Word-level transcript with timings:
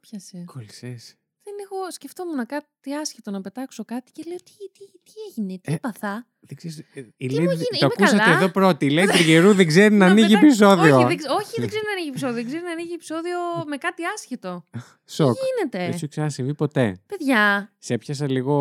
τώρα, 0.00 0.06
κάτι 0.08 0.28
με 0.28 0.34
έπιασε. 0.34 0.44
Κολλησές. 0.46 1.16
Δεν 1.44 1.54
έχω, 1.64 1.90
σκεφτόμουν 1.90 2.46
κάτι 2.46 2.92
άσχετο 3.00 3.30
να 3.30 3.40
πετάξω 3.40 3.84
κάτι 3.84 4.12
και 4.12 4.22
λέω 4.26 4.36
τι, 4.36 4.52
τι, 4.72 4.84
τι 5.02 5.12
έγινε, 5.28 5.58
τι 5.58 5.72
Ε, 5.72 5.74
έπαθα; 5.74 6.26
Δεν 6.40 6.56
ξέρεις, 6.56 6.78
ε, 6.78 7.00
η 7.16 7.26
Τι 7.26 7.34
Lady- 7.34 7.40
μου 7.40 7.46
το 7.46 7.52
γίνει, 7.52 7.66
είμαι 7.80 7.86
ακούσατε 7.92 8.16
καλά; 8.22 8.36
εδώ 8.36 8.48
πρώτη. 8.50 8.86
Η 8.86 8.98
Lady 8.98 9.06
Τριγερού 9.12 9.54
δεν 9.54 9.66
ξέρει 9.66 9.94
να 9.94 10.06
Να 10.06 10.12
ανοίγει 10.12 10.26
πετάξω- 10.34 10.44
επεισόδιο. 10.46 10.96
Όχι, 10.96 11.06
δεν, 11.06 11.16
ξε- 11.16 11.30
όχι, 11.30 11.60
δεν 11.60 11.68
ξέρει 11.68 11.84
να 11.86 11.90
ανοίγει 11.92 12.08
επεισόδιο. 12.08 12.34
Δεν 12.34 12.46
ξέρει 12.46 12.62
να 12.62 12.70
ανοίγει 12.70 12.92
επεισόδιο 12.92 13.38
με 13.66 13.76
κάτι 13.76 14.02
άσχετο. 14.14 14.64
Σοκ. 15.16 15.36
Γίνεται; 15.58 15.86
Δεν 15.90 15.98
σου 15.98 16.08
ξανασυμβεί 16.08 16.54
ποτέ. 16.54 16.96
Παιδιά, 17.06 17.72
Σε 17.78 17.94
έπιασα 17.94 18.30
λίγο 18.30 18.56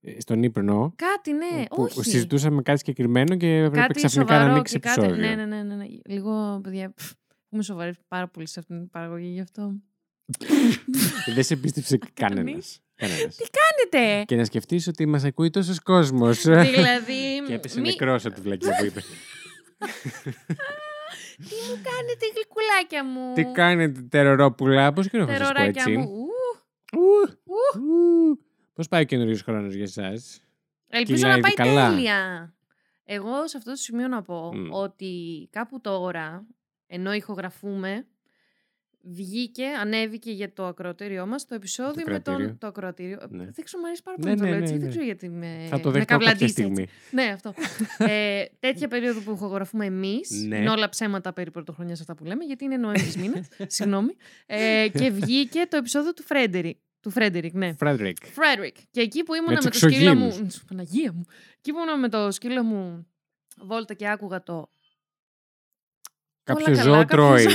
ε, 0.00 0.20
στον 0.20 0.42
ύπνο. 0.42 0.92
κάτι 0.96 1.32
ναι, 1.32 1.64
που 1.70 1.82
όχι. 1.82 2.02
συζητούσαμε 2.02 2.62
κάτι 2.62 2.78
συγκεκριμένο 2.78 3.36
και 3.36 3.56
έπρεπε 3.56 3.76
κάτι 3.76 3.92
ξαφνικά 3.94 4.24
να 4.32 4.38
σοβαρό 4.38 4.52
ανοίξεις 4.54 4.76
και 4.80 4.88
κάτι. 4.88 5.00
επεισόδιο. 5.02 5.26
Ναι, 5.28 5.34
ναι, 5.34 5.44
ναι, 5.44 5.62
ναι, 5.62 5.74
ναι. 5.74 5.86
Λίγο, 6.04 6.60
παιδιά, 6.62 6.92
πφ, 6.96 7.10
είμαι 7.50 7.62
σοβαρή 7.62 7.92
πάρα 8.08 8.28
πολύ 8.28 8.46
σε 8.48 8.60
αυτήν 8.60 8.78
την 8.78 8.90
παραγωγή 8.90 9.28
γι' 9.28 9.40
αυτό. 9.40 9.74
Δεν 11.34 11.44
σε 11.44 11.56
πίστεψε 11.56 11.98
κανένας. 12.14 12.44
Κανείς. 12.44 12.80
Κανένας. 12.94 13.36
Κάνετε! 13.90 14.24
Και 14.24 14.36
να 14.36 14.44
σκεφτείς 14.44 14.86
ότι 14.86 15.06
μας 15.06 15.24
ακούει 15.24 15.50
τόσος 15.50 15.80
κόσμος. 15.80 16.42
δηλαδή, 16.42 17.42
και 17.46 17.54
έπεσε 17.54 17.80
μη- 17.80 17.88
νεκρός 17.88 18.24
από 18.24 18.34
τη 18.34 18.40
βλακία 18.40 18.76
που 18.78 18.84
είπε. 18.84 19.00
Τι 21.48 21.54
μου 21.68 21.80
κάνετε, 21.82 22.26
γλυκουλάκια 22.34 23.04
μου; 23.04 23.34
Τι 23.34 23.44
κάνετε, 23.44 24.00
τερορόπουλα, 24.00 24.92
πώς 24.92 25.08
και 25.08 25.18
να 25.18 25.26
σας 25.26 25.32
πω 25.38 25.42
Τεροράκια 25.42 25.82
έτσι; 25.86 25.96
μου. 25.96 26.26
Ου, 26.92 28.38
Πώς 28.74 28.88
πάει 28.88 29.02
ο 29.02 29.04
καινούριος 29.04 29.42
χρόνος 29.42 29.74
για 29.74 29.82
εσάς; 29.84 30.40
Ελπίζω 30.88 31.26
να 31.26 31.34
Κυλάει 31.34 31.40
πάει 31.40 31.52
καλά. 31.66 31.88
τέλεια. 31.88 32.54
Εγώ 33.04 33.48
σε 33.48 33.56
αυτό 33.56 33.70
το 33.70 33.76
σημείο 33.76 34.08
να 34.08 34.22
πω 34.22 34.54
Μμ. 34.54 34.68
ότι 34.72 35.48
κάπου 35.52 35.80
τώρα, 35.80 36.46
ενώ 36.86 37.12
ηχογραφούμε, 37.12 38.06
βγήκε, 39.02 39.66
ανέβηκε 39.80 40.30
για 40.30 40.52
το 40.52 40.66
ακροατήριό 40.66 41.26
μας 41.26 41.46
το 41.46 41.54
επεισόδιο 41.54 41.92
με 42.06 42.14
ακροατήριο. 42.14 42.46
τον... 42.48 42.58
Το 42.58 42.66
ακροατήριο. 42.66 43.18
Ναι. 43.30 43.44
Δεν 43.50 43.64
ξέρω, 43.64 43.80
μου 43.82 43.86
αρέσει 43.86 44.02
πάρα 44.02 44.16
Ναι, 44.20 44.24
πολύ 44.24 44.36
να 44.36 44.40
το 44.40 44.44
ναι, 44.44 44.50
λέω 44.50 44.58
ναι, 44.58 44.64
έτσι. 44.64 44.74
ναι. 44.74 44.80
Δεν 44.80 44.88
ξέρω 44.88 45.04
γιατί 45.04 45.28
με, 45.28 45.66
Θα 45.68 45.80
το 45.80 45.88
με 45.88 45.92
δεχτώ 45.92 46.12
κάποια 46.14 46.26
καβλαντίσαι 46.32 46.44
έτσι. 46.44 46.62
στιγμή. 46.62 46.86
Ναι, 47.10 47.22
αυτό. 47.22 47.54
ε, 48.12 48.44
τέτοια 48.60 48.88
περίοδο 48.88 49.20
που 49.20 49.32
ηχογραφούμε 49.32 49.84
εμείς. 49.86 50.30
Ναι. 50.46 50.56
Είναι 50.56 50.70
όλα 50.70 50.88
ψέματα 50.88 51.32
περί 51.32 51.50
πρωτοχρονιάς 51.50 52.00
αυτά 52.00 52.14
που 52.14 52.24
λέμε, 52.24 52.44
γιατί 52.44 52.64
είναι 52.64 52.76
Νοέμβρης 52.76 53.16
μήνας. 53.22 53.48
Συγγνώμη. 53.66 54.12
Ε, 54.46 54.88
και 54.98 55.10
βγήκε 55.10 55.66
το 55.68 55.76
επεισόδιο 55.76 56.12
του 56.12 56.22
Φρέντερικ. 56.22 56.78
Του 57.00 57.10
Φρέντερικ, 57.10 57.54
ναι. 57.54 57.72
Φρέντρικ. 57.72 58.16
Φρέντρικ. 58.26 58.76
Και 58.90 59.00
εκεί 59.00 59.22
που 59.22 59.34
ήμουνα 59.34 59.52
Με 59.52 59.58
με, 59.64 59.70
τους 59.70 59.80
το 59.80 59.88
σκύλο 59.88 60.14
μου. 60.14 60.24
εξωγήινους. 60.24 60.54
Σου, 60.54 60.64
Παναγία 60.64 61.12
μου. 61.12 61.24
Εκεί 61.58 61.72
που 61.72 61.76
ήμουνα 61.78 61.96
με 61.96 62.08
το 62.08 62.30
σκύλο 62.30 62.62
μου 62.62 63.06
βόλτα 63.62 63.94
και 63.94 64.08
άκουγα 64.08 64.42
το. 64.42 64.70
Κάποιο 66.50 66.64
Όλα 66.66 66.76
καλά, 66.76 66.92
ζώο 66.92 67.04
κάποιος 67.04 67.42
τρώει. 67.42 67.46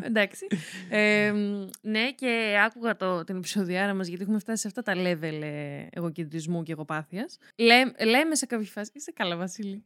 Εντάξει. 0.08 0.46
Ε, 0.88 1.32
μ, 1.32 1.68
ναι, 1.80 2.12
και 2.12 2.56
άκουγα 2.64 2.96
το, 2.96 3.24
την 3.24 3.36
επεισοδιάρα 3.36 3.94
μας, 3.94 4.06
γιατί 4.06 4.22
έχουμε 4.22 4.38
φτάσει 4.38 4.60
σε 4.60 4.66
αυτά 4.66 4.82
τα 4.82 4.92
level 4.96 5.40
ε, 5.42 5.86
εγωκεντρισμού 5.90 6.62
και 6.62 6.72
εγωπάθειας. 6.72 7.38
Λέ, 7.56 7.84
λέμε 8.04 8.34
σε 8.34 8.46
κάποια 8.46 8.70
φάση. 8.70 8.90
Είσαι 8.94 9.12
καλά, 9.12 9.36
Βασίλη. 9.36 9.84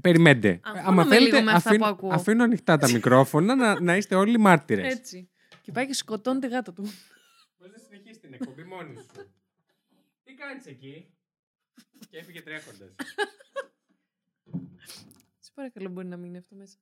Περιμένετε. 0.00 0.60
Αγχώνομαι 0.62 1.18
λίγο 1.18 1.42
με 1.42 1.52
αυτά 1.52 1.76
που 1.76 1.84
ακούω. 1.84 2.10
αφήνω 2.12 2.44
ανοιχτά 2.44 2.76
τα 2.76 2.90
μικρόφωνα 2.90 3.54
να, 3.54 3.80
να 3.80 3.96
είστε 3.96 4.14
όλοι 4.14 4.38
μάρτυρες. 4.38 4.92
Έτσι. 4.94 5.30
Και 5.62 5.72
πάει 5.72 5.86
και 5.86 5.94
σκοτώνει 5.94 6.40
τη 6.40 6.48
γάτα 6.48 6.72
του. 6.72 6.82
Μπορείς 7.58 7.74
να 7.74 7.78
συνεχίσεις 7.78 8.20
την 8.20 8.32
εκπομπή 8.32 8.62
μόνη 8.64 8.94
σου. 8.94 9.06
Τι 10.24 10.34
κάνεις 10.34 10.66
εκεί; 10.66 11.14
Και 12.10 12.18
έφυγε 12.18 12.42
τρέχοντας. 12.42 12.94
Σε 15.38 15.50
παρακαλώ, 15.54 15.88
μπορεί 15.88 16.06
να 16.06 16.16
μείνει 16.16 16.36
αυτό 16.36 16.54
μέσα. 16.56 16.76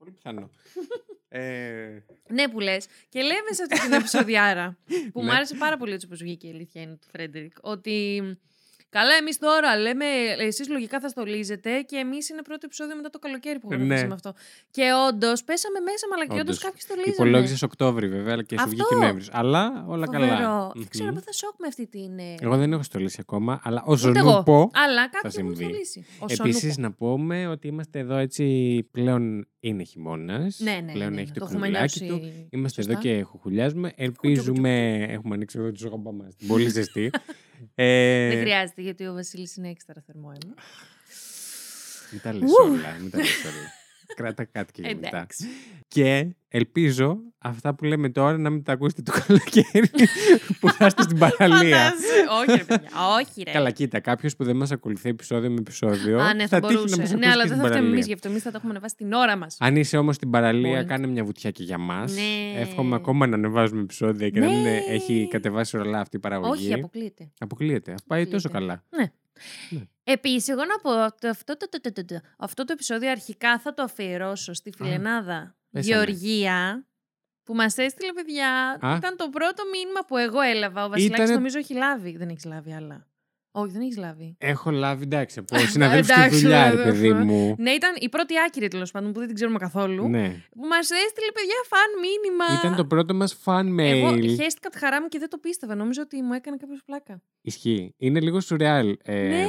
Πολύ 0.00 0.10
πιθανό. 0.12 0.50
ε, 1.28 2.02
Ναι, 2.28 2.48
που 2.48 2.60
λες. 2.60 2.86
Και 3.08 3.20
λέμε 3.20 3.52
σε 3.52 3.62
αυτή 3.62 3.80
την 3.80 3.92
επεισοδιάρα. 3.98 4.78
που 5.12 5.20
μου 5.20 5.26
Ναι. 5.26 5.32
άρεσε 5.34 5.54
πάρα 5.54 5.76
πολύ 5.76 5.92
έτσι 5.92 6.06
όπως 6.06 6.18
βγήκε 6.18 6.46
η 6.46 6.50
αλήθεια 6.50 6.82
είναι 6.82 6.94
του 7.00 7.06
Φρέντερικ. 7.12 7.52
Ότι. 7.60 8.22
Καλά, 8.90 9.14
εμείς 9.20 9.38
τώρα 9.38 9.76
λέμε, 9.78 10.04
εσείς 10.38 10.68
λογικά 10.68 11.00
θα 11.00 11.08
στολίζετε 11.08 11.80
και 11.80 11.96
εμείς 11.96 12.28
είναι 12.28 12.42
πρώτο 12.42 12.60
επεισόδιο 12.64 12.96
μετά 12.96 13.10
το 13.10 13.18
καλοκαίρι 13.18 13.58
που 13.58 13.68
Ναι. 13.68 13.76
γράψαμε 13.84 14.14
αυτό. 14.14 14.34
Και 14.70 14.82
όντως 15.08 15.44
πέσαμε 15.44 15.80
μέσα, 15.80 16.06
αλλά 16.14 16.24
και 16.26 16.32
όντως 16.32 16.56
Όντως. 16.56 16.58
κάποιοι 16.58 16.80
στολίζανε. 16.80 17.14
Υπολόγισε 17.14 17.64
Οκτώβρη 17.64 18.08
βέβαια, 18.08 18.32
αλλά 18.32 18.42
και 18.42 18.56
σου 18.58 18.64
Αυτό. 18.64 18.76
βγήκε 18.76 18.94
Νοέμβρη. 18.94 19.24
Αλλά 19.30 19.84
όλα 19.88 20.06
Φοβερό. 20.06 20.26
καλά. 20.26 20.70
Δεν 20.74 20.88
ξέρω, 20.88 21.08
Μμμ. 21.08 21.14
πάθα 21.14 21.32
σοκ 21.32 21.54
με 21.58 21.66
αυτή 21.66 21.86
την. 21.86 22.18
ε, 22.18 22.34
Εγώ 22.40 22.56
δεν 22.56 22.72
έχω 22.72 22.82
στολίσει 22.82 23.18
ακόμα, 23.20 23.60
αλλά 23.64 23.82
όσο 23.86 24.08
Ούτε 24.10 24.20
νου 24.22 24.28
εγώ. 24.28 24.42
πω. 24.42 24.70
Αλλά 24.72 25.08
κάποιοι 25.08 25.30
έχουν 25.38 25.54
συμβεί. 25.54 25.64
στολίσει. 25.64 26.06
Ο 26.18 26.24
Επίσης, 26.28 26.60
Σονούπο. 26.60 26.80
να 26.80 26.92
πούμε 26.92 27.46
ότι 27.46 27.66
είμαστε 27.68 27.98
εδώ 27.98 28.16
έτσι 28.16 28.44
πλέον 28.90 29.46
είναι 29.60 29.82
χειμώνας. 29.82 30.58
Ναι, 30.60 30.80
ναι, 30.84 30.92
πλέον 30.92 31.12
ναι, 31.14 31.20
έχει 31.20 31.30
ναι, 31.30 31.38
το, 31.38 31.44
έχουμε 31.44 31.66
κουνουλάκι 31.66 31.98
του. 31.98 32.04
νιώσει 32.14 32.46
Είμαστε 32.50 32.82
σωστά. 32.82 32.98
εδώ 32.98 33.00
και 33.16 33.22
χουχουλιάζουμε. 33.22 33.92
Ελπίζουμε. 33.96 35.04
Έχουμε 35.08 35.34
ανοίξει 35.34 35.58
εδώ 35.58 35.70
τη 35.70 35.78
ζώγαμπα 35.78 36.12
μα. 36.12 36.28
Πολύ 36.46 36.68
ζεστή. 36.68 37.10
Ε, 37.74 38.28
Δεν 38.28 38.40
χρειάζεται 38.40 38.82
γιατί 38.82 39.06
ο 39.06 39.12
Βασίλης 39.12 39.56
είναι 39.56 39.68
έξτρα 39.68 40.02
θερμό 40.06 40.32
αίμα. 40.42 40.54
Μην 42.12 42.20
τα 42.20 42.32
λες 42.32 42.50
Ου. 42.50 42.54
όλα. 42.62 42.96
Μην 43.00 43.10
τα 43.10 43.18
λες 43.18 43.44
όλα. 43.44 43.79
Κράτα 44.16 44.44
κάτι 44.44 44.72
και 44.72 44.82
για 44.82 44.94
μετά. 44.94 45.08
Εντάξει. 45.08 45.46
Και 45.88 46.34
ελπίζω 46.48 47.18
αυτά 47.38 47.74
που 47.74 47.84
λέμε 47.84 48.08
τώρα 48.08 48.38
να 48.38 48.50
μην 48.50 48.62
τα 48.62 48.72
ακούσετε 48.72 49.02
το 49.02 49.12
καλοκαίρι 49.26 49.90
που 50.60 50.70
θα 50.70 50.86
είστε 50.86 51.02
στην 51.02 51.18
παραλία. 51.18 51.76
Φαντάζεσαι. 51.78 52.24
Όχι, 52.40 52.56
ρε 52.58 52.64
παιδιά. 52.64 52.88
Όχι, 53.20 53.42
ρε. 53.42 53.50
Καλά, 53.52 53.70
κοίτα, 53.70 54.00
κάποιος 54.00 54.36
που 54.36 54.44
δεν 54.44 54.56
μας 54.56 54.70
ακολουθεί 54.70 55.08
επεισόδιο 55.08 55.50
με 55.50 55.56
επεισόδιο. 55.58 56.18
Α, 56.20 56.34
ναι, 56.34 56.46
θα, 56.46 56.60
τύχει 56.60 56.72
μπορούσε. 56.74 56.96
να 56.96 57.02
μας 57.02 57.10
ναι, 57.10 57.16
ακούσει 57.16 57.30
αλλά 57.32 57.42
και 57.42 57.48
δεν 57.48 57.58
στην 57.58 57.68
θα 57.68 57.74
φταίμε 57.74 57.78
εμείς 57.78 57.90
παραλία. 57.90 58.04
γι' 58.06 58.12
αυτό. 58.12 58.28
Εμείς 58.28 58.42
θα 58.42 58.50
το 58.50 58.56
έχουμε 58.56 58.70
ανεβάσει 58.72 58.94
την 58.96 59.12
ώρα 59.12 59.36
μας. 59.36 59.56
Αν 59.60 59.76
είσαι 59.76 59.96
όμως 59.96 60.14
στην 60.14 60.30
παραλία, 60.30 60.82
Point. 60.82 60.86
κάνε 60.86 61.06
μια 61.06 61.24
βουτιά 61.24 61.50
και 61.50 61.62
για 61.62 61.78
μας. 61.78 62.14
Ναι. 62.14 62.60
Εύχομαι 62.60 62.94
ακόμα 62.94 63.26
να 63.26 63.34
ανεβάζουμε 63.34 63.80
επεισόδια 63.80 64.28
και 64.30 64.40
να 64.40 64.46
μην 64.46 64.62
Ναι. 64.62 64.76
έχει 64.88 65.28
κατεβάσει 65.30 65.76
όλα 65.76 66.00
αυτή 66.00 66.16
η 66.16 66.20
παραγωγή. 66.20 66.64
Όχι, 66.64 66.72
αποκλείεται. 66.74 67.30
Αποκλείεται. 67.38 67.92
Αυτό 67.92 68.04
πάει 68.08 68.26
τόσο 68.26 68.48
Αποκλείεται. 68.48 68.82
Καλά. 69.70 69.88
Επίσης, 70.04 70.48
εγώ 70.48 70.64
να 70.64 70.78
πω 70.78 71.04
ότι 71.04 71.26
αυτό 71.26 71.56
το, 71.56 71.68
το, 71.68 71.80
το, 71.80 71.92
το, 71.92 72.04
το- 72.04 72.20
αυτό 72.38 72.64
το 72.64 72.72
επεισόδιο 72.72 73.10
αρχικά 73.10 73.58
θα 73.58 73.74
το 73.74 73.82
αφιερώσω 73.82 74.52
στη 74.52 74.72
φιλενάδα 74.76 75.56
πέσαμε. 75.70 75.94
Γεωργία. 75.94 76.84
Που 77.44 77.54
μας 77.54 77.76
έστειλε, 77.76 78.12
παιδιά. 78.12 78.78
Α. 78.80 78.96
Ήταν 78.96 79.16
το 79.16 79.28
πρώτο 79.28 79.62
μήνυμα 79.72 80.00
που 80.06 80.16
εγώ 80.16 80.40
έλαβα. 80.40 80.84
Ο 80.84 80.88
Βασιλάκης 80.88 81.16
Ήτανε- 81.18 81.34
νομίζω 81.34 81.58
έχει 81.58 81.74
λάβει. 81.74 82.16
Δεν 82.16 82.28
έχεις 82.28 82.44
λάβει 82.44 82.72
άλλα. 82.72 83.06
Όχι, 83.52 83.72
δεν 83.72 83.80
έχεις 83.80 83.96
λάβει. 83.96 84.34
Έχω 84.38 84.70
λάβει 84.70 85.02
εντάξει 85.02 85.38
από 85.38 85.58
συναδέλφους 85.72 86.06
στη 86.06 86.20
Εντάξει, 86.20 86.40
δουλειά, 86.40 86.70
ρε 86.70 86.76
βέβαια. 86.76 86.92
παιδί 86.92 87.12
μου. 87.12 87.54
Ναι, 87.58 87.70
ήταν 87.70 87.94
η 88.00 88.08
πρώτη 88.08 88.34
άκυρη 88.46 88.68
τέλος 88.68 88.90
πάντων 88.90 89.12
που 89.12 89.18
δεν 89.18 89.26
την 89.26 89.34
ξέρουμε 89.36 89.58
καθόλου. 89.58 90.08
ναι. 90.08 90.28
Που 90.50 90.66
μας 90.66 90.90
έστειλε, 90.90 91.30
παιδιά, 91.34 91.54
φαν 91.68 91.88
μήνυμα. 92.00 92.60
Ήταν 92.64 92.76
το 92.76 92.84
πρώτο 92.84 93.14
μας 93.14 93.36
fan 93.44 93.66
Εγώ 93.78 94.08
mail. 94.08 94.26
χαίστηκα 94.40 94.68
τη 94.68 94.78
χαρά 94.78 95.00
μου 95.02 95.08
και 95.08 95.18
δεν 95.18 95.28
το 95.28 95.38
πίστευα. 95.38 95.74
Νόμιζα 95.74 96.02
ότι 96.02 96.22
μου 96.22 96.32
έκανε 96.32 96.56
κάποιος 96.56 96.82
πλάκα. 96.84 97.22
Ισχύει. 97.40 97.94
Είναι 97.96 98.20
λίγο 98.20 98.40
σουρεάλ. 98.40 98.96
Ε, 99.02 99.22
ναι. 99.28 99.44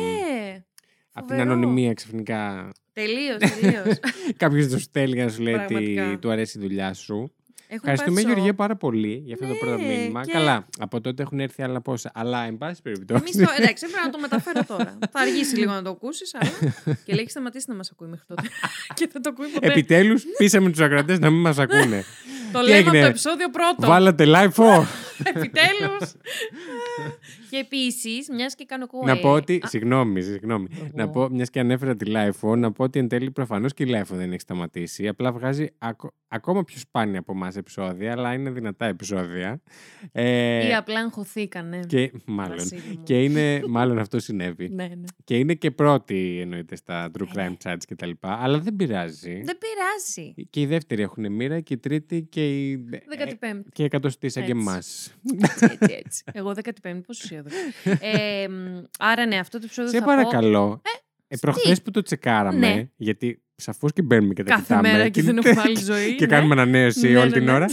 Από 1.14 1.28
την 1.28 1.36
φοβερό. 1.38 1.52
ανωνυμία 1.52 1.94
ξαφνικά. 1.94 2.72
Τελείως, 2.94 3.38
τελείως. 3.38 4.00
Κάποιος 4.38 4.68
το 4.68 4.80
στέλνει 4.80 5.14
για 5.16 5.26
να 5.26 5.32
σου 5.32 5.42
λέει 5.42 5.54
ότι 5.54 5.66
Πραγματικά. 5.74 6.20
του 6.20 6.30
αρέσει 6.32 6.58
η 6.58 6.62
δουλειά 6.62 6.94
σου. 6.94 7.34
Ευχαριστούμε, 7.74 8.22
Γεωργία, 8.22 8.54
πάρα 8.54 8.76
πολύ 8.76 9.22
για 9.26 9.34
αυτό 9.34 9.48
το 9.48 9.54
πρώτο 9.54 9.78
Ναι, 9.78 9.88
μήνυμα. 9.88 10.26
και- 10.26 10.32
Καλά, 10.32 10.66
από 10.80 11.02
τότε 11.02 11.22
έχουν 11.24 11.40
έρθει 11.40 11.64
άλλα 11.64 11.82
πόσα. 11.82 12.12
Αλλά, 12.14 12.44
εν 12.46 12.58
πάση 12.58 12.82
περιπτώσει. 12.82 13.22
Εμείς 13.24 13.48
το. 13.48 13.54
Εντάξει, 13.62 13.86
πρέπει 13.86 14.06
να 14.06 14.10
το 14.12 14.20
μεταφέρω 14.20 14.64
τώρα. 14.68 14.98
Θα 15.12 15.20
αργήσει 15.20 15.56
λίγο 15.56 15.72
να 15.72 15.82
το 15.82 15.90
ακούσεις, 15.90 16.36
αλλά. 16.36 16.52
και 17.06 17.14
λέει: 17.14 17.22
έχει 17.22 17.30
σταματήσει 17.30 17.66
να 17.70 17.76
μας 17.76 17.92
ακούει 17.92 18.08
μέχρι 18.08 18.26
τότε. 18.28 18.42
και 18.98 19.10
δεν 19.12 19.22
το 19.22 19.30
ακούει 19.30 19.48
ποτέ. 19.48 19.68
Επιτέλους, 19.68 20.24
πείσαμε 20.38 20.70
τους 20.70 20.80
ακροατές 20.80 21.20
να 21.20 21.30
μην 21.30 21.42
μας 21.42 21.58
ακούνε. 21.58 22.04
το 22.54 22.60
τι 22.60 22.66
λέμε 22.70 22.78
από 22.80 22.88
έγινε; 22.90 23.02
το 23.02 23.08
επεισόδιο 23.10 23.50
πρώτο. 23.50 23.88
Βάλατε 23.88 24.26
live 24.28 24.52
for. 24.52 24.84
Επιτέλους. 25.34 26.12
και 27.50 27.58
επίσης, 27.58 28.30
μιας 28.30 28.56
και 28.56 28.66
κάνω 28.66 28.86
εγώ. 28.94 29.06
να 29.06 29.12
ε, 29.12 29.16
πω 29.16 29.30
ότι. 29.32 29.62
α, 29.66 29.68
Συγγνώμη, 29.68 30.22
συγγνώμη. 30.22 30.68
Να 30.94 31.10
πω, 31.10 31.30
μιας 31.30 31.50
και 31.50 31.60
ανέφερα 31.60 31.96
τη 31.96 32.12
LIFO, 32.16 32.58
να 32.58 32.72
πω 32.72 32.84
ότι 32.84 33.00
εν 33.00 33.08
τέλει 33.08 33.32
προφανώς 33.32 33.74
και 33.74 33.84
η 33.84 33.88
LIFO 33.96 34.14
δεν 34.16 34.30
έχει 34.32 34.40
σταματήσει. 34.42 35.08
Απλά 35.08 35.32
βγάζει 35.32 35.68
ακο- 35.78 36.14
ακόμα 36.28 36.64
πιο 36.64 36.78
σπάνια 36.80 37.20
από 37.20 37.32
εμάς 37.32 37.56
επεισόδια, 37.56 38.12
αλλά 38.12 38.34
είναι 38.34 38.50
δυνατά 38.50 38.86
επεισόδια. 38.86 39.62
Ε, 40.12 40.68
Ή 40.68 40.74
απλά 40.74 41.00
αγχωθήκανε. 41.00 41.80
και, 41.88 42.12
μάλλον. 42.26 42.58
Βασίλη 42.58 42.82
μου. 42.98 43.04
Και 43.04 43.24
είναι, 43.24 43.62
μάλλον 43.68 43.98
αυτό 44.00 44.20
συνέβη. 44.20 44.70
Ναι, 44.70 44.84
ναι. 44.84 45.04
Και 45.24 45.38
είναι 45.38 45.54
και 45.54 45.72
πρώτη 45.72 46.38
εννοείται 46.42 46.76
στα 46.76 47.12
true 47.20 47.28
Ναι, 47.36 47.48
crime 47.64 47.68
chats 47.72 47.78
και 47.88 47.96
τα 47.96 48.06
λοιπά. 48.06 48.40
Αλλά 48.42 48.60
δεν 48.60 48.76
πειράζει. 48.76 49.42
Δεν 49.46 49.58
πειράζει. 49.58 50.34
Και 50.50 50.62
οι 50.62 50.66
δεύτεροι 50.66 51.02
έχουν 51.02 51.32
μοίρα 51.32 51.60
και 51.60 51.74
η 51.74 51.78
τρίτη 51.78 52.28
και 52.30 52.41
η. 52.42 52.86
15η. 53.18 53.60
Και 53.74 53.82
η 53.82 53.86
εκατοστή 53.86 54.30
σαν 54.30 54.44
και 54.46 54.52
Έτσι. 54.52 54.62
εμάς. 54.62 55.14
Έτσι, 55.44 55.66
έτσι, 55.80 56.02
έτσι. 56.06 56.24
Εγώ 56.40 56.54
15η, 56.64 57.02
πόσο 57.08 57.28
σου 57.28 57.36
έδωσα. 57.36 57.56
ε, 58.02 58.48
μ, 58.48 58.84
άρα 59.00 59.26
ναι, 59.26 59.38
αυτό 59.38 59.58
το 59.58 59.64
επεισόδιο 59.66 59.92
Σε 59.92 60.00
θα 60.00 60.06
παρακαλώ. 60.06 60.82
Ε, 61.28 61.38
προχθές 61.38 61.78
τι; 61.78 61.82
που 61.84 61.92
το 61.92 62.02
τσεκάραμε, 62.02 62.74
Ναι. 62.74 62.90
γιατί 62.96 63.42
σαφώς 63.56 63.94
και 63.94 64.02
μπαίνουμε 64.02 64.34
και 64.34 64.44
πω 64.44 64.50
τα 64.50 64.56
κάθε 64.56 64.66
κοιτάμε. 64.68 64.92
μέρα 64.92 65.10
και 65.10 65.22
δεν 65.22 65.38
έχουμε 65.38 65.62
άλλη 65.62 65.80
ζωή. 65.80 66.16
και 66.16 66.26
ναι. 66.26 66.32
κάνουμε 66.36 66.54
ανανέωση 66.54 67.10
Ναι, 67.12 67.18
όλη 67.18 67.30
ναι, 67.30 67.36
την 67.36 67.44
ναι. 67.44 67.52
ώρα. 67.52 67.66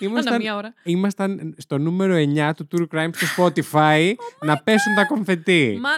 Ανά 0.00 0.10
Ήμασταν, 0.10 0.40
μία 0.40 0.56
ώρα. 0.56 0.74
ήμασταν 0.82 1.54
στο 1.58 1.78
νούμερο 1.78 2.14
9 2.16 2.50
του 2.56 2.68
True 2.72 2.96
Crime 2.98 3.10
στο 3.14 3.26
Spotify 3.46 4.12
να 4.40 4.56
πέσουν 4.62 4.94
τα 4.94 5.04
κομφετή. 5.04 5.78
Μα... 5.80 5.90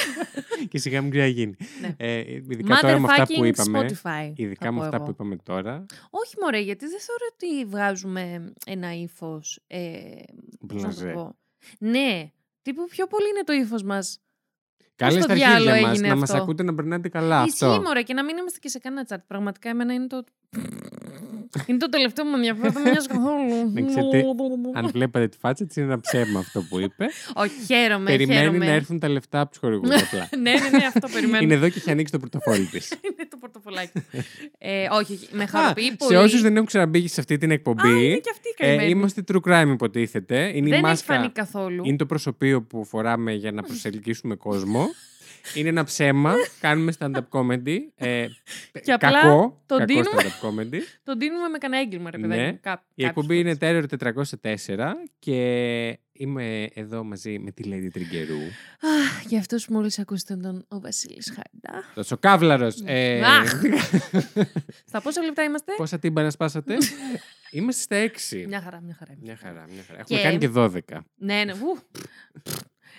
και 0.70 0.78
σιγά 0.78 1.02
μην 1.02 1.10
ξαναγίνει. 1.10 1.56
Ναι. 1.80 1.94
Ε, 1.96 2.32
ειδικά 2.34 2.78
τώρα 2.80 2.98
με 2.98 3.06
αυτά 3.10 3.26
που 3.26 3.32
Motherfucking 3.32 3.46
είπαμε. 3.46 3.80
Spotify. 3.80 4.32
Ειδικά 4.36 4.66
θα 4.66 4.72
με 4.72 4.78
πω 4.78 4.84
αυτά 4.84 4.96
εγώ. 4.96 5.04
που 5.04 5.10
είπαμε 5.10 5.36
τώρα. 5.36 5.86
Όχι, 6.10 6.34
μωρέ, 6.40 6.58
γιατί 6.58 6.86
δεν 6.86 7.00
θεωρώ 7.00 7.24
ότι 7.32 7.64
βγάζουμε 7.64 8.52
ένα 8.66 8.94
ύφος. 8.94 9.60
Ε, 9.66 10.00
πώς 10.66 10.82
να 10.82 10.88
το 10.88 10.94
Μπλαζέ. 10.94 11.12
πω. 11.12 11.36
Ναι, 11.78 12.30
τύπου 12.62 12.84
πιο 12.84 13.06
πολύ 13.06 13.28
είναι 13.28 13.44
το 13.44 13.52
ύφος 13.52 13.82
μας. 13.82 14.20
Καλέ 14.96 15.10
στο 15.12 15.22
στα 15.22 15.34
διάλο 15.34 15.54
αρχίδια 15.70 15.86
μας 15.86 15.90
έγινε 15.96 16.08
να 16.08 16.16
μας 16.16 16.30
αυτό; 16.30 16.42
ακούτε 16.42 16.62
να 16.62 16.74
περνάτε 16.74 17.08
καλά. 17.08 17.44
Ισχύει, 17.46 17.64
Αυτό. 17.64 17.82
μωρέ, 17.82 18.02
και 18.02 18.14
να 18.14 18.24
μην 18.24 18.36
είμαστε 18.36 18.58
και 18.62 18.68
σε 18.68 18.78
κανένα 18.78 19.06
chat. 19.10 19.16
Πραγματικά, 19.26 19.68
εμένα 19.68 19.94
είναι 19.94 20.06
το. 20.06 20.24
είναι 21.66 21.78
το 21.78 21.88
τελευταίο 21.88 22.24
που 22.24 22.30
με 22.30 22.36
ενδιαφέρει. 22.36 22.72
Δεν 22.72 22.82
με 22.82 22.90
νοιάζει 22.90 23.06
καθόλου. 23.08 23.70
Δεν 23.74 23.86
ξέρετε, 23.86 24.24
Αν 24.74 24.88
βλέπατε 24.92 25.28
τη 25.28 25.36
φάτσα 25.38 25.66
της, 25.66 25.76
είναι 25.76 25.86
ένα 25.86 26.00
ψέμα 26.00 26.38
αυτό 26.38 26.62
που 26.68 26.80
είπε. 26.80 27.06
Όχι, 27.42 27.52
χαίρομαι. 27.66 28.04
Περιμένει 28.10 28.40
χαίρομαι. 28.40 28.64
να 28.64 28.70
έρθουν 28.72 28.98
τα 28.98 29.08
λεφτά 29.08 29.40
από 29.40 29.50
τους 29.50 29.58
χορηγούς. 29.58 30.02
απλά. 30.02 30.28
ναι, 30.42 30.52
ναι, 30.52 30.78
ναι, 30.78 30.84
αυτό 30.86 31.08
περιμένω. 31.12 31.42
Είναι 31.44 31.54
εδώ 31.54 31.68
και 31.68 31.78
έχει 31.78 31.90
ανοίξει 31.90 32.12
το 32.12 32.18
πορτοφόλι 32.18 32.64
της. 32.64 32.90
Είναι 32.90 33.28
το 33.30 33.36
πορτοφολάκι. 33.40 34.04
ε, 34.58 34.86
όχι, 34.92 35.12
όχι, 35.12 35.28
με 35.32 35.46
χαροποιεί 35.46 35.96
πολύ. 35.96 36.12
σε 36.12 36.18
όσους 36.18 36.40
δεν 36.40 36.54
έχουν 36.54 36.66
ξαναμπεί 36.66 37.08
σε 37.08 37.20
αυτή 37.20 37.36
την 37.38 37.50
Α, 37.50 37.52
εκπομπή, 37.52 37.88
είναι 38.06 38.16
και 38.16 38.30
αυτή 38.32 38.48
η 38.48 38.54
ε, 38.58 38.66
καημένη. 38.66 38.90
είμαστε 38.90 39.22
true 39.32 39.40
crime 39.48 39.68
υποτίθεται. 39.72 40.50
Είναι 40.54 40.68
η 40.68 40.70
Δεν 40.70 40.84
έχει 40.84 41.04
φανεί 41.04 41.18
μάσκα. 41.20 41.32
καθόλου. 41.42 41.82
Είναι 41.84 41.96
το 41.96 42.06
προσωπείο 42.06 42.62
που 42.62 42.84
φοράμε 42.84 43.32
για 43.32 43.52
να 43.52 43.62
προσελκύσουμε 43.62 44.34
κόσμο. 44.34 44.85
Είναι 45.54 45.68
ένα 45.68 45.84
ψέμα. 45.84 46.34
Κάνουμε 46.60 46.92
stand-up 46.98 47.28
comedy. 47.30 47.76
Ε, 47.94 48.26
Και 48.84 48.92
απλά 48.92 49.10
κακό. 49.20 49.62
τον 49.66 49.78
κακό 49.78 49.92
δίνουμε. 49.92 50.10
stand-up 50.22 50.46
comedy. 50.48 50.80
Τον 51.02 51.18
δίνουμε 51.18 51.48
με 51.48 51.58
κανένα 51.58 51.82
έγκλημα, 51.82 52.10
ρε 52.10 52.18
παιδάκι. 52.18 52.40
Ναι. 52.40 52.50
μου. 52.50 52.58
Κά- 52.62 52.84
Η 52.94 53.02
κάποιες 53.02 53.08
εκπομπή 53.08 53.38
είναι 53.38 53.54
φορές. 53.54 53.84
Terror 53.84 53.86
404 53.88 54.92
και 55.18 55.98
είμαι 56.12 56.68
εδώ 56.74 57.04
μαζί 57.04 57.38
με 57.38 57.50
τη 57.50 57.62
Lady 57.66 57.88
Τριγκερού. 57.92 58.38
Αχ, 58.80 59.24
για 59.28 59.38
αυτούς 59.38 59.64
που 59.66 59.72
μόλις 59.72 59.98
ακούσατε 59.98 60.36
τον 60.36 60.64
ο 60.68 60.80
Βασίλης 60.80 61.26
Χαρντά. 61.34 61.84
Τόσο 61.94 62.16
καύλαρος. 62.18 62.82
Ε, 62.84 63.20
Αχ. 63.24 63.52
Στα 64.84 65.00
πόσα 65.02 65.22
λεπτά 65.22 65.42
είμαστε; 65.42 65.72
πόσα 65.76 65.98
τύμπανα 65.98 66.30
σπάσατε. 66.30 66.76
Είμαστε 67.50 67.82
στα 67.82 67.96
6. 68.42 68.46
Μια 68.46 68.60
χαρά, 68.60 68.80
μια 68.80 68.94
χαρά. 68.98 69.14
Μια 69.20 69.36
χαρά, 69.36 69.64
μια 69.72 69.82
χαρά. 69.86 69.98
Έχουμε 70.00 70.18
Και- 70.18 70.24
κάνει 70.24 70.38
και 70.38 70.50
12. 70.54 71.04
Ναι, 71.16 71.44
ναι. 71.44 71.52
Ου. 71.52 71.78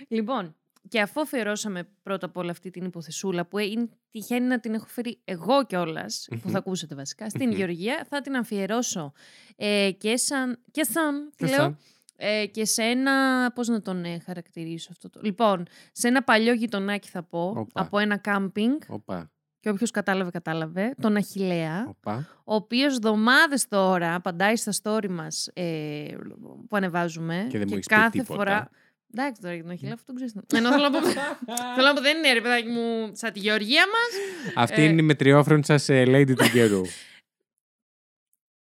λοιπόν, 0.07 0.55
και 0.89 1.01
αφού 1.01 1.21
αφιερώσαμε 1.21 1.87
πρώτα 2.03 2.25
απ' 2.25 2.37
όλα 2.37 2.51
αυτή 2.51 2.69
την 2.69 2.85
υποθεσούλα 2.85 3.45
που 3.45 3.57
είναι, 3.57 3.89
τυχαίνει 4.11 4.45
να 4.47 4.59
την 4.59 4.73
έχω 4.73 4.85
φέρει 4.85 5.19
εγώ 5.25 5.65
κιόλας, 5.65 6.25
που 6.29 6.39
Μμμ. 6.43 6.51
θα 6.51 6.57
ακούσετε 6.57 6.95
βασικά, 6.95 7.29
στην 7.29 7.47
Μμμ. 7.49 7.55
Γεωργία, 7.55 8.05
θα 8.09 8.21
την 8.21 8.35
αφιερώσω 8.35 9.11
ε, 9.55 9.91
και 9.97 10.17
σαν. 10.17 10.59
και 10.71 10.83
σαν. 10.83 11.29
τι 11.35 11.45
Και 11.45 11.51
λέω, 11.51 11.59
σαν. 11.59 11.77
ε, 12.15 12.45
και 12.45 12.65
σε 12.65 12.83
ένα. 12.83 13.11
Πώς 13.55 13.67
να 13.67 13.81
τον 13.81 14.03
ε, 14.03 14.19
χαρακτηρίσω 14.19 14.87
αυτό 14.91 15.09
το. 15.09 15.19
Λοιπόν, 15.23 15.65
σε 15.91 16.07
ένα 16.07 16.23
παλιό 16.23 16.53
γειτονάκι 16.53 17.09
θα 17.09 17.23
πω, 17.23 17.53
Όπα. 17.57 17.81
από 17.81 17.97
ένα 17.99 18.17
κάμπινγκ, 18.17 18.79
Οπα, 18.87 19.31
και 19.59 19.69
όποιος 19.69 19.91
κατάλαβε, 19.91 20.29
κατάλαβε, 20.31 20.93
τον 21.01 21.15
Αχηλέα, 21.15 21.85
οπα. 21.87 22.27
ο 22.43 22.55
οποίος 22.55 22.93
εβδομάδες 22.95 23.67
τώρα 23.67 24.15
απαντάει 24.15 24.55
στα 24.55 24.71
story 24.83 25.09
μας 25.09 25.49
ε, 25.53 26.05
που 26.69 26.75
ανεβάζουμε. 26.75 27.47
Και 27.49 27.57
δεν 27.57 27.67
μου 27.69 27.73
έχεις 27.73 27.87
πει 27.87 27.95
κάθε 27.95 28.09
τίποτα. 28.09 28.35
φορά. 28.35 28.69
Εντάξει 29.13 29.41
τώρα 29.41 29.53
για 29.53 29.63
τον 29.63 29.71
Αχιλέα, 29.71 29.93
αυτό 29.93 30.05
τον 30.05 30.15
ξέρεις. 30.15 30.33
Ενώ 30.53 30.69
θέλω 30.71 30.89
να 30.89 30.91
πω. 30.91 31.07
θέλω 31.75 31.87
να 31.87 31.93
πω, 31.93 32.01
δεν 32.01 32.17
είναι 32.17 32.33
ρε 32.33 32.41
παιδάκι 32.41 32.67
μου, 32.67 33.11
σαν 33.13 33.33
τη 33.33 33.39
γεωργία 33.39 33.85
μας. 33.85 34.53
Αυτή 34.55 34.81
Ε. 34.81 34.85
είναι 34.85 35.01
η 35.01 35.05
μετριόφροντσα 35.05 35.77
σε 35.77 36.03
Lady 36.03 36.33
Τριγκερού. 36.35 36.81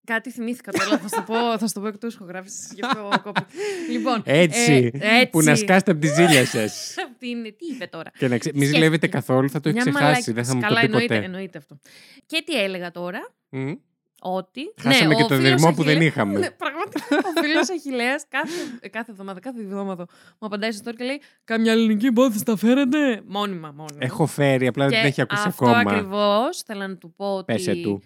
Κάτι 0.06 0.30
θυμήθηκα 0.30 0.72
τώρα, 0.72 0.98
θα 0.98 1.08
στο 1.08 1.22
πω, 1.22 1.58
θα 1.58 1.66
στο 1.66 1.80
πω 1.80 1.86
εκτός 1.86 2.14
ηχογράφησης, 2.14 2.72
γι' 2.74 2.84
αυτό 2.84 3.10
κόπη. 3.22 3.40
λοιπόν, 3.92 4.22
Έτσι, 4.24 4.90
ε, 4.94 5.16
έτσι. 5.18 5.26
Που 5.30 5.42
να 5.42 5.54
σκάσετε 5.54 5.90
από 5.90 6.00
τη 6.00 6.06
ζήλια 6.06 6.46
σας. 6.46 6.94
Αυτή 7.06 7.28
είναι, 7.28 7.50
τι 7.50 7.66
είπε 7.74 7.86
τώρα; 7.86 8.10
Και 8.18 8.28
να 8.28 8.38
ξε... 8.38 8.48
Μην 8.48 8.58
Σκέφτηκε. 8.60 8.66
ζηλεύετε 8.66 9.06
καθόλου, 9.06 9.50
θα 9.50 9.60
το 9.60 9.68
έχεις 9.68 9.82
Μια 9.84 9.92
ξεχάσει. 9.92 10.10
μαλακ- 10.30 10.32
Δεν 10.34 10.44
θα 10.44 10.54
μου 10.54 10.60
το 10.60 10.66
Καλά, 10.66 10.80
πει 10.80 10.84
εννοείται, 10.86 11.14
ποτέ. 11.14 11.24
εννοείται 11.26 11.58
αυτό. 11.58 11.78
Και 12.26 12.42
τι 12.46 12.62
έλεγα 12.62 12.90
τώρα, 12.90 13.32
Μμ. 13.48 13.72
Ότι. 14.20 14.60
Χάσαμε 14.82 15.06
ναι, 15.08 15.14
και 15.14 15.22
ο 15.22 15.26
τον 15.26 15.36
φίλος 15.36 15.50
δεσμό 15.50 15.68
που 15.74 15.82
δεν 15.82 15.86
Αχιλλέας- 15.96 16.14
είχαμε. 16.14 16.38
Ναι, 16.38 16.50
πραγματικά. 16.50 17.00
Ο 17.36 17.40
φίλος 17.42 17.70
Αχηλέα 17.70 18.14
κάθε, 18.28 18.88
κάθε 18.90 19.10
εβδομάδα, 19.10 19.40
κάθε 19.40 19.60
εβδομάδα 19.60 20.06
μου 20.38 20.46
απαντάει 20.46 20.72
στο 20.72 20.90
story 20.90 20.94
και 20.96 21.04
λέει 21.04 21.20
Καμιά 21.44 21.72
ελληνική 21.72 22.06
υπόθεση 22.06 22.44
τα 22.44 22.56
φέρετε; 22.56 23.22
Μόνιμα, 23.26 23.68
μόνιμα. 23.76 23.98
Έχω 23.98 24.26
φέρει, 24.26 24.66
απλά 24.66 24.86
δεν 24.88 24.98
την 24.98 25.06
έχει 25.08 25.20
ακούσει 25.20 25.42
αυτό 25.46 25.64
ακόμα. 25.64 25.80
ακριβώς 25.90 26.62
θέλω 26.66 26.86
να 26.86 26.96
του 26.96 27.12
πω 27.16 27.34
ότι. 27.34 27.52
Πέσε 27.52 27.74
του. 27.74 28.02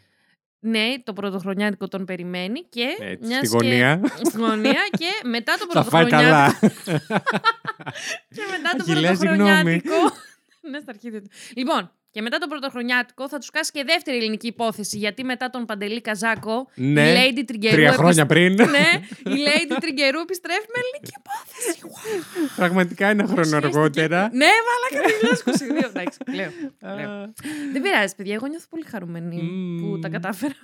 Ναι, 0.66 0.94
το 1.04 1.12
πρωτοχρονιάτικο 1.12 1.88
τον 1.88 2.04
περιμένει 2.04 2.60
και. 2.68 2.86
Έτσι, 3.00 3.26
μιας 3.26 3.38
στη 3.38 3.56
γωνία. 3.56 4.00
Και, 4.02 4.24
στη 4.24 4.38
γωνία 4.38 4.80
και 4.90 5.28
μετά 5.28 5.54
το 5.58 5.66
Θα 5.72 5.82
φάει 5.84 6.02
πρωτοχρονιάτικο. 6.06 6.68
καλά. 6.84 7.08
Και 8.34 8.42
μετά 8.50 8.70
το 8.76 8.82
Αχιλλέα, 8.92 9.14
συγγνώμη. 9.14 9.80
πρωτοχρονιάτικο. 9.80 9.94
ναι, 10.70 10.78
στα 10.80 10.90
αρχίδια 10.90 11.22
του. 11.22 11.28
Λοιπόν, 11.56 11.90
και 12.14 12.22
μετά 12.22 12.38
το 12.38 12.46
πρωτοχρονιάτικο 12.46 13.28
θα 13.28 13.38
τους 13.38 13.50
κάσει 13.50 13.70
και 13.70 13.84
δεύτερη 13.86 14.16
ελληνική 14.16 14.46
υπόθεση. 14.46 14.98
Γιατί 14.98 15.24
μετά 15.24 15.50
τον 15.50 15.64
Παντελή 15.64 16.00
Καζάκο, 16.00 16.68
Ναι, 16.74 17.10
η 17.10 17.14
Lady 17.16 17.42
Τριγκερού. 17.46 17.74
Τρία 17.74 17.92
χρόνια 17.92 18.26
πριν. 18.26 18.54
ναι, 18.76 18.88
η 19.34 19.38
Lady 19.46 19.76
Τριγκερού 19.80 20.20
επιστρέφει 20.20 20.66
με 20.74 20.80
ελληνική 20.82 21.12
υπόθεση. 21.20 21.80
Πραγματικά 22.56 23.06
ένα 23.08 23.26
χρόνο 23.26 23.56
αργότερα. 23.56 24.30
ναι, 24.32 24.46
μαλάκα 24.66 25.08
2022. 25.84 25.88
Εντάξει, 25.88 26.18
λέω. 26.34 26.50
λέω. 26.96 27.32
Δεν 27.72 27.82
πειράζει, 27.82 28.14
παιδιά. 28.14 28.34
Εγώ 28.34 28.46
νιώθω 28.46 28.66
πολύ 28.70 28.84
χαρούμενη 28.84 29.36
που 29.80 29.98
τα 29.98 30.08
Μμμ. 30.08 30.12
κατάφερα. 30.14 30.54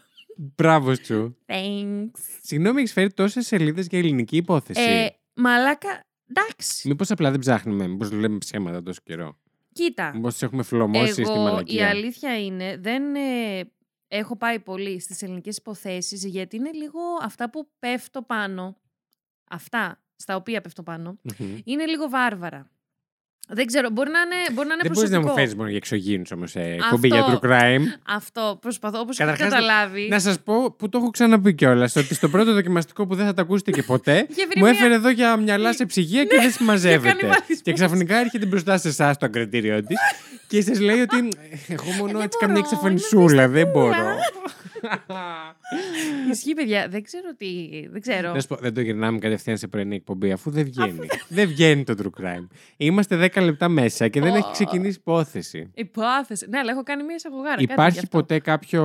Μπράβο 0.56 0.94
σου. 0.94 1.36
Thanks. 1.46 2.20
Συγγνώμη, 2.42 2.78
έχεις 2.80 2.92
φέρει 2.92 3.12
τόσες 3.12 3.46
σελίδες 3.46 3.86
για 3.86 3.98
ελληνική 3.98 4.36
υπόθεση. 4.36 4.80
Ε, 4.80 5.08
μαλάκα, 5.34 6.00
εντάξει. 6.30 6.88
Μήπως 6.88 7.10
απλά 7.10 7.30
δεν 7.30 7.40
ψάχνουμε, 7.40 7.86
μήπως 7.86 8.10
λέμε 8.12 8.38
ψέματα 8.38 8.82
τόσο 8.82 9.00
καιρό. 9.04 9.38
Κοίτα. 9.84 10.12
Μήπως 10.14 10.32
τις 10.32 10.42
έχουμε 10.42 10.62
φλωμώσει 10.62 11.12
στη 11.12 11.22
Εγώ, 11.22 11.34
η 11.34 11.38
μαλακία. 11.38 11.88
αλήθεια 11.88 12.40
είναι, 12.44 12.76
δεν 12.76 13.14
ε, 13.14 13.60
έχω 14.08 14.36
πάει 14.36 14.60
πολύ 14.60 15.00
στις 15.00 15.22
ελληνικές 15.22 15.56
υποθέσεις, 15.56 16.24
γιατί 16.24 16.56
είναι 16.56 16.72
λίγο 16.72 17.00
αυτά 17.22 17.50
που 17.50 17.68
πέφτω 17.78 18.22
πάνω, 18.22 18.76
αυτά 19.50 20.02
στα 20.16 20.36
οποία 20.36 20.60
πέφτω 20.60 20.82
πάνω, 20.82 21.18
Μμμ. 21.22 21.58
είναι 21.64 21.86
λίγο 21.86 22.08
βάρβαρα. 22.08 22.70
Δεν 23.52 23.66
ξέρω, 23.66 23.90
μπορεί 23.90 24.10
να 24.10 24.18
είναι, 24.20 24.36
μπορεί 24.52 24.66
να 24.68 24.72
είναι 24.74 24.82
Δεν 24.82 24.92
μπορείς 24.92 25.10
να 25.10 25.16
μου 25.16 25.22
προσωπικό. 25.22 25.34
φέρεις 25.34 25.54
μόνο 25.54 25.68
για 25.68 25.76
εξωγήινους 25.76 26.30
όμως 26.30 26.50
σε 26.50 26.60
εκπομπή 26.60 27.08
για 27.08 27.20
Αυτό. 27.20 27.38
true 27.42 27.46
crime. 27.50 27.80
Αυτό 28.06 28.58
προσπαθώ, 28.60 28.98
όπως 29.00 29.18
έχετε 29.18 29.36
Καταρχάς, 29.36 29.60
καταλάβει. 29.60 30.08
Να 30.08 30.18
σας 30.18 30.40
πω 30.40 30.70
που 30.72 30.88
το 30.88 30.98
έχω 30.98 31.10
ξαναπεί 31.10 31.54
κιόλας. 31.54 31.96
Ότι 31.96 32.14
στο 32.14 32.28
πρώτο 32.28 32.52
δοκιμαστικό 32.52 33.06
που 33.06 33.14
δεν 33.14 33.26
θα 33.26 33.34
το 33.34 33.42
ακούσετε 33.42 33.70
και 33.70 33.82
ποτέ, 33.82 34.16
Είχε 34.30 34.46
βρει 34.46 34.60
μου 34.60 34.62
μια- 34.62 34.70
έφερε 34.70 34.94
εδώ 34.94 35.10
για 35.10 35.36
μυαλά 35.36 35.72
σε 35.74 35.86
ψυγεία 35.86 36.24
και 36.24 36.36
δεν 36.40 36.50
συμμαζεύεται. 36.58 37.08
κανιβαλισμούς. 37.08 37.60
και 37.62 37.72
ξαφνικά 37.72 38.16
έρχεται 38.16 38.46
μπροστά 38.46 38.78
σε 38.78 38.88
εσάς 38.88 39.16
το 39.16 39.26
ακριτήριό 39.26 39.84
της 39.84 39.96
και 40.48 40.60
σας 40.62 40.80
λέει 40.80 41.00
ότι 41.00 41.16
«Ε, 41.68 41.72
εγώ 41.72 41.90
μόνο 41.98 42.12
δεν 42.12 42.20
έτσι 42.20 42.38
καμιά 42.38 42.54
μπορώ, 42.54 42.66
εξαφανισούλα, 42.70 43.48
δεν 43.48 43.66
μπορώ. 43.68 43.94
Ισχύει, 46.30 46.54
παιδιά. 46.54 46.88
Δεν 46.88 47.02
ξέρω 47.02 47.34
τι. 47.36 47.68
Δεν 47.90 48.00
ξέρω. 48.00 48.32
Να 48.32 48.40
σου 48.40 48.46
πω, 48.46 48.56
δεν 48.56 48.74
το 48.74 48.80
γυρνάμε 48.80 49.18
κατευθείαν 49.18 49.56
σε 49.56 49.66
πρωινή 49.68 49.94
εκπομπή, 49.94 50.32
αφού 50.32 50.50
δεν 50.50 50.64
βγαίνει. 50.64 51.06
δεν 51.28 51.48
βγαίνει 51.48 51.84
το 51.84 51.94
true 52.02 52.22
crime. 52.24 52.46
Είμαστε 52.76 53.30
10 53.34 53.42
λεπτά 53.42 53.68
μέσα 53.68 54.08
και 54.08 54.20
δεν 54.20 54.34
έχει 54.34 54.48
Ω. 54.48 54.50
ξεκινήσει 54.52 54.96
υπόθεση. 55.00 55.70
Υπόθεση. 55.74 56.46
Ναι, 56.48 56.58
αλλά 56.58 56.70
έχω 56.70 56.82
κάνει 56.82 57.02
μια 57.02 57.14
εισαγωγάρα. 57.14 57.50
κάτι 57.50 57.64
γι' 57.64 57.72
Υπάρχει 57.72 57.98
αυτό. 57.98 58.18
ποτέ 58.18 58.38
κάποιο 58.38 58.82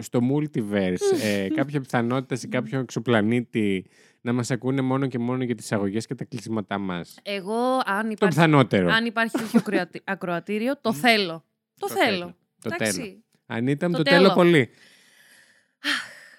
στο 0.00 0.20
multiverse, 0.32 1.22
ε, 1.22 1.48
κάποια 1.58 1.80
πιθανότητα 1.80 2.36
σε 2.36 2.46
κάποιο 2.46 2.78
εξωπλανήτη 2.78 3.86
να 4.20 4.32
μας 4.32 4.50
ακούνε 4.50 4.80
μόνο 4.80 5.06
και 5.06 5.18
μόνο 5.18 5.44
για 5.44 5.54
τις 5.54 5.72
αγωγές 5.72 6.06
και 6.06 6.14
τα 6.14 6.24
κλεισίματά 6.24 6.78
μας; 6.78 7.18
Εγώ, 7.22 7.54
αν 7.84 8.02
Το 8.02 8.08
υπάρχει, 8.10 8.34
πιθανότερο. 8.36 8.88
αν 8.90 9.04
υπάρχει 9.04 9.38
τέτοιο 9.38 9.58
ακροατι- 9.58 10.02
ακροατήριο, 10.14 10.78
το 10.80 10.92
θέλω. 10.92 11.44
Το, 11.78 11.86
Το 11.86 11.88
θέλω. 11.88 12.04
θέλω. 12.18 12.36
Το 12.62 12.70
Εντάξει. 12.74 13.00
τέλο. 13.00 13.22
Αν 13.46 13.66
ήταν 13.66 13.90
Το 13.92 13.96
το, 13.96 14.02
τέλο. 14.02 14.16
τέλο 14.22 14.34
πολύ. 14.34 14.68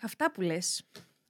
Αυτά 0.06 0.32
που 0.32 0.42
λες. 0.42 0.84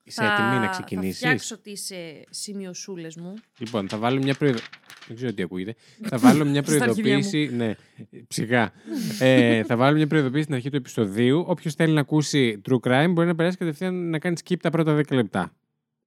Είσαι 0.03 0.23
έτοιμη 0.23 0.59
να 0.59 0.67
ξεκινήσεις. 0.67 1.19
Θα 1.19 1.25
φτιάξω 1.27 1.57
τις 1.57 1.91
ε, 1.91 2.23
σημειωσούλες 2.29 3.15
μου. 3.15 3.33
Λοιπόν, 3.57 3.89
θα 3.89 3.97
βάλω 3.97 4.19
μια 4.21 4.33
προειδοποίηση. 4.33 4.69
Δεν 5.07 5.15
ξέρω 5.15 5.33
τι 5.33 5.41
ακούγεται. 5.41 5.75
θα 6.09 6.17
βάλω 6.17 6.45
μια 6.45 6.63
Στα 6.63 6.73
αρχίδια 6.73 6.93
μου. 6.95 7.01
προειδοποίηση. 7.01 7.49
ναι, 7.55 7.75
ψυχά. 8.27 8.71
ε, 9.19 9.63
θα 9.63 9.75
βάλω 9.75 9.97
μια 9.97 10.07
προειδοποίηση 10.07 10.43
στην 10.43 10.55
αρχή 10.55 10.69
του 10.69 10.75
επεισοδίου. 10.75 11.43
Όποιος 11.47 11.73
θέλει 11.73 11.93
να 11.93 11.99
ακούσει 11.99 12.61
true 12.69 12.79
crime 12.79 13.09
μπορεί 13.11 13.27
να 13.27 13.35
περάσει 13.35 13.57
κατευθείαν 13.57 14.09
να 14.09 14.19
κάνει 14.19 14.35
skip 14.45 14.57
τα 14.61 14.69
πρώτα 14.69 14.97
10 14.97 15.03
λεπτά. 15.11 15.53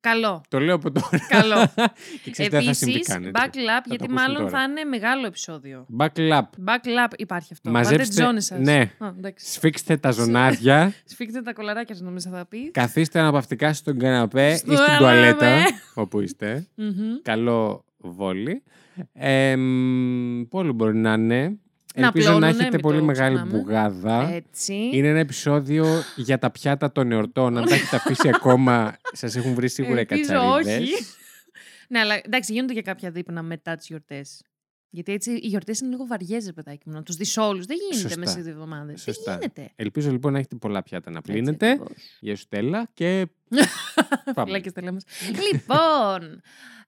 Καλό. 0.01 0.41
Το 0.49 0.61
λέω 0.61 0.75
από 0.75 0.91
τώρα. 0.93 1.09
Καλό. 1.29 1.73
και 2.25 2.31
ξέρεις, 2.31 2.53
δεν 2.53 2.63
θα 2.63 2.73
συμβεί 2.73 2.95
Επίσης, 2.95 3.13
καν. 3.15 3.25
έτσι. 3.25 3.33
backlap, 3.45 3.83
το 3.83 3.89
γιατί 3.89 4.05
ακούσουμε 4.05 4.21
μάλλον 4.21 4.37
τώρα. 4.37 4.49
θα 4.51 4.63
είναι 4.63 4.85
μεγάλο 4.85 5.27
επεισόδιο. 5.27 5.87
Backlap. 5.99 6.41
Backlap 6.67 7.13
υπάρχει 7.17 7.53
αυτό. 7.53 7.71
Μαζέψτε- 7.71 7.99
Βάλτε 7.99 8.05
τις 8.05 8.25
ζώνες 8.25 8.45
σας. 8.45 8.59
ναι. 8.61 8.91
Α, 8.99 9.13
εντάξει. 9.19 9.53
Σφίξτε 9.53 9.97
τα 9.97 10.11
ζωνάρια. 10.11 10.93
Σφίξτε 11.13 11.43
τα 11.43 11.53
κολαράκια 11.53 11.95
σας 11.95 12.05
νομίζω 12.05 12.31
θα 12.31 12.47
πεις. 12.47 12.71
καθίστε 12.73 13.19
αναπαυτικά 13.21 13.73
στον 13.73 13.99
καναπέ 13.99 14.51
ή 14.53 14.57
Στο 14.57 14.67
στην 14.67 14.77
καναπέ. 14.77 14.97
τουαλέτα. 14.99 15.57
όπου 15.95 16.21
είστε. 16.21 16.67
Μμμ. 16.75 16.93
Καλό 17.23 17.85
βόλι. 17.99 18.63
Ε, 19.13 19.57
μ, 19.57 20.43
πού 20.49 20.59
άλλο 20.59 20.73
μπορεί 20.73 20.97
να 20.97 21.13
είναι. 21.13 21.59
Να 22.01 22.07
Ελπίζω 22.07 22.27
να 22.33 22.37
πλώνουνε, 22.39 22.49
έχετε 22.61 22.71
μην 22.73 22.81
πολύ 22.81 22.99
το 22.99 23.05
μεγάλη 23.05 23.35
ξεχνάμε. 23.37 23.59
μπουγάδα. 23.59 24.29
Έτσι. 24.33 24.75
Είναι 24.93 25.09
ένα 25.09 25.19
επεισόδιο 25.19 25.87
για 26.17 26.39
τα 26.39 26.51
πιάτα 26.51 26.93
των 26.93 27.13
εορτών. 27.13 27.57
Αν 27.59 27.65
τα 27.65 27.75
έχετε 27.75 27.97
αφήσει 27.97 28.29
ακόμα, 28.35 28.97
σας 29.13 29.37
έχουν 29.37 29.55
βρει 29.55 29.69
σίγουρα 29.69 30.01
οι 30.01 30.07
Ελπίζω 30.09 30.33
κατσαρίδες. 30.33 30.79
όχι. 30.81 30.93
ναι, 31.89 31.99
αλλά 31.99 32.21
εντάξει, 32.25 32.53
γίνονται 32.53 32.73
και 32.75 32.83
κάποια 32.83 33.11
δείπνα 33.11 33.43
μετά 33.43 33.75
τις 33.77 33.87
γιορτές. 33.87 34.43
Γιατί 34.91 35.13
έτσι 35.13 35.31
οι 35.31 35.47
γιορτές 35.47 35.81
είναι 35.81 35.91
λίγο 35.91 36.07
βαριές, 36.07 36.45
ρε 36.47 36.53
παιδάκι 36.53 36.83
μου. 36.87 36.93
Να 36.95 37.03
τους 37.03 37.17
δεις 37.17 37.37
όλους. 37.37 37.65
Δεν 37.67 37.77
γίνεται 37.81 37.97
Σωστά. 38.01 38.19
μέσα 38.19 38.33
σε 38.33 38.41
δύο 38.41 38.53
εβδομάδες. 38.53 39.05
Δεν 39.05 39.15
Σωστά. 39.15 39.33
γίνεται. 39.33 39.71
Ελπίζω 39.77 40.11
λοιπόν 40.11 40.33
να 40.33 40.39
έχετε 40.39 40.57
πολλά 40.57 40.83
πιάτα 40.83 41.11
να 41.11 41.19
Έτσι 41.19 41.33
πλύνετε. 41.33 41.67
ακριβώς. 41.71 41.93
Γεια 42.21 42.37
σου 42.37 42.43
Στέλλα 42.43 42.89
και 42.95 43.27
πάμε. 44.35 44.47
Φυλάκια 44.47 44.71
στα 44.71 44.83
λέμε. 44.83 45.01
λοιπόν, 45.53 46.23
ε, 46.33 46.41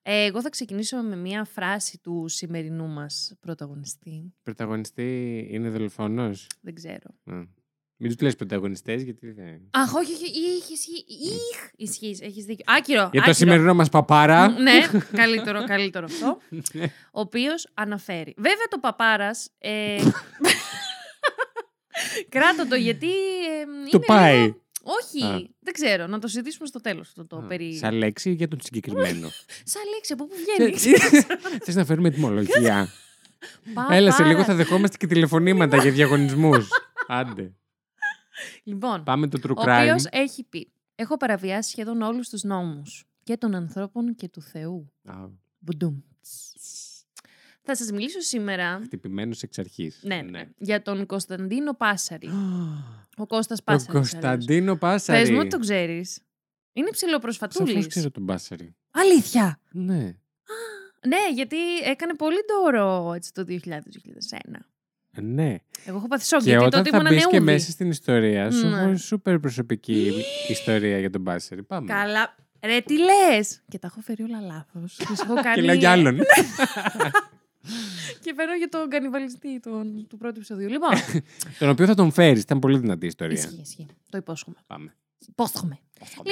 εγώ 0.02 0.40
θα 0.42 0.48
ξεκινήσω 0.48 0.96
με 1.02 1.16
μια 1.16 1.44
φράση 1.44 1.98
του 2.02 2.24
σημερινού 2.28 2.86
μας 2.88 3.32
πρωταγωνιστή. 3.40 4.34
Πρωταγωνιστή 4.42 5.46
είναι 5.50 5.68
δολοφόνος; 5.68 6.46
Δεν 6.60 6.74
ξέρω. 6.74 7.14
Α. 7.24 7.58
Μην 8.02 8.10
τους 8.12 8.20
λες 8.20 8.36
πρωταγωνιστές 8.36 9.02
γιατί 9.02 9.30
δεν... 9.32 9.60
Αχ, 9.70 9.94
όχι, 9.94 10.12
όχι, 10.12 10.24
είχ, 10.24 10.70
ισχύει. 10.70 11.04
Είχ, 11.06 11.70
ισχύει, 11.76 12.16
έχεις 12.24 12.44
δίκιο. 12.44 12.64
Άκυρο. 12.68 13.00
Για 13.00 13.08
το 13.10 13.18
άκυρο. 13.18 13.32
σημερινό 13.32 13.74
μας 13.74 13.88
παπάρα. 13.88 14.48
ναι, 14.48 14.72
καλύτερο, 15.22 15.64
καλύτερο 15.64 16.04
αυτό. 16.04 16.38
ο 17.12 17.20
οποίος 17.20 17.68
αναφέρει. 17.74 18.34
Βέβαια 18.36 18.66
το 18.70 18.78
παπάρας. 18.78 19.50
Ε, 19.58 19.96
κράτα 22.28 22.66
το 22.66 22.74
γιατί. 22.74 23.06
ε, 23.08 23.64
Του 23.90 23.96
είναι 23.96 24.04
πάει. 24.06 24.54
Λίγο- 25.14 25.32
Όχι, 25.34 25.44
Α. 25.44 25.50
δεν 25.60 25.72
ξέρω. 25.72 26.06
Να 26.06 26.18
το 26.18 26.26
συζητήσουμε 26.28 26.66
στο 26.66 26.80
τέλος 26.80 27.08
αυτό 27.08 27.26
το 27.26 27.36
Α, 27.36 27.42
περί. 27.46 27.76
Σαν 27.76 27.94
λέξη 27.94 28.30
για 28.32 28.48
τον 28.48 28.58
συγκεκριμένο; 28.62 29.28
Σαν 29.72 29.82
λέξη, 29.94 30.12
από 30.12 30.26
πού 30.26 30.34
βγαίνει; 30.36 30.76
Θες 31.64 31.74
να 31.74 31.84
φέρουμε 31.84 32.08
ετοιμολογία; 32.08 32.88
Παπάρα. 33.74 33.94
Έλα, 33.94 34.12
σε 34.12 34.24
λίγο 34.24 34.44
θα 34.44 34.54
δεχόμαστε 34.54 34.96
και 34.96 35.06
τηλεφωνήματα 35.06 35.76
για 35.76 35.90
διαγωνισμούς. 35.90 36.68
Άντε. 37.08 37.52
Λοιπόν, 38.64 39.04
Πάμε 39.04 39.28
το 39.28 39.38
true 39.42 39.56
ο 39.56 39.62
crime. 39.62 39.78
οποίος 39.80 40.04
έχει 40.10 40.42
πει: 40.44 40.72
Έχω 40.94 41.16
παραβιάσει 41.16 41.70
σχεδόν 41.70 42.02
όλους 42.02 42.28
τους 42.28 42.42
νόμους 42.42 43.04
και 43.24 43.36
των 43.36 43.54
ανθρώπων 43.54 44.14
και 44.14 44.28
του 44.28 44.42
Θεού. 44.42 44.92
Α, 45.04 45.14
Μπουντούμ. 45.58 45.98
Θα 47.62 47.76
σας 47.76 47.90
μιλήσω 47.90 48.20
σήμερα 48.20 48.80
Χτυπημένος 48.84 49.42
εξ 49.42 49.58
αρχής. 49.58 50.00
ναι, 50.02 50.22
ναι, 50.22 50.42
για 50.58 50.82
τον 50.82 51.06
Κωνσταντίνο 51.06 51.74
Πάσαρη. 51.74 52.28
Ο 53.16 53.26
Κώστας 53.26 53.58
Ο 53.58 53.62
Πάσαρης. 53.64 53.88
αλλιώς. 53.88 54.10
Κωνσταντίνο 54.10 54.76
Πάσαρη. 54.76 55.20
Πες 55.20 55.30
μου 55.30 55.38
ότι 55.38 55.48
τον 55.48 55.60
ξέρεις. 55.60 56.20
Είναι 56.72 56.86
Σαφώς 56.86 57.00
ψηλοπροσφατούλης. 57.02 57.86
ξέρω 57.86 58.10
τον 58.10 58.26
Πάσαρη. 58.26 58.74
Αλήθεια. 58.90 59.60
Ναι. 59.72 60.14
Ναι, 61.06 61.18
γιατί 61.34 61.56
έκανε 61.84 62.14
πολύ 62.14 62.36
ντόρο 62.46 63.12
έτσι, 63.14 63.32
το 63.32 63.44
2000-2001. 63.44 64.66
Ε, 65.12 65.20
Ναι. 65.20 65.56
Εγώ 65.84 65.96
έχω 65.96 66.08
πάθει 66.08 66.24
σοκ, 66.26 66.40
Και 66.40 66.48
γιατί 66.48 66.64
όταν 66.64 66.78
τότε 66.82 66.90
θα 66.90 66.96
ήμουν 66.96 67.08
μπεις 67.12 67.18
νεούδη. 67.20 67.36
και 67.36 67.40
μέσα 67.40 67.70
στην 67.70 67.90
ιστορία 67.90 68.50
σου, 68.50 68.66
Ναι. 68.68 68.80
έχω 68.80 68.96
σούπερ 68.96 69.38
προσωπική 69.38 70.12
ιστορία 70.48 70.98
για 70.98 71.10
τον 71.10 71.22
Πάσαρη. 71.24 71.62
Πάμε. 71.62 71.86
Καλά. 71.92 72.34
Ρε, 72.64 72.80
τι 72.80 72.94
λες. 72.98 73.60
Και 73.68 73.78
τα 73.78 73.86
έχω 73.86 74.00
φέρει 74.00 74.22
όλα 74.22 74.40
λάθος. 74.40 74.96
Τους 74.96 75.20
έχω 75.20 75.34
κάνει... 75.34 75.54
Και 75.54 75.62
λέω 75.62 75.74
για 75.74 75.90
άλλον. 75.90 76.18
Και 78.24 78.32
φέρω 78.36 78.54
για 78.54 78.68
τον 78.68 78.88
κανιβαλιστή 78.88 79.60
τον, 79.60 80.06
του 80.08 80.16
πρώτου 80.16 80.34
επεισοδίου. 80.36 80.68
Λοιπόν, 80.68 80.90
τον 81.58 81.68
οποίο 81.68 81.86
θα 81.86 81.94
τον 81.94 82.12
φέρεις. 82.12 82.42
Ήταν 82.42 82.58
πολύ 82.58 82.78
δυνατή 82.78 83.04
η 83.04 83.08
ιστορία. 83.08 83.38
ισχύει, 83.38 83.60
ισχύει. 83.62 83.86
Το 84.10 84.18
υπόσχομαι. 84.18 84.56
Πάμε. 84.66 84.94
Υπόσχομαι. 85.28 85.78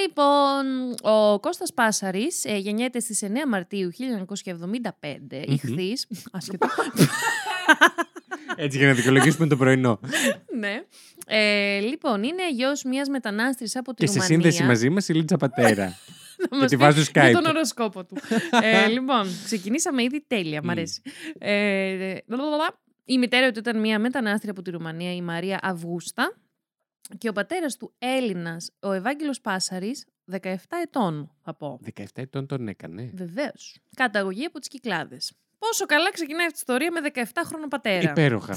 Λοιπόν, 0.02 0.94
ο 1.02 1.40
Κώστας 1.40 1.72
Πάσαρης 1.74 2.44
ε, 2.44 2.56
γεννιέται 2.56 3.00
στις 3.00 3.22
9 3.24 3.26
Μαρτίου 3.48 3.90
1975, 3.94 5.42
ηχθείς, 5.46 6.06
άσχετο, 6.32 6.68
Έτσι 8.56 8.78
για 8.78 8.86
να 8.86 8.94
δικαιολογήσουμε 8.94 9.46
το 9.46 9.56
πρωινό. 9.56 10.00
ναι. 10.58 10.82
Ε, 11.26 11.78
λοιπόν, 11.80 12.22
είναι 12.22 12.50
γιος 12.52 12.82
μιας 12.82 13.08
μετανάστρης 13.08 13.76
από 13.76 13.94
τη 13.94 14.04
και 14.04 14.06
σε 14.06 14.12
Ρουμανία. 14.12 14.36
σύνδεση 14.36 14.62
μαζί 14.62 14.90
μας 14.90 15.08
η 15.08 15.12
Λίτσα 15.14 15.36
Πατέρα. 15.36 15.96
Να 16.50 16.58
μας 16.58 16.58
γιατί 16.58 16.76
πει 16.76 16.82
βάζω 16.82 17.02
Για 17.12 17.30
Skype. 17.30 17.32
τον 17.32 17.46
οροσκόπο 17.46 18.04
του. 18.04 18.16
ε, 18.62 18.86
λοιπόν, 18.86 19.26
ξεκινήσαμε 19.44 20.02
ήδη 20.02 20.24
τέλεια, 20.26 20.60
μ' 20.60 20.64
Μμ. 20.64 20.70
αρέσει. 20.70 21.02
Ε, 21.38 22.16
λαλαλα. 22.26 22.80
η 23.04 23.18
μητέρα 23.18 23.50
του 23.52 23.58
ήταν 23.58 23.80
μια 23.80 23.98
μετανάστρια 23.98 24.50
από 24.52 24.62
τη 24.62 24.70
Ρουμανία, 24.70 25.14
η 25.14 25.22
Μαρία 25.22 25.58
Αυγούστα. 25.62 26.36
Και 27.18 27.28
ο 27.28 27.32
πατέρας 27.32 27.76
του 27.76 27.94
Έλληνας, 27.98 28.70
ο 28.80 28.92
Ευάγγελος 28.92 29.40
Πάσαρης, 29.40 30.04
17 30.30 30.54
ετών, 30.82 31.30
θα 31.42 31.54
πω. 31.54 31.80
17 31.96 32.04
ετών 32.14 32.46
τον 32.46 32.68
έκανε. 32.68 33.10
Βεβαίως. 33.14 33.78
Καταγωγή 33.96 34.44
από 34.44 34.58
τις 34.58 34.68
Κυκλάδες. 34.68 35.32
Πόσο 35.58 35.86
καλά 35.86 36.10
ξεκινάει 36.12 36.46
αυτή 36.46 36.54
η 36.58 36.62
ιστορία 36.66 36.90
με 36.90 37.00
17χρονο 37.14 37.68
πατέρα. 37.68 38.10
Υπέροχα. 38.10 38.56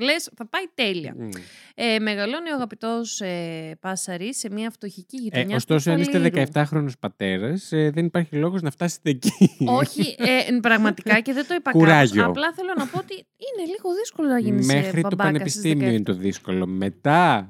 Λες, 0.00 0.30
θα 0.36 0.46
πάει 0.46 0.62
τέλεια. 0.74 1.14
Μμ. 1.18 1.28
Ε, 1.74 1.98
μεγαλώνει 1.98 2.50
ο 2.50 2.54
αγαπητός 2.54 3.20
ε, 3.20 3.76
Πάσαρη 3.80 4.34
σε 4.34 4.50
μια 4.50 4.70
φτωχική 4.70 5.16
Ε, 5.16 5.20
γειτονιά. 5.20 5.56
ωστόσο, 5.56 5.90
αν 5.90 5.96
του 5.96 6.02
είστε 6.02 6.18
Φαλήρου. 6.18 6.46
17χρονο 6.52 6.88
πατέρας, 7.00 7.68
δεν 7.70 8.04
υπάρχει 8.04 8.36
λόγος 8.36 8.62
να 8.62 8.70
φτάσετε 8.70 9.10
εκεί. 9.10 9.30
Όχι, 9.66 10.14
ε, 10.18 10.56
πραγματικά 10.62 11.20
και 11.20 11.32
δεν 11.32 11.46
το 11.46 11.54
είπα 11.54 11.70
Κουράγιο. 11.70 12.22
κάπως. 12.22 12.36
Απλά 12.36 12.52
θέλω 12.56 12.72
να 12.76 12.86
πω 12.86 12.98
ότι 12.98 13.14
είναι 13.14 13.66
λίγο 13.70 13.94
δύσκολο 14.00 14.28
να 14.28 14.38
γίνει 14.38 14.64
Μέχρι 14.64 15.00
το 15.02 15.16
πανεπιστήμιο 15.16 15.88
είναι 15.88 16.02
το 16.02 16.12
δύσκολο. 16.14 16.66
Μετά. 16.66 17.48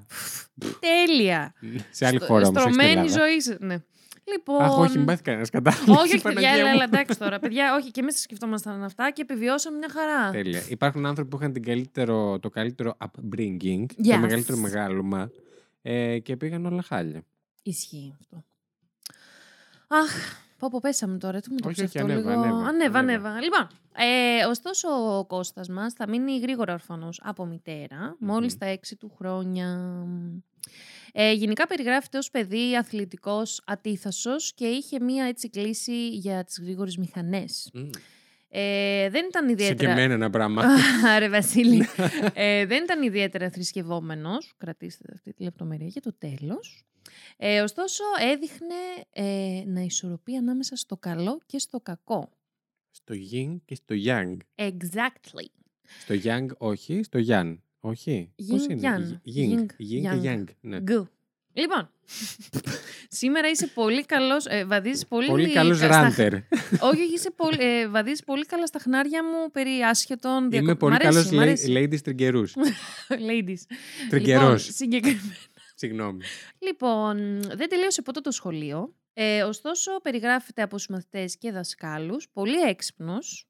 Τέλεια. 0.80 1.54
σε 1.90 2.06
άλλη 2.06 2.16
Στο- 2.16 2.26
χώρα 2.26 2.46
όμως. 2.46 2.62
Στρωμένη 2.62 3.08
ζωή. 3.08 3.40
σε- 3.40 3.56
Ναι. 3.60 3.76
Λοιπόν. 4.24 4.62
Αχ, 4.62 4.78
όχι, 4.78 4.96
μην 4.96 5.06
πάθει 5.06 5.22
κανένας 5.22 5.50
κατάλογο. 5.50 5.92
όχι, 5.92 6.14
όχι, 6.14 6.22
παιδιά, 6.22 6.50
έλα, 6.50 6.68
έλα, 6.70 6.82
εντάξει 6.84 7.18
τώρα. 7.18 7.38
Παιδιά, 7.44 7.74
όχι, 7.74 7.90
και 7.90 8.00
εμείς 8.00 8.20
σκεφτόμασταν 8.20 8.82
αυτά 8.84 9.10
και 9.10 9.22
επιβιώσαμε 9.22 9.78
μια 9.78 9.88
χαρά. 9.90 10.30
Τέλεια. 10.30 10.62
Υπάρχουν 10.68 11.06
άνθρωποι 11.06 11.30
που 11.30 11.36
είχαν 11.36 11.52
την 11.52 11.62
καλύτερο, 11.62 12.38
το 12.38 12.48
καλύτερο 12.50 12.96
upbringing, 13.04 13.82
Yes. 13.86 14.10
το 14.10 14.18
μεγαλύτερο 14.18 14.58
μεγάλωμα 14.58 15.30
ε, 15.82 16.18
και 16.18 16.36
πήγαν 16.36 16.66
όλα 16.66 16.82
χάλια. 16.82 17.22
Ισχύει 17.62 18.14
αυτό. 18.20 18.44
Αχ, 19.88 20.10
πω 20.58 20.68
πω 20.70 20.78
πέσαμε 20.82 21.18
τώρα. 21.18 21.40
Τι 21.40 21.50
μου 21.50 21.56
το 21.56 21.68
Όχι, 21.68 21.80
πεις 21.82 21.88
όχι, 21.88 21.98
αυτό 21.98 22.12
ανέβα, 22.12 22.30
λίγο. 22.30 22.42
ανέβα, 22.42 22.66
ανέβα, 22.68 22.98
ανέβα. 22.98 23.28
ανέβα. 23.28 23.40
Λοιπόν, 23.42 23.66
ε, 23.96 24.44
ωστόσο 24.44 24.88
ο 25.18 25.24
Κώστας 25.24 25.68
μας 25.68 25.92
θα 25.92 26.08
μείνει 26.08 26.38
γρήγορα 26.38 26.72
ορφανός 26.72 27.20
από 27.24 27.44
μητέρα, 27.46 28.16
μόλις 28.18 28.52
Μμμ. 28.52 28.58
τα 28.58 28.66
έξι 28.66 28.96
του 28.96 29.12
χρόνια. 29.18 29.78
Ε, 31.12 31.32
γενικά 31.32 31.66
περιγράφεται 31.66 32.18
ως 32.18 32.30
παιδί 32.30 32.76
αθλητικός 32.76 33.62
ατίθασος 33.66 34.54
και 34.54 34.66
είχε 34.66 35.00
μία 35.00 35.24
έτσι 35.24 35.50
κλίση 35.50 36.08
για 36.08 36.44
τις 36.44 36.58
γρήγορες 36.60 36.96
μηχανές. 36.96 37.70
Ε, 38.48 39.08
δεν 39.10 39.24
ήταν 39.28 39.48
Σε 39.48 39.54
και 39.54 39.62
ιδιαίτερα... 39.62 39.90
εμένα 39.92 40.14
ένα 40.14 40.30
πράγμα. 40.30 40.64
Άρε 41.14 41.28
Βασίλη. 41.28 41.86
ε, 42.34 42.66
δεν 42.66 42.82
ήταν 42.82 43.02
ιδιαίτερα 43.02 43.50
θρησκευόμενος. 43.50 44.54
Κρατήστε 44.56 45.04
αυτή 45.14 45.32
τη 45.32 45.42
λεπτομέρεια 45.42 45.86
για 45.86 46.00
το 46.00 46.14
τέλος. 46.18 46.84
Ε, 47.36 47.60
ωστόσο 47.60 48.04
έδειχνε 48.32 48.74
ε, 49.10 49.62
να 49.66 49.80
ισορροπεί 49.80 50.36
ανάμεσα 50.36 50.76
στο 50.76 50.96
καλό 50.96 51.40
και 51.46 51.58
στο 51.58 51.80
κακό. 51.80 52.30
στο 52.90 53.14
yin 53.32 53.56
και 53.64 53.74
στο 53.74 53.94
yang. 54.06 54.36
Exactly. 54.54 55.46
Στο 56.00 56.14
yang 56.24 56.46
όχι, 56.58 57.02
στο 57.02 57.18
yang. 57.28 57.56
Όχι. 57.84 58.32
Πώς 58.48 58.66
Yin, 58.66 58.70
είναι; 58.70 58.80
yang. 58.96 59.28
Yin, 59.36 59.58
Yin, 59.58 59.60
yin 59.60 60.20
και 60.20 60.20
yang. 60.22 60.24
yang. 60.38 60.44
Ναι. 60.60 60.80
Γκου. 60.80 61.08
Λοιπόν, 61.54 61.90
σήμερα 63.20 63.48
είσαι 63.50 63.66
πολύ 63.66 64.04
καλός, 64.04 64.46
ε, 64.46 64.64
βαδίζεις 64.64 65.06
πολύ... 65.06 65.26
Πολύ 65.26 65.52
καλός 65.52 65.78
κα- 65.78 65.86
στα- 65.92 66.02
ράντερ. 66.02 66.34
Όχι, 66.80 67.02
όχι, 67.02 67.14
είσαι 67.14 67.30
πολύ, 67.30 67.56
ε, 67.60 67.88
βαδίζεις 67.88 68.24
πολύ 68.24 68.46
καλά 68.46 68.66
στα 68.66 68.78
χνάρια 68.78 69.24
μου 69.24 69.50
περί 69.50 69.80
άσχετων 69.80 70.50
διακοπ- 70.50 70.62
Είμαι 70.68 70.74
πολύ 70.74 70.92
Μ' 70.92 70.94
αρέσει, 70.94 71.12
καλός 71.14 71.30
μ' 71.30 71.38
αρέσει. 71.38 71.72
ladies 71.76 72.00
τριγκερούς. 72.02 72.54
Ladies. 73.28 73.60
Τριγκερός. 74.10 74.42
Λοιπόν, 74.42 74.58
συγκεκριμένα. 74.58 75.36
Συγγνώμη. 75.74 76.20
Λοιπόν, 76.58 77.40
δεν 77.42 77.68
τελείωσε 77.68 78.02
ποτέ 78.02 78.20
το 78.20 78.30
σχολείο. 78.30 78.94
Ε, 79.14 79.42
ωστόσο, 79.42 80.00
περιγράφεται 80.02 80.62
από 80.62 80.76
του 80.76 80.82
μαθητέ 80.88 81.24
και 81.38 81.50
δασκάλους, 81.52 82.28
πολύ 82.32 82.60
έξυπνος 82.60 83.46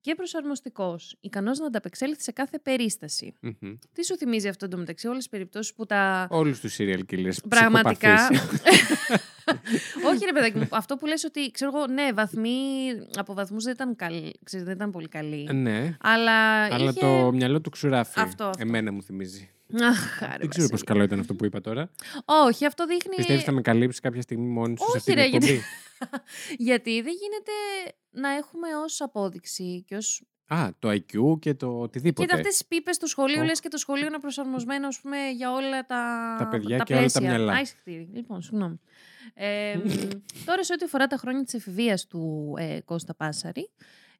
και 0.00 0.14
προσαρμοστικός, 0.14 1.16
ικανός 1.20 1.58
να 1.58 1.66
ανταπεξέλθει 1.66 2.22
σε 2.22 2.32
κάθε 2.32 2.58
περίσταση. 2.58 3.32
Μμμ. 3.40 3.74
Τι 3.92 4.04
σου 4.04 4.16
θυμίζει 4.16 4.48
αυτό 4.48 4.68
το 4.68 4.76
μεταξύ, 4.76 5.06
όλες 5.06 5.18
τις 5.18 5.28
περιπτώσεις 5.28 5.74
που 5.74 5.86
τα... 5.86 6.26
Όλους 6.30 6.60
τους 6.60 6.76
serial 6.78 7.00
killers. 7.12 7.36
Πραγματικά. 7.48 8.28
ψυχοπαθείς. 8.30 8.62
Όχι 10.08 10.24
ρε 10.24 10.32
παιδάκι 10.32 10.58
μου, 10.58 10.68
αυτό 10.80 10.96
που 10.96 11.06
λες 11.06 11.24
ότι, 11.24 11.50
ξέρω 11.50 11.70
εγώ, 11.74 11.86
ναι, 11.86 12.12
βαθμοί 12.12 12.58
από 13.16 13.34
βαθμούς 13.34 13.64
δεν 13.64 13.72
ήταν, 13.72 13.96
καλή, 13.96 14.34
ξέρεις, 14.44 14.66
δεν 14.66 14.74
ήταν 14.74 14.90
πολύ 14.90 15.08
καλή. 15.08 15.48
ναι. 15.52 15.96
αλλά 16.00 16.62
Αλλά 16.64 16.90
είχε... 16.90 17.00
το 17.00 17.30
μυαλό 17.32 17.60
του 17.60 17.70
ξουράφι. 17.70 18.20
Αυτό, 18.20 18.44
αυτό. 18.44 18.62
Εμένα 18.62 18.92
μου 18.92 19.02
θυμίζει. 19.02 19.50
Αχ, 19.82 20.22
άρε, 20.22 20.30
Δεν 20.38 20.38
ξέρω 20.38 20.48
Βασίλη. 20.48 20.68
πώς 20.70 20.82
καλό 20.84 21.02
ήταν 21.02 21.18
αυτό 21.20 21.34
που 21.34 21.44
είπα 21.44 21.60
τώρα. 21.60 21.90
Όχι, 22.24 22.66
αυτό 22.66 22.86
δείχνει... 22.86 23.14
Πιστεύεις 23.16 23.42
θα 23.44 23.52
με 23.52 23.60
καλύψει 23.60 24.00
κάποια 24.00 24.22
στιγμή 24.22 24.46
μόνη 24.48 24.76
σου 24.78 24.84
σε 24.84 24.88
Όχι, 24.88 24.96
αυτή 24.98 25.12
την 25.12 25.20
ρε, 25.22 25.28
γιατί- 25.28 25.46
εκπομπή. 25.46 25.64
Γιατί 26.58 27.00
δεν 27.02 27.12
γίνεται 27.12 27.52
να 28.10 28.28
έχουμε 28.30 28.68
ως 28.84 29.00
απόδειξη 29.00 29.82
και 29.86 29.96
ως 29.96 30.22
Α, 30.52 30.68
το 30.78 30.88
IQ 30.90 31.38
και 31.40 31.54
το 31.54 31.80
οτιδήποτε. 31.80 32.22
Κοίτα 32.26 32.36
αυτές 32.36 32.52
τις 32.52 32.66
πίπες 32.66 32.98
του 32.98 33.06
σχολείου, 33.08 33.40
Οχ. 33.40 33.46
λες 33.46 33.60
και 33.60 33.68
το 33.68 33.76
σχολείο 33.76 34.06
είναι 34.06 34.18
προσαρμοσμένο 34.18 34.86
ας 34.86 35.00
πούμε, 35.00 35.16
για 35.30 35.52
όλα 35.52 35.86
τα, 35.86 36.36
Τα 36.38 36.48
παιδιά 36.48 36.78
και 36.78 36.92
όλα 36.94 37.02
τα 37.02 37.18
πλαίσια. 37.18 37.20
μυαλά. 37.20 37.52
Άισι 37.52 37.74
κτήρι. 37.80 38.08
Λοιπόν, 38.12 38.42
συγγνώμη. 38.42 38.80
Ε, 39.34 39.76
μ, 39.76 39.88
τώρα 40.44 40.64
σε 40.64 40.72
ό,τι 40.72 40.84
αφορά 40.84 41.06
τα 41.06 41.16
χρόνια 41.16 41.44
της 41.44 41.54
εφηβείας 41.54 42.06
του 42.06 42.54
ε, 42.58 42.80
Κώστα 42.84 43.14
Πάσαρη, 43.14 43.70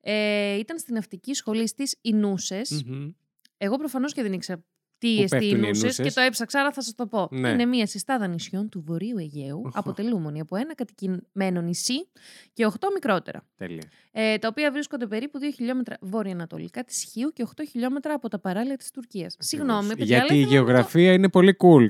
ε, 0.01 0.55
ήταν 0.59 0.79
στην 0.79 0.95
ναυτική 0.95 1.35
σχολή 1.35 1.67
στις 1.67 1.99
Ινούσες. 2.01 2.83
Μμμ. 2.87 3.11
Εγώ 3.57 3.77
προφανώς 3.77 4.13
και 4.13 4.23
δεν 4.23 4.33
ήξερα 4.33 4.65
τι 5.01 5.17
Πού 5.17 5.23
εστί 5.23 5.37
οι 5.37 5.41
πέφτουν 5.41 5.63
οι 5.63 5.67
νούσες 5.67 5.81
και 5.97 6.03
νούσες. 6.03 6.15
το 6.15 6.21
έψαξα, 6.21 6.61
άρα 6.61 6.73
θα 6.73 6.83
σας 6.83 6.95
το 6.95 7.07
πω. 7.07 7.29
Ναι. 7.31 7.49
Είναι 7.49 7.65
μια 7.67 7.87
συστάδα 7.87 8.27
νησιών 8.27 8.69
του 8.69 8.83
Βορείου 8.87 9.19
Αιγαίου, 9.19 9.59
Οχο. 9.65 9.71
αποτελούμενη 9.79 10.41
από 10.41 10.57
ένα 10.57 10.75
κατοικημένο 10.75 11.61
νησί 11.61 12.09
και 12.53 12.67
8 12.67 12.73
μικρότερα, 12.95 13.47
Τέλεια. 13.57 13.83
ε, 14.13 14.39
τα 14.39 14.49
οποία 14.49 14.73
βρίσκονται 14.73 15.07
περίπου 15.07 15.39
2 15.39 15.43
χιλιόμετρα 15.55 15.97
βόρεια-ανατολικά 16.01 16.85
της 16.85 17.03
Χίου 17.13 17.33
και 17.33 17.43
8 17.43 17.63
χιλιόμετρα 17.71 18.15
από 18.15 18.29
τα 18.29 18.39
παράλια 18.39 18.77
της 18.77 18.91
Τουρκίας. 18.91 19.37
Συγγνώμη, 19.39 19.89
παιδιά, 19.89 20.05
Γιατί 20.05 20.33
αλλά 20.33 20.35
η 20.35 20.41
ήθελα 20.41 20.61
να 20.61 20.65
το- 20.65 20.71
γεωγραφία 20.73 21.13
είναι 21.13 21.29
πολύ 21.29 21.57
cool. 21.59 21.87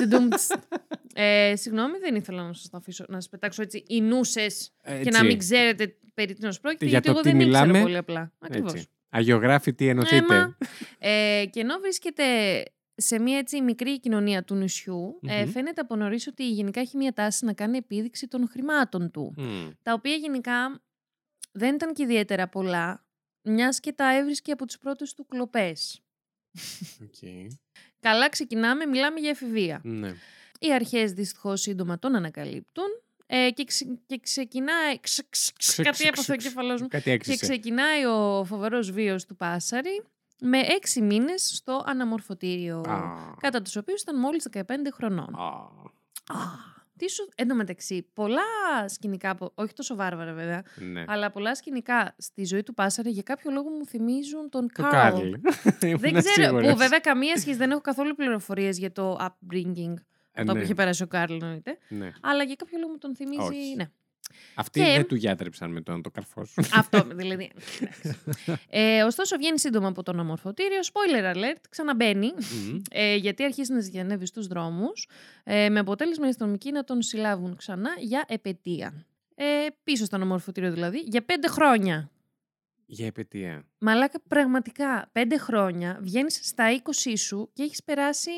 Ντουντουμτς. 0.00 0.48
ε, 1.14 1.52
συγγνώμη, 1.56 1.98
δεν 1.98 2.14
ήθελα 2.14 2.42
να 2.46 2.52
σας 2.52 2.68
τα 2.70 2.76
αφήσω, 2.78 3.04
να 3.08 3.14
σας 3.14 3.28
πετάξω 3.28 3.62
έτσι 3.62 3.84
οι 3.86 4.00
νούσες 4.00 4.72
και 4.84 4.90
να 4.90 4.94
Έτσι. 5.00 5.24
μην 5.24 5.38
ξέρετε 5.38 5.94
περί 6.14 6.34
τίνος 6.34 6.60
πρόκειται, 6.60 6.84
Για 6.84 6.92
γιατί 6.92 7.06
το 7.06 7.12
εγώ 7.12 7.20
τι 7.22 7.30
δεν 7.30 7.40
ήξερα 7.48 7.64
μιλάμε, 7.66 7.82
πολύ 7.82 7.96
απλά. 7.96 8.32
Ακριβώς. 8.38 8.86
Έτσι. 9.12 9.30
Αγιογράφητοι 9.32 9.88
ενωθείτε. 9.88 10.34
Έμα, 10.34 10.56
ε, 10.98 11.44
και 11.50 11.60
ενώ 11.60 11.78
βρίσκεται 11.78 12.24
σε 12.94 13.18
μια 13.18 13.38
έτσι 13.38 13.60
μικρή 13.62 14.00
κοινωνία 14.00 14.44
του 14.44 14.54
νησιού, 14.54 15.20
ε, 15.26 15.44
Μμμ. 15.44 15.50
φαίνεται 15.50 15.80
από 15.80 15.96
νωρίς 15.96 16.26
ότι 16.26 16.50
γενικά 16.50 16.80
έχει 16.80 16.96
μια 16.96 17.12
τάση 17.12 17.44
να 17.44 17.52
κάνει 17.52 17.76
επίδειξη 17.76 18.28
των 18.28 18.48
χρημάτων 18.48 19.10
του. 19.10 19.34
Μμ. 19.36 19.68
Τα 19.82 19.92
οποία 19.92 20.14
γενικά 20.14 20.82
δεν 21.52 21.74
ήταν 21.74 21.94
και 21.94 22.02
ιδιαίτερα 22.02 22.48
πολλά, 22.48 23.04
μιας 23.42 23.80
και 23.80 23.92
τα 23.92 24.16
έβρισκε 24.16 24.52
από 24.52 24.64
τις 24.64 24.78
πρώτες 24.78 25.14
του 25.14 25.26
κλοπές. 25.26 26.02
Οκ. 27.02 27.30
Καλά 28.00 28.28
ξεκινάμε, 28.28 28.86
μιλάμε 28.86 29.20
για 29.20 29.30
εφηβεία. 29.30 29.80
Ναι. 29.84 30.14
Οι 30.58 30.72
αρχές 30.72 31.12
δυστυχώς 31.12 31.60
σύντομα 31.60 31.98
τον 31.98 32.14
ανακαλύπτουν 32.14 32.99
ε, 33.32 33.50
και, 33.50 33.64
ξε- 33.64 33.88
και 34.06 34.18
ξεκινάει... 34.22 35.00
Ξε, 35.00 35.22
ξε, 35.30 35.52
ξε, 35.58 35.72
Ξε- 35.72 35.84
κάτι 35.84 35.96
ξε- 35.96 36.08
έπαθε 36.08 36.32
ο 36.32 36.36
ξε- 36.36 36.48
κεφαλός 36.48 36.80
μου. 36.80 36.88
Κάτι 36.88 37.02
Και 37.02 37.10
έξυσε. 37.10 37.36
ξεκινάει 37.38 38.04
ο 38.04 38.44
φοβερός 38.44 38.90
βίος 38.90 39.24
του 39.26 39.36
Πάσαρη 39.36 40.02
με 40.40 40.58
έξι 40.58 41.00
μήνες 41.02 41.50
στο 41.54 41.82
αναμορφωτήριο. 41.86 42.78
Α. 42.88 43.00
Κατά 43.40 43.62
τους 43.62 43.76
οποίους 43.76 44.00
ήταν 44.02 44.18
μόλις 44.20 44.46
15 44.52 44.62
χρονών. 44.94 45.34
Α. 45.34 45.46
Α, 46.38 46.38
τι 46.96 47.10
σου... 47.10 47.28
Εν 47.34 47.48
τω 47.48 47.54
μεταξύ, 47.54 48.06
πολλά 48.14 48.42
σκηνικά, 48.88 49.36
που- 49.36 49.52
όχι 49.54 49.72
τόσο 49.72 49.94
βάρβαρα 49.94 50.32
βέβαια, 50.32 50.62
Ναι. 50.92 51.04
αλλά 51.06 51.30
πολλά 51.30 51.54
σκηνικά 51.54 52.14
στη 52.18 52.44
ζωή 52.44 52.62
του 52.62 52.74
Πάσαρη 52.74 53.10
για 53.10 53.22
κάποιο 53.22 53.50
λόγο 53.50 53.68
μου 53.70 53.86
θυμίζουν 53.86 54.48
τον 54.50 54.68
Το 54.74 54.82
Καρλ. 54.82 54.92
Κάρλ. 54.92 55.30
Δεν 55.80 55.90
Ήμουν 55.90 56.22
ξέρω, 56.22 56.46
σίγουρος. 56.46 56.70
που 56.70 56.76
βέβαια 56.76 56.98
καμία 56.98 57.36
σχέση 57.36 57.56
δεν 57.56 57.70
έχω 57.70 57.80
καθόλου 57.80 58.14
πληροφορίες 58.14 58.78
για 58.78 58.92
το 58.92 59.16
upbringing, 59.20 59.94
Ε, 60.32 60.44
το 60.44 60.52
που 60.52 60.58
ναι, 60.58 60.64
είχε 60.64 60.74
περάσει 60.74 61.02
ο 61.02 61.06
Καρλ 61.06 61.32
εννοείται, 61.32 61.78
ναι. 61.88 62.10
αλλά 62.20 62.42
για 62.42 62.54
κάποιο 62.54 62.78
λόγο 62.78 62.92
μου 62.92 62.98
τον 62.98 63.16
θυμίζει, 63.16 63.40
Όχι. 63.40 63.74
ναι. 63.76 63.90
Αυτοί 64.54 64.80
Και- 64.80 64.86
δεν 64.86 65.06
του 65.06 65.14
γιάτρεψαν 65.14 65.70
με 65.72 65.80
τον 65.80 66.02
το 66.02 66.10
καρφός 66.10 66.48
σου. 66.50 66.62
Αυτό 66.74 67.02
δηλαδή. 67.20 67.50
εντάξει. 67.80 68.18
ε, 68.68 69.02
ωστόσο, 69.02 69.36
βγαίνει 69.36 69.58
σύντομα 69.58 69.88
από 69.88 70.02
το 70.02 70.10
αναμορφωτήριο. 70.12 70.78
Spoiler 70.92 71.34
alert, 71.34 71.60
ξαναμπαίνει. 71.70 72.26
Μμμ. 72.26 72.80
Ε, 72.90 73.14
γιατί 73.16 73.44
αρχίζει 73.44 73.72
να 73.72 73.80
ζητιανεύει 73.80 74.26
στους 74.26 74.46
δρόμους 74.46 75.08
ε, 75.44 75.68
με 75.68 75.78
αποτέλεσμα 75.78 76.26
οι 76.26 76.28
αστυνομικοί 76.28 76.72
να 76.72 76.84
τον 76.84 77.02
συλλάβουν 77.02 77.56
ξανά 77.56 77.90
για 77.98 78.24
επαιτία. 78.28 79.06
Ε, 79.34 79.66
πίσω 79.84 80.04
στο 80.04 80.16
αναμορφωτήριο 80.16 80.72
δηλαδή, 80.72 80.98
για 80.98 81.24
πέντε 81.24 81.48
χρόνια. 81.48 82.10
Για 82.86 83.06
επαιτία. 83.06 83.64
Μαλάκα, 83.78 84.20
πραγματικά, 84.28 85.08
πέντε 85.12 85.38
χρόνια 85.38 85.98
βγαίνεις 86.02 86.40
στα 86.42 86.64
20 87.04 87.12
σου 87.16 87.50
και 87.52 87.62
έχεις 87.62 87.84
περάσει 87.84 88.30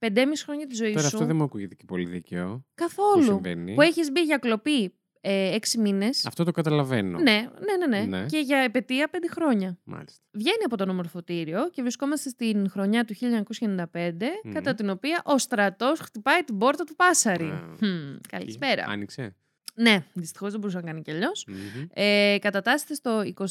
5,5 0.00 0.08
χρόνια 0.44 0.66
της 0.66 0.76
ζωής 0.76 0.94
Τώρα 0.94 1.08
σου. 1.08 1.14
αυτό 1.16 1.26
δεν 1.28 1.36
μου 1.36 1.42
ακούγεται 1.42 1.74
και 1.74 1.84
πολύ 1.86 2.06
δίκαιο. 2.06 2.48
Που 2.56 2.64
Καθόλου. 2.74 3.22
συμβαίνει. 3.24 3.74
Που 3.74 3.80
έχεις 3.82 4.10
μπει 4.10 4.20
για 4.20 4.36
κλοπή 4.38 4.94
ε, 5.20 5.56
6 5.56 5.66
μήνες. 5.78 6.26
Αυτό 6.26 6.44
το 6.44 6.50
καταλαβαίνω. 6.50 7.18
Ναι, 7.18 7.48
ναι, 7.66 7.86
ναι, 7.86 7.96
ναι, 7.98 8.18
Ναι. 8.18 8.26
Και 8.26 8.38
για 8.38 8.58
επαιτία 8.58 9.10
5 9.12 9.16
χρόνια. 9.30 9.78
Μάλιστα. 9.84 10.20
Βγαίνει 10.30 10.64
από 10.64 10.76
το 10.76 10.84
νομορφωτήριο 10.86 11.70
και 11.70 11.82
βρισκόμαστε 11.82 12.28
στην 12.28 12.70
χρονιά 12.70 13.04
του 13.04 13.14
1995, 13.14 14.26
Μμμ. 14.44 14.52
κατά 14.52 14.74
την 14.74 14.90
οποία 14.90 15.22
ο 15.24 15.38
στρατός 15.38 16.00
χτυπάει 16.00 16.40
την 16.44 16.58
πόρτα 16.58 16.84
του 16.84 16.94
Πάσαρη. 16.96 17.44
Α. 17.44 17.74
Χμ, 17.78 18.16
καλησπέρα. 18.28 18.84
Άνοιξε. 18.88 19.34
Ναι, 19.74 20.04
δυστυχώς 20.12 20.50
δεν 20.50 20.60
μπορούσε 20.60 20.78
να 20.78 20.84
κάνει 20.86 21.02
κι 21.02 21.10
αλλιώς. 21.10 21.44
Μμμ. 21.48 21.86
Ε, 21.92 22.36
κατατάσσεται 22.40 22.94
στο 22.94 23.22
21. 23.24 23.44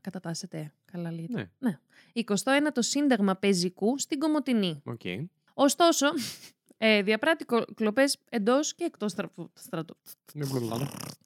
Κατατάσσεται. 0.00 0.72
Καλά 0.92 1.12
λέγεται. 1.12 1.50
Ναι. 1.58 1.78
21ο 2.14 2.68
Σύνταγμα 2.78 3.36
Πεζικού 3.36 3.98
στην 3.98 4.18
Κομωτινή. 4.18 4.82
Οκ. 4.84 5.00
Ωστόσο, 5.60 6.06
ε, 6.78 7.02
διαπράττει 7.02 7.44
κλοπές 7.74 8.16
εντός 8.30 8.74
και 8.74 8.84
εκτός 8.84 9.10
στρατο, 9.10 9.50
στρατο, 9.54 9.94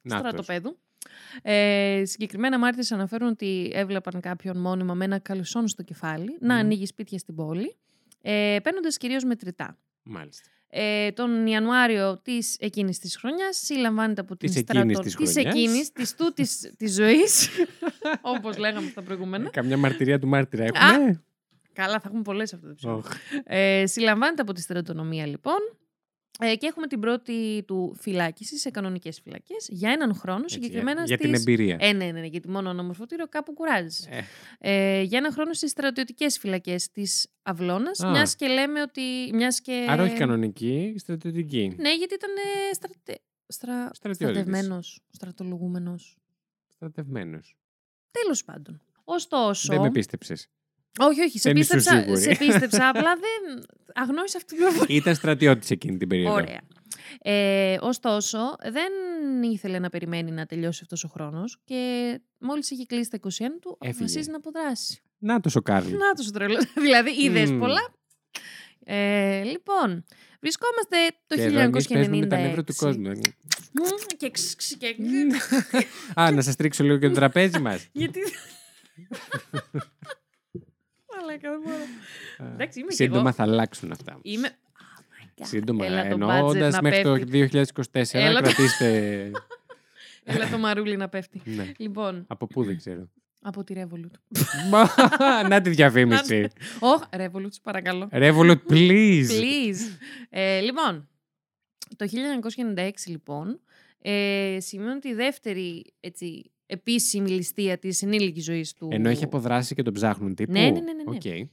Νάτος. 0.01 0.19
στρατοπέδου. 0.19 0.77
Ε, 1.41 2.01
συγκεκριμένα 2.05 2.59
μάρτυρες 2.59 2.91
αναφέρουν 2.91 3.27
ότι 3.27 3.71
έβλεπαν 3.73 4.21
κάποιον 4.21 4.57
μόνιμα 4.57 4.93
με 4.93 5.05
ένα 5.05 5.19
καλσόν 5.19 5.67
στο 5.67 5.83
κεφάλι 5.83 6.37
να 6.39 6.53
Μμμ. 6.53 6.59
ανοίγει 6.59 6.85
σπίτια 6.85 7.17
στην 7.17 7.35
πόλη, 7.35 7.75
ε, 8.21 8.57
παίρνοντας 8.63 8.97
κυρίως 8.97 9.23
μετρητά. 9.23 9.77
Μάλιστα. 10.03 10.49
Ε, 10.67 11.11
τον 11.11 11.47
Ιανουάριο 11.47 12.17
της 12.21 12.55
εκείνης 12.59 12.99
της 12.99 13.17
χρονιάς 13.17 13.57
συλλαμβάνεται 13.57 14.21
από 14.21 14.35
την 14.37 14.49
Της 14.49 14.57
εκείνης 14.57 14.97
στρατο... 14.97 14.99
της 15.09 15.15
της 15.15 15.31
χρονιάς. 15.33 15.53
εκείνης, 15.55 15.91
της 15.91 16.15
τούτης 16.15 16.73
της 16.77 16.93
ζωής, 16.93 17.49
όπως 18.35 18.57
λέγαμε 18.57 18.89
στα 18.89 19.01
προηγούμενα. 19.01 19.49
Καμιά 19.49 19.77
μαρτυρία 19.77 20.19
του 20.19 20.27
μάρτυρα 20.27 20.63
έχουμε; 20.63 21.23
Καλά, 21.73 21.99
θα 21.99 22.03
έχουμε 22.05 22.21
πολλές 22.21 22.53
αυτό 22.53 22.65
το 22.65 22.71
επεισόδιο. 22.71 22.97
Οχ. 22.97 23.11
Ε, 23.43 23.85
συλλαμβάνεται 23.85 24.41
από 24.41 24.53
τη 24.53 24.61
στρατονομία 24.61 25.25
λοιπόν 25.25 25.77
ε, 26.39 26.55
και 26.55 26.67
έχουμε 26.67 26.87
την 26.87 26.99
πρώτη 26.99 27.63
του 27.67 27.95
φυλάκιση 27.99 28.57
σε 28.57 28.69
κανονικές 28.69 29.19
φυλακές 29.23 29.67
για 29.69 29.91
έναν 29.91 30.15
χρόνο 30.15 30.41
Έτσι, 30.43 30.53
συγκεκριμένα 30.53 31.03
για 31.03 31.15
στις... 31.15 31.29
την 31.29 31.39
εμπειρία. 31.39 31.77
Ε, 31.79 31.93
ναι, 31.93 32.05
ναι, 32.05 32.19
ναι, 32.19 32.25
γιατί 32.25 32.49
μόνο 32.49 32.69
ένα 32.69 32.83
μορφωτήριο 32.83 33.27
κάπου 33.27 33.53
κουράζει. 33.53 34.07
Ε, 34.09 34.21
Ε, 34.59 35.01
για 35.01 35.17
έναν 35.17 35.31
χρόνο 35.31 35.53
στις 35.53 35.71
στρατιωτικές 35.71 36.37
φυλακές 36.37 36.91
της 36.91 37.27
Αυλώνας. 37.41 37.99
Α. 37.99 38.09
Μιας 38.09 38.35
και 38.35 38.47
λέμε 38.47 38.81
ότι. 38.81 39.01
Μιας 39.33 39.61
και... 39.61 39.85
Άρα 39.89 40.03
όχι 40.03 40.17
κανονική, 40.17 40.95
στρατιωτική. 40.97 41.75
Ναι, 41.77 41.95
γιατί 41.95 42.13
ήταν 42.13 42.31
ε, 42.35 42.73
στρατε... 42.73 43.19
στρα... 43.47 43.89
Στρατιώτης. 43.93 44.37
στρατευμένος, 44.37 44.99
στρατολογούμενος. 45.11 46.17
Στρατευμένος. 46.75 47.57
Τέλος 48.11 48.43
πάντων. 48.43 48.81
Ωστόσο. 49.03 49.73
Δεν 49.73 49.81
με 49.81 49.91
πίστεψες. 49.91 50.47
Όχι, 50.99 51.21
όχι, 51.21 51.39
σε 51.39 51.51
Δεν 51.51 51.61
ήσουν 51.61 51.75
πίστεψα, 51.77 52.01
σίγουρη. 52.01 52.21
σε 52.21 52.35
πίστεψα, 52.35 52.89
απλά 52.89 53.15
δεν 53.15 53.65
αγνώρισα 53.93 54.37
αυτή 54.37 54.55
την 54.55 54.57
πληροφορία. 54.57 54.95
Ήταν 54.95 55.15
στρατιώτης 55.15 55.69
εκείνη 55.69 55.97
την 55.97 56.07
περίοδο. 56.07 56.33
Ωραία. 56.33 56.61
Ε, 57.21 57.77
ωστόσο, 57.79 58.37
δεν 58.71 58.91
ήθελε 59.51 59.79
να 59.79 59.89
περιμένει 59.89 60.31
να 60.31 60.45
τελειώσει 60.45 60.79
αυτός 60.83 61.03
ο 61.03 61.07
χρόνος 61.07 61.57
και 61.63 62.21
μόλις 62.37 62.69
είχε 62.69 62.85
κλείσει 62.85 63.09
τα 63.09 63.17
21 63.17 63.27
του, 63.61 63.77
Έφυγε. 63.79 63.95
αποφασίζει 63.97 64.29
να 64.29 64.37
αποδράσει. 64.37 65.01
Να 65.17 65.39
το 65.39 65.49
ο 65.55 65.61
Κάρλ. 65.61 65.91
Να 65.91 66.13
το 66.13 66.31
τρελό. 66.31 66.59
δηλαδή, 66.85 67.23
είδες 67.23 67.51
Μμμ. 67.51 67.59
πολλά. 67.59 67.93
Ε, 68.85 69.43
λοιπόν, 69.43 70.05
βρισκόμαστε 70.41 70.97
το 71.27 71.35
Και 71.35 71.41
εδώ 71.41 71.59
εμείς 71.59 71.85
1996. 71.85 71.93
παίζουμε 71.93 72.17
με 72.17 72.25
τα 72.25 72.37
νεύρα 72.37 72.63
του 72.63 72.75
κόσμου. 72.75 73.09
Μμμ, 73.09 74.17
και 74.17 74.29
ξ, 74.29 74.55
ξ, 74.55 74.73
και... 74.77 74.95
Α, 76.21 76.31
να 76.31 76.41
σας 76.41 76.55
τρίξω 76.55 76.83
λίγο 76.83 76.97
και 76.97 77.07
το 77.07 77.13
τραπέζι 77.13 77.59
μας. 77.59 77.87
Γιατί... 77.91 78.19
Αλλά 81.43 81.51
δεν 81.51 81.61
μπορώ. 81.63 82.51
Εντάξει, 82.53 82.79
είμαι 82.79 82.87
κι 82.89 82.95
Σύντομα 82.95 83.19
εγώ. 83.19 83.31
θα 83.31 83.43
αλλάξουν 83.43 83.91
αυτά. 83.91 84.19
Είμαι... 84.21 84.49
Oh 84.49 85.01
my 85.39 85.41
God. 85.41 85.45
Σύντομα, 85.47 85.85
Έλα 85.85 86.01
το 86.01 86.07
εννοώντα 86.13 86.67
budget 86.67 86.71
να 86.71 86.81
μέχρι 86.81 87.01
το 87.03 87.11
πέφτει. 87.13 87.49
2024, 87.91 88.03
Έλα 88.11 88.41
το- 88.41 88.43
κρατήστε. 88.43 89.31
Έλα 90.23 90.49
το 90.49 90.57
μαρούλι 90.57 90.97
να 90.97 91.09
πέφτει. 91.09 91.41
ναι. 91.45 91.71
Λοιπόν, 91.77 92.25
Από 92.27 92.47
πού 92.47 92.63
δεν 92.63 92.77
ξέρω. 92.77 93.09
από 93.41 93.63
τη 93.63 93.73
Revolut. 93.77 94.11
Μα, 94.69 94.89
να 95.49 95.61
τη 95.61 95.69
διαφήμιση. 95.69 96.47
Όχι, 96.79 97.03
Revolut, 97.09 97.53
παρακαλώ. 97.63 98.09
Revolut, 98.11 98.57
please. 98.69 99.25
Please. 99.29 99.97
Ε, 100.29 100.59
λοιπόν, 100.59 101.07
το 101.95 102.07
1996 102.75 102.89
λοιπόν, 103.05 103.59
ε, 104.01 104.57
σημαίνει 104.59 104.99
τη 104.99 105.13
δεύτερη 105.13 105.93
έτσι, 105.99 106.51
επίσημη 106.73 107.29
ληστεία 107.29 107.77
της 107.77 108.01
ενήλικης 108.01 108.43
ζωής 108.43 108.73
του. 108.73 108.89
Ενώ 108.91 109.09
έχει 109.09 109.23
αποδράσει 109.23 109.75
και 109.75 109.81
τον 109.83 109.93
ψάχνουν 109.93 110.35
τύπου; 110.35 110.51
Ναι, 110.51 110.59
ναι, 110.59 110.69
ναι, 110.69 110.79
ναι, 110.79 111.03
ναι. 111.09 111.15
Οκ. 111.15 111.49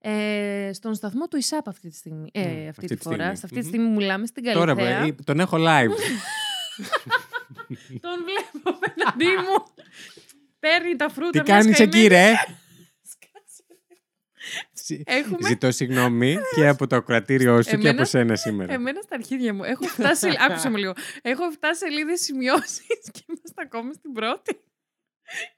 Ε, 0.00 0.70
στον 0.72 0.94
σταθμό 0.94 1.26
του 1.28 1.36
ΙΣΑΠ 1.36 1.68
αυτή 1.68 1.88
τη 1.88 1.96
στιγμή. 1.96 2.28
Ε, 2.32 2.40
Μμ, 2.40 2.68
αυτή, 2.68 2.86
τη 2.86 2.96
φορά. 2.96 3.34
Σε 3.34 3.40
αυτή 3.44 3.58
τη 3.58 3.62
Μμμ. 3.64 3.68
στιγμή 3.68 3.86
που 3.86 3.94
μιλάμε 3.94 4.26
στην 4.26 4.44
Τώρα 4.52 4.74
Καλλιθέα. 4.74 5.02
ε, 5.04 5.14
τον 5.24 5.40
έχω 5.40 5.56
live. 5.60 5.90
Τον 8.00 8.16
βλέπω 8.24 8.78
απέναντί 8.78 9.24
μου. 9.24 9.64
Παίρνει 10.60 10.96
τα 10.96 11.08
φρούτα. 11.08 11.30
Τι 11.42 11.50
μιας 11.50 11.62
κάνεις 11.64 11.76
καημένης. 11.78 11.98
εκεί, 11.98 12.06
ρε; 12.08 12.32
Ζη- 14.88 15.00
Έχουμε 15.04 15.38
Ζητώ 15.48 15.70
συγγνώμη 15.70 16.36
και 16.54 16.68
από 16.68 16.86
το 16.86 17.02
κρατήριό 17.02 17.56
σου 17.62 17.68
και 17.68 17.74
Εμένα- 17.74 17.90
από 17.90 18.04
σένα 18.04 18.36
σήμερα. 18.36 18.72
Εμένα 18.72 19.00
στα 19.00 19.14
αρχίδια 19.14 19.54
μου. 19.54 19.64
Έχω 19.64 19.84
φτάσει. 19.84 20.28
άκουσε 20.48 20.68
με 20.70 20.78
λίγο. 20.78 20.92
Έχω 21.22 21.50
φτάσει 21.50 21.78
σελίδες 21.78 22.20
σημειώσεις 22.20 22.86
και 23.12 23.20
είμαστε 23.28 23.62
ακόμη 23.62 23.94
στην 23.94 24.12
πρώτη. 24.12 24.52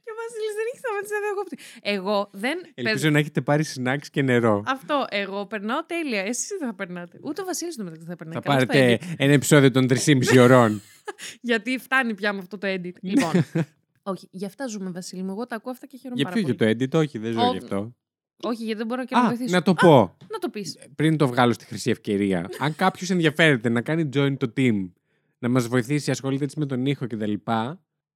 Και 0.02 0.10
ο 0.10 0.14
Βασίλης 0.22 0.54
δεν 0.58 0.64
έχει 0.72 0.78
σταματήσει 0.78 1.12
να 1.12 1.20
διακόπτει. 1.26 1.58
Εγώ 1.82 2.28
δεν. 2.32 2.58
Ελπίζω 2.74 3.10
να 3.10 3.18
έχετε 3.18 3.40
πάρει 3.40 3.64
snacks 3.76 4.06
και 4.10 4.22
νερό. 4.22 4.62
Αυτό. 4.66 5.06
Εγώ 5.10 5.46
περνάω 5.46 5.84
τέλεια. 5.84 6.20
Εσείς 6.20 6.48
δεν 6.58 6.68
θα 6.68 6.74
περνάτε. 6.74 7.18
Ούτε 7.22 7.42
ο 7.42 7.44
Βασίλης 7.44 7.76
το 7.76 7.84
μεταξύ 7.84 8.06
θα 8.06 8.16
περνάει. 8.16 8.34
Θα 8.34 8.40
Καλώς 8.40 8.60
το 8.60 8.66
πάρετε 8.66 8.98
edit. 9.02 9.14
ένα 9.18 9.32
επεισόδιο 9.32 9.70
των 9.70 9.86
3,5 9.88 10.38
ωρών. 10.40 10.82
Γιατί 11.50 11.78
φτάνει 11.78 12.14
πια 12.14 12.32
με 12.32 12.38
αυτό 12.38 12.58
το 12.58 12.66
edit. 12.70 12.92
λοιπόν. 13.00 13.32
Όχι, 14.02 14.28
γι' 14.30 14.44
αυτά 14.46 14.66
ζούμε, 14.66 14.90
Βασίλη 14.90 15.22
μου. 15.22 15.30
Εγώ 15.30 15.46
τα 15.46 15.56
ακούω 15.56 15.72
αυτά 15.72 15.86
και 15.86 15.96
χαίρομαι 15.96 16.20
για 16.20 16.24
πάρα 16.30 16.36
ποιο 16.36 16.54
πολύ. 16.54 16.74
για 16.76 16.86
το 16.88 16.98
edit, 16.98 17.02
όχι, 17.02 17.18
δεν 17.18 17.32
ζω 17.32 17.48
Ο- 17.48 17.50
γι' 17.52 17.58
αυτό. 17.58 17.94
Όχι, 18.42 18.62
γιατί 18.64 18.78
δεν 18.78 18.86
μπορώ 18.86 19.04
και 19.04 19.14
να 19.14 19.20
Α, 19.20 19.26
βοηθήσω. 19.26 19.54
να 19.54 19.62
το 19.62 19.74
πω. 19.74 20.16
Να 20.30 20.38
το 20.38 20.48
πεις. 20.48 20.78
Πριν 20.94 21.16
το 21.16 21.26
βγάλω 21.28 21.52
στη 21.52 21.64
χρυσή 21.64 21.90
ευκαιρία. 21.90 22.48
Αν 22.58 22.74
κάποιος 22.74 23.10
ενδιαφέρεται 23.10 23.68
να 23.68 23.80
κάνει 23.80 24.08
join 24.14 24.36
το 24.38 24.52
team, 24.56 24.90
να 25.38 25.48
μας 25.48 25.68
βοηθήσει, 25.68 26.10
ασχολείται 26.10 26.44
έτσι 26.44 26.58
με 26.58 26.66
τον 26.66 26.86
ήχο 26.86 27.06
κτλ. 27.06 27.32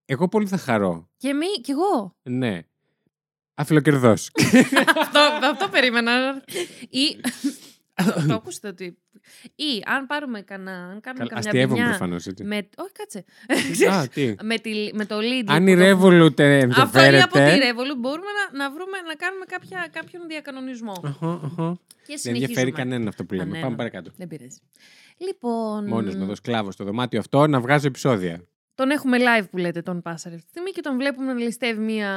Εγώ 0.04 0.28
πολύ 0.28 0.46
θα 0.46 0.56
χαρώ. 0.56 1.08
Και, 1.16 1.28
εμεί, 1.28 1.46
κι 1.62 1.70
εγώ. 1.70 2.16
Ναι. 2.22 2.60
Αφιλοκερδός. 3.54 4.30
αυτό, 5.00 5.20
αυτό 5.52 5.68
περίμενα. 5.70 6.42
Ή. 6.88 7.16
το 8.28 8.34
ακούσετε 8.34 8.68
ότι. 8.68 8.98
Ή 9.54 9.82
αν 9.86 10.06
πάρουμε 10.06 10.40
κανένα. 10.42 10.70
Αν 10.70 11.00
κάνουμε 11.00 11.26
καμιά 11.26 11.38
Αστείευομαι 11.38 11.74
ποινιά 11.74 11.88
προφανώς 11.88 12.26
έτσι. 12.26 12.44
Με... 12.44 12.68
Όχι, 12.76 12.92
κάτσε. 12.92 13.24
Α, 13.90 14.08
τι. 14.14 14.34
με, 14.42 14.58
τη, 14.58 14.90
με 14.94 15.04
το 15.04 15.16
lead. 15.18 15.44
Αν 15.46 15.64
που 15.64 15.70
η 15.70 15.76
το- 15.76 15.82
Revolut 15.84 16.40
Αυτό 16.40 16.42
ε, 16.42 16.56
ή 16.58 16.68
από 16.68 16.82
τη 16.92 17.00
ενδιαφέρεται. 17.00 17.70
Revolut 17.70 17.96
μπορούμε 17.98 18.30
να, 18.52 18.58
να 18.58 18.70
βρούμε 18.70 18.98
να 19.08 19.14
κάνουμε 19.14 19.44
κάποια, 19.44 19.88
κάποιον 19.92 20.22
διακανονισμό. 20.28 20.92
Αχα, 21.04 21.30
αχα. 21.44 21.78
Και 22.06 22.12
Δεν 22.12 22.18
συνεχίζουμε. 22.18 22.38
ενδιαφέρει 22.38 22.72
κανέναν 22.72 23.08
αυτό 23.08 23.24
που 23.24 23.34
λέμε. 23.34 23.44
Κανέναν. 23.44 23.62
Πάμε 23.62 23.76
παρακάτω. 23.76 24.10
Δεν 24.16 24.28
πειράζει. 24.28 24.58
Λοιπόν. 25.18 25.86
Μόνος 25.86 26.14
με 26.14 26.26
το 26.26 26.34
σκλάβο 26.34 26.70
στο 26.70 26.84
δωμάτιο 26.84 27.18
αυτό 27.18 27.46
να 27.46 27.60
βγάζω 27.60 27.86
επεισόδια. 27.86 28.44
Τον 28.74 28.90
έχουμε 28.90 29.18
live 29.20 29.44
που 29.50 29.56
λέτε 29.56 29.82
τον 29.82 30.02
Πάσαρ 30.02 30.32
αυτή 30.32 30.44
τη 30.44 30.50
στιγμή 30.50 30.70
και 30.70 30.80
τον 30.80 30.96
βλέπουμε 30.96 31.32
να 31.32 31.38
ληστεύει 31.40 31.80
μία. 31.80 32.10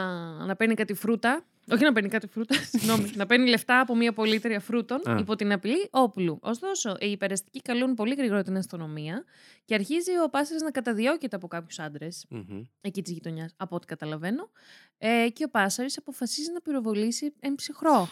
να 0.48 0.56
παίρνει 0.56 0.74
κάτι 0.74 0.94
φρούτα. 0.94 1.46
Όχι 1.72 1.84
να 1.84 1.94
παίρνει 1.94 2.10
κάτι 2.10 2.28
φρούτα, 2.28 2.56
συγγνώμη. 2.72 3.12
να 3.16 3.26
παίρνει 3.26 3.50
λεφτά 3.50 3.80
από 3.80 3.96
μία 3.96 4.14
πολύτρια 4.14 4.60
φρούτων 4.60 5.10
Α. 5.10 5.18
υπό 5.20 5.36
την 5.36 5.52
απειλή 5.52 5.88
όπλου. 5.92 6.40
Ωστόσο, 6.42 6.96
οι 7.00 7.12
υπεραστικοί 7.12 7.62
καλούν 7.62 7.94
πολύ 7.94 8.14
γρήγορα 8.16 8.44
την 8.44 8.58
αστυνομία 8.58 9.24
και 9.66 9.74
αρχίζει 9.74 10.12
ο 10.26 10.30
Πάσαρ 10.30 10.62
να 10.62 10.72
καταδιώκεται 10.72 11.36
από 11.36 11.48
κάποιους 11.48 11.80
άντρες 11.80 12.26
Μμμ. 12.30 12.62
εκεί 12.82 13.02
της 13.02 13.12
γειτονιάς, 13.14 13.54
από 13.58 13.76
ό,τι 13.76 13.86
καταλαβαίνω. 13.86 14.50
Ε, 14.98 15.28
και 15.34 15.44
ο 15.44 15.50
Πάσαρης 15.50 15.98
αποφασίζει 15.98 16.52
να 16.52 16.62
πυροβολήσει 16.62 17.34
εν 17.40 17.56
ψυχρό. 17.56 18.10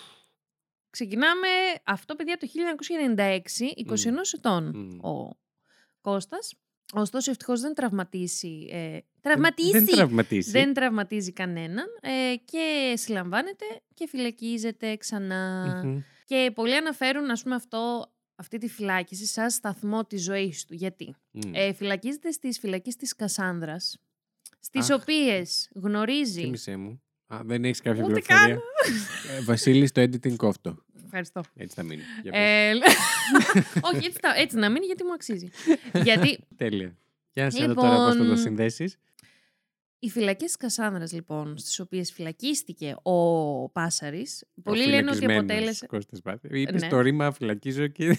Ξεκινάμε 0.89 1.47
αυτό, 1.83 2.15
παιδιά, 2.15 2.37
το 2.37 2.47
1996, 2.47 3.73
21 3.75 4.33
ετών 4.33 4.63
Μμ. 4.75 5.05
ο 5.05 5.37
Κώστας. 6.01 6.53
Ωστόσο, 6.93 7.31
ευτυχώς 7.31 7.61
δεν 7.61 7.73
τραυματίσει. 7.73 8.67
Ε, 8.71 8.89
Δεν 8.91 9.03
τραυματίσει! 9.21 9.85
τραυματίσει. 9.85 10.51
Δεν 10.51 10.73
τραυματίζει 10.73 11.31
κανέναν 11.31 11.85
ε, 12.01 12.35
και 12.45 12.93
συλλαμβάνεται 12.97 13.65
και 13.93 14.07
φυλακίζεται 14.07 14.95
ξανά. 14.95 15.81
Μμμ. 15.85 15.99
Και 16.25 16.51
πολλοί 16.55 16.75
αναφέρουν, 16.75 17.29
ας 17.29 17.43
πούμε, 17.43 17.55
αυτό, 17.55 18.11
αυτή 18.35 18.57
τη 18.57 18.67
φυλάκιση 18.67 19.25
σαν 19.25 19.49
σταθμό 19.49 20.05
της 20.05 20.23
ζωής 20.23 20.65
του. 20.65 20.73
Γιατί; 20.73 21.15
Μμ. 21.31 21.51
Ε, 21.53 21.73
φυλακίζεται 21.73 22.31
στις 22.31 22.59
φυλακές 22.59 22.95
της 22.95 23.15
Κασάνδρας, 23.15 23.97
στις 24.59 24.89
Αχ. 24.89 25.01
οποίες 25.01 25.69
γνωρίζει... 25.75 26.41
Θύμησέ 26.41 26.75
μου. 26.75 27.01
Α, 27.27 27.39
δεν 27.45 27.63
έχεις 27.65 27.81
κάποια 27.81 28.03
Ούτε 28.03 28.21
πληροφορία; 28.21 28.61
Ε, 29.37 29.41
Βασίλη, 29.43 29.89
το 29.89 30.01
editing 30.01 30.35
κόφτο. 30.35 30.84
Ευχαριστώ. 31.19 31.41
Έτσι 31.55 31.75
θα 31.75 31.83
μείνει. 31.83 32.01
Για 32.23 32.31
πες. 32.31 32.39
Ε, 32.41 32.71
όχι, 33.93 34.05
έτσι, 34.05 34.19
θα- 34.21 34.33
έτσι 34.37 34.55
να 34.57 34.69
μείνει 34.69 34.85
γιατί 34.85 35.03
μου 35.03 35.13
αξίζει. 35.13 35.49
γιατί 36.03 36.39
Τέλεια. 36.57 36.97
Για 37.33 37.43
να 37.43 37.49
σε 37.49 37.65
δω 37.65 37.73
τώρα 37.73 37.95
πώς 37.95 38.05
θα 38.11 38.17
το 38.17 38.21
Λοιπόν, 38.23 38.37
συνδέσεις. 38.37 38.97
οι 39.99 40.09
φυλακές 40.09 40.45
της 40.45 40.57
Κασάνδρας, 40.57 41.11
λοιπόν, 41.13 41.57
στις 41.57 41.79
οποίες 41.79 42.11
φυλακίστηκε 42.11 42.95
ο 43.01 43.69
Πάσαρης, 43.69 44.43
Ο 44.57 44.61
πολλοί 44.61 44.79
λένε 44.85 44.95
ότι 44.95 45.03
φυλακισμένος 45.03 45.43
αποτέλεσε... 45.43 45.85
Κώστας 45.85 46.21
Πάθη. 46.21 46.47
Είπες 46.61 46.81
Ναι. 46.81 46.87
το 46.87 46.99
ρήμα 46.99 47.31
φυλακίζω 47.31 47.87
και 47.87 48.17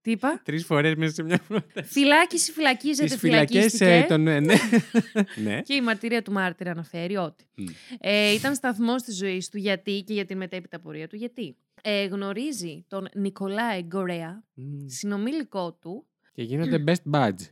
Τι 0.00 0.10
είπα; 0.10 0.40
τρεις 0.44 0.64
φορές 0.64 0.94
μέσα 0.94 1.14
σε 1.14 1.22
μια 1.22 1.38
πρόταση. 1.48 1.88
Φυλάκιση, 1.92 2.52
φυλακίζεται, 2.52 3.08
Τις 3.08 3.16
φυλακές 3.18 3.48
φυλακίστηκε. 3.50 3.94
ε, 3.94 4.02
των... 4.02 4.26
ε, 4.26 4.40
Ναι. 4.40 4.54
ναι. 5.44 5.60
Και 5.62 5.74
η 5.74 5.80
μαρτυρία 5.80 6.22
του 6.22 6.32
μάρτυρα 6.32 6.70
αναφέρει 6.70 7.16
ότι 7.16 7.44
Μμ. 7.56 7.64
ε, 8.00 8.32
ήταν 8.32 8.54
σταθμός 8.54 9.02
της 9.02 9.16
ζωής 9.16 9.48
του. 9.48 9.58
Γιατί 9.58 10.02
και 10.06 10.12
για 10.12 10.24
την 10.26 10.36
μετέπειτα 10.36 10.80
πορεία 10.80 11.08
του. 11.08 11.16
Γιατί; 11.16 11.56
Ε, 11.84 12.04
γνωρίζει 12.04 12.84
τον 12.88 13.08
Νικολάη 13.14 13.82
Γκορέα, 13.82 14.44
Μμ. 14.54 14.86
συνομιλικό 14.86 15.72
του. 15.72 16.06
Και 16.32 16.42
γίνονται 16.42 16.84
best 16.88 17.10
buds. 17.14 17.48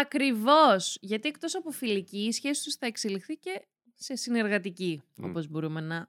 Ακριβώς! 0.00 0.98
Γιατί 1.00 1.28
εκτός 1.28 1.54
από 1.54 1.70
φιλική, 1.70 2.18
η 2.18 2.32
σχέση 2.32 2.64
τους 2.64 2.74
θα 2.74 2.86
εξελιχθεί 2.86 3.34
και 3.36 3.62
σε 3.94 4.14
συνεργατική, 4.16 5.02
Μμ. 5.16 5.24
όπως 5.24 5.48
μπορούμε 5.48 5.80
να 5.80 6.08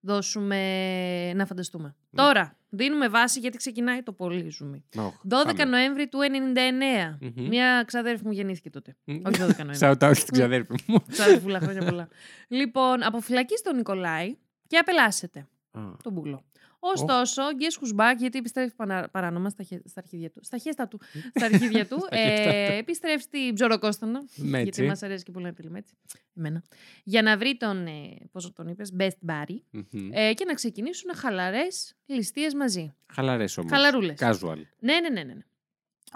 δώσουμε, 0.00 1.32
να 1.34 1.46
φανταστούμε. 1.46 1.94
Τώρα, 2.14 2.58
δίνουμε 2.68 3.08
βάση 3.08 3.38
γιατί 3.40 3.56
ξεκινάει 3.56 4.02
το 4.02 4.12
πολύ 4.12 4.48
ζουμί. 4.50 4.84
Οχ, 4.96 5.14
12 5.28 5.44
πάμε. 5.44 5.64
Νοέμβρη 5.64 6.08
του 6.08 6.18
99. 6.22 7.18
Μμμ. 7.20 7.46
Μια 7.48 7.82
ξαδέρφη 7.86 8.24
μου 8.26 8.32
γεννήθηκε 8.32 8.70
τότε. 8.70 8.96
Μμ. 9.04 9.14
Όχι 9.26 9.36
12 9.42 9.64
Νοέμβρη. 9.64 9.78
Shout 9.80 9.98
out 9.98 10.12
στην 10.14 10.32
ξαδέρφη 10.32 10.72
μου. 10.86 10.98
Ξαδέρφουλα, 11.10 11.60
χρόνια 11.60 11.84
πολλά. 11.84 12.08
λοιπόν, 12.48 13.02
αποφυλακείς 13.02 13.62
τον 13.62 13.76
Νικολάη 13.76 14.36
και 14.66 14.76
απελάσσεται 14.78 15.46
Α, 15.70 15.80
τον 16.02 16.14
πουλό. 16.14 16.44
Ωστόσο, 16.92 17.42
guess 17.58 17.82
who's 17.84 18.00
back, 18.00 18.16
γιατί 18.18 18.38
επιστρέφει 18.38 18.74
παρα- 18.74 19.08
παράνομα 19.08 19.48
στα, 19.48 19.62
χε- 19.62 19.88
στα 19.88 20.00
αρχίδια 20.00 20.30
του. 20.30 20.40
Στα 20.44 20.58
χέστα 20.58 20.88
του. 20.88 21.00
Στα 21.34 21.44
αρχίδια 21.46 21.86
του. 21.86 21.98
Στα 22.06 22.16
χέστα 22.16 22.54
ε, 22.54 22.76
επιστρέφει 22.76 23.22
στην 23.22 23.54
Ψωροκώσταινα. 23.54 24.18
με 24.36 24.46
Γιατί 24.46 24.68
έτσι. 24.68 24.82
μας 24.82 25.02
αρέσει 25.02 25.24
και 25.24 25.30
πολύ 25.30 25.44
να 25.44 25.52
τη 25.52 25.62
λέμε 25.62 25.78
έτσι. 25.78 25.94
Εμένα. 26.36 26.62
Για 27.04 27.22
να 27.22 27.36
βρει 27.38 27.56
τον, 27.56 27.86
ε, 27.86 28.16
πώς 28.32 28.52
τον 28.52 28.66
είπες, 28.68 28.92
best 28.98 29.30
buddy 29.30 29.56
Μμμ. 29.70 30.10
ε, 30.12 30.32
και 30.34 30.44
να 30.44 30.54
ξεκινήσουν 30.54 31.14
χαλαρές 31.14 31.94
ληστείες 32.06 32.54
μαζί. 32.54 32.94
Χαλαρές 33.12 33.58
όμως. 33.58 33.70
Χαλαρούλες. 33.70 34.18
Casual. 34.20 34.56
Ναι, 34.78 35.00
ναι, 35.00 35.08
ναι, 35.08 35.22
ναι. 35.22 35.34
ναι. 35.34 35.42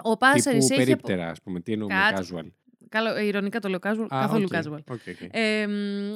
Ο 0.03 0.17
Πάσαρης 0.17 0.65
Τύπου 0.67 0.81
έχει... 0.81 0.91
απο- 0.91 1.01
περίπτερα, 1.07 1.29
ας 1.29 1.41
πούμε. 1.41 1.59
Τι 1.61 1.71
εννοούμε 1.71 1.93
Κάτσε. 2.11 2.33
casual. 2.35 2.47
Καλό, 2.89 3.15
ε, 3.15 3.25
ειρωνικά 3.25 3.59
το 3.59 3.69
λέω 3.69 3.79
casual, 3.83 4.05
Α, 4.09 4.19
καθόλου 4.21 4.47
οκ. 4.51 4.55
casual. 4.63 4.79
Οκ, 4.89 4.99
οκ. 5.07 5.29
Ε, 5.31 5.67
μ, 5.67 5.71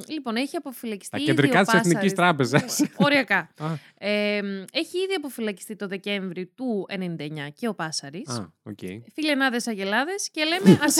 λοιπόν, 0.08 0.36
έχει 0.36 0.56
αποφυλακιστεί. 0.56 1.10
Τα 1.16 1.22
ήδη 1.22 1.26
κεντρικά 1.30 1.60
ο 1.60 1.62
της 1.62 1.72
Εθνικής 1.74 1.92
Πάσαρης. 1.94 2.12
Τράπεζας. 2.12 2.82
Οριακά. 3.06 3.48
Α, 3.58 3.66
Ε, 3.98 4.42
μ, 4.42 4.46
έχει 4.72 4.98
ήδη 4.98 5.14
αποφυλακιστεί 5.16 5.76
το 5.76 5.86
Δεκέμβρη 5.88 6.46
του 6.46 6.86
99 6.88 7.50
και 7.54 7.68
ο 7.68 7.74
Πάσαρης. 7.74 8.28
Α, 8.28 8.52
οκ. 8.62 8.78
Φιλενάδες 9.14 9.66
αγελάδες 9.66 10.30
και 10.30 10.44
λέμε 10.44 10.78
ας, 10.82 10.96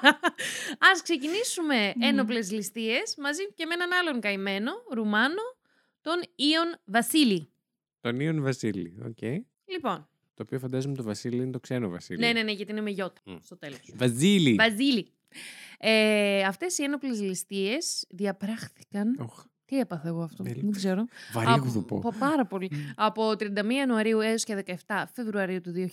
ας 0.92 1.02
ξεκινήσουμε 1.02 1.92
ένοπλες 2.00 2.50
ληστείες 2.52 3.14
μαζί 3.18 3.52
και 3.54 3.66
με 3.66 3.74
έναν 3.74 3.92
άλλον 3.92 4.20
καημένο, 4.20 4.72
Ρουμάνο, 4.92 5.42
τον 6.00 6.14
Ιον 6.36 6.76
Βασίλη. 6.84 7.50
Τον 8.00 8.20
Ιων 8.20 8.42
Βασίλη. 8.42 8.96
Οκ. 9.06 9.22
Λοιπόν, 9.64 10.08
Το 10.38 10.44
οποίο 10.46 10.58
φαντάζομαι 10.58 10.94
το 10.94 11.02
Βασίλη 11.02 11.36
είναι 11.42 11.50
το 11.50 11.60
ξένο 11.60 11.88
Βασίλη. 11.88 12.18
ναι, 12.18 12.32
ναι, 12.32 12.42
ναι, 12.42 12.52
γιατί 12.52 12.72
είναι 12.72 12.80
με 12.80 12.90
γιώτα 12.90 13.20
Μμ. 13.24 13.34
στο 13.42 13.56
τέλος. 13.56 13.80
Βασίλη. 13.94 14.54
Βασίλη. 14.54 15.12
Ε, 15.78 16.42
αυτές 16.42 16.78
οι 16.78 16.82
ένοπλες 16.82 17.20
ληστείες 17.20 18.04
διαπράχθηκαν... 18.08 19.16
Οχ, 19.20 19.44
Τι 19.64 19.78
έπαθα 19.78 20.08
εγώ 20.08 20.22
αυτό, 20.22 20.42
Δεν- 20.44 20.54
δεν 20.60 20.70
ξέρω. 20.70 21.04
Βαρύγδουπο. 21.32 21.96
Από, 21.96 22.08
από 22.08 22.18
πάρα 22.18 22.46
πολύ. 22.46 22.70
από 22.96 23.30
31 23.30 23.70
Ιανουαρίου 23.72 24.20
έως 24.20 24.44
και 24.44 24.64
17 24.86 25.04
Φεβρουαρίου 25.12 25.60
του 25.60 25.72
2000. 25.72 25.86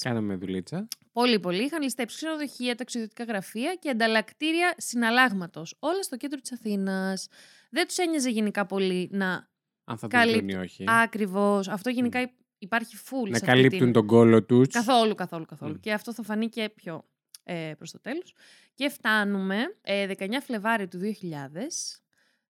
Κάναμε 0.00 0.36
δουλίτσα. 0.36 0.88
Πολύ, 1.12 1.40
πολύ. 1.40 1.64
Είχαν 1.64 1.82
ληστέψει 1.82 2.16
ξενοδοχεία, 2.16 2.74
ταξιδιωτικά 2.74 3.24
γραφεία 3.24 3.74
και 3.74 3.90
ανταλλακτήρια 3.90 4.74
συναλλάγματος. 4.76 5.74
Όλα 5.78 6.02
στο 6.02 6.16
κέντρο 6.16 6.40
της 6.40 6.52
Αθήνας. 6.52 7.28
Δεν 7.70 7.86
τους 7.86 7.96
ένοιαζε 7.96 8.30
γενικά 8.30 8.66
πολύ 8.66 9.08
να. 9.12 9.48
Αν 9.84 9.98
θα 9.98 10.06
Καλύπτ- 10.06 10.40
δουλεύουν 10.40 10.60
ή 10.60 10.64
όχι. 10.64 10.84
Ακριβώς. 10.88 11.68
Αυτό 11.68 11.90
γενικά 11.90 12.20
υ- 12.20 12.30
υπάρχει 12.58 12.96
full. 12.96 13.28
να 13.30 13.36
σε 13.36 13.44
αυτή 13.44 13.46
καλύπτουν 13.46 13.78
την... 13.78 13.92
τον 13.92 14.06
κόλο 14.06 14.44
τους. 14.44 14.68
Καθόλου, 14.68 15.14
καθόλου, 15.14 15.44
καθόλου. 15.44 15.72
Μμ. 15.72 15.80
Και 15.80 15.92
αυτό 15.92 16.12
θα 16.12 16.22
φανεί 16.22 16.48
και 16.48 16.68
πιο 16.74 17.04
ε, 17.44 17.72
προς 17.78 17.90
το 17.90 18.00
τέλος. 18.00 18.34
Και 18.74 18.88
φτάνουμε 18.88 19.56
ε, 19.80 20.06
19 20.18 20.28
Φλεβάρι 20.42 20.88
του 20.88 20.98
2000 20.98 21.06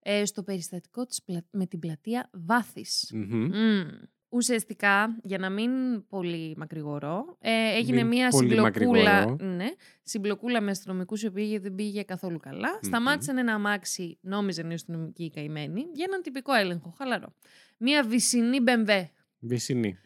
ε, 0.02 0.24
στο 0.24 0.42
περιστατικό 0.42 1.06
της 1.06 1.22
πλα... 1.22 1.44
με 1.50 1.66
την 1.66 1.78
πλατεία 1.78 2.30
Βάθης. 2.32 3.10
Μμμ. 3.14 3.44
Μμμ. 3.44 3.86
Ουσιαστικά, 4.30 5.18
για 5.22 5.38
να 5.38 5.50
μην 5.50 5.70
πολύ 6.08 6.54
μακρηγορώ, 6.56 7.36
ε, 7.40 7.76
έγινε 7.76 7.96
Μην 7.96 8.06
μία 8.06 8.28
πολύ 8.28 8.48
συμπλοκούλα, 8.48 9.12
μακρηγορώ. 9.12 9.54
ναι, 9.54 9.66
συμπλοκούλα 10.02 10.60
με 10.60 10.70
αστυνομικούς 10.70 11.22
οι 11.22 11.26
οποίοι 11.26 11.58
δεν 11.58 11.74
πήγε 11.74 12.02
καθόλου 12.02 12.38
καλά. 12.38 12.78
Σταμάτησαν 12.82 13.38
ένα 13.38 13.54
αμάξι, 13.54 14.18
νόμιζαν 14.20 14.70
οι 14.70 14.74
αστυνομικοί 14.74 15.24
οι 15.24 15.30
καημένοι, 15.30 15.80
για 15.94 16.04
έναν 16.08 16.22
τυπικό 16.22 16.52
έλεγχο, 16.52 16.94
χαλαρό. 16.98 17.34
Μία 17.78 18.04
βυσινή 18.04 18.60
μπεμβέ. 18.60 19.10
Βυσινή. 19.38 19.98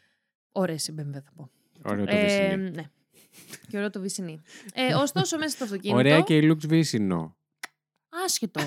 Ωραία 0.53 0.77
η 0.88 0.92
μπεμβέ 0.92 1.21
θα 1.21 1.33
πω. 1.37 1.51
Ωραίο 1.85 2.05
το 2.05 2.14
Ε, 2.16 2.25
βυσινή. 2.25 2.71
ναι. 2.71 2.90
Και 3.68 3.77
ωραίο 3.77 3.90
το 3.90 4.01
βυσινή. 4.01 4.40
Ε, 4.75 4.95
ωστόσο, 4.95 5.38
μέσα 5.38 5.55
στο 5.55 5.64
αυτοκίνητο. 5.64 5.99
Ωραία 5.99 6.21
και 6.21 6.37
η 6.37 6.51
Lux 6.53 6.66
βύσινο. 6.66 7.37
Άσχετο. 8.25 8.61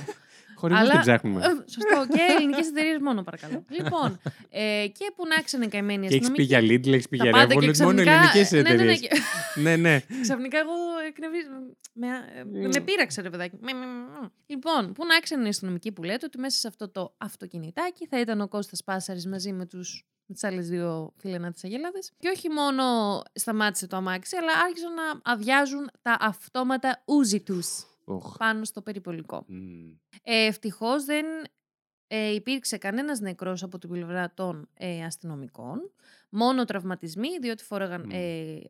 Χωρίς 0.56 0.76
να 0.76 0.82
Αλλά- 0.82 0.92
την 0.92 1.00
ψάχνουμε. 1.00 1.42
Ε, 1.46 1.48
Σωστό. 1.50 2.08
Και 2.16 2.20
ελληνικές 2.38 2.68
εταιρείες 2.68 2.98
μόνο, 3.02 3.24
παρακαλώ. 3.24 3.66
λοιπόν, 3.78 4.20
ε, 4.50 4.88
και 4.98 5.12
που 5.16 5.28
να 5.28 5.42
ξένε 5.44 5.68
καημένοι 5.68 6.08
Και 6.08 6.16
έχεις 6.16 6.32
πει 6.32 6.42
αστυνομικοί. 6.42 6.78
για 6.78 6.92
Lidl, 6.92 6.94
έχεις 6.94 7.08
πει 7.10 7.18
τα 7.18 7.24
για 7.24 7.32
πάντα 7.34 7.54
και 7.54 7.60
Revolut, 7.60 7.78
μόνο 7.78 8.02
ξαφνικά- 8.02 8.12
ελληνικές 8.12 8.52
ναι, 8.52 8.62
ναι, 8.62 8.70
ναι, 8.70 8.74
εταιρείες. 8.74 9.00
και- 9.00 9.10
Ναι, 9.66 9.76
ναι. 9.76 10.02
Ξαφνικά 10.22 10.58
εγώ 10.58 10.72
εκνευρίζω. 11.08 11.50
Με, 11.94 12.08
ε, 12.40 12.68
με 12.68 12.80
πείραξε, 12.82 13.22
ρε 13.22 13.30
παιδάκι. 13.30 13.58
Με- 13.62 13.74
με- 13.74 13.86
με- 13.86 14.30
Λοιπόν, 14.46 14.94
πού 14.94 15.06
να 15.06 15.20
ξένε 15.20 15.46
οι 15.46 15.50
αστυνομικοί 15.50 15.92
που 15.92 16.04
λέτε 16.04 16.26
ότι 16.26 16.38
μέσα 16.38 16.58
σε 16.58 16.68
αυτό 16.68 16.90
το 16.90 17.14
αυτοκινητάκι 17.18 18.08
θα 18.08 18.20
ήταν 18.20 18.42
ο 18.42 18.48
Κώστας 18.48 18.84
Πάσαρης 18.84 19.28
μαζί 19.28 19.52
με 19.52 19.66
τους 19.66 20.06
με 20.28 20.34
τις 20.34 20.44
άλλες 20.44 20.68
δύο 20.70 21.14
φιλενάτες 21.18 21.64
αγελάδες. 21.64 22.12
Και 22.20 22.30
όχι 22.30 22.50
μόνο 22.50 22.84
σταμάτησε 23.34 23.88
το 23.88 23.96
αμάξι, 23.96 24.36
αλλά 24.38 24.52
άρχισαν 24.66 24.94
να 24.94 25.32
αδειάζουν 25.34 25.90
τα 26.02 26.18
αυτόματα 26.20 27.02
ούζι 27.06 27.40
τους 27.42 27.84
Οχ. 28.06 28.38
πάνω 28.38 28.64
στο 28.64 28.82
περιπολικό. 28.82 29.46
Μμ. 29.48 29.90
Ε, 30.24 30.46
Ευτυχώς 30.46 31.06
δεν 31.06 31.26
ε, 32.08 32.34
υπήρξε 32.34 32.78
κανένας 32.78 33.20
νεκρός 33.20 33.64
από 33.64 33.78
την 33.78 33.90
πλευρά 33.90 34.34
των 34.34 34.70
ε, 34.74 35.04
αστυνομικών. 35.04 35.92
Μόνο 36.30 36.66
τραυματισμοί, 36.66 37.40
διότι 37.42 37.64
φόραγαν 37.64 38.02
Μμ. 38.02 38.10
ε, 38.12 38.18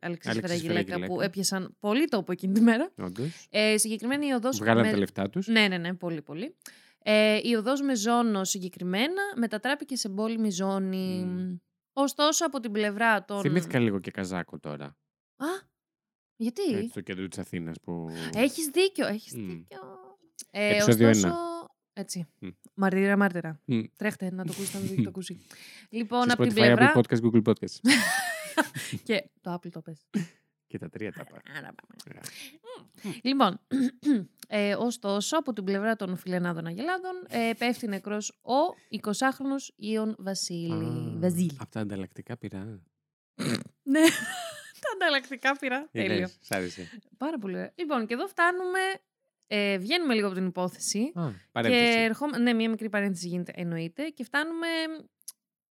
Αλεξίσφαιρα 0.00 0.54
γυλαίκα 0.54 0.94
που 0.94 1.02
γυλαίκα. 1.02 1.24
έπιασαν 1.24 1.76
πολύ 1.80 2.04
τόπο 2.04 2.32
εκείνη 2.32 2.52
τη 2.54 2.60
μέρα. 2.60 2.90
Όντως. 2.96 3.46
Ε, 3.50 3.78
συγκεκριμένη 3.78 4.26
η 4.26 4.32
οδός... 4.32 4.58
Βγάλανε 4.58 4.86
με- 4.86 4.92
τα 4.92 4.98
λεφτά 4.98 5.30
τους. 5.30 5.46
Ναι, 5.46 5.68
ναι, 5.68 5.78
ναι, 5.78 5.94
πολύ, 5.94 6.22
πολύ. 6.22 6.56
Ε, 7.02 7.38
η 7.42 7.54
οδός 7.54 7.82
Μεζόνο 7.82 8.44
συγκεκριμένα 8.44 9.22
μετατράπηκε 9.36 9.96
σε 9.96 10.08
πόλημη 10.08 10.50
ζώνη. 10.50 11.24
Μμ. 11.24 11.56
Ωστόσο, 11.92 12.46
από 12.46 12.60
την 12.60 12.72
πλευρά 12.72 13.24
των... 13.24 13.40
Θυμήθηκα 13.40 13.78
λίγο 13.78 13.98
και 14.00 14.10
Καζάκο 14.10 14.58
τώρα. 14.58 14.84
Α, 15.36 15.46
γιατί; 16.36 16.62
Έτσι, 16.74 16.88
στο 16.88 17.00
κέντρο 17.00 17.28
της 17.28 17.38
Αθήνας 17.38 17.80
που... 17.80 18.08
Έχεις 18.34 18.66
δίκιο, 18.66 19.06
έχεις 19.06 19.34
Μμ. 19.34 19.46
δίκιο. 19.46 19.78
Ε, 20.50 20.68
Επεισόδιο 20.68 21.08
ωστόσο, 21.08 21.26
ένα. 21.26 21.38
έτσι. 21.92 22.26
Μμ. 22.38 22.48
Μαρτύρα, 22.74 23.16
μάρτυρα. 23.16 23.60
Μμ. 23.64 23.80
Τρέχτε 23.96 24.30
να 24.32 24.44
το 24.44 24.52
ακούσετε, 24.54 24.76
αν 24.76 24.82
δεν 24.82 24.92
έχετε 24.92 25.02
το 25.02 25.08
ακούσει. 25.08 25.40
λοιπόν, 25.98 26.22
Σε 26.22 26.32
από 26.32 26.42
την 26.42 26.52
Spotify, 26.52 26.54
πλευρά... 26.54 26.92
Apple 26.94 26.98
Podcast, 27.00 27.20
Google 27.30 27.42
Podcast. 27.42 27.90
και 29.06 29.28
το 29.40 29.54
Apple 29.54 29.70
το 29.70 29.80
πες. 29.80 30.06
και 30.68 30.78
τα 30.78 30.88
τρία 30.88 31.12
τα 31.12 31.24
είπα. 31.28 31.40
Άρα 31.58 31.74
πάμε. 31.74 31.94
Ωραία. 32.08 32.22
Λοιπόν, 33.22 33.60
ε, 34.48 34.74
ωστόσο, 34.74 35.38
από 35.38 35.52
την 35.52 35.64
πλευρά 35.64 35.96
των 35.96 36.16
φιλενάδων 36.16 36.66
Αγελάδων, 36.66 37.12
ε, 37.28 37.50
πέφτει 37.58 37.86
νεκρός 37.86 38.30
ο 38.42 38.74
20χρονος 39.02 39.68
Ιων 39.76 40.14
Βασίλη. 40.18 40.72
Α, 40.72 41.18
Βασίλη. 41.18 41.56
Απ' 41.58 41.70
τα 41.70 41.80
ανταλλακτικά 41.80 42.36
πειρά. 42.36 42.80
Ναι, 43.82 44.00
τα 44.00 44.45
ανταλλακτικά 44.96 45.56
πήρα. 45.56 45.88
Τέλειο. 45.92 46.14
Είδες, 46.16 46.38
σ' 46.40 46.50
άρεσε. 46.52 46.88
Πάρα 47.16 47.38
πολύ 47.38 47.54
ωραία. 47.54 47.72
Λοιπόν, 47.74 48.06
και 48.06 48.14
εδώ 48.14 48.26
φτάνουμε, 48.26 48.78
ε, 49.46 49.78
βγαίνουμε 49.78 50.14
λίγο 50.14 50.26
από 50.26 50.36
την 50.36 50.46
υπόθεση. 50.46 51.12
Α, 51.14 51.28
Και 51.30 51.46
παρένθεση. 51.52 51.98
ερχόμαστε. 51.98 52.42
Ναι, 52.42 52.52
μία 52.52 52.68
μικρή 52.70 52.88
παρένθεση 52.88 53.28
γίνεται, 53.28 53.52
εννοείται. 53.54 54.08
Και 54.08 54.24
φτάνουμε 54.24 54.66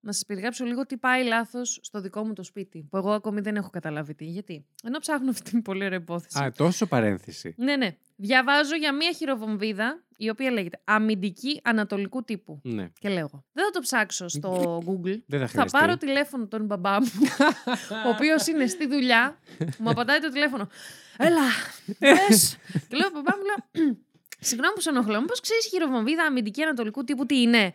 να 0.05 0.11
σας 0.11 0.25
περιγράψω 0.25 0.65
λίγο 0.65 0.85
τι 0.85 0.97
πάει 0.97 1.23
λάθος 1.23 1.79
στο 1.81 2.01
δικό 2.01 2.25
μου 2.25 2.33
το 2.33 2.43
σπίτι. 2.43 2.87
Που 2.89 2.97
εγώ 2.97 3.11
ακόμη 3.11 3.41
δεν 3.41 3.55
έχω 3.55 3.69
καταλάβει 3.69 4.15
τι. 4.15 4.25
Γιατί; 4.25 4.65
Ενώ 4.83 4.99
ψάχνω 4.99 5.29
αυτή 5.35 5.49
την 5.49 5.61
πολύ 5.61 5.85
ωραία 5.85 5.97
υπόθεση. 5.97 6.39
Α, 6.43 6.51
τόσο 6.51 6.85
παρένθεση. 6.87 7.53
Ναι, 7.57 7.75
ναι. 7.75 7.95
Διαβάζω 8.15 8.75
για 8.75 8.93
μία 8.95 9.11
χειροβομβίδα 9.11 10.03
η 10.17 10.29
οποία 10.29 10.51
λέγεται 10.51 10.81
Αμυντική 10.83 11.59
Ανατολικού 11.63 12.23
τύπου. 12.23 12.59
Ναι, 12.63 12.89
Και 12.99 13.09
λέω 13.09 13.19
εγώ. 13.19 13.45
Δεν 13.53 13.63
θα 13.65 13.71
το 13.71 13.79
ψάξω 13.79 14.27
στο 14.27 14.81
Google. 14.87 15.19
δεν 15.25 15.39
θα 15.39 15.45
Θα 15.45 15.51
χρειαστεί. 15.51 15.77
πάρω 15.77 15.97
τηλέφωνο 15.97 16.47
τον 16.47 16.65
μπαμπά 16.65 16.99
μου, 17.01 17.07
ο 18.05 18.09
οποίος 18.09 18.47
είναι 18.47 18.67
στη 18.67 18.87
δουλειά, 18.87 19.39
μου 19.79 19.89
απαντάει 19.89 20.19
το 20.19 20.29
τηλέφωνο. 20.29 20.67
Έλα, 21.17 21.41
πες. 21.99 22.57
και 22.87 22.95
λέω, 22.97 23.09
μπαμπά 23.13 23.31
μου, 23.37 23.43
λέω, 23.43 23.95
Συγγνώμη 24.49 24.73
που 24.75 24.81
σε 24.81 24.89
ενοχλώ, 24.89 25.19
μήπως 25.21 25.39
ξέρεις 25.39 25.65
χειροβομβίδα 25.65 26.23
αμυντική 26.23 26.62
ανατολικού 26.62 27.03
τύπου 27.03 27.25
τι 27.25 27.41
είναι; 27.41 27.73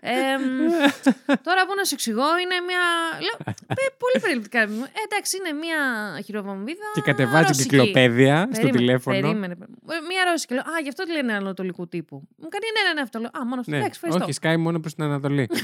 Ε, 0.00 0.36
μ, 0.38 0.70
τώρα 1.46 1.66
που 1.66 1.72
να 1.76 1.84
σου 1.84 1.94
εξηγώ, 1.98 2.28
είναι 2.42 2.56
μια... 2.68 2.82
Λέω, 3.26 3.36
«Ε, 3.66 3.74
πολύ 4.02 4.18
περιληπτικά. 4.22 4.60
Ε, 4.60 5.02
εντάξει, 5.06 5.36
είναι 5.36 5.52
μια 5.52 5.78
χειροβομβίδα 6.24 6.86
Και 6.94 7.00
κατεβάζει 7.00 7.46
ρώσικη». 7.46 7.68
κυκλοπαίδεια 7.68 8.36
στο 8.40 8.50
Περίμενε, 8.50 8.76
τηλέφωνο. 8.78 9.20
Περίμενε. 9.20 9.54
Ε, 9.90 10.00
Μία 10.08 10.24
ρώσικη. 10.30 10.52
Λέω, 10.54 10.62
Α, 10.62 10.80
γι' 10.82 10.88
αυτό 10.88 11.04
τη 11.04 11.12
λένε 11.12 11.32
ανατολικού 11.32 11.88
τύπου. 11.88 12.16
Μου 12.36 12.48
κάνει 12.48 12.64
ναι, 12.76 12.88
ναι, 12.88 12.92
ναι, 12.94 13.00
αυτό. 13.00 13.18
Λέω, 13.18 13.30
Α, 13.32 13.44
μόνος 13.44 13.58
αυτό. 13.58 13.70
Ναι, 13.70 13.76
Εντάξει, 13.76 13.94
ευχαριστώ. 14.02 14.24
όχι, 14.24 14.32
σκάει 14.32 14.56
μόνο 14.56 14.80
προς 14.80 14.94
την 14.94 15.04
Ανατολή. 15.04 15.48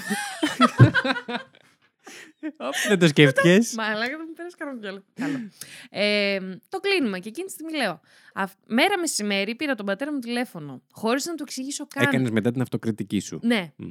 Οπ, 2.56 2.74
Δεν 2.88 2.98
το 2.98 3.06
σκέφτηκες; 3.08 3.74
Μαλάκα 3.74 4.16
δεν 4.16 4.24
μου 4.28 4.32
πέρασε 4.34 4.56
κανένα 4.58 4.78
κιόλα. 4.80 5.02
Καλό. 5.14 5.50
Ε, 5.90 6.38
το 6.68 6.80
κλείνουμε 6.80 7.18
και 7.18 7.28
εκείνη 7.28 7.46
τη 7.46 7.52
στιγμή 7.52 7.72
λέω. 7.72 8.00
«Α, 8.32 8.44
Μέρα 8.66 8.98
μεσημέρι 8.98 9.54
πήρα 9.54 9.74
τον 9.74 9.86
πατέρα 9.86 10.12
μου 10.12 10.18
τηλέφωνο. 10.18 10.82
Χωρίς 10.90 11.24
να 11.26 11.34
του 11.34 11.42
εξηγήσω 11.42 11.86
καν. 11.86 12.06
Έκανες 12.08 12.30
μετά 12.30 12.50
την 12.52 12.60
αυτοκριτική 12.60 13.20
σου. 13.20 13.38
Ναι. 13.42 13.72
Μμ. 13.76 13.88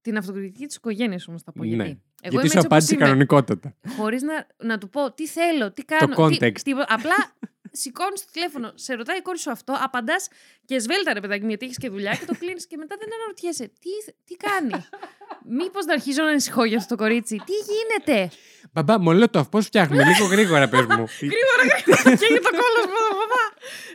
Την 0.00 0.16
αυτοκριτική 0.16 0.66
της 0.66 0.76
οικογένειας 0.76 1.28
όμως 1.28 1.42
θα 1.42 1.52
πω. 1.52 1.64
Ναι. 1.64 1.74
Γιατί, 1.74 2.02
Εγώ 2.22 2.40
Γιατί 2.40 2.50
σου 2.50 2.58
απάντησε 2.58 2.94
κανονικότατα. 2.94 3.74
Χωρίς 3.96 4.22
να, 4.22 4.46
να 4.64 4.78
του 4.78 4.88
πω 4.88 5.12
τι 5.12 5.26
θέλω, 5.26 5.72
τι 5.72 5.84
κάνω. 5.84 6.14
context. 6.16 6.52
Τι, 6.52 6.62
τίποτα. 6.62 6.86
απλά 6.88 7.36
σηκώνεις 7.72 8.20
το 8.24 8.30
τηλέφωνο, 8.32 8.72
σε 8.74 8.94
ρωτάει 8.94 9.18
η 9.18 9.22
κόρη 9.22 9.38
σου 9.38 9.50
αυτό, 9.50 9.76
απαντάς 9.80 10.28
και 10.64 10.78
σβέλτα 10.78 11.12
ρε 11.12 11.20
παιδάκι 11.20 11.42
μου, 11.42 11.48
γιατί 11.48 11.64
έχεις 11.64 11.78
και 11.78 11.88
δουλειά 11.88 12.14
και 12.14 12.24
το 12.24 12.34
κλείνεις 12.38 12.66
και 12.66 12.76
μετά 12.76 12.96
δεν 12.98 13.08
αναρωτιέσαι. 13.14 13.64
Τι, 13.64 14.12
τι 14.24 14.34
κάνει; 14.36 14.86
Μήπως 15.44 15.84
να 15.84 15.92
αρχίζω 15.92 16.22
να 16.22 16.28
ανησυχώ 16.28 16.64
για 16.64 16.76
αυτό 16.76 16.96
το 16.96 17.02
κορίτσι; 17.02 17.42
Τι 17.46 17.52
γίνεται; 17.68 18.36
Μπαμπά, 18.72 18.98
μολότοφ, 18.98 19.48
πώς 19.48 19.66
φτιάχνουμε, 19.66 20.04
λίγο 20.04 20.26
γρήγορα 20.26 20.68
πες 20.68 20.80
μου. 20.80 21.04
Γρήγορα, 21.20 21.62
γρήγορα. 21.70 22.16
και 22.16 22.24
έχει 22.24 22.40
το 22.40 22.50
κόλλο 22.50 22.82
μου, 22.92 23.18
παπά. 23.20 23.44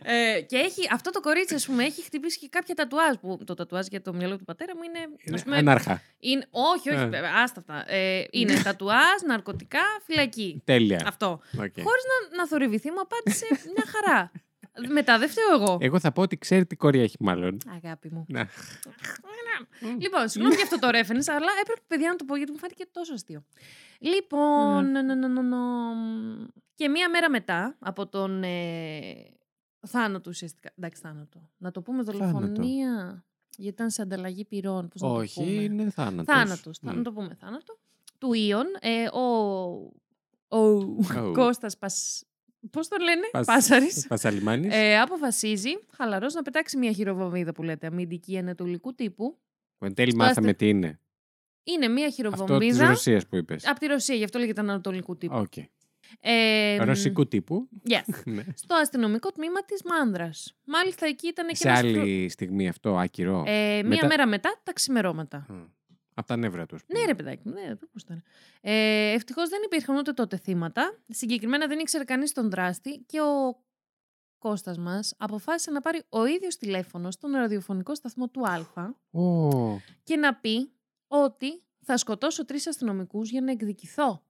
Ε, 0.03 0.41
και 0.41 0.57
έχει, 0.57 0.87
αυτό 0.91 1.09
το 1.11 1.19
κορίτσι, 1.19 1.55
ας 1.55 1.65
πούμε, 1.65 1.83
έχει 1.83 2.03
χτυπήσει 2.03 2.39
και 2.39 2.47
κάποια 2.49 2.75
τατουάζ. 2.75 3.15
Που 3.21 3.39
το 3.45 3.53
τατουάζ 3.53 3.85
για 3.87 4.01
το 4.01 4.13
μυαλό 4.13 4.37
του 4.37 4.43
πατέρα 4.43 4.75
μου 4.75 4.81
είναι. 4.83 4.99
Είναι 5.25 5.35
ας 5.35 5.43
πούμε, 5.43 5.57
Ανάρχα. 5.57 6.01
είναι 6.19 6.45
όχι, 6.49 6.89
όχι, 6.89 6.99
Ε. 6.99 7.07
βέβαια, 7.07 7.31
άστα 7.43 7.59
αυτά. 7.59 7.91
Ε, 7.93 8.23
είναι 8.31 8.61
τατουάζ, 8.63 9.21
ναρκωτικά, 9.27 9.81
φυλακή. 10.05 10.61
Τέλεια. 10.65 11.03
Αυτό. 11.07 11.27
Οκ. 11.53 11.59
Χωρίς 11.59 12.03
να, 12.31 12.37
να 12.37 12.47
θορυβηθεί, 12.47 12.91
μου 12.91 12.99
απάντησε 12.99 13.45
μια 13.75 13.85
χαρά. 13.87 14.31
Μετά 14.89 15.17
δεν 15.17 15.29
φταίω 15.29 15.53
εγώ. 15.53 15.77
Εγώ 15.81 15.99
θα 15.99 16.11
πω 16.11 16.21
ότι 16.21 16.37
ξέρει 16.37 16.65
τι 16.65 16.75
κόρη 16.75 16.99
έχει 16.99 17.15
μάλλον. 17.19 17.57
Αγάπη 17.83 18.09
μου. 18.11 18.25
Να. 18.27 18.47
Λοιπόν, 19.99 20.29
συγγνώμη 20.29 20.55
για 20.55 20.63
αυτό 20.63 20.79
το 20.79 20.87
reference, 20.87 21.29
αλλά 21.35 21.51
έπρεπε 21.61 21.81
παιδιά 21.87 22.09
να 22.09 22.15
το 22.15 22.25
πω 22.25 22.35
γιατί 22.35 22.51
μου 22.51 22.57
φάνηκε 22.57 22.85
τόσο 22.91 23.13
αστείο. 23.13 23.43
Λοιπόν, 23.99 24.91
νο, 24.91 25.01
νο, 25.01 25.15
νο, 25.15 25.27
νο, 25.27 25.41
νο. 25.41 25.57
και 26.75 26.89
μία 26.89 27.09
μέρα 27.09 27.29
μετά 27.29 27.75
από 27.79 28.07
τον 28.07 28.43
ε, 28.43 28.49
θάνατο 29.87 30.29
ουσιαστικά. 30.29 30.71
Εντάξει, 30.77 31.01
θάνατο. 31.01 31.49
Να 31.57 31.71
το 31.71 31.81
πούμε 31.81 32.03
δολοφονία. 32.03 33.23
Γιατί 33.57 33.73
ήταν 33.73 33.89
σε 33.89 34.01
ανταλλαγή 34.01 34.45
πυρών. 34.45 34.87
Πώς 34.87 35.01
να 35.01 35.07
το 35.07 35.13
Όχι, 35.15 35.39
πούμε. 35.43 35.51
είναι 35.51 35.89
θάνατος. 35.89 36.35
Θάνατος. 36.35 36.77
Θα 36.77 36.91
Μμ. 36.93 36.97
να 36.97 37.03
το 37.03 37.11
πούμε 37.13 37.35
θάνατο. 37.39 37.77
Του 38.17 38.33
Ιων. 38.33 38.65
Ε, 38.81 39.07
ο 39.17 39.21
ο 40.47 40.91
Κώστας 41.33 41.77
Πας... 41.77 42.23
Πώς 42.71 42.87
τον 42.87 43.01
λένε; 43.01 43.21
Πας- 43.31 43.45
Πάσαρης. 43.45 44.07
Πασαλιμάνης. 44.07 44.73
Ε, 44.75 44.99
αποφασίζει 44.99 45.69
χαλαρός 45.91 46.33
να 46.33 46.41
πετάξει 46.41 46.77
μια 46.77 46.91
χειροβομβίδα 46.91 47.51
που 47.51 47.63
λέτε 47.63 47.87
αμυντική 47.87 48.37
ανατολικού 48.37 48.93
τύπου. 48.95 49.37
Που 49.77 49.85
εν 49.85 49.93
τέλει 49.93 50.11
στο 50.11 50.19
μάθαμε 50.23 50.47
αστε- 50.47 50.57
τι 50.57 50.69
είναι. 50.69 50.99
Είναι 51.63 51.87
μια 51.87 52.07
Αυτό 52.07 52.23
της 52.23 52.31
χειροβομβίδα 52.35 52.87
Ρωσίας 52.87 53.27
που 53.27 53.35
είπες. 53.35 53.67
από 53.67 53.79
τη 53.79 53.85
Ρωσία, 53.85 54.15
γι' 54.15 54.23
αυτό 54.23 54.39
λέγεται 54.39 54.61
ανατολικού 54.61 55.17
τύπου. 55.17 55.37
Οκ. 55.37 55.53
Ε, 56.19 56.77
Ρωσικού 56.83 57.27
τύπου. 57.27 57.69
Yes. 57.89 58.21
Ναι. 58.25 58.43
Στο 58.55 58.75
αστυνομικό 58.75 59.31
τμήμα 59.31 59.63
της 59.65 59.83
Μάνδρας. 59.83 60.55
Μάλιστα 60.65 61.05
εκεί 61.05 61.27
ήταν 61.27 61.47
και 61.47 61.55
Σε 61.55 61.67
ένας 61.67 61.79
άλλη 61.79 62.29
στιγμή 62.29 62.67
αυτό 62.67 62.97
άκυρο. 62.97 63.33
φρο- 63.33 63.47
Ε, 63.47 63.75
μία 63.81 63.87
Μετά- 63.87 64.07
μέρα 64.07 64.27
μετά 64.27 64.59
τα 64.63 64.73
ξημερώματα. 64.73 65.45
Από 66.15 66.27
τα 66.27 66.35
νεύρα 66.37 66.65
τους. 66.65 66.83
Ναι, 66.87 67.05
ρε 67.05 67.15
παιδάκι 67.15 67.41
μου, 67.47 67.53
ναι, 67.53 67.75
πώς 67.75 68.01
ήταν. 68.01 68.23
Ε, 68.61 69.11
Ευτυχώς 69.13 69.49
δεν 69.49 69.61
υπήρχαν 69.65 69.95
ούτε 69.97 70.13
τότε 70.13 70.37
θύματα. 70.37 70.99
Συγκεκριμένα 71.09 71.67
δεν 71.67 71.79
ήξερε 71.79 72.03
κανείς 72.03 72.31
τον 72.31 72.49
δράστη 72.49 72.97
και 73.05 73.21
ο 73.21 73.61
Κώστας 74.37 74.77
μας 74.77 75.15
αποφάσισε 75.17 75.71
να 75.71 75.81
πάρει 75.81 76.01
ο 76.09 76.25
ίδιος 76.25 76.57
τηλέφωνο 76.57 77.11
στον 77.11 77.31
ραδιοφωνικό 77.31 77.95
σταθμό 77.95 78.27
του 78.29 78.41
Α 78.47 78.93
Ω, 79.21 79.79
και 80.03 80.15
να 80.15 80.35
πει 80.35 80.71
ότι 81.07 81.61
θα 81.85 81.97
σκοτώσω 81.97 82.45
τρεις 82.45 82.67
αστυνομικούς 82.67 83.29
για 83.29 83.41
να 83.41 83.51
εκδικηθώ. 83.51 84.23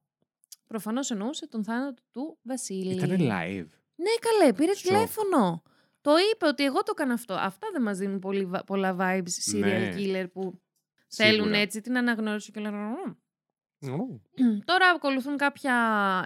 Προφανώς 0.73 1.11
εννοούσε 1.11 1.47
τον 1.47 1.63
θάνατο 1.63 2.01
του 2.11 2.37
Βασίλη. 2.41 2.93
Ήταν 2.93 3.09
live. 3.09 3.67
Ναι, 3.95 4.11
καλέ, 4.19 4.53
πήρε 4.53 4.73
Σοκ. 4.75 4.91
τηλέφωνο. 4.91 5.63
Το 6.01 6.11
είπε 6.33 6.45
ότι 6.45 6.63
εγώ 6.63 6.77
το 6.83 6.91
έκανα 6.97 7.13
αυτό. 7.13 7.33
Αυτά 7.33 7.67
δεν 7.71 7.81
μας 7.81 7.97
δίνουν 7.97 8.19
πολύ, 8.19 8.45
βα- 8.45 8.63
πολλά 8.63 8.95
vibes 8.99 9.51
serial 9.51 9.59
Ναι. 9.59 9.93
killer 9.97 10.25
που 10.33 10.61
θέλουν 11.07 11.33
Σίγουρα. 11.41 11.57
έτσι 11.57 11.81
την 11.81 11.97
αναγνώριση 11.97 12.51
και 12.51 12.59
λένε 12.59 12.77
«Μμμ». 12.77 13.93
Ω, 13.93 14.21
Τώρα 14.65 14.87
ακολουθούν 14.95 15.37
κάποια 15.37 15.75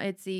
έτσι, 0.02 0.32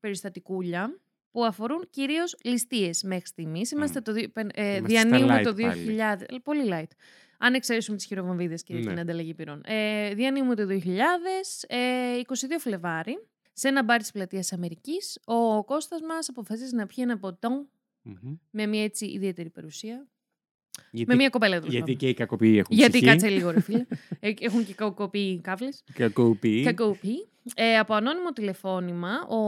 περιστατικούλια 0.00 1.00
που 1.30 1.44
αφορούν 1.44 1.86
κυρίως 1.90 2.36
ληστείες 2.44 3.02
μέχρι 3.02 3.26
στιγμής. 3.26 3.70
Είμαστε 3.70 4.00
το, 4.00 4.12
δι- 4.12 4.28
πεν- 4.28 4.50
ε, 4.58 4.76
Είμαστε 4.76 4.98
στα 4.98 5.08
διανύουμε 5.08 5.40
light 5.40 5.44
το 5.44 5.54
πάλι. 5.54 5.84
2000, 5.84 6.26
ε, 6.34 6.38
πολύ 6.42 6.68
light. 6.72 6.90
Αν 7.38 7.54
εξαιρέσουμε 7.54 7.96
τις 7.96 8.06
χειροβομβίδες 8.06 8.62
και 8.62 8.74
Ναι. 8.74 8.80
την 8.80 8.98
ανταλλαγή 8.98 9.34
πυρών. 9.34 9.62
Ε, 9.64 10.14
διανύουμε 10.14 10.54
το 10.54 10.66
2000, 10.66 11.64
ε, 11.66 12.16
22 12.18 12.58
Φλεβάρι, 12.58 13.26
σε 13.52 13.68
ένα 13.68 13.84
μπάρ 13.84 14.00
της 14.00 14.10
πλατείας 14.12 14.52
Αμερικής, 14.52 15.18
ο 15.24 15.64
Κώστας 15.64 16.00
μας 16.00 16.28
αποφασίζει 16.28 16.74
να 16.74 16.86
πιει 16.86 16.96
ένα 17.06 17.18
ποτό 17.18 17.66
μμμ. 18.02 18.34
με 18.50 18.66
μια 18.66 18.82
έτσι 18.84 19.06
ιδιαίτερη 19.06 19.50
παρουσία. 19.50 20.06
Γιατί, 20.90 21.10
Με 21.10 21.14
μια 21.16 21.28
κοπέλα 21.28 21.54
τέλος 21.58 21.68
γιατί 21.68 21.84
πάντων. 21.84 21.96
και 21.98 22.08
οι 22.08 22.14
κακοποιοί 22.14 22.54
έχουν 22.58 22.76
Γιατί 22.76 22.90
ψυχή. 22.92 23.06
κάτσε 23.06 23.28
λίγο 23.28 23.50
ρε 23.50 23.60
φίλε. 23.60 23.86
Ε, 24.20 24.32
Έχουν 24.40 24.64
και 24.66 24.74
κακοποιεί 24.74 25.40
κάβλες. 25.40 25.84
Κακοποιοί. 25.92 26.62
Κακοποιεί. 26.62 27.26
Ε, 27.54 27.78
από 27.78 27.94
ανώνυμο 27.94 28.32
τηλεφώνημα, 28.32 29.20
ο... 29.26 29.38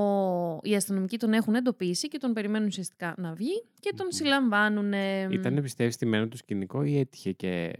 οι 0.62 0.74
αστυνομικοί 0.74 1.16
τον 1.18 1.32
έχουν 1.32 1.54
εντοπίσει 1.54 2.08
και 2.08 2.18
τον 2.18 2.32
περιμένουν 2.32 2.66
ουσιαστικά 2.66 3.14
να 3.18 3.34
βγει 3.34 3.64
και 3.80 3.92
τον 3.96 4.06
Μμμ. 4.06 4.12
συλλαμβάνουν. 4.16 4.92
Ήταν 5.32 5.62
πιστεύεις 5.62 5.94
στημένο 5.94 6.28
το 6.28 6.36
σκηνικό 6.36 6.82
ή 6.82 6.98
έτυχε 6.98 7.32
και 7.32 7.72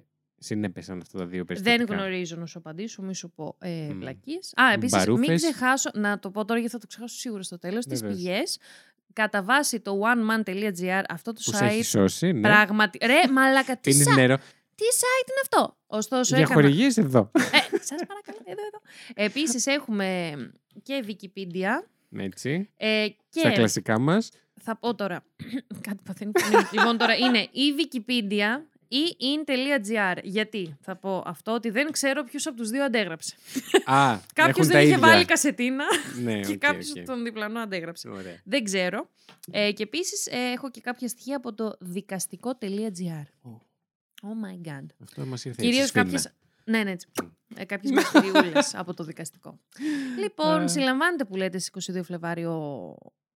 συνέπεσαν 0.45 1.01
αυτά 1.01 1.19
τα 1.19 1.27
δύο 1.27 1.45
Δεν 1.45 1.47
περιστατικά. 1.47 1.95
γνωρίζω 1.95 2.37
να 2.37 2.47
σου 2.47 2.59
απαντήσω, 2.59 3.03
μη 3.03 3.15
σου 3.15 3.31
πω 3.31 3.57
ε, 3.61 3.69
Μμ. 3.93 3.99
βλακίες. 3.99 4.53
Α, 4.57 4.73
επίσης 4.73 4.97
μην 5.07 5.15
Μπαρούφες. 5.17 5.43
ξεχάσω, 5.43 5.91
να 5.95 6.19
το 6.19 6.31
πω 6.31 6.45
τώρα 6.45 6.59
γιατί 6.61 6.75
θα 6.75 6.81
το 6.81 6.87
ξεχάσω 6.87 7.17
σίγουρα 7.19 7.43
στο 7.43 7.59
τέλος, 7.59 7.87
τις 7.87 8.01
Βεβαίως. 8.01 8.19
πηγές. 8.21 8.59
Κατά 9.13 9.43
βάση 9.43 9.81
το 9.81 10.01
oneman.gr, 10.01 11.03
αυτό 11.09 11.33
το 11.33 11.41
Που 11.45 11.57
σε 11.57 11.65
έχει 11.65 11.81
site, 11.81 11.85
σώσει, 11.85 12.33
ναι. 12.33 12.41
πράγματι... 12.41 12.99
Ρε, 13.07 13.33
μαλάκα, 13.33 13.77
τι 13.77 13.91
Πίνεις 13.91 14.05
σα- 14.07 14.15
νερό. 14.15 14.37
Τι 14.77 14.85
site 14.93 15.29
είναι 15.29 15.41
αυτό; 15.43 15.77
Ωστόσο, 15.87 16.35
Για 16.37 16.45
έκανα... 16.45 16.61
χορηγίες 16.61 16.97
εδώ. 16.97 17.31
Ε, 17.35 17.41
σας 17.81 18.01
παρακαλώ, 18.07 18.39
εδώ, 18.45 18.61
εδώ. 18.67 18.81
Επίσης 19.15 19.67
έχουμε 19.67 20.35
και 20.83 21.05
Wikipedia 21.07 21.89
Έτσι. 22.19 22.71
ε, 22.77 23.07
Στα 23.29 23.49
και 23.49 23.55
κλασικά 23.55 23.99
μας. 23.99 24.31
θα 24.61 24.77
πω 24.77 24.95
τώρα, 24.95 25.25
κάτι 25.89 26.03
παθαίνει 26.05 26.33
φωνή. 26.39 26.65
λοιπόν, 26.73 26.99
τώρα 26.99 27.15
είναι 27.17 27.39
η 27.39 27.73
Wikipedia 27.79 28.63
ή 28.97 29.17
in.gr. 29.21 30.19
Γιατί; 30.23 30.77
Θα 30.81 30.97
πω 30.97 31.23
αυτό 31.27 31.53
ότι 31.53 31.71
δεν 31.71 31.91
ξέρω 31.93 32.25
ποιο 32.25 32.41
από 32.45 32.57
τους 32.57 32.71
δύο 32.71 32.85
αντέγραψε. 32.85 33.35
Α, 33.85 34.19
Κάποιος 34.35 34.49
έχουν 34.49 34.63
δεν 34.67 34.73
τα 34.73 34.81
είχε 34.83 34.93
ίδια. 34.95 35.09
βάλει 35.09 35.25
κασετίνα 35.25 35.85
Ναι, 36.23 36.41
και 36.47 36.53
οκ, 36.53 36.59
κάποιος 36.59 36.93
οκ. 36.97 37.05
τον 37.05 37.25
διπλανό 37.25 37.61
αντέγραψε. 37.61 38.09
Ωραία. 38.09 38.41
Δεν 38.45 38.65
ξέρω. 38.65 39.11
Ε, 39.51 39.73
και 39.73 39.83
επίσης 39.83 40.27
έχω 40.31 40.71
και 40.71 40.81
κάποια 40.81 41.09
στοιχεία 41.09 41.37
από 41.37 41.55
το 41.55 41.77
dikastiko.gr. 41.81 43.25
Oh 44.23 44.29
my 44.47 44.69
god. 44.69 44.87
Αυτό 45.03 45.27
μας 45.27 45.45
ήρθε 45.45 45.63
Κυρίως 45.63 45.81
έτσι 45.81 45.99
σφίνα. 45.99 46.05
κάποιε. 46.05 46.31
Ναι, 46.65 46.83
ναι, 46.83 46.91
έτσι. 46.91 47.07
Ε, 47.57 47.65
κάποιες 47.65 47.93
μπακτηριούλε 47.95 48.53
από 48.73 48.95
το 48.95 49.05
δικαστικό. 49.05 49.59
λοιπόν, 50.19 50.61
Α. 50.63 50.69
συλλαμβάνεται 50.69 51.25
που 51.25 51.37
λέτε 51.37 51.59
στις 51.59 51.91
22 51.97 52.01
Φλεβάρη 52.05 52.53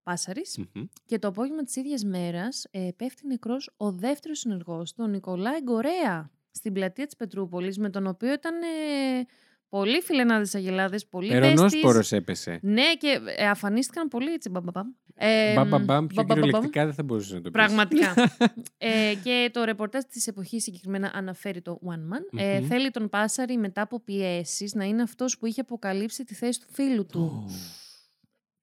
ο 0.08 0.12
Πάσαρης 0.12 0.58
Μμμ. 0.58 0.84
και 1.06 1.20
το 1.20 1.28
απόγευμα 1.28 1.64
της 1.64 1.76
ίδιας 1.76 2.04
μέρας 2.04 2.68
ε, 2.72 2.90
πέφτει 2.96 3.28
νεκρός 3.28 3.74
ο 3.78 3.92
δεύτερος 3.92 4.40
συνεργός 4.40 4.94
του, 4.94 5.04
ο 5.04 5.08
Νικολάη 5.08 5.62
Γκορέα, 5.64 6.32
στην 6.52 6.74
πλατεία 6.74 7.06
της 7.06 7.16
Πετρούπολης, 7.16 7.78
με 7.78 7.90
τον 7.90 8.08
οποίο 8.08 8.34
ήταν 8.34 8.62
ε, 8.62 9.26
πολύ 9.70 10.02
φιλενάδες 10.02 10.56
αγελάδες, 10.56 11.08
πολύ 11.08 11.30
besties. 11.32 11.42
Ερωνόσπορος 11.42 12.12
έπεσε. 12.12 12.60
Ναι, 12.62 12.94
και 12.98 13.20
ε, 13.38 13.48
αφανίστηκαν 13.50 14.08
πολύ 14.08 14.34
έτσι. 14.34 14.50
Μπαμπαμπαμ. 14.50 14.88
Ε, 15.16 15.54
Μπαμπαμπαμ, 15.54 16.08
πιο 16.08 16.16
μπαμπαμπαμ. 16.24 16.44
κυριολεκτικά 16.44 16.86
δεν 16.86 16.94
θα 16.94 17.04
μπορούσες 17.04 17.32
να 17.32 17.42
το 17.42 17.52
πεις. 17.52 17.52
Πραγματικά. 17.52 18.14
ε, 18.78 19.14
και 19.24 19.50
το 19.54 19.64
ρεπορτάζ 19.64 20.04
της 20.04 20.28
εποχής 20.28 20.64
συγκεκριμένα 20.64 21.12
αναφέρει 21.14 21.62
το 21.62 21.80
One 21.86 22.16
Man. 22.16 22.40
Ε, 22.40 22.60
Μμμ. 22.60 22.68
θέλει 22.68 22.90
τον 22.92 23.10
Πάσαρη 23.10 23.58
μετά 23.58 23.82
από 23.82 24.00
πιέσεις 24.00 24.74
να 24.74 24.84
είναι 24.86 25.02
αυτός 25.02 25.38
που 25.38 25.46
είχε 25.46 25.62
αποκαλύψει 25.62 26.24
τη 26.24 26.34
θέση 26.34 26.60
του 26.60 26.68
φίλου 26.72 27.06
του. 27.06 27.50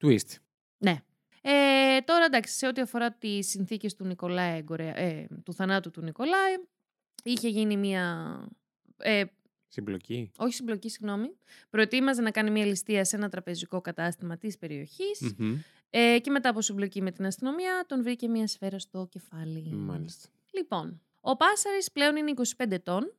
Twist. 0.02 0.36
Ναι. 0.78 1.02
Ε, 1.46 2.00
τώρα 2.00 2.24
εντάξει, 2.24 2.54
σε 2.56 2.66
ό,τι 2.66 2.80
αφορά 2.80 3.12
τις 3.12 3.48
συνθήκες 3.48 3.94
του 3.94 4.04
Νικολάη, 4.04 4.60
Γκορέα- 4.62 4.96
ε, 4.98 5.26
του 5.44 5.52
θανάτου 5.54 5.90
του 5.90 6.00
Νικολάη, 6.00 6.54
είχε 7.24 7.48
γίνει 7.48 7.76
μια... 7.76 8.36
Ε, 8.96 9.24
Συμπλοκή. 9.68 10.30
όχι 10.36 10.54
συμπλοκή, 10.54 10.88
συγγνώμη. 10.88 11.36
Προετοίμαζε 11.70 12.22
να 12.22 12.30
κάνει 12.30 12.50
μια 12.50 12.64
ληστεία 12.66 13.04
σε 13.04 13.16
ένα 13.16 13.28
τραπεζικό 13.28 13.80
κατάστημα 13.80 14.36
της 14.38 14.58
περιοχής. 14.58 15.34
Μμμ. 15.38 15.56
Ε, 15.90 16.18
και 16.18 16.30
μετά 16.30 16.48
από 16.48 16.60
συμπλοκή 16.60 17.02
με 17.02 17.10
την 17.10 17.26
αστυνομία, 17.26 17.84
τον 17.88 18.02
βρήκε 18.02 18.28
μια 18.28 18.46
σφαίρα 18.46 18.78
στο 18.78 19.06
κεφάλι. 19.10 19.72
Μάλιστα. 19.72 20.28
Λοιπόν, 20.50 21.00
ο 21.20 21.36
Πάσαρης 21.36 21.92
πλέον 21.92 22.16
είναι 22.16 22.32
25 22.56 22.70
ετών. 22.70 23.14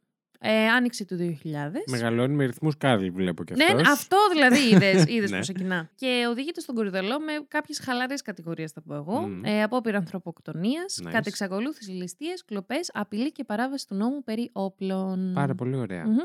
Ε, 0.47 0.67
άνοιξη 0.67 1.05
του 1.05 1.15
2000. 1.43 1.83
Μεγαλώνει 1.87 2.33
με 2.33 2.45
ρυθμούς 2.45 2.77
Κάρλ 2.77 3.07
βλέπω 3.09 3.43
και 3.43 3.53
Ναι, 3.55 3.63
αυτός. 3.65 3.87
αυτό 3.87 4.17
δηλαδή 4.31 4.59
είδες, 4.69 5.05
είδες 5.15 5.29
Ναι. 5.29 5.35
που 5.37 5.41
ξεκινά. 5.41 5.89
Και 5.95 6.25
οδηγείται 6.29 6.59
στον 6.59 6.75
Κορυδαλλό 6.75 7.19
με 7.19 7.31
κάποιες 7.47 7.79
χαλαρές 7.79 8.21
κατηγορίες, 8.21 8.71
θα 8.71 8.81
πω 8.81 8.95
εγώ. 8.95 9.19
Μμμ. 9.19 9.45
Ε, 9.45 9.63
απόπειρα 9.63 9.97
ανθρωποκτονίας, 9.97 10.99
Nice. 11.03 11.09
κατ' 11.11 11.27
εξακολούθηση 11.27 11.91
ληστείες, 11.91 12.45
κλοπές, 12.45 12.89
απειλή 12.93 13.31
και 13.31 13.43
παράβαση 13.43 13.87
του 13.87 13.95
νόμου 13.95 14.23
περί 14.23 14.49
όπλων. 14.53 15.31
Πάρα 15.33 15.55
πολύ 15.55 15.75
ωραία. 15.75 16.05
Μμμ. 16.05 16.17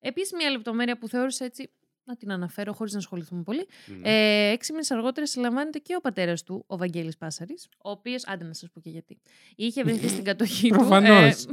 Επίσης, 0.00 0.32
μια 0.32 0.50
λεπτομέρεια 0.50 0.98
που 0.98 1.08
θεώρησα 1.08 1.44
έτσι 1.44 1.70
να 2.06 2.16
την 2.16 2.32
αναφέρω 2.32 2.72
χωρίς 2.72 2.92
να 2.92 2.98
ασχοληθούμε 2.98 3.42
πολύ. 3.42 3.66
Μμ. 3.86 4.00
Ε, 4.04 4.48
έξι 4.50 4.72
μήνες 4.72 4.90
αργότερα 4.90 5.26
συλλαμβάνεται 5.26 5.78
και 5.78 5.94
ο 5.96 6.00
πατέρας 6.00 6.42
του, 6.42 6.64
ο 6.66 6.76
Βαγγέλης 6.76 7.16
Πάσαρης, 7.16 7.68
ο 7.78 7.90
οποίος, 7.90 8.26
άντε 8.26 8.44
να 8.44 8.52
σας 8.52 8.70
πω 8.70 8.80
και 8.80 8.90
γιατί. 8.90 9.18
Είχε 9.56 9.82
βρεθεί 9.82 10.08
στην 10.08 10.24
κατοχή 10.24 10.68
του. 10.68 10.76
Προφανώς. 10.76 11.44
ε, 11.44 11.48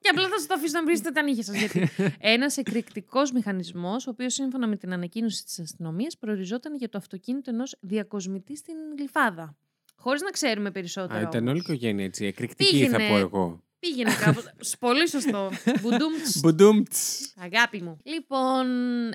και 0.00 0.08
απλά 0.10 0.28
θα 0.28 0.38
σας 0.38 0.46
το 0.46 0.54
αφήσω 0.54 0.78
να 0.78 0.84
βρείτε 0.84 1.10
τα 1.10 1.22
νύχια 1.22 1.42
σας. 1.42 1.56
Γιατί. 1.56 1.88
Ένας 2.34 2.56
εκρηκτικός 2.56 3.32
μηχανισμός, 3.32 4.06
ο 4.06 4.10
οποίος 4.10 4.34
σύμφωνα 4.34 4.66
με 4.66 4.76
την 4.76 4.92
ανακοίνωση 4.92 5.44
της 5.44 5.58
αστυνομίας 5.58 6.16
προοριζόταν 6.18 6.74
για 6.76 6.88
το 6.88 6.98
αυτοκίνητο 6.98 7.50
ενός 7.50 7.76
διακοσμητή 7.80 8.56
στην 8.56 8.74
Γλυφάδα. 8.98 9.56
Χωρίς 9.96 10.22
να 10.22 10.30
ξέρουμε 10.30 10.70
περισσότερο. 10.70 11.18
Α, 11.18 11.20
ήταν 11.22 11.40
όμως. 11.40 11.50
όλη 11.50 11.58
η 11.58 11.62
οικογένεια 11.64 12.04
έτσι. 12.04 12.24
Εκρηκτική 12.26 12.86
θα 12.88 12.96
Πήγαινε. 12.96 13.08
πω 13.08 13.16
εγώ. 13.18 13.62
Πήγαινε 13.78 14.10
κάπου. 14.24 14.40
Σ- 14.60 14.78
Πολύ 14.86 15.08
σωστό. 15.08 15.50
Μπουντούμτς. 15.80 16.40
Μπουντούμτς. 16.40 17.32
Αγάπη 17.36 17.82
μου. 17.82 17.98
Λοιπόν, 18.04 18.66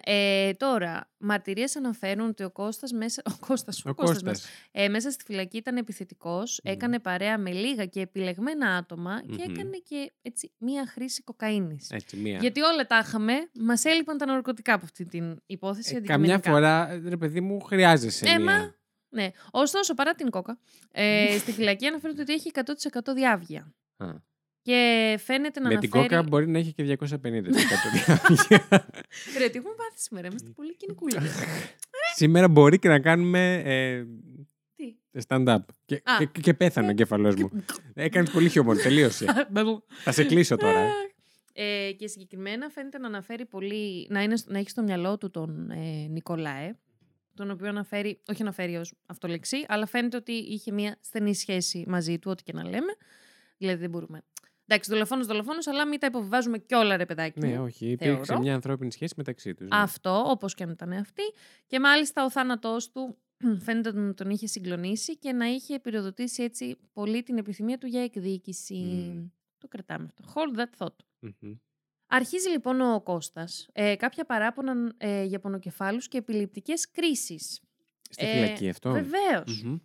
ε, 0.03 0.53
τώρα, 0.53 1.11
μαρτυρίες 1.17 1.75
αναφέρουν 1.75 2.27
ότι 2.27 2.43
ο 2.43 2.51
Κώστας 2.51 2.91
μέσα. 2.91 3.21
Ο 3.25 3.45
Κώστας, 3.45 3.85
Ο 3.85 3.93
Κώστας 3.93 4.23
μας, 4.23 4.31
Κώστας. 4.31 4.49
ε, 4.71 4.87
μέσα 4.89 5.11
στη 5.11 5.23
φυλακή 5.23 5.57
ήταν 5.57 5.77
επιθετικός, 5.77 6.59
έκανε 6.63 6.99
παρέα 6.99 7.37
με 7.37 7.51
λίγα 7.51 7.85
και 7.85 7.99
επιλεγμένα 8.01 8.75
άτομα 8.75 9.21
και 9.21 9.43
Μμμ. 9.47 9.53
έκανε 9.53 9.77
και 9.77 10.11
έτσι 10.21 10.51
μία 10.57 10.87
χρήση 10.87 11.21
κοκαίνης. 11.23 11.89
Έτσι, 11.89 12.17
μία. 12.17 12.37
Γιατί 12.39 12.61
όλα 12.61 12.85
τα 12.87 13.01
είχαμε, 13.05 13.33
μας 13.59 13.85
έλειπαν 13.85 14.17
τα 14.17 14.25
ναρκωτικά 14.25 14.73
από 14.73 14.85
αυτή 14.85 15.05
την 15.05 15.37
υπόθεση. 15.45 15.95
Ε, 15.95 15.99
καμιά 15.99 16.35
αντικειμενικά. 16.35 16.49
φορά, 16.51 16.99
ρε 17.09 17.17
παιδί 17.17 17.41
μου, 17.41 17.59
χρειάζεσαι 17.61 18.25
Ε, 18.25 18.37
μία. 18.37 18.45
μα, 18.57 18.75
ναι. 19.09 19.31
Ωστόσο, 19.51 19.93
παρά 19.93 20.13
την 20.13 20.29
κόκα, 20.29 20.59
ε, 20.91 21.37
στη 21.37 21.51
φυλακή 21.51 21.85
αναφέρεται 21.85 22.21
ότι 22.21 22.33
έχει 22.33 22.51
100% 22.53 23.13
διάβγεια. 23.15 23.73
Α. 24.63 24.69
Και 24.71 25.19
φαίνεται 25.23 25.59
να 25.59 25.67
Με 25.67 25.77
την 25.77 25.89
αναφέρει... 25.93 26.15
κόκα 26.15 26.23
μπορεί 26.29 26.47
να 26.47 26.57
έχει 26.57 26.73
και 26.73 26.97
250% 26.99 27.05
διάρκεια. 28.05 28.87
Ρε, 29.37 29.49
τι 29.49 29.57
έχουμε 29.57 29.73
πάθει 29.77 29.99
σήμερα, 29.99 30.27
είμαστε 30.27 30.49
πολύ 30.49 30.75
κοινικούλοι. 30.75 31.17
Σήμερα 32.15 32.47
μπορεί 32.49 32.79
και 32.79 32.87
να 32.87 32.99
κάνουμε 32.99 33.61
ε, 33.65 34.03
τι; 34.75 34.95
stand-up. 35.27 35.57
Και, 35.85 35.95
Α. 35.95 36.17
και, 36.17 36.39
και 36.41 36.53
πέθανε 36.53 36.87
ο 36.87 36.89
εγκέφαλός 36.89 37.35
μου. 37.35 37.49
Έκανες 37.93 38.29
πολύ 38.31 38.49
χιούμορ, 38.49 38.77
τελείωσε. 38.77 39.25
Θα 40.03 40.11
σε 40.11 40.23
κλείσω 40.23 40.55
τώρα. 40.55 40.79
ε. 40.79 40.89
Ε, 41.55 41.91
και 41.91 42.07
συγκεκριμένα 42.07 42.69
φαίνεται 42.69 42.97
να 42.97 43.07
αναφέρει 43.07 43.45
πολύ, 43.45 44.07
να, 44.09 44.21
είναι, 44.23 44.35
να 44.45 44.57
έχει 44.59 44.69
στο 44.69 44.83
μυαλό 44.83 45.17
του 45.17 45.29
τον 45.31 45.69
ε, 45.71 46.07
Νικολάε, 46.09 46.75
τον 47.33 47.51
οποίο 47.51 47.67
αναφέρει, 47.67 48.21
όχι 48.27 48.41
αναφέρει 48.41 48.75
ως 48.75 48.93
αυτολεξή, 49.05 49.65
αλλά 49.67 49.85
φαίνεται 49.85 50.17
ότι 50.17 50.31
είχε 50.31 50.71
μια 50.71 50.97
στενή 51.01 51.35
σχέση 51.35 51.83
μαζί 51.87 52.19
του, 52.19 52.31
ό,τι 52.31 52.43
και 52.43 52.53
να 52.53 52.63
λέμε. 52.63 52.95
Δηλαδή 53.57 53.79
δεν 53.79 53.89
μπορούμε. 53.89 54.23
Εντάξει, 54.67 54.89
δολοφόνος, 54.91 55.27
δολοφόνος, 55.27 55.67
αλλά 55.67 55.87
μην 55.87 55.99
τα 55.99 56.07
υποβιβάζουμε 56.07 56.57
κιόλα, 56.57 56.97
ρε 56.97 57.05
παιδάκι. 57.05 57.39
Ναι, 57.39 57.47
μου. 57.57 57.63
όχι. 57.63 57.85
Υπήρξε 57.89 58.23
Θεωρώ. 58.23 58.41
μια 58.41 58.53
ανθρώπινη 58.53 58.91
σχέση 58.91 59.13
μεταξύ 59.17 59.53
τους. 59.53 59.67
Αυτό, 59.71 60.23
όπως 60.27 60.53
και 60.53 60.63
αν 60.63 60.69
ήταν 60.69 60.91
αυτή. 60.93 61.21
Και 61.67 61.79
μάλιστα 61.79 62.23
ο 62.25 62.29
θάνατός 62.29 62.91
του 62.91 63.17
φαίνεται 63.65 63.91
να 63.93 64.13
τον 64.13 64.29
είχε 64.29 64.47
συγκλονίσει 64.47 65.17
και 65.17 65.31
να 65.31 65.45
είχε 65.45 65.79
πυροδοτήσει 65.79 66.43
έτσι 66.43 66.77
πολύ 66.93 67.23
την 67.23 67.37
επιθυμία 67.37 67.77
του 67.77 67.87
για 67.87 68.03
εκδίκηση. 68.03 68.73
Μμμ. 68.75 69.27
Το 69.57 69.67
κρατάμε 69.67 70.05
αυτό. 70.05 70.23
Hold 70.35 70.59
that 70.59 70.85
thought. 70.85 71.29
Αρχίζει 72.07 72.49
λοιπόν 72.49 72.81
ο 72.81 73.01
Κώστας 73.01 73.67
ε, 73.73 73.95
κάποια 73.95 74.25
παράπονα 74.25 74.93
ε, 74.97 75.23
για 75.23 75.39
πονοκεφάλους 75.39 76.07
και 76.07 76.17
επιληπτικές 76.17 76.91
κρίσεις. 76.91 77.61
Στη 78.09 78.25
Ε, 78.25 78.31
φυλακή 78.33 78.69
αυτό. 78.69 78.91
Βεβαίως. 78.91 79.63
Μμμ. 79.63 79.77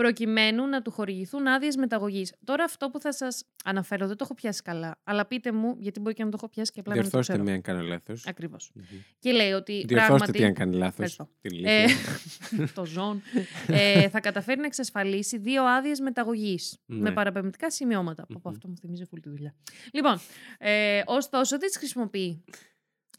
Προκειμένου 0.00 0.66
να 0.66 0.82
του 0.82 0.90
χορηγηθούν 0.90 1.46
άδειες 1.46 1.76
μεταγωγής. 1.76 2.34
Τώρα 2.44 2.64
αυτό 2.64 2.90
που 2.90 3.00
θα 3.00 3.12
σας 3.12 3.44
αναφέρω 3.64 4.06
δεν 4.06 4.16
το 4.16 4.24
έχω 4.24 4.34
πιάσει 4.34 4.62
καλά. 4.62 5.00
Αλλά 5.04 5.26
πείτε 5.26 5.52
μου, 5.52 5.74
γιατί 5.78 6.00
μπορεί 6.00 6.14
και 6.14 6.24
να 6.24 6.30
το 6.30 6.36
έχω 6.40 6.48
πιάσει 6.48 6.72
και 6.72 6.80
απλά 6.80 6.94
να 6.94 7.00
μην 7.00 7.10
το 7.10 7.18
Διορθώστε 7.18 7.42
ξέρω. 7.42 7.48
με 7.50 7.56
αν 7.56 7.62
κάνω 7.62 7.88
λάθος. 7.88 8.26
Ακριβώς. 8.26 8.72
Και 9.18 9.32
λέει 9.32 9.52
ότι. 9.52 9.72
Διορθώστε 9.72 10.06
πράγματι, 10.06 10.32
τι 10.38 10.44
αν 10.44 10.54
κάνει 10.54 10.76
λάθος. 10.76 10.90
Ευχαριστώ. 10.92 11.28
Την 11.40 11.64
Ε, 11.66 11.82
ηλίθεια. 11.82 12.68
το 12.74 12.84
ζών. 12.84 13.22
Ε, 13.66 14.08
θα 14.08 14.20
καταφέρει 14.20 14.60
να 14.60 14.66
εξασφαλίσει 14.66 15.38
δύο 15.38 15.64
άδειες 15.64 16.00
μεταγωγής. 16.00 16.78
Ναι. 16.86 17.00
Με 17.00 17.12
παραπεμπτικά 17.12 17.70
σημειώματα. 17.70 18.22
Από 18.22 18.40
Μμμ. 18.44 18.54
αυτό 18.54 18.68
μου 18.68 18.76
θυμίζει 18.76 19.04
φουλ 19.04 19.20
τη 19.20 19.28
δουλειά. 19.28 19.54
Λοιπόν, 19.92 20.20
ε, 20.58 21.02
ωστόσο 21.06 21.58
δεν 21.58 21.70
τι 21.70 21.78
χρησιμοποιεί. 21.78 22.44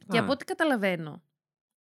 Και 0.08 0.18
Α. 0.18 0.22
από 0.22 0.32
ό,τι 0.32 0.46
καταλαβαίνω, 0.46 1.24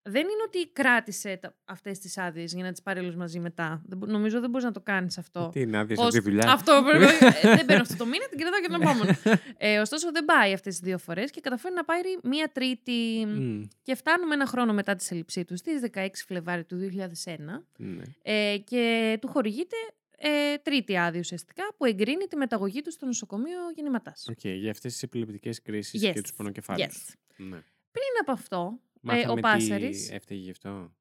δεν 0.09 0.21
είναι 0.23 0.43
ότι 0.47 0.69
κράτησε 0.73 1.37
τα, 1.37 1.55
αυτές 1.65 1.99
τις 1.99 2.19
άδειες 2.19 2.53
για 2.53 2.65
να 2.65 2.71
τις 2.73 2.83
πάρει 2.83 3.01
όλες 3.01 3.15
μαζί 3.15 3.39
μετά. 3.41 3.83
Δεν, 3.87 3.99
μπο- 3.99 4.07
νομίζω 4.07 4.41
δεν 4.41 4.51
μπορείς 4.51 4.65
να 4.67 4.73
το 4.73 4.81
κάνεις 4.81 5.19
αυτό. 5.19 5.49
Τι 5.53 5.61
είναι 5.61 5.79
άδειες 5.79 5.99
Ως- 5.99 6.05
από 6.05 6.15
τη 6.15 6.21
δουλειά; 6.21 6.53
Αυτό 6.53 6.83
πρέπει 6.89 7.05
να- 7.05 7.27
ε, 7.51 7.57
δεν 7.57 7.65
παίρνω 7.67 7.83
αυτό 7.83 7.97
το 7.97 8.07
μήνα, 8.07 8.27
την 8.29 8.39
κρατάω 8.39 8.61
για 8.61 8.69
τον 8.69 8.81
επόμενο. 8.83 9.41
Ε, 9.59 9.79
ωστόσο 9.79 10.13
δεν 10.13 10.25
πάει 10.25 10.53
αυτές 10.53 10.75
τις 10.79 10.89
δύο 10.89 10.99
φορές 10.99 11.31
και 11.31 11.41
καταφέρει 11.41 11.75
να 11.75 11.85
πάρει 11.85 12.19
μία 12.23 12.49
τρίτη. 12.53 13.25
Μμ, 13.27 13.63
Και 13.83 13.95
φτάνουμε 13.95 14.35
ένα 14.35 14.47
χρόνο 14.47 14.73
μετά 14.73 14.95
τη 14.97 15.05
σύλληψή 15.05 15.45
του, 15.45 15.57
στις 15.57 15.81
16 15.95 16.07
Φλεβάρι 16.27 16.65
του 16.65 16.77
2001, 16.77 17.65
ναι. 17.77 18.03
ε, 18.23 18.59
και 18.59 19.17
του 19.21 19.29
χορηγείται 19.29 19.77
ε, 20.19 20.57
τρίτη 20.63 20.97
άδεια 20.99 21.21
ουσιαστικά 21.21 21.63
που 21.77 21.85
εγκρίνει 21.85 22.25
τη 22.27 22.37
μεταγωγή 22.37 22.83
του 22.83 22.91
στο 22.93 23.07
νοσοκομείο 23.07 23.59
γεννηματάς. 23.75 24.27
Οκ, 24.31 24.45
για 24.45 24.71
αυτές 24.71 24.93
τις 24.93 25.03
επιληπτικές 25.03 25.63
κρίσεις 25.63 26.05
Yes. 26.05 26.13
και 26.15 26.21
τους 26.21 26.35
πονοκεφάλους. 26.35 26.85
Yes. 27.09 27.15
Ναι. 27.37 27.59
Πριν 27.91 28.13
από 28.21 28.33
αυτό, 28.33 28.79
ε, 29.13 29.17
Μάθαμε 29.17 29.33
ο 29.33 29.35
τι 29.35 29.41
Πάσαρης 29.41 30.11
έφταιγε 30.11 30.41
γι' 30.41 30.51
αυτό. 30.51 30.93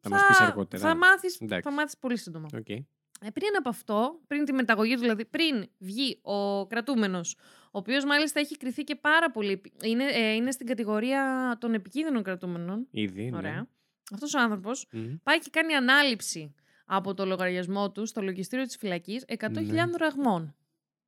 Θα 0.00 0.08
μας 0.10 0.20
πεις 0.28 0.40
αργότερα. 0.40 0.82
Θα 0.82 0.96
μάθεις, 0.96 1.40
Εντάξει. 1.40 1.68
θα 1.68 1.74
μάθεις 1.74 1.98
πολύ 1.98 2.16
σύντομα. 2.18 2.46
Οκ. 2.54 2.68
Ε, 2.68 3.30
πριν 3.32 3.48
από 3.58 3.68
αυτό, 3.68 4.20
πριν 4.26 4.44
τη 4.44 4.52
μεταγωγή 4.52 4.94
του, 4.94 5.00
δηλαδή 5.00 5.24
πριν 5.24 5.68
βγει 5.78 6.18
ο 6.22 6.66
κρατούμενος, 6.66 7.36
ο 7.64 7.78
οποίος 7.78 8.04
μάλιστα 8.04 8.40
έχει 8.40 8.56
κριθεί 8.56 8.84
και 8.84 8.94
πάρα 8.96 9.30
πολύ, 9.30 9.60
είναι, 9.84 10.04
ε, 10.04 10.32
είναι 10.34 10.50
στην 10.50 10.66
κατηγορία 10.66 11.56
των 11.60 11.74
επικίνδυνων 11.74 12.22
κρατούμενων, 12.22 12.86
Ήδη. 12.90 13.30
ωραία, 13.34 13.54
Ναι. 13.54 13.66
αυτός 14.12 14.34
ο 14.34 14.40
άνθρωπος 14.40 14.86
Μμ. 14.92 15.14
πάει 15.22 15.38
και 15.38 15.48
κάνει 15.52 15.74
ανάληψη 15.74 16.54
από 16.84 17.14
το 17.14 17.24
λογαριασμό 17.26 17.90
του 17.92 18.06
στο 18.06 18.22
λογιστήριο 18.22 18.64
της 18.64 18.76
φυλακής 18.76 19.24
100.000 19.26 19.86
Ναι. 19.86 19.96
δραγμών. 19.96 20.56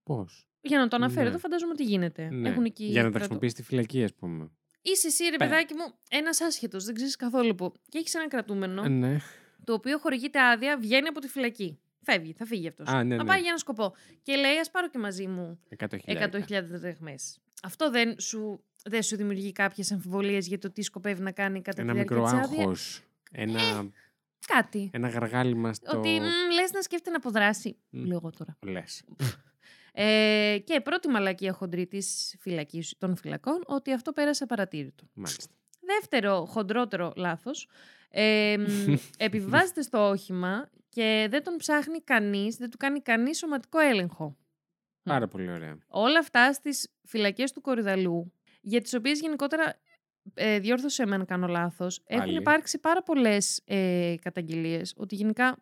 Πώς; 0.02 0.48
Για 0.60 0.78
να 0.78 0.88
το 0.88 0.96
αναφέρω, 0.96 1.22
Ναι. 1.22 1.28
εδώ 1.28 1.38
φαντάζομαι 1.38 1.72
ότι 1.72 1.84
γίνεται. 1.84 2.28
Ναι. 2.30 2.48
Έχουν 2.48 2.64
εκεί 2.64 2.84
Για 2.84 2.92
να 2.92 2.96
τα 2.96 3.00
κρατώ- 3.02 3.16
χρησιμοποιήσει 3.18 3.52
στη 3.54 3.62
φυλακή, 3.62 4.04
ας 4.04 4.14
πούμε. 4.14 4.50
Είσαι 4.82 5.06
εσύ, 5.06 5.24
ρε 5.24 5.30
Πε- 5.36 5.48
παιδάκι 5.48 5.74
μου, 5.74 5.84
ένας 6.10 6.40
άσχετος, 6.40 6.84
δεν 6.84 6.94
ξέρεις 6.94 7.16
καθόλου 7.16 7.54
που. 7.54 7.72
Και 7.88 7.98
έχεις 7.98 8.14
ένα 8.14 8.28
κρατούμενο, 8.28 8.82
Ε, 8.84 8.88
Ναι. 8.88 9.16
το 9.64 9.72
οποίο 9.72 9.98
χορηγείται 9.98 10.40
άδεια, 10.40 10.78
βγαίνει 10.78 11.08
από 11.08 11.20
τη 11.20 11.28
φυλακή. 11.28 11.78
Φεύγει, 12.02 12.32
θα 12.32 12.44
φύγει 12.46 12.68
αυτός. 12.68 12.88
Α, 12.88 13.04
ναι, 13.04 13.16
Θα 13.16 13.22
ναι. 13.22 13.28
πάει 13.28 13.40
για 13.40 13.48
ένα 13.48 13.58
σκοπό. 13.58 13.94
Και 14.22 14.36
λέει, 14.36 14.58
ας 14.58 14.70
πάρω 14.70 14.88
και 14.88 14.98
μαζί 14.98 15.26
μου 15.26 15.60
100.000. 15.68 15.98
100.000 16.06 16.78
δραχμέ. 16.78 17.14
Αυτό 17.62 17.90
δεν 17.90 18.20
σου, 18.20 18.64
δεν 18.84 19.02
σου 19.02 19.16
δημιουργεί 19.16 19.52
κάποιες 19.52 19.92
αμφιβολίες 19.92 20.46
για 20.46 20.58
το 20.58 20.70
τι 20.70 20.82
σκοπεύει 20.82 21.22
να 21.22 21.32
κάνει 21.32 21.62
κατά 21.62 21.82
Ένα 21.82 21.90
τη 21.92 21.96
διάρκεια 21.98 22.16
μικρό 22.16 22.30
της 22.38 22.44
άδειας; 22.44 22.60
άγχος. 22.60 23.02
Ένα, 23.32 23.90
Κάτι. 24.46 24.90
ένα 24.92 25.08
γαργάλιμα 25.08 25.72
στο. 25.74 25.98
Ότι 25.98 26.08
λες 26.54 26.70
να 26.72 26.82
σκέφτεται 26.82 27.10
να 27.10 27.16
αποδράσει. 27.16 27.76
Μμ. 27.90 28.04
Λέω 28.04 28.16
εγώ 28.16 28.30
τώρα. 28.30 28.56
Λες. 28.60 29.04
Ε, 29.92 30.58
και 30.64 30.80
πρώτη 30.80 31.08
μαλακία 31.08 31.52
χοντρή 31.52 31.86
της 31.86 32.36
φυλακής, 32.38 32.94
των 32.98 33.16
φυλακών, 33.16 33.62
ότι 33.66 33.92
αυτό 33.92 34.12
πέρασε 34.12 34.44
απαρατήρητο. 34.44 35.04
Μάλιστα. 35.12 35.54
Δεύτερο, 35.80 36.44
χοντρότερο 36.44 37.12
λάθος, 37.16 37.68
ε, 38.10 38.56
μ, 38.58 38.94
επιβάζεται 39.26 39.82
στο 39.82 40.08
όχημα 40.08 40.70
και 40.88 41.26
δεν 41.30 41.44
τον 41.44 41.56
ψάχνει 41.56 42.00
κανείς, 42.00 42.56
δεν 42.56 42.70
του 42.70 42.76
κάνει 42.76 43.00
κανείς 43.00 43.38
σωματικό 43.38 43.78
έλεγχο. 43.78 44.36
Πάρα 45.02 45.28
πολύ 45.28 45.50
ωραία. 45.50 45.78
Όλα 45.88 46.18
αυτά 46.18 46.52
στις 46.52 46.88
φυλακές 47.04 47.52
του 47.52 47.60
Κορυδαλού, 47.60 48.32
για 48.60 48.80
τις 48.80 48.94
οποίες 48.94 49.20
γενικότερα, 49.20 49.80
ε, 50.34 50.58
διόρθωσε 50.58 51.06
με 51.06 51.14
αν 51.14 51.24
κάνω 51.24 51.46
λάθος, 51.46 52.02
έχουν 52.04 52.24
Πάλι. 52.24 52.38
υπάρξει 52.38 52.78
πάρα 52.78 53.02
πολλές 53.02 53.62
ε, 53.64 54.14
καταγγελίες, 54.22 54.94
ότι 54.96 55.14
γενικά, 55.14 55.56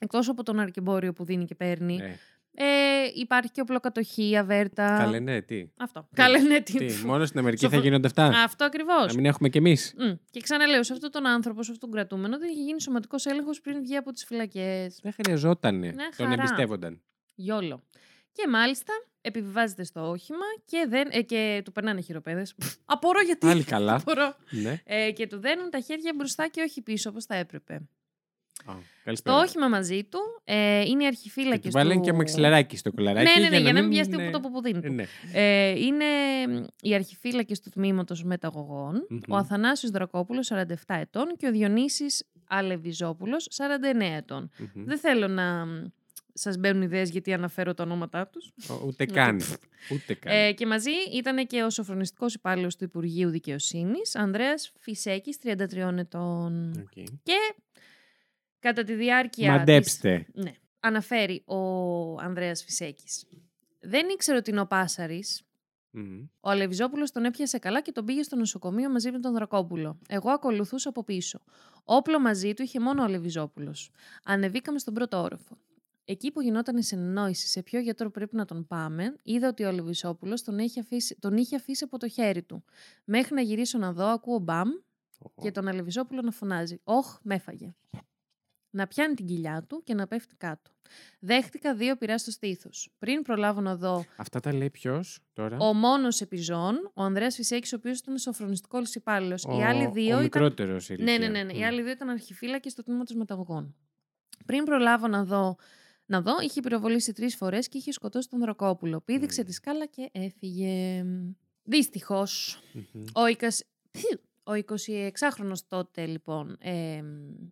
εκτός 0.00 0.28
από 0.28 0.42
τον 0.42 0.58
αρκεμπόριο 0.58 1.12
που 1.12 1.24
δίνει 1.24 1.44
και 1.44 1.54
παίρνει, 1.54 1.98
Ε, 2.02 2.16
ε, 2.56 2.64
υπάρχει 3.14 3.50
και 3.50 3.60
οπλοκατοχή, 3.60 4.36
αβέρτα. 4.36 4.96
Καλέ, 4.98 5.18
ναι, 5.18 5.40
τι; 5.42 5.66
Αυτό. 5.76 6.00
Τι, 6.00 6.16
Καλέ, 6.16 6.38
ναι, 6.38 6.60
τι. 6.60 6.84
τι. 6.86 7.06
Μόνος 7.06 7.28
στην 7.28 7.40
Αμερική 7.40 7.62
Σοφο- 7.64 7.76
θα 7.78 7.82
γίνονται 7.84 8.06
αυτά; 8.06 8.24
Αυτό 8.44 8.64
ακριβώς. 8.64 9.06
Να 9.06 9.14
μην 9.14 9.24
έχουμε 9.26 9.48
κι 9.48 9.58
εμείς. 9.58 9.94
Και 10.30 10.40
ξαναλέω, 10.40 10.82
σε 10.82 10.92
αυτόν 10.92 11.10
τον 11.10 11.26
άνθρωπο, 11.26 11.62
σε 11.62 11.70
αυτόν 11.72 11.90
τον 11.90 11.98
κρατούμενο, 11.98 12.38
δεν 12.38 12.48
είχε 12.50 12.60
γίνει 12.62 12.80
σωματικός 12.80 13.26
έλεγχος 13.26 13.60
πριν 13.60 13.80
βγει 13.80 13.96
από 13.96 14.12
τις 14.12 14.24
φυλακές. 14.24 14.98
Δεν 15.02 15.12
χρειαζότανε. 15.12 15.92
Μια 15.94 16.12
Τον 16.16 16.26
χαρά. 16.26 16.32
εμπιστεύονταν. 16.40 17.00
Γιόλο. 17.34 17.82
Και 18.32 18.48
μάλιστα 18.48 18.92
επιβιβάζεται 19.20 19.84
στο 19.84 20.08
όχημα 20.10 20.44
και, 20.64 20.86
δεν, 20.88 21.08
ε, 21.12 21.22
και 21.22 21.62
του 21.64 21.72
περνάνε 21.72 22.00
χειροπέδες. 22.00 22.54
Απορώ 22.84 23.20
γιατί. 23.20 23.46
Πάλι 23.46 23.64
καλά. 23.64 23.94
Απορώ. 24.00 24.34
ναι. 24.50 24.80
Ε, 24.84 25.10
και 25.12 25.26
του 25.26 25.38
δένουν 25.40 25.70
τα 25.70 25.80
χέρια 25.80 26.12
μπροστά 26.16 26.48
και 26.48 26.60
όχι 26.60 26.82
πίσω, 26.82 27.10
όπως 27.10 27.24
θα 27.24 27.34
έπρεπε. 27.34 27.80
Α, 28.66 28.72
Το 28.74 28.80
καλησπέρα. 29.04 29.36
όχημα 29.36 29.68
μαζί 29.68 30.04
του 30.04 30.18
ε, 30.44 30.80
είναι 30.80 30.90
οι 30.90 30.96
Και 30.96 31.06
αρχιφύλακες 31.06 31.60
του 31.60 31.66
του. 31.68 31.72
βάλανε 31.72 32.00
και 32.00 32.12
μαξιλαράκι 32.12 32.76
στο 32.76 32.92
κολαράκι. 32.92 33.30
Ναι, 33.40 33.42
ναι, 33.44 33.48
ναι, 33.48 33.58
για 33.62 33.72
να 33.72 33.80
μην 33.80 33.90
πιάσει 33.90 34.10
είναι- 34.12 34.30
το 34.30 34.40
που 34.40 34.62
δίνει. 34.62 34.80
Ε, 34.82 34.88
ναι. 34.88 35.04
Ε, 35.32 35.70
είναι 35.80 36.04
μ, 36.48 36.64
οι 36.80 36.94
αρχιφύλακες 36.94 37.60
του 37.60 37.70
τμήματος 37.70 38.22
μεταγωγών, 38.24 39.06
Μμμ. 39.08 39.18
ο 39.28 39.36
Αθανάσιος 39.36 39.90
Δρακόπουλος, 39.92 40.46
47 40.46 40.94
ετών, 41.00 41.36
και 41.36 41.46
ο 41.46 41.50
Διονύσης 41.50 42.24
Αλεβιζόπουλος, 42.48 43.46
49 43.50 44.14
ετών. 44.16 44.50
Μμμ. 44.74 44.84
Δεν 44.84 44.98
θέλω 44.98 45.28
να 45.28 45.66
μ, 45.66 45.84
σας 46.36 46.56
μπαίνουν 46.58 46.82
ιδέες 46.82 47.10
γιατί 47.10 47.32
αναφέρω 47.32 47.74
τα 47.74 47.82
ονόματά 47.82 48.26
τους. 48.28 48.52
Ο- 48.68 48.86
Ούτε 48.86 49.06
καν. 49.06 49.40
Ούτε 49.92 50.14
καν. 50.14 50.32
Ε, 50.36 50.52
και 50.52 50.66
μαζί 50.66 50.90
ήταν 51.16 51.46
και 51.46 51.62
ο 51.62 51.70
σωφρονιστικός 51.70 52.34
υπάλληλος 52.34 52.76
του 52.76 52.84
Υπουργείου 52.84 53.28
Δικαιοσύνης, 53.30 54.16
Ανδρέας 54.16 54.72
Φυσέκης, 54.78 55.38
33 55.38 55.98
ετών. 55.98 56.70
Οκ. 56.80 57.04
Κατά 58.64 58.82
τη 58.84 58.94
διάρκεια 58.94 59.48
της- 59.50 59.58
Μαντέψτε. 59.58 60.26
Ναι. 60.32 60.52
Αναφέρει 60.80 61.42
ο 61.46 61.58
Ανδρέας 62.20 62.62
Φυσέκης. 62.64 63.24
Δεν 63.80 64.08
ήξερε 64.08 64.36
ότι 64.38 64.50
είναι 64.50 64.60
ο 64.60 64.66
Πάσαρης, 64.66 65.42
Μμμ. 65.90 66.26
Ο 66.40 66.50
Αλεβιζόπουλος 66.50 67.10
τον 67.10 67.24
έπιασε 67.24 67.58
καλά 67.58 67.80
και 67.80 67.92
τον 67.92 68.04
πήγε 68.04 68.22
στο 68.22 68.36
νοσοκομείο 68.36 68.90
μαζί 68.90 69.10
με 69.10 69.18
τον 69.20 69.32
Δρακόπουλο. 69.32 69.98
Εγώ 70.08 70.30
ακολουθούσα 70.30 70.88
από 70.88 71.04
πίσω. 71.04 71.40
Όπλο 71.84 72.20
μαζί 72.20 72.54
του 72.54 72.62
είχε 72.62 72.80
μόνο 72.80 73.02
ο 73.02 73.04
Αλεβιζόπουλος. 73.04 73.90
Ανεβήκαμε 74.24 74.78
στον 74.78 74.94
πρώτο 74.94 75.22
όροφο. 75.22 75.56
Εκεί 76.04 76.32
που 76.32 76.40
γινόταν 76.40 76.76
η 76.76 76.82
συνεννόηση 76.82 77.46
σε 77.48 77.62
ποιο 77.62 77.80
γιατρό 77.80 78.10
πρέπει 78.10 78.36
να 78.36 78.44
τον 78.44 78.66
πάμε, 78.66 79.16
είδα 79.22 79.48
ότι 79.48 79.64
ο 79.64 79.68
Αλεβιζόπουλος 79.68 80.42
τον, 80.42 80.58
είχε 80.58 80.80
αφήσει- 80.80 81.16
τον 81.20 81.36
είχε 81.36 81.56
αφήσει 81.56 81.84
από 81.84 81.98
το 81.98 82.08
χέρι 82.08 82.42
του. 82.42 82.64
Μέχρι 83.04 83.34
να 83.34 83.40
γυρίσω 83.40 83.78
να 83.78 83.92
δω, 83.92 84.06
ακούω 84.06 84.38
μπαμ 84.38 84.68
και 85.42 85.50
τον 85.50 85.68
Αλεβιζόπουλο 85.68 86.20
να 86.22 86.30
φωνάζει: 86.30 86.80
Όχ, 86.84 87.18
με 87.22 87.34
έφαγε. 87.34 87.74
Να 88.74 88.86
πιάνει 88.86 89.14
την 89.14 89.26
κοιλιά 89.26 89.64
του 89.68 89.82
και 89.84 89.94
να 89.94 90.06
πέφτει 90.06 90.34
κάτω. 90.36 90.70
Δέχτηκα 91.18 91.74
δύο 91.74 91.96
πειρά 91.96 92.18
στο 92.18 92.30
στήθος. 92.30 92.90
Πριν 92.98 93.22
προλάβω 93.22 93.60
να 93.60 93.76
δω 93.76 94.04
Αυτά 94.16 94.40
τα 94.40 94.54
λέει 94.54 94.70
ποιος 94.70 95.20
τώρα; 95.32 95.56
ο 95.56 95.72
μόνος 95.72 96.20
επιζών, 96.20 96.90
ο 96.94 97.02
Ανδρέας 97.02 97.34
Φυσέκης, 97.34 97.72
ο 97.72 97.76
οποίος 97.76 97.98
ήταν 97.98 98.18
σοφρονιστικός 98.18 98.94
υπάλληλος. 98.94 99.42
Οι 99.42 99.62
άλλοι 99.62 99.86
δύο 99.86 100.16
Ο 100.16 100.22
ήταν. 100.22 100.22
μικρότερος 100.22 100.88
Ναι, 100.88 101.18
ναι, 101.18 101.28
ναι, 101.28 101.42
ναι. 101.42 101.52
Οι 101.52 101.64
άλλοι 101.64 101.82
δύο 101.82 101.92
ήταν 101.92 102.08
αρχιφύλακες 102.08 102.72
στο 102.72 102.82
τμήμα 102.82 103.04
των 103.04 103.16
μεταγωγών. 103.16 103.74
Πριν 104.46 104.64
προλάβω 104.64 105.08
να 105.08 105.24
δω, 105.24 105.56
να 106.06 106.20
δω 106.20 106.40
είχε 106.40 106.60
πυροβολήσει 106.60 107.12
τρεις 107.12 107.36
φορές 107.36 107.68
και 107.68 107.78
είχε 107.78 107.92
σκοτώσει 107.92 108.28
τον 108.28 108.40
Δρακόπουλο. 108.40 109.00
Πήδηξε 109.00 109.40
Μμμ. 109.40 109.46
τη 109.46 109.52
σκάλα 109.52 109.86
και 109.86 110.08
έφυγε. 110.12 111.04
Δυστυχώς, 111.62 112.62
ο, 113.12 113.20
20... 113.38 113.48
ο 114.50 114.52
26χρονος 114.52 115.58
τότε 115.68 116.06
λοιπόν 116.06 116.56
ε, 116.60 117.02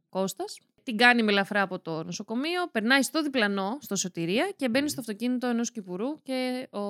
Κώστας 0.08 0.58
την 0.82 0.96
κάνει 0.96 1.22
με 1.22 1.30
ελαφρά 1.32 1.62
από 1.62 1.78
το 1.78 2.04
νοσοκομείο, 2.04 2.68
περνάει 2.72 3.02
στο 3.02 3.22
διπλανό, 3.22 3.78
στο 3.80 3.96
σωτηρία 3.96 4.52
και 4.56 4.68
μπαίνει 4.68 4.84
Μμμ. 4.84 4.90
στο 4.90 5.00
αυτοκίνητο 5.00 5.46
ενός 5.46 5.70
κυπουρού 5.70 6.22
και 6.22 6.68
ο, 6.70 6.80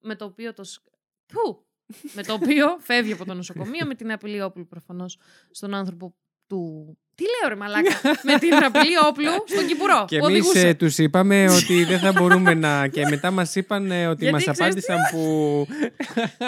με 0.00 0.14
το 0.16 0.24
οποίο 0.24 0.52
το... 0.54 0.64
σ- 0.64 0.82
Που! 1.26 1.64
με 2.12 2.22
το 2.22 2.32
οποίο 2.32 2.76
φεύγει 2.80 3.12
από 3.12 3.24
το 3.24 3.34
νοσοκομείο 3.34 3.86
με 3.86 3.94
την 3.94 4.12
απειλή 4.12 4.42
όπλου 4.42 4.66
προφανώς 4.66 5.18
στον 5.50 5.74
άνθρωπο 5.74 6.14
του... 6.46 6.96
Τι 7.14 7.22
λέω 7.24 7.48
ρε 7.48 7.54
μαλάκα! 7.56 7.90
με 8.22 8.38
την 8.38 8.54
απειλή 8.54 8.96
όπλου 9.08 9.30
στον 9.46 9.66
κυπουρό. 9.66 10.04
Και 10.08 10.18
που 10.18 10.26
εμείς 10.26 10.40
οδηγούσε. 10.48 10.74
τους 10.74 10.98
είπαμε 10.98 11.44
ότι 11.50 11.84
δεν 11.84 11.98
θα 11.98 12.12
μπορούμε 12.12 12.54
να. 12.54 12.88
και 12.88 13.06
μετά 13.08 13.30
μας 13.30 13.54
είπαν 13.54 13.90
ε, 13.90 14.06
ότι 14.06 14.24
Γιατί 14.24 14.46
μας 14.46 14.56
ξέρεις 14.56 14.60
απάντησαν 14.60 14.98
που. 15.10 15.66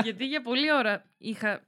Γιατί 0.02 0.26
για 0.26 0.42
πολλή 0.42 0.72
ώρα 0.72 1.04
είχα... 1.18 1.60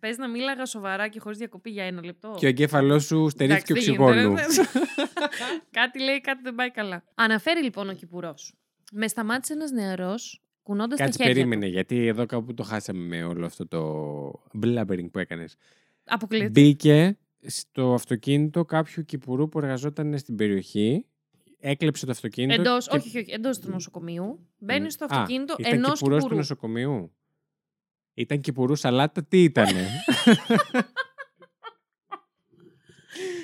Πες 0.00 0.16
να 0.16 0.28
μίλαγα 0.28 0.66
σοβαρά 0.66 1.08
και 1.08 1.20
χωρίς 1.20 1.38
διακοπή 1.38 1.70
για 1.70 1.84
ένα 1.84 2.04
λεπτό. 2.04 2.34
και 2.38 2.46
ο 2.46 2.48
εγκέφαλός 2.48 3.04
σου 3.04 3.28
στερήθηκε 3.28 3.72
Εντάξει, 3.72 3.92
δεν 3.94 3.96
γίνεται, 3.96 4.20
οξυγόνου. 4.20 4.34
ρε. 4.36 4.44
κάτι 5.78 6.02
λέει, 6.02 6.20
κάτι 6.20 6.42
δεν 6.42 6.54
πάει 6.54 6.70
καλά. 6.70 7.04
Αναφέρει 7.14 7.62
λοιπόν 7.62 7.88
ο 7.88 7.92
Κυπουρός. 7.92 8.54
Με 8.92 9.08
σταμάτησε 9.08 9.52
ένας 9.52 9.70
νεαρός 9.70 10.42
κουνώντας 10.62 10.98
τα 10.98 11.04
Κάτσε, 11.04 11.18
χέρια. 11.22 11.34
περίμενε, 11.34 11.66
Του. 11.66 11.72
γιατί 11.72 12.06
εδώ 12.06 12.26
κάπου 12.26 12.54
το 12.54 12.62
χάσαμε 12.62 13.06
με 13.16 13.24
όλο 13.24 13.46
αυτό 13.46 13.66
το 13.66 13.82
blabbering 14.62 15.10
που 15.12 15.18
έκανες. 15.18 15.56
Αποκλείεται. 16.04 16.48
Μπήκε 16.60 17.18
στο 17.46 17.92
αυτοκίνητο 17.94 18.64
κάποιου 18.64 19.04
κυπουρού 19.04 19.48
που 19.48 19.58
εργαζόταν 19.58 20.18
στην 20.18 20.36
περιοχή, 20.36 21.06
έκλεψε 21.60 22.04
το 22.06 22.10
αυτοκίνητο. 22.10 22.60
Εντός, 22.60 22.88
και- 22.88 22.96
όχι, 22.96 23.08
όχι, 23.08 23.18
όχι, 23.18 23.32
εντός 23.32 23.58
του 23.58 23.70
νοσοκομείου. 23.70 24.46
Μπαίνει 24.58 24.90
στο 24.90 25.04
Α, 25.04 25.08
αυτοκίνητο 25.10 25.54
ήταν 25.58 25.72
ενός 25.72 25.92
κυπουρός 25.92 26.16
του 26.16 26.22
κυπουρού. 26.22 26.36
νοσοκομείου. 26.36 27.12
Ήταν 28.18 28.40
κυπουρού 28.40 28.74
σαλάτα, 28.76 29.24
τι 29.24 29.42
ήτανε; 29.42 29.88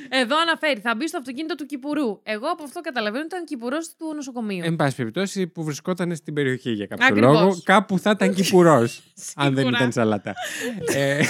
Εδώ 0.09 0.41
αναφέρει, 0.41 0.81
θα 0.81 0.95
μπει 0.97 1.09
στο 1.09 1.19
αυτοκίνητο 1.19 1.55
του 1.55 1.67
κυπουρού. 1.67 2.21
Εγώ 2.23 2.47
από 2.49 2.63
αυτό 2.63 2.81
καταλαβαίνω 2.81 3.25
ότι 3.25 3.35
ήταν 3.35 3.45
κυπουρός 3.45 3.95
του 3.97 4.15
νοσοκομείου. 4.15 4.65
Εν 4.65 4.77
πάση 4.77 4.97
περιπτώσει, 4.97 5.47
που 5.47 5.65
βρισκόταν 5.65 6.17
στην 6.17 6.35
περιοχή 6.35 6.71
για 6.73 6.87
κάποιο 6.87 7.07
Ακριβώς. 7.07 7.41
λόγο, 7.41 7.57
κάπου 7.65 7.99
θα 7.99 8.11
ήταν 8.11 8.35
κυπουρός. 8.35 9.03
αν 9.37 9.47
δεν 9.55 9.57
Σίγουρα. 9.57 9.77
ήταν 9.79 9.93
σαλάτα. 9.93 10.35
ε, 10.95 11.23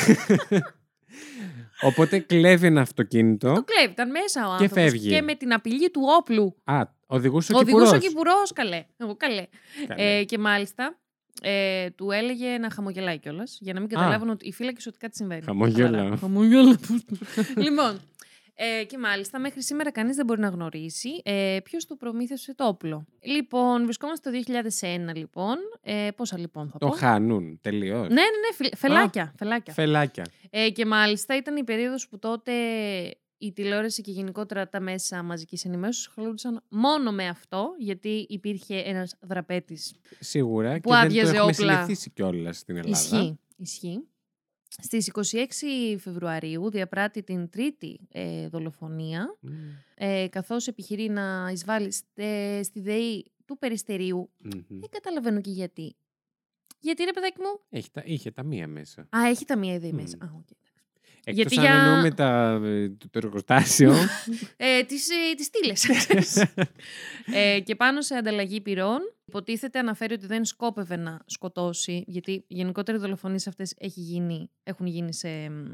οπότε 1.80 2.18
κλέβει 2.18 2.66
ένα 2.66 2.80
αυτοκίνητο. 2.80 3.52
Το 3.54 3.64
κλέβει, 3.64 3.90
ήταν 3.92 4.10
μέσα 4.10 4.40
ο 4.40 4.56
Και 4.56 4.62
άνθρωπος. 4.62 4.82
φεύγει. 4.82 5.08
Και 5.08 5.22
με 5.22 5.34
την 5.34 5.52
απειλή 5.52 5.90
του 5.90 6.02
όπλου. 6.18 6.56
Α, 6.64 6.80
οδηγούσε 7.06 7.52
ο 7.52 7.58
Οδηγούσε 7.58 7.94
ο 7.94 7.98
κυπουρός. 7.98 8.08
κυπουρός, 8.08 8.52
καλέ. 8.52 8.84
Εγώ 8.96 9.16
καλέ. 9.16 9.46
Καλέ. 9.88 10.18
Ε, 10.18 10.24
και 10.24 10.38
μάλιστα 10.38 10.98
ε, 11.42 11.90
του 11.90 12.10
έλεγε 12.10 12.58
να 12.58 12.70
χαμογελάει 12.70 13.18
κιόλας 13.18 13.58
για 13.60 13.72
να 13.72 13.80
μην 13.80 13.88
καταλάβουν 13.88 14.28
ότι 14.28 14.48
οι 14.48 14.52
φύλακες 14.52 14.86
ότι 14.86 14.98
κάτι 14.98 15.16
συμβαίνει. 15.16 15.42
Χαμογέλα. 15.42 16.00
Άρα, 16.00 16.16
Χαμογέλα. 16.16 16.78
λοιπόν, 17.64 17.98
ε, 18.54 18.84
και 18.84 18.98
μάλιστα 18.98 19.38
μέχρι 19.38 19.62
σήμερα 19.62 19.90
κανείς 19.92 20.16
δεν 20.16 20.26
μπορεί 20.26 20.40
να 20.40 20.48
γνωρίσει 20.48 21.08
ε, 21.24 21.58
ποιος 21.64 21.86
του 21.86 21.96
προμήθευσε 21.96 22.54
το 22.54 22.64
όπλο. 22.66 23.04
Λοιπόν, 23.20 23.84
βρισκόμαστε 23.84 24.30
το 24.30 24.38
2001 25.10 25.14
λοιπόν. 25.14 25.56
Ε, 25.82 26.08
πόσα 26.16 26.38
λοιπόν 26.38 26.68
θα 26.68 26.78
Το 26.78 26.86
πω; 26.88 26.92
χάνουν 26.92 27.58
τελείως. 27.62 28.00
Ναι, 28.00 28.14
ναι, 28.14 28.20
ναι, 28.20 28.54
φυ- 28.54 28.76
φελάκια. 28.76 29.32
φελάκια. 29.38 29.72
Φελάκια. 29.72 30.24
Ε, 30.50 30.70
και 30.70 30.86
μάλιστα 30.86 31.36
ήταν 31.36 31.56
η 31.56 31.64
περίοδος 31.64 32.08
που 32.08 32.18
τότε 32.18 32.52
η 33.38 33.52
τηλεόραση 33.52 34.02
και 34.02 34.10
γενικότερα 34.10 34.68
τα 34.68 34.80
μέσα 34.80 35.22
μαζικής 35.22 35.64
ενημέρωσης 35.64 36.06
ασχολούνταν 36.06 36.62
μόνο 36.68 37.12
με 37.12 37.28
αυτό, 37.28 37.74
γιατί 37.78 38.26
υπήρχε 38.28 38.76
ένας 38.78 39.14
δραπέτης. 39.20 39.94
Σίγουρα. 40.20 40.72
Που 40.74 40.80
και 40.88 40.94
δεν 40.94 41.04
άδειαζε 41.04 41.32
το 41.32 41.36
έχουμε 41.36 41.52
όπλα. 41.52 41.74
συνηθίσει 41.74 42.10
κιόλας 42.10 42.58
στην 42.58 42.76
Ελλάδα. 42.76 42.98
Ισχύει. 42.98 43.38
Ισχύει. 43.56 44.00
Στις 44.82 45.06
26 45.08 45.96
Φεβρουαρίου 45.98 46.70
διαπράττει 46.70 47.22
την 47.22 47.48
τρίτη 47.50 48.00
ε, 48.08 48.48
δολοφονία, 48.48 49.36
Μμ. 49.40 49.50
ε, 49.94 50.28
καθώς 50.28 50.66
επιχειρεί 50.66 51.08
να 51.08 51.48
εισβάλλει 51.52 51.90
στε- 51.92 52.64
στη 52.64 52.80
ΔΕΗ 52.80 53.24
του 53.44 53.58
Περιστερίου. 53.58 54.30
Μμμ. 54.38 54.50
Δεν 54.68 54.88
καταλαβαίνω 54.90 55.40
και 55.40 55.50
γιατί. 55.50 55.96
Γιατί 56.80 57.04
ρε 57.04 57.10
παιδάκι 57.12 57.40
μου; 57.40 57.60
Έχει, 57.70 57.90
τα, 57.90 58.02
είχε 58.04 58.30
ταμεία 58.30 58.68
μέσα. 58.68 59.00
Α, 59.16 59.28
έχει 59.28 59.44
ταμεία 59.44 59.74
ιδέα 59.74 59.92
Μμ. 59.92 59.96
μέσα. 59.96 60.16
Α, 60.20 60.28
οκ. 60.36 60.46
Εκτός 61.24 61.34
Γιατί 61.52 61.58
αν 61.58 61.64
για- 61.64 61.84
εννοούμε 61.84 62.10
τα, 62.10 62.60
ε, 62.64 62.88
το, 62.88 63.08
το 63.10 63.18
εργοστάσιο. 63.18 63.92
ε, 64.56 64.82
τις, 64.82 65.08
ε, 65.10 65.34
τις 65.36 65.46
στήλες. 65.46 65.84
ε, 67.34 67.60
και 67.60 67.74
πάνω 67.76 68.00
σε 68.02 68.14
ανταλλαγή 68.14 68.60
πυρών, 68.60 68.98
υποτίθεται 69.24 69.78
αναφέρει 69.78 70.12
ότι 70.14 70.26
δεν 70.26 70.44
σκόπευε 70.44 70.96
να 70.96 71.20
σκοτώσει, 71.26 72.04
γιατί 72.06 72.44
γενικότερα 72.48 72.98
οι 72.98 73.00
δολοφονίες 73.00 73.46
αυτές 73.46 73.74
έχει 73.78 74.00
γίνει, 74.00 74.50
έχουν 74.62 74.86
γίνει 74.86 75.14
σε... 75.14 75.28
μ, 75.50 75.64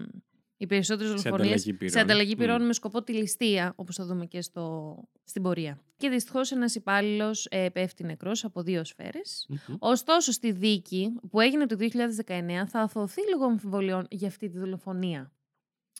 Οι 0.57 0.67
περισσότερες 0.67 1.21
Σε 1.21 1.29
δολοφονίες 1.29 1.53
ανταλλαγή 1.53 1.73
πυρών. 1.73 1.91
σε 1.93 2.01
ανταλλαγή 2.01 2.37
πυρών 2.37 2.63
Μμ. 2.63 2.67
με 2.67 2.73
σκοπό 2.73 3.03
τη 3.03 3.13
ληστεία, 3.13 3.73
όπως 3.77 3.95
θα 3.97 4.05
δούμε 4.05 4.27
και 4.27 4.43
στο, 4.43 4.97
στην 5.25 5.43
πορεία. 5.43 5.81
Και 5.97 6.09
δυστυχώς 6.09 6.53
ένας 6.53 6.75
υπάλληλος 6.75 7.47
ε, 7.51 7.69
πέφτει 7.69 8.05
νεκρός 8.05 8.45
από 8.45 8.63
δύο 8.63 8.85
σφαίρες. 8.85 9.47
Μμμ. 9.49 9.77
Ωστόσο, 9.79 10.33
στη 10.33 10.53
δίκη 10.53 11.13
που 11.31 11.41
έγινε 11.41 11.67
το 11.67 11.77
2019 11.81 11.87
θα 12.67 12.81
αθωωθεί 12.81 13.21
λόγω 13.33 13.45
αμφιβολιών 13.45 14.07
για 14.11 14.29
αυτή 14.29 14.49
τη 14.49 14.59
δολοφονία. 14.59 15.33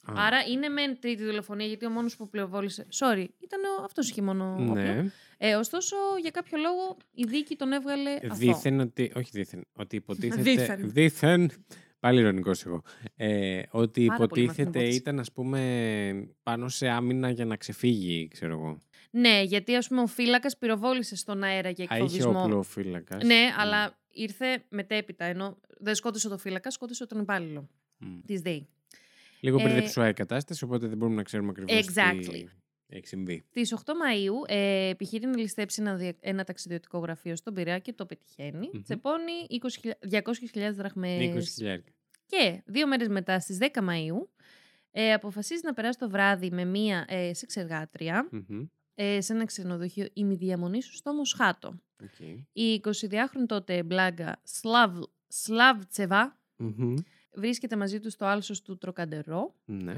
Α, 0.03 0.13
Άρα 0.15 0.37
είναι 0.51 0.67
μεν 0.69 0.99
τρίτη 0.99 1.23
δολοφονία, 1.23 1.65
γιατί 1.65 1.85
ο 1.85 1.89
μόνος 1.89 2.15
που 2.15 2.29
πληροβόλησε. 2.29 2.87
Sorry, 2.99 3.25
ήταν 3.39 3.59
ο... 3.79 3.83
αυτός 3.83 4.09
είχε 4.09 4.21
μόνο. 4.21 4.53
όπλο. 4.59 4.73
Ναι. 4.73 5.05
Ε, 5.37 5.55
ωστόσο, 5.55 5.95
για 6.21 6.29
κάποιο 6.31 6.57
λόγο 6.57 6.97
η 7.13 7.23
δίκη 7.23 7.55
τον 7.55 7.71
έβγαλε. 7.71 8.11
αθώο. 8.15 8.35
Δήθεν 8.35 8.79
ότι. 8.79 9.11
Όχι 9.15 9.29
δήθεν. 9.33 9.65
Ότι 9.73 9.95
υποτίθεται. 9.95 10.41
Δήθεν. 10.41 10.91
δήθεν 10.91 11.51
πάλι 11.99 12.19
ηρωνικός 12.19 12.65
εγώ. 12.65 12.81
Ε, 13.15 13.61
ότι 13.71 14.05
Πάρα 14.05 14.27
πολύ 14.27 14.43
υποτίθεται 14.43 14.69
μαθηματική. 14.69 14.95
ήταν, 14.95 15.19
ας 15.19 15.31
πούμε, 15.31 16.29
πάνω 16.43 16.67
σε 16.69 16.87
άμυνα 16.87 17.29
για 17.29 17.45
να 17.45 17.55
ξεφύγει, 17.55 18.27
ξέρω 18.27 18.51
εγώ. 18.53 18.77
Ναι, 19.11 19.41
γιατί 19.41 19.75
ας 19.75 19.87
πούμε 19.87 20.01
ο 20.01 20.07
φύλακας 20.07 20.57
πυροβόλησε 20.57 21.15
στον 21.15 21.43
αέρα 21.43 21.69
για 21.69 21.85
Α, 21.89 21.95
είχε 21.95 22.03
εκφοβισμό. 22.03 22.41
όπλο 22.43 22.61
φύλακας. 22.63 23.23
Ναι, 23.23 23.49
αλλά 23.57 23.99
ήρθε 24.11 24.63
μετέπειτα. 24.69 25.25
Ενώ 25.25 25.57
δεν 25.79 25.95
σκότωσε 25.95 26.29
το 26.29 26.37
φύλακα, 26.37 26.71
σκότωσε 26.71 27.05
τον 27.07 27.19
υπάλληλο 27.19 27.69
της 28.25 28.41
ΔΕΗ. 28.41 28.67
Λίγο 29.43 29.59
Ε, 29.59 29.63
μπερδεψουά 29.63 30.07
η 30.09 30.13
κατάσταση, 30.13 30.63
οπότε 30.63 30.87
δεν 30.87 30.97
μπορούμε 30.97 31.17
να 31.17 31.23
ξέρουμε 31.23 31.49
ακριβώς 31.49 31.85
Exactly. 31.87 32.25
τι 32.85 32.95
έχει 32.97 33.07
συμβεί. 33.07 33.43
Τη 33.49 33.61
8 33.85 33.91
Μαΐου 33.99 34.43
ε, 34.47 34.87
επιχειρεί 34.89 35.25
να 35.25 35.37
ληστέψει 35.37 35.81
ένα, 35.81 35.95
δια- 35.95 36.15
ένα 36.19 36.43
ταξιδιωτικό 36.43 36.97
γραφείο 36.99 37.35
στον 37.35 37.53
Πειραιά 37.53 37.79
και 37.79 37.93
το 37.93 38.05
πετυχαίνει. 38.05 38.69
Μμμ. 38.73 38.81
Τσεπώνει 38.81 39.31
20.000 39.49 40.21
200.000 40.21 40.73
δραχμές. 40.73 41.19
20.000. 41.59 41.77
Και 42.25 42.61
δύο 42.65 42.87
μέρες 42.87 43.07
μετά, 43.07 43.39
στις 43.39 43.57
10 43.57 43.81
Μαΐου, 43.81 44.27
ε, 44.91 45.13
αποφασίζει 45.13 45.61
να 45.63 45.73
περάσει 45.73 45.97
το 45.97 46.09
βράδυ 46.09 46.49
με 46.51 46.65
μία 46.65 47.05
ε, 47.07 47.33
σεξεργάτρια 47.33 48.27
Μμμ. 48.31 48.65
ε, 48.95 49.21
σε 49.21 49.33
ένα 49.33 49.45
ξενοδοχείο 49.45 50.07
ημιδιαμονής 50.13 50.81
στο 50.81 51.13
Μοσχάτο. 51.13 51.79
Οκ. 52.03 52.19
Η 52.53 52.81
22χρονη 52.83 53.45
τότε 53.47 53.83
Μπλάγκα 53.83 54.41
Σλαβ, 54.43 54.97
Σλαβτσεβά 55.27 56.39
Μμμ. 56.57 56.93
Βρίσκεται 57.33 57.75
μαζί 57.75 57.99
του 57.99 58.09
στο 58.09 58.25
άλσος 58.25 58.61
του 58.61 58.77
Τροκαντερό 58.77 59.55
Ναι. 59.65 59.95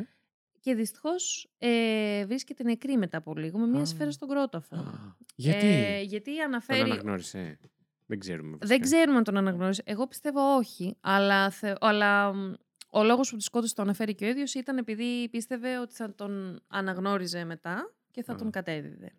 και 0.59 0.75
δυστυχώς 0.75 1.49
ε, 1.57 2.25
βρίσκεται 2.25 2.63
νεκρή 2.63 2.97
μετά 2.97 3.17
από 3.17 3.35
λίγο 3.35 3.57
με 3.57 3.67
μία 3.67 3.81
Α. 3.81 3.85
σφαίρα 3.85 4.11
στον 4.11 4.27
κρόταφο. 4.29 4.75
Α, 4.75 5.15
Γιατί; 5.35 5.65
Ε, 5.67 6.01
γιατί 6.01 6.35
τον 6.35 6.43
αναφέρει... 6.45 6.81
αναγνώρισε; 6.81 7.59
Δεν 8.05 8.19
ξέρουμε. 8.19 8.49
Δεν 8.49 8.59
βασικά. 8.67 8.79
ξέρουμε 8.97 9.17
αν 9.17 9.23
τον 9.23 9.37
αναγνώρισε. 9.37 9.81
Εγώ 9.85 10.07
πιστεύω 10.07 10.55
όχι. 10.55 10.95
Αλλά, 11.01 11.49
θε... 11.49 11.75
αλλά 11.79 12.33
μ, 12.33 12.53
ο 12.89 13.03
λόγος 13.03 13.29
που 13.29 13.37
τη 13.37 13.43
σκότωσε 13.43 13.73
το 13.73 13.81
αναφέρει 13.81 14.15
και 14.15 14.25
ο 14.25 14.27
ίδιος 14.27 14.53
ήταν 14.53 14.77
επειδή 14.77 15.29
πίστευε 15.29 15.77
ότι 15.79 15.93
θα 15.93 16.15
τον 16.15 16.61
αναγνώριζε 16.67 17.43
μετά 17.45 17.93
και 18.11 18.23
θα 18.23 18.33
Α. 18.33 18.35
τον 18.35 18.51
κατέδιδε. 18.51 19.11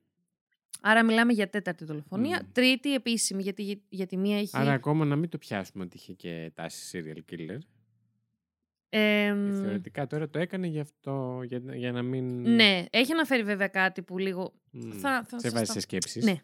Άρα 0.81 1.05
μιλάμε 1.05 1.33
για 1.33 1.51
τέταρτη 1.51 1.85
δολοφονία. 1.85 2.41
Μμ. 2.45 2.53
Τρίτη 2.53 2.95
επίσημη, 2.95 3.43
γιατί 3.43 3.83
για 3.89 4.07
τη 4.07 4.17
μία 4.17 4.39
έχει... 4.39 4.51
Άρα 4.53 4.73
ακόμα 4.73 5.05
να 5.05 5.17
μην 5.17 5.29
το 5.29 5.39
πιάσουμε 5.39 5.85
ότι 5.85 5.97
είχε 5.97 6.13
και 6.13 6.51
τάση 6.55 7.03
serial 7.05 7.33
killer. 7.35 7.59
Εμ, 8.99 9.49
Ε, 9.49 9.61
Θεωρητικά 9.63 10.07
τώρα 10.07 10.29
το 10.31 10.39
έκανε 10.39 10.67
γι' 10.67 10.81
αυτό, 10.81 11.41
για, 11.45 11.61
για 11.75 11.93
να 11.93 12.03
μην... 12.03 12.55
ναι, 12.55 12.85
έχει 12.91 13.13
αναφέρει 13.13 13.43
βέβαια 13.43 13.69
κάτι 13.69 14.03
που 14.03 14.19
λίγο... 14.19 14.53
Μμ. 14.71 14.91
θα- 14.91 15.25
θα 15.29 15.39
σε 15.39 15.49
σας 15.49 15.53
βάζει 15.53 15.67
τα- 15.67 15.73
σε 15.73 15.81
σκέψεις. 15.81 16.25
Ναι. 16.25 16.41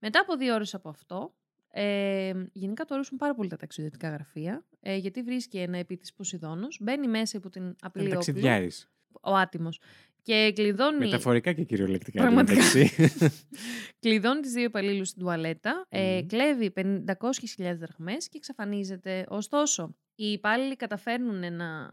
Μετά 0.00 0.20
από 0.20 0.36
δύο 0.36 0.54
ώρες 0.54 0.74
από 0.74 0.88
αυτό, 0.88 1.34
ε, 1.70 2.32
γενικά 2.52 2.84
του 2.84 2.94
αρέσουν 2.94 3.18
πάρα 3.18 3.34
πολύ 3.34 3.48
τα 3.48 3.56
ταξιδιωτικά 3.56 4.08
γραφεία, 4.10 4.64
ε, 4.80 4.96
γιατί 4.96 5.22
βρίσκει 5.22 5.58
ένα 5.58 5.78
επί 5.78 5.96
της 5.96 6.12
Ποσειδώνος, 6.12 6.78
μπαίνει 6.82 7.08
μέσα 7.08 7.36
υπό 7.38 7.50
την 7.50 7.76
απειλή 7.80 8.04
Ένα 8.08 8.16
όπλου, 8.18 8.32
ταξιδιάρης. 8.34 8.90
ο 9.20 9.34
άτιμος, 9.34 9.80
και 10.22 10.52
κλειδώνει, 10.54 10.98
Μεταφορικά 10.98 11.52
και 11.52 11.64
κυριολεκτικά. 11.64 12.20
Πραγματικά. 12.22 12.60
εντωμεταξύ. 12.62 13.10
κλειδώνει 14.00 14.40
τις 14.40 14.52
δύο 14.52 14.62
υπαλλήλους 14.64 15.08
στην 15.08 15.20
τουαλέτα, 15.22 15.86
ε, 15.88 16.18
Μμμ. 16.20 16.26
κλέβει 16.26 16.72
500.000 16.76 17.76
δραχμές 17.78 18.28
και 18.28 18.36
εξαφανίζεται. 18.36 19.24
Ωστόσο, 19.28 19.94
οι 20.20 20.32
υπάλληλοι 20.32 20.76
καταφέρνουν 20.76 21.54
να, 21.54 21.90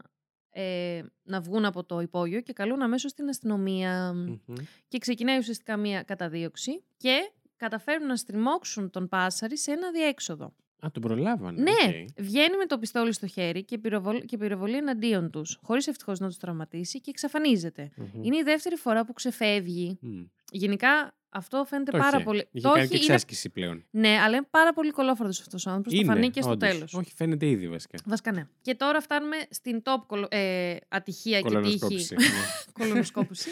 ε, 0.50 1.02
να 1.22 1.40
βγουν 1.40 1.64
από 1.64 1.84
το 1.84 2.00
υπόγειο 2.00 2.40
και 2.40 2.52
καλούν 2.52 2.82
αμέσως 2.82 3.12
την 3.12 3.28
αστυνομία. 3.28 4.12
Μμμ. 4.12 4.54
Και 4.88 4.98
ξεκινάει 4.98 5.38
ουσιαστικά 5.38 5.76
μία 5.76 6.02
καταδίωξη 6.02 6.84
και 6.96 7.30
καταφέρνουν 7.56 8.08
να 8.08 8.16
στριμώξουν 8.16 8.90
τον 8.90 9.08
Πάσαρη 9.08 9.58
σε 9.58 9.70
ένα 9.72 9.90
αδιέξοδο. 9.90 10.54
Α, 10.84 10.90
τον 10.92 11.02
προλάβανε. 11.02 11.62
Ναι, 11.62 11.88
οκ. 11.88 12.22
βγαίνει 12.22 12.56
με 12.56 12.66
το 12.66 12.78
πιστόλι 12.78 13.12
στο 13.12 13.26
χέρι 13.26 13.64
και, 13.64 13.78
πυροβολ... 13.78 14.24
και 14.24 14.36
πυροβολεί 14.36 14.76
εναντίον 14.76 15.30
τους, 15.30 15.58
χωρίς 15.62 15.86
ευτυχώς 15.86 16.18
να 16.18 16.26
τους 16.26 16.36
τραυματίσει 16.36 17.00
και 17.00 17.10
εξαφανίζεται. 17.10 17.90
Μμμ. 17.96 18.22
Είναι 18.22 18.36
η 18.36 18.42
δεύτερη 18.42 18.76
φορά 18.76 19.04
που 19.04 19.12
ξεφεύγει. 19.12 19.98
Μμ. 20.00 20.22
Γενικά 20.50 21.15
αυτό 21.28 21.64
φαίνεται 21.68 21.90
Το 21.90 21.98
πάρα 21.98 22.16
είχε. 22.16 22.24
πολύ. 22.24 22.48
Είχε 22.52 22.66
το 22.66 22.72
κάνει 22.72 22.80
έχει, 22.82 22.90
και 22.90 22.96
είναι... 22.96 23.04
εξάσκηση 23.04 23.48
πλέον. 23.50 23.84
Ναι, 23.90 24.08
αλλά 24.08 24.36
είναι 24.36 24.46
πάρα 24.50 24.72
πολύ 24.72 24.90
κολόφαρτο 24.90 25.32
αυτός 25.40 25.66
ο 25.66 25.70
άνθρωπος. 25.70 25.92
Θα 25.92 25.98
Είναι, 26.04 26.12
φανεί 26.12 26.30
και 26.30 26.40
στο 26.42 26.50
όντως. 26.50 26.68
τέλος. 26.70 26.94
Όχι, 26.94 27.12
φαίνεται 27.16 27.46
ήδη 27.46 27.68
βασικά. 27.68 27.98
Βασικά 28.04 28.32
ναι. 28.32 28.46
Και 28.62 28.74
τώρα 28.74 29.00
φτάνουμε 29.00 29.36
στην 29.50 29.82
top 29.84 30.02
κολο... 30.06 30.26
ε, 30.30 30.76
ατυχία 30.88 31.40
και 31.40 31.48
Κολονοσκόπηση. 31.48 32.14
τύχη. 32.14 32.28
ναι. 32.30 32.38
Κολονοσκόπηση. 32.78 33.50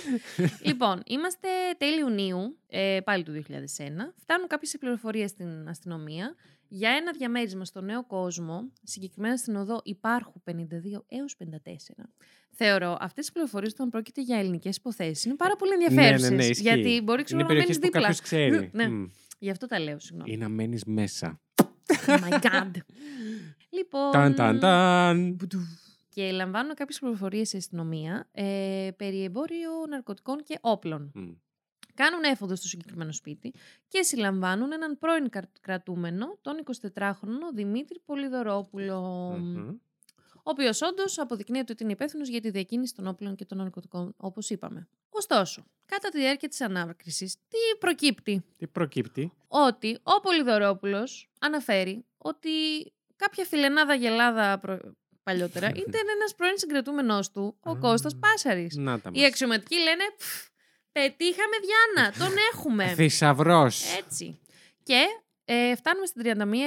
λοιπόν, 0.63 1.03
είμαστε 1.07 1.49
τέλη 1.79 1.99
Ιουνίου, 2.01 2.59
ε, 2.69 2.99
πάλι 3.05 3.23
του 3.23 3.33
2001. 3.49 3.51
Φτάνουν 4.17 4.47
κάποιες 4.49 4.77
πληροφορίες 4.81 5.31
στην 5.31 5.69
αστυνομία 5.69 6.35
για 6.75 6.91
ένα 6.91 7.13
διαμέρισμα 7.13 7.65
στο 7.65 7.81
νέο 7.81 8.07
κόσμο, 8.07 8.73
συγκεκριμένα 8.83 9.37
στην 9.37 9.57
οδό 9.57 9.81
Υπάρχου 9.85 10.43
52 10.45 10.53
έως 11.09 11.37
54. 11.39 11.47
Θεωρώ 12.51 12.97
αυτές 13.01 13.25
τις 13.25 13.33
πληροφορίες 13.33 13.73
όταν 13.73 13.91
πρόκειται 13.91 14.23
για 14.23 14.39
ελληνικές 14.39 14.77
υποθέσεις 14.77 15.25
είναι 15.25 15.35
πάρα 15.35 15.57
πολύ 15.57 15.77
ναι, 15.77 15.85
ενδιαφέρουσες. 15.85 16.31
ναι, 16.31 16.45
ισχύει. 16.45 16.63
γιατί 16.63 17.01
μπορεί 17.03 17.23
ξέρω, 17.23 17.41
Είναι 17.41 17.49
να 17.49 17.55
μένεις 17.55 17.79
περιοχές 17.79 17.79
που 17.79 17.83
δίπλα. 17.85 18.01
κάποιος 18.01 18.21
ξέρει. 18.21 18.71
Ναι. 18.73 18.89
Μμ. 18.89 19.07
Γι' 19.39 19.51
αυτό 19.51 19.67
τα 19.67 19.79
λέω, 19.79 19.99
συγγνώμη. 19.99 20.33
Ή 20.33 20.37
να 20.37 20.49
μένεις 20.49 20.85
μέσα. 20.85 21.41
Oh 22.07 22.19
my 22.19 22.41
god. 22.41 22.71
λοιπόν... 23.71 24.11
Ταν, 24.13 24.35
ταν, 24.35 24.59
ταν. 24.59 25.37
Και 26.09 26.31
λαμβάνω 26.31 26.75
κάποιες 26.75 26.99
πληροφορίες 26.99 27.49
σε 27.49 27.57
αστυνομία 27.57 28.29
ε, 28.33 28.89
περί 28.97 29.23
εμπόριο 29.25 29.71
ναρκωτικών 29.89 30.43
και 30.43 30.59
όπλων. 30.61 31.11
Μμ. 31.15 31.31
Κάνουν 31.95 32.23
έφοδο 32.23 32.57
στο 32.57 32.67
συγκεκριμένο 32.69 33.13
σπίτι 33.13 33.55
και 33.89 34.03
συλλαμβάνουν 34.03 34.73
έναν 34.73 34.99
πρώην 34.99 35.29
κα- 35.31 35.51
κρατούμενο, 35.61 36.39
τον 36.43 36.63
24χρονο 36.65 37.53
Δημήτρη 37.55 38.01
Πολυδωρόπουλο. 38.05 39.01
Μμμ. 39.41 39.69
Ο 40.47 40.51
οποίος 40.51 40.83
όντως 40.83 41.19
αποδεικνύεται 41.19 41.73
ότι 41.73 41.83
είναι 41.83 41.93
υπεύθυνος 41.93 42.29
για 42.29 42.41
τη 42.41 42.51
διακίνηση 42.51 42.95
των 42.95 43.07
όπλων 43.07 43.35
και 43.35 43.45
των 43.45 43.59
ναρκωτικών, 43.59 44.15
όπως 44.17 44.51
είπαμε. 44.51 44.89
Ωστόσο, 45.11 45.65
κατά 45.87 46.09
τη 46.09 46.19
διάρκεια 46.19 46.49
της 46.49 46.61
ανάκρισης, 46.61 47.35
τι 47.35 47.79
προκύπτει; 47.79 48.45
Τι 48.59 48.67
προκύπτει; 48.67 49.33
Ότι 49.49 49.99
ο 50.03 50.21
Πολυδωρόπουλος 50.21 51.31
αναφέρει 51.41 52.05
ότι 52.19 52.51
κάποια 53.17 53.45
φιλενάδα 53.45 53.95
γελάδα 53.95 54.59
προ- 54.59 54.81
παλιότερα 55.23 55.69
ήταν 55.87 56.03
ένας 56.17 56.35
πρώην 56.37 56.59
συγκρατούμενός 56.59 57.31
του, 57.31 57.57
ο 57.61 57.71
Α. 57.71 57.77
Κώστας 57.79 58.17
Πάσαρης. 58.17 58.77
Να 58.77 59.01
τα 59.01 59.11
Οι 59.13 59.25
αξιωματικοί 59.25 59.75
λένε 59.77 60.05
«Πφ, 60.17 60.47
πετύχαμε 60.99 61.57
Διάννα, 61.65 62.13
τον 62.19 62.37
έχουμε. 62.53 62.87
Θησαυρός. 62.87 63.97
Έτσι. 63.99 64.39
Και 64.83 65.03
ε, 65.45 65.75
φτάνουμε 65.77 66.07
στην 66.07 66.23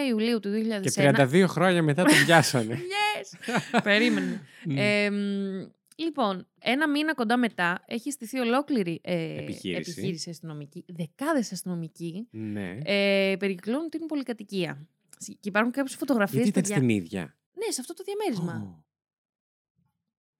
31 0.05 0.07
Ιουλίου 0.09 0.39
του 0.39 0.49
2001. 0.49 0.81
Και 0.81 1.11
32 1.17 1.45
χρόνια 1.47 1.83
μετά 1.83 2.03
τον 2.03 2.13
πιάσανε. 2.25 2.79
Yes! 2.93 3.79
Περίμενε. 3.83 4.41
Μμ. 4.65 4.77
Ε, 4.77 5.09
μ, 5.09 5.67
λοιπόν, 5.95 6.47
ένα 6.59 6.89
μήνα 6.89 7.13
κοντά 7.13 7.37
μετά 7.37 7.83
έχει 7.87 8.11
στηθεί 8.11 8.39
ολόκληρη 8.39 8.99
ε, 9.03 9.37
Επιχείρηση. 9.37 9.91
επιχείρηση 9.91 10.29
αστυνομική. 10.29 10.85
Δεκάδες 10.87 11.51
αστυνομικοί 11.51 12.27
ναι. 12.31 12.77
ε, 12.83 13.35
περικυκλώνουν 13.39 13.89
την 13.89 14.05
πολυκατοικία. 14.05 14.87
Και 15.19 15.37
υπάρχουν 15.41 15.71
κάποιες 15.71 15.95
φωτογραφίες. 15.95 16.43
Γιατί 16.43 16.49
ήταν 16.59 16.61
παιδιά- 16.61 16.77
στην 16.77 16.89
ίδια; 16.89 17.35
Ναι, 17.53 17.71
σε 17.71 17.81
αυτό 17.81 17.93
το 17.93 18.03
διαμέρισμα. 18.03 18.53
Ω. 18.67 18.83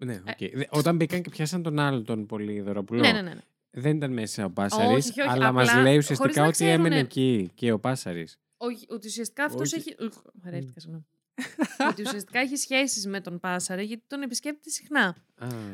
Ναι, 0.05 0.13
οκ. 0.27 0.51
Δε- 0.57 0.65
Όταν 0.69 0.95
μπήκαν 0.95 1.21
και 1.21 1.29
πιάσαν 1.29 1.63
τον 1.63 1.79
άλλο 1.79 2.01
τον 2.01 2.25
Πολυδωροπουλό. 2.25 2.99
Ναι, 3.01 3.11
ναι, 3.11 3.21
ναι. 3.21 3.33
Ναι. 3.77 3.81
Δεν 3.81 3.95
ήταν 3.95 4.13
μέσα 4.13 4.45
ο 4.45 4.49
Πάσαρης, 4.49 5.09
Όχι, 5.09 5.21
όχι, 5.21 5.29
αλλά 5.29 5.51
μας 5.51 5.69
απλά 5.69 5.81
λέει 5.81 5.91
χωρίς 5.91 6.09
ουσιαστικά 6.09 6.41
να 6.41 6.47
ότι 6.47 6.65
έμενε 6.65 6.79
ξέρουνε. 6.79 6.99
εκεί 6.99 7.51
και 7.55 7.71
ο 7.71 7.79
Πάσαρης. 7.79 8.39
Όχι, 8.57 8.85
ότι 8.89 9.07
ουσιαστικά 9.07 9.43
αυτός 9.43 9.73
Όχι. 9.73 9.75
έχει. 9.75 9.95
Ουχ, 10.05 10.21
βαρέθηκα, 10.43 10.79
συγγνώμη. 10.79 11.05
ότι 11.89 12.01
ουσιαστικά 12.01 12.39
έχει 12.39 12.55
σχέσεις 12.55 13.05
με 13.07 13.21
τον 13.21 13.39
Πάσαρη 13.39 13.83
γιατί 13.83 14.03
τον 14.07 14.21
επισκέπτεται 14.21 14.69
συχνά. 14.69 15.15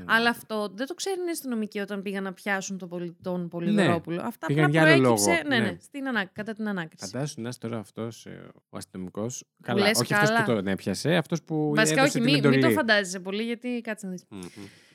Αλλά 0.06 0.30
αυτό 0.30 0.72
δεν 0.76 0.88
το 0.88 0.93
ξέρουν 0.93 1.28
οι 1.28 1.30
αστυνομικοί 1.30 1.80
όταν 1.80 2.01
πήγαν 2.01 2.24
να 2.24 2.34
πιάσουν 2.34 2.78
τον, 2.78 2.89
πολι... 2.89 3.16
τον 3.22 3.47
Πολυδωρόπουλο. 3.49 4.16
Ναι. 4.22 4.28
Αυτά 4.28 4.47
πήγαν 4.47 4.64
απλά 4.66 4.82
για 4.82 4.91
άλλο 4.93 5.01
προέκυψε 5.01 5.30
λόγο. 5.30 5.41
ναι, 5.47 5.58
Ναι. 5.58 5.72
ναι, 5.72 5.78
στην 5.82 6.08
ανά... 6.08 6.26
κατά 6.26 6.54
την 6.54 6.68
ανάκριση. 6.68 7.06
Φαντάσου 7.12 7.41
να 7.41 7.49
είσαι 7.49 7.60
τώρα 7.60 7.78
αυτός 7.78 8.26
ο 8.70 8.78
αστυνομικός. 8.78 9.43
Καλά, 9.62 9.82
λες 9.88 9.99
όχι 9.99 10.14
αυτός 10.14 10.30
καλά. 10.30 10.43
που 10.43 10.51
τον 10.51 10.68
έπιασε, 10.68 11.16
αυτός 11.16 11.43
που. 11.43 11.72
Βασικά, 11.76 12.01
έδωσε 12.01 12.18
όχι, 12.18 12.26
την 12.26 12.34
μην, 12.34 12.43
μην 12.43 12.51
το 12.51 12.58
εντολή. 12.58 12.74
φαντάζεσαι 12.74 13.20
πολύ 13.20 13.43
γιατί 13.43 13.82
κάτσε 13.84 14.06
να 14.06 14.12
δεις. 14.12 14.26
Μμμ. 14.30 14.41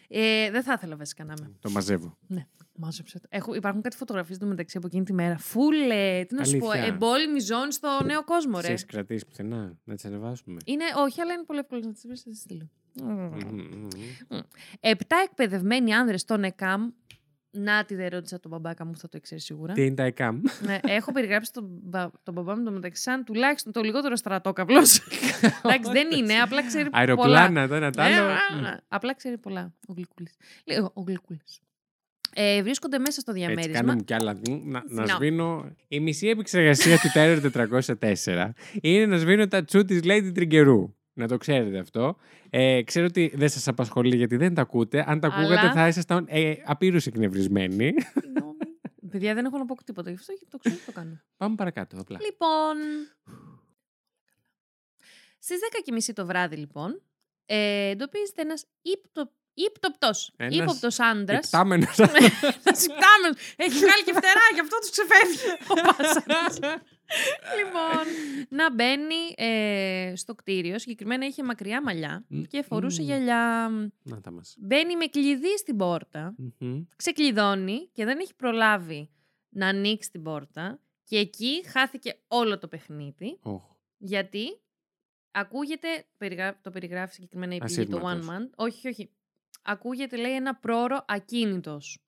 Ε, 0.09 0.51
δεν 0.51 0.63
θα 0.63 0.73
ήθελα 0.73 0.97
βασικά 0.97 1.25
να 1.25 1.35
είμαι. 1.39 1.53
Το 1.61 1.71
μαζεύω. 1.71 2.17
Ναι, 2.27 2.47
μάζεψε. 2.77 3.19
το. 3.21 3.27
Έχω, 3.31 3.55
υπάρχουν 3.55 3.83
κάτι 3.83 3.97
φωτογραφίες 3.97 4.39
του 4.39 4.47
μεταξύ 4.47 4.77
από 4.77 4.87
εκείνη 4.87 5.05
τη 5.05 5.13
μέρα. 5.13 5.39
Φούλε, 5.39 6.25
τι 6.29 6.35
να 6.35 6.45
σου 6.45 6.59
πω, 6.59 6.69
Αλήθεια. 6.71 6.93
εμπόλεμη 6.93 7.41
ζώνη 7.41 7.73
στο 7.73 7.89
νέο 8.05 8.25
κόσμο, 8.25 8.59
Τι 8.59 8.67
ρε. 8.67 8.73
έχεις 8.73 8.85
κρατήσει 8.85 9.27
πουθενά, 9.27 9.77
να 9.85 9.95
τις 9.95 10.05
ανεβάσουμε. 10.05 10.57
Είναι, 10.65 10.85
όχι, 10.97 11.21
αλλά 11.21 11.33
είναι 11.33 11.45
πολύ 11.45 11.59
εύκολο 11.59 11.81
να 11.85 11.93
τις 11.93 12.03
βρει, 12.07 12.17
θα 12.17 12.31
τις 12.31 12.39
στείλω. 12.41 12.71
Μμμ, 13.03 13.31
μμμ. 14.31 14.41
Επτά 14.81 15.17
εκπαιδευμένοι 15.25 15.95
άνδρες 15.95 16.21
στον 16.21 16.45
ΕΚΑΜ. 16.45 16.91
Να 17.51 17.85
τη 17.85 17.95
δεν 17.95 18.09
ρώτησα 18.09 18.41
τον 18.41 18.51
μπαμπάκα 18.51 18.85
μου, 18.85 18.97
θα 18.97 19.09
το 19.09 19.21
ξέρει 19.21 19.41
σίγουρα. 19.41 19.73
Τι 19.73 19.85
είναι 19.85 19.95
τα 19.95 20.03
ΕΚΑΜ. 20.03 20.41
ναι, 20.61 20.79
έχω 20.83 21.13
περιγράψει 21.13 21.53
τον, 21.53 21.65
μπα, 21.83 22.11
τον 22.23 22.35
μπαμπά 22.35 22.57
μου 22.57 22.65
το 22.65 22.71
μεταξύ 22.71 23.03
σαν 23.03 23.25
τουλάχιστον 23.25 23.73
το 23.73 23.81
λιγότερο 23.81 24.17
στρατόκαυλος. 24.17 24.99
Εντάξει, 25.65 25.93
δεν 25.93 26.11
είναι, 26.11 26.35
απλά 26.35 26.67
ξέρει 26.67 26.85
πολλά. 26.91 26.99
Αεροπλάνα, 27.01 27.69
το 27.69 27.75
ένα 27.75 27.91
το 27.91 28.03
Ναι, 28.03 28.07
άλλο. 28.09 28.27
ναι, 28.55 28.61
ναι. 28.69 28.77
Απλά 28.89 29.15
ξέρει 29.15 29.39
πολλά 29.39 29.75
ο 29.89 29.93
Γλυκούλης. 29.93 30.37
Λίγο, 30.65 30.91
ο 30.95 31.01
Γλυκούλης. 31.03 31.61
Ε, 32.35 32.63
βρίσκονται 32.63 32.99
μέσα 32.99 33.21
στο 33.21 33.31
Έτσι, 33.31 33.45
διαμέρισμα. 33.45 33.73
κάνε 33.81 33.93
μου 33.95 34.05
κι 34.05 34.15
άλλα. 34.15 34.35
Μ, 34.35 34.71
Να, 34.71 34.83
να 34.89 35.05
No. 35.05 35.09
σβήνω. 35.17 35.71
Η 35.89 36.01
μισή 36.01 36.29
επεξεργασία 36.29 36.97
του 36.99 37.09
Terror 37.15 37.51
404 37.95 38.51
είναι 38.81 39.07
να 39.07 39.17
σβήνω 39.17 39.49
τα 39.49 39.65
τσου 39.65 39.85
της 39.85 40.01
Lady 40.05 40.31
Τριγκερού. 40.35 40.95
Να 41.19 41.29
το 41.29 41.37
ξέρετε 41.37 41.79
αυτό. 41.79 42.17
Ε, 42.51 42.83
ξέρω 42.83 43.07
ότι 43.07 43.33
δεν 43.35 43.49
σας 43.49 43.69
απασχολεί 43.69 44.17
γιατί 44.17 44.37
δεν 44.37 44.55
τα 44.55 44.61
ακούτε. 44.63 45.05
Αν 45.07 45.21
τα 45.21 45.27
Αλλά- 45.27 45.37
ακούγατε, 45.37 45.71
θα 45.73 45.89
ήσασταν 45.89 46.27
ε, 46.29 46.55
απείρου 46.65 46.97
εκνευρισμένοι. 47.07 47.95
Συγγνώμη. 48.21 48.57
Παιδιά, 49.11 49.35
δεν 49.35 49.45
έχω 49.45 49.59
να 49.59 49.65
πω 49.65 49.85
τίποτα 49.85 50.11
γι' 50.11 50.17
αυτό 50.17 50.33
γιατί 50.33 50.47
το 50.51 50.59
ξέρω 50.59 50.77
τι 50.77 50.85
το 50.85 50.93
κάνω. 50.93 51.21
Πάμε 51.37 51.55
παρακάτω, 51.55 51.97
απλά. 52.01 52.19
Λοιπόν. 52.25 52.77
Στις 55.39 55.59
10.30 56.09 56.13
το 56.15 56.27
βράδυ, 56.27 56.57
λοιπόν, 56.57 57.03
ε, 57.47 57.89
εντοπίζεται 57.89 58.43
ένας 58.43 58.65
ύπτο, 58.83 59.33
ύπτοπτος 59.55 60.33
Ένας 60.37 60.55
ύποπτος 60.55 61.01
άντρας. 61.01 61.45
Υπτάμενος. 61.45 61.99
Ένας 62.65 62.85
υπτάμενος. 62.85 63.37
Έχει 63.57 63.79
βγάλει 63.79 64.05
και 64.05 64.13
φτερά, 64.13 64.45
γι' 64.55 64.61
αυτό 64.61 64.79
τους 64.79 64.91
ξεφεύγει 64.91 65.39
ο 65.69 65.75
Πάσαρης. 65.87 66.81
λοιπόν, 67.59 68.05
να 68.49 68.75
μπαίνει 68.75 69.15
ε, 69.37 70.13
στο 70.17 70.35
κτίριο. 70.35 70.79
Συγκεκριμένα 70.79 71.27
είχε 71.27 71.43
μακριά 71.43 71.83
μαλλιά 71.83 72.25
Μμ, 72.29 72.43
και 72.43 72.63
φορούσε 72.63 73.03
μμ. 73.03 73.05
γυαλιά. 73.05 73.71
Να 74.03 74.21
τα 74.21 74.31
μας. 74.31 74.55
Μπαίνει 74.59 74.97
με 74.97 75.07
κλειδί 75.07 75.59
στην 75.59 75.77
πόρτα. 75.77 76.35
ξεκλειδώνει 76.97 77.89
και 77.93 78.05
δεν 78.05 78.19
έχει 78.19 78.35
προλάβει 78.35 79.11
να 79.49 79.67
ανοίξει 79.69 80.11
την 80.11 80.23
πόρτα 80.23 80.81
και 81.05 81.19
εκεί 81.19 81.65
χάθηκε 81.67 82.19
όλο 82.29 82.59
το 82.59 82.69
παιχνίδι 82.69 83.39
γιατί 83.99 84.61
ακούγεται, 85.31 85.89
περιγρα- 86.19 86.59
το 86.63 86.71
περιγράφει 86.71 87.15
συγκεκριμένα 87.15 87.55
η 87.55 87.59
πηγή 87.59 87.87
το 87.87 87.97
One 87.99 88.05
Ασύρματος. 88.05 88.27
Man, 88.29 88.51
όχι, 88.57 88.89
όχι, 88.89 89.11
ακούγεται 89.63 90.17
λέει 90.17 90.35
ένα 90.35 90.55
πρόωρο 90.55 91.05
ακίνητος, 91.09 91.99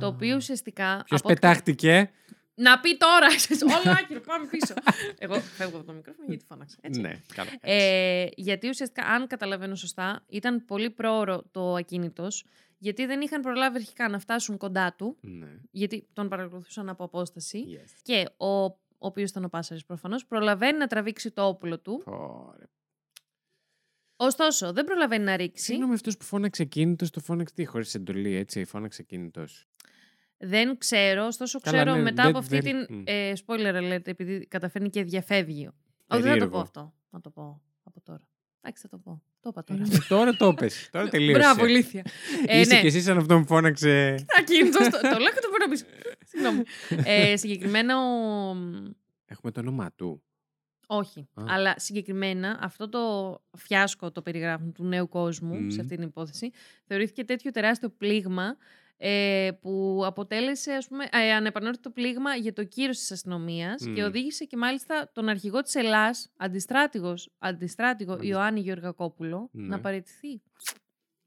το 0.00 0.06
οποίο 0.06 0.36
ουσιαστικά... 0.36 1.02
Ποιος 1.06 1.20
από 1.20 1.28
ό,τι- 1.30 1.40
πετάχτηκε. 1.40 2.10
Να 2.58 2.80
πει 2.80 2.96
τώρα, 2.96 3.26
ξέρεις, 3.36 3.62
όλο 3.62 3.96
άκυρο, 4.00 4.20
πάμε 4.20 4.46
πίσω. 4.46 4.74
Εγώ 5.18 5.40
φεύγω 5.40 5.76
από 5.76 5.86
το 5.86 5.92
μικρόφωνο 5.92 6.26
γιατί 6.28 6.44
φώναξα, 6.48 6.76
έτσι. 6.80 7.00
Ναι, 7.00 7.20
καλά. 7.34 7.50
Ε, 7.60 8.26
γιατί 8.36 8.68
ουσιαστικά, 8.68 9.06
αν 9.06 9.26
καταλαβαίνω 9.26 9.74
σωστά, 9.74 10.24
ήταν 10.28 10.64
πολύ 10.64 10.90
πρόωρο 10.90 11.42
το 11.50 11.74
ακίνητος, 11.74 12.44
γιατί 12.78 13.06
δεν 13.06 13.20
είχαν 13.20 13.40
προλάβει 13.40 13.76
αρχικά 13.76 14.08
να 14.08 14.18
φτάσουν 14.18 14.56
κοντά 14.56 14.94
του, 14.98 15.16
Ναι. 15.20 15.48
γιατί 15.70 16.06
τον 16.12 16.28
παρακολουθούσαν 16.28 16.88
από 16.88 17.04
απόσταση. 17.04 17.64
Yes. 17.68 17.90
Και 18.02 18.28
ο, 18.36 18.46
ο 18.54 18.74
οποίος 18.98 19.30
ήταν 19.30 19.44
ο 19.44 19.48
Πάσαρης 19.48 19.84
προφανώς, 19.84 20.26
προλαβαίνει 20.26 20.78
να 20.78 20.86
τραβήξει 20.86 21.30
το 21.30 21.46
όπλο 21.46 21.80
του. 21.80 22.02
Ωραία. 22.06 22.68
Ωστόσο, 24.16 24.72
δεν 24.72 24.84
προλαβαίνει 24.84 25.24
να 25.24 25.36
ρίξει. 25.36 25.64
Συγγνώμη, 25.64 25.94
αυτός 25.94 26.16
που 26.16 26.24
φώναξε 26.24 26.64
κίνητο, 26.64 27.10
το 27.10 27.20
φώναξε 27.20 27.54
τι, 27.54 27.64
χωρίς 27.64 27.94
εντολή, 27.94 28.34
έτσι. 28.34 28.64
Φώναξε 28.64 29.02
κίνητο. 29.02 29.44
Δεν 30.38 30.78
ξέρω, 30.78 31.26
ωστόσο 31.26 31.60
Καλά, 31.60 31.76
ξέρω 31.82 31.96
ναι, 31.96 32.02
μετά 32.02 32.22
δεν- 32.22 32.30
από 32.30 32.38
αυτή 32.38 32.60
δεν- 32.60 32.86
την. 32.86 32.96
μμ. 32.96 33.02
Ε, 33.06 33.32
spoiler 33.46 33.74
alert, 33.74 34.06
επειδή 34.06 34.46
καταφέρνει 34.46 34.90
και 34.90 35.02
διαφεύγει. 35.04 35.66
Όχι, 35.66 35.74
δεν 36.06 36.08
θα 36.08 36.16
το 36.16 36.22
Περίεργο. 36.28 36.50
πω 36.50 36.58
αυτό. 36.58 36.94
Να 37.10 37.20
το 37.20 37.30
πω 37.30 37.62
από 37.82 38.00
τώρα. 38.00 38.28
Εντάξει, 38.60 38.82
θα 38.82 38.88
το 38.88 38.98
πω. 38.98 39.22
Το 39.40 39.48
είπα 39.48 39.64
τώρα. 39.64 39.82
τώρα 40.08 40.36
το 40.36 40.54
πες. 40.54 40.88
Τώρα 40.92 41.08
τελείωσε. 41.08 41.38
Μπράβο, 41.38 41.66
ηλίθεια. 41.66 42.04
Ε, 42.46 42.60
Είσαι 42.60 42.74
ναι. 42.74 42.80
και 42.80 42.86
εσύ 42.86 43.00
σαν 43.00 43.16
αυτό 43.18 43.38
που 43.38 43.46
φώναξε. 43.46 44.14
Ακίνητο. 44.38 44.78
το, 44.78 44.90
το 44.90 45.18
λέω 45.18 45.32
και 45.32 45.40
το 45.42 45.48
παίρνω 45.50 45.68
πίσω. 45.70 45.84
Συγγνώμη. 46.26 46.62
Ε, 47.04 47.36
συγκεκριμένα 47.36 47.94
ο. 47.98 48.56
Έχουμε 49.26 49.52
το 49.52 49.60
όνομά 49.60 49.92
του. 49.92 50.22
Όχι. 50.86 51.20
Α. 51.34 51.42
Αλλά 51.48 51.74
συγκεκριμένα 51.78 52.58
αυτό 52.62 52.88
το 52.88 53.00
φιάσκο 53.56 54.12
το 54.12 54.22
περιγράφουν 54.22 54.72
του 54.72 54.84
νέου 54.84 55.08
κόσμου 55.08 55.54
Μμμ. 55.54 55.68
σε 55.70 55.80
αυτή 55.80 55.94
την 55.96 56.04
υπόθεση 56.04 56.50
θεωρήθηκε 56.86 57.24
τέτοιο 57.24 57.50
τεράστιο 57.50 57.88
πλήγμα 57.88 58.56
ε, 58.96 59.50
που 59.60 60.02
αποτέλεσε 60.06 60.72
ας 60.72 60.88
πούμε, 60.88 61.04
ε, 61.12 61.32
ανεπανόρθωτο 61.32 61.90
πλήγμα 61.90 62.34
για 62.34 62.52
το 62.52 62.64
κύρος 62.64 62.98
της 62.98 63.10
αστυνομίας 63.12 63.86
Μμ. 63.86 63.94
και 63.94 64.02
οδήγησε 64.04 64.44
και 64.44 64.56
μάλιστα 64.56 65.10
τον 65.14 65.28
αρχηγό 65.28 65.62
της 65.62 65.74
Ελλάς, 65.74 66.30
αντιστράτηγος, 66.36 67.30
αντιστράτηγο 67.38 68.12
Αντι- 68.12 68.26
Ιωάννη 68.28 68.60
Γεωργακόπουλο, 68.60 69.48
Ναι. 69.52 69.66
να 69.66 69.80
παραιτηθεί. 69.80 70.42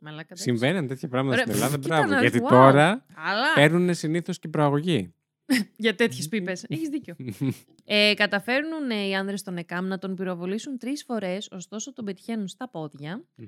Μαλάκα 0.02 0.28
τέτοιος. 0.36 0.42
Συμβαίνουν 0.60 0.88
τέτοια 0.88 1.08
πράγματα 1.08 1.34
Ωραία, 1.36 1.46
στην 1.46 1.56
Ελλάδα. 1.58 1.78
κοίτα 1.78 1.96
Μπράβο. 1.96 2.14
να 2.14 2.20
Γιατί 2.22 2.38
δεις, 2.38 2.48
wow. 2.48 2.50
τώρα 2.50 3.06
Αλλά 3.16 3.54
παίρνουν 3.56 3.94
συνήθως 3.94 4.40
και 4.40 4.48
προαγωγή. 4.48 5.14
για 5.78 5.96
τέτοιες 5.96 6.28
πίπες. 6.28 6.66
Έχεις 6.68 6.90
δίκιο. 6.90 7.16
Ε, 7.92 8.14
καταφέρνουν 8.14 8.90
ε, 8.90 9.08
οι 9.08 9.16
άνδρες 9.16 9.44
των 9.44 9.58
ΕΚΑΜ 9.58 9.86
να 9.88 9.98
τον 10.00 10.16
πυροβολήσουν 10.16 10.78
τρεις 10.78 11.04
φορές, 11.04 11.48
ωστόσο 11.52 11.94
τον 11.94 12.06
πετυχαίνουν 12.06 12.48
στα 12.48 12.70
πόδια. 12.70 13.24
Μμμ. 13.36 13.48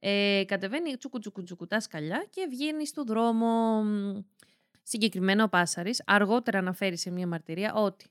Ε, 0.00 0.42
κατεβαίνει 0.46 0.96
τσουκου 0.96 1.18
τσουκου 1.18 1.42
τσουκου 1.42 1.66
τα 1.66 1.80
σκαλιά 1.80 2.26
και 2.30 2.46
βγαίνει 2.50 2.86
στο 2.86 3.04
δρόμο. 3.04 3.82
μ, 3.82 4.18
Συγκεκριμένα 4.82 5.44
ο 5.44 5.48
Πάσαρης 5.48 6.02
αργότερα 6.06 6.58
αναφέρει 6.58 6.96
σε 6.96 7.10
μια 7.10 7.26
μαρτυρία 7.26 7.74
ότι 7.74 8.06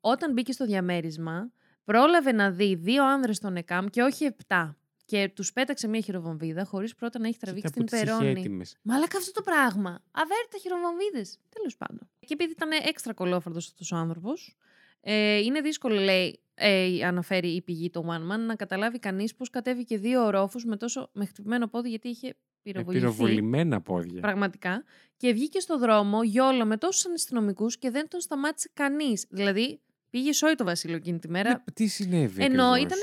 όταν 0.00 0.32
μπήκε 0.32 0.52
στο 0.52 0.64
διαμέρισμα 0.66 1.50
πρόλαβε 1.84 2.32
να 2.32 2.50
δει 2.50 2.74
δύο 2.74 3.04
άνδρες 3.06 3.36
στον 3.36 3.56
ΕΚΑΜ 3.56 3.86
και 3.86 4.02
όχι 4.02 4.24
επτά 4.24 4.76
και 5.04 5.30
τους 5.34 5.52
πέταξε 5.52 5.88
μια 5.88 6.00
χειροβομβίδα 6.00 6.64
χωρίς 6.64 6.94
πρώτα 6.94 7.18
να 7.18 7.28
έχει 7.28 7.38
τραβήξει 7.38 7.72
Κοίτα 7.72 7.80
την 7.80 7.84
που 7.84 7.90
τις 7.90 8.00
είχε 8.02 8.18
περώνη. 8.20 8.40
έτοιμες. 8.40 8.76
Μαλάκα 8.82 9.18
αυτό 9.18 9.32
το 9.32 9.42
πράγμα. 9.42 10.02
Αβέρτα 10.10 10.58
χειροβομβίδες. 10.60 11.38
Τέλος 11.48 11.76
πάντων. 11.76 12.08
Και 12.20 12.32
επειδή 12.32 12.50
ήταν 12.50 12.70
έξτρα 12.70 13.12
κολόφαρδος 13.14 13.66
αυτός 13.66 13.92
ο 13.92 13.96
άνθρωπος, 13.96 14.56
ε, 15.00 15.38
είναι 15.38 15.60
δύσκολο, 15.60 16.00
λέει, 16.00 16.40
ε, 16.54 17.04
αναφέρει 17.04 17.48
η 17.48 17.62
πηγή 17.62 17.90
το 17.90 18.04
One 18.08 18.34
Man, 18.34 18.38
να 18.46 18.54
καταλάβει 18.54 18.98
κανείς 18.98 19.34
πώς 19.34 19.50
κατέβηκε 19.50 19.98
δύο 19.98 20.24
ορόφους 20.24 20.64
με 20.64 20.76
τόσο 20.76 21.10
με 21.12 21.24
χτυπημένο 21.26 21.68
πόδι, 21.68 21.88
γιατί 21.88 22.08
είχε 22.08 22.26
Με 22.26 22.34
πυροβοληθεί. 22.62 23.00
πυροβολημένα 23.04 23.80
πόδια. 23.80 24.20
Πραγματικά. 24.20 24.84
Και 25.16 25.32
βγήκε 25.32 25.60
στο 25.60 25.78
δρόμο 25.78 26.22
γιόλο 26.22 26.64
με 26.66 26.76
τόσους 26.76 27.06
αστυνομικού 27.14 27.66
και 27.66 27.90
δεν 27.90 28.08
τον 28.08 28.20
σταμάτησε 28.20 28.70
κανείς. 28.72 29.26
Δηλαδή, 29.30 29.80
πήγε 30.10 30.32
σόι 30.32 30.54
το 30.54 30.64
Βασίλειο 30.64 30.96
εκείνη 30.96 31.18
τη 31.18 31.28
μέρα. 31.28 31.50
Ναι, 31.50 31.56
Τι 31.74 31.86
συνέβη. 31.86 32.42
ενώ 32.44 32.64
ακριβώς; 32.64 32.82
ήταν, 32.86 32.98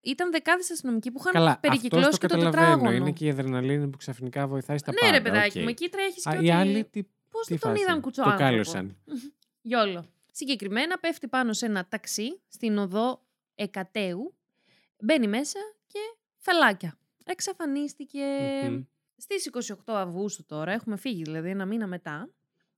ήταν 0.00 0.30
δεκάδες 0.30 0.70
αστυνομικοί 0.70 1.10
που 1.10 1.18
είχαν 1.20 1.32
Καλά, 1.32 1.50
αυτός 1.50 1.70
περικυκλώσει 1.70 2.10
το 2.10 2.16
και 2.16 2.26
το 2.26 2.34
καταλαβαίνω. 2.34 2.66
τετράγωνο. 2.66 2.92
Είναι 2.96 3.10
και 3.12 3.26
η 3.26 3.30
αδρεναλίνη 3.30 3.88
που 3.88 3.96
ξαφνικά 3.96 4.46
βοηθάει 4.46 4.78
στα 4.78 4.92
ναι, 4.92 4.98
πάντα. 4.98 5.12
ρε 5.12 5.20
παιδάκι 5.20 5.56
οκ. 5.58 5.62
μου, 5.62 5.68
εκεί 5.70 5.88
τρέχεις 5.88 6.22
και 6.22 6.28
Α, 6.28 6.32
ότι... 6.36 6.44
Οι 6.46 6.50
άλλοι 6.50 6.84
τι, 6.84 7.02
Πώς 7.30 7.46
τι 7.46 7.52
δεν 7.52 7.58
τον 7.58 7.70
φάση; 7.70 7.82
είδαν 7.82 8.00
κουτσό 8.00 8.22
Το 8.22 8.30
άνθρωπο. 8.30 8.50
κάλωσαν. 8.50 8.96
YOLO. 9.60 10.04
Συγκεκριμένα 10.36 10.98
πέφτει 10.98 11.28
πάνω 11.28 11.52
σε 11.52 11.66
ένα 11.66 11.88
ταξί 11.88 12.42
στην 12.48 12.78
οδό 12.78 13.22
Εκατέου, 13.54 14.34
μπαίνει 14.98 15.28
μέσα 15.28 15.58
και 15.86 15.98
φιλάκια. 16.36 16.98
Εξαφανίστηκε. 17.24 18.24
Μμμ. 18.68 18.82
Στις 19.16 19.50
28 19.52 19.74
Αυγούστου 19.86 20.44
τώρα, 20.44 20.72
έχουμε 20.72 20.96
φύγει 20.96 21.22
δηλαδή 21.22 21.48
ένα 21.48 21.66
μήνα 21.66 21.86
μετά, 21.86 22.30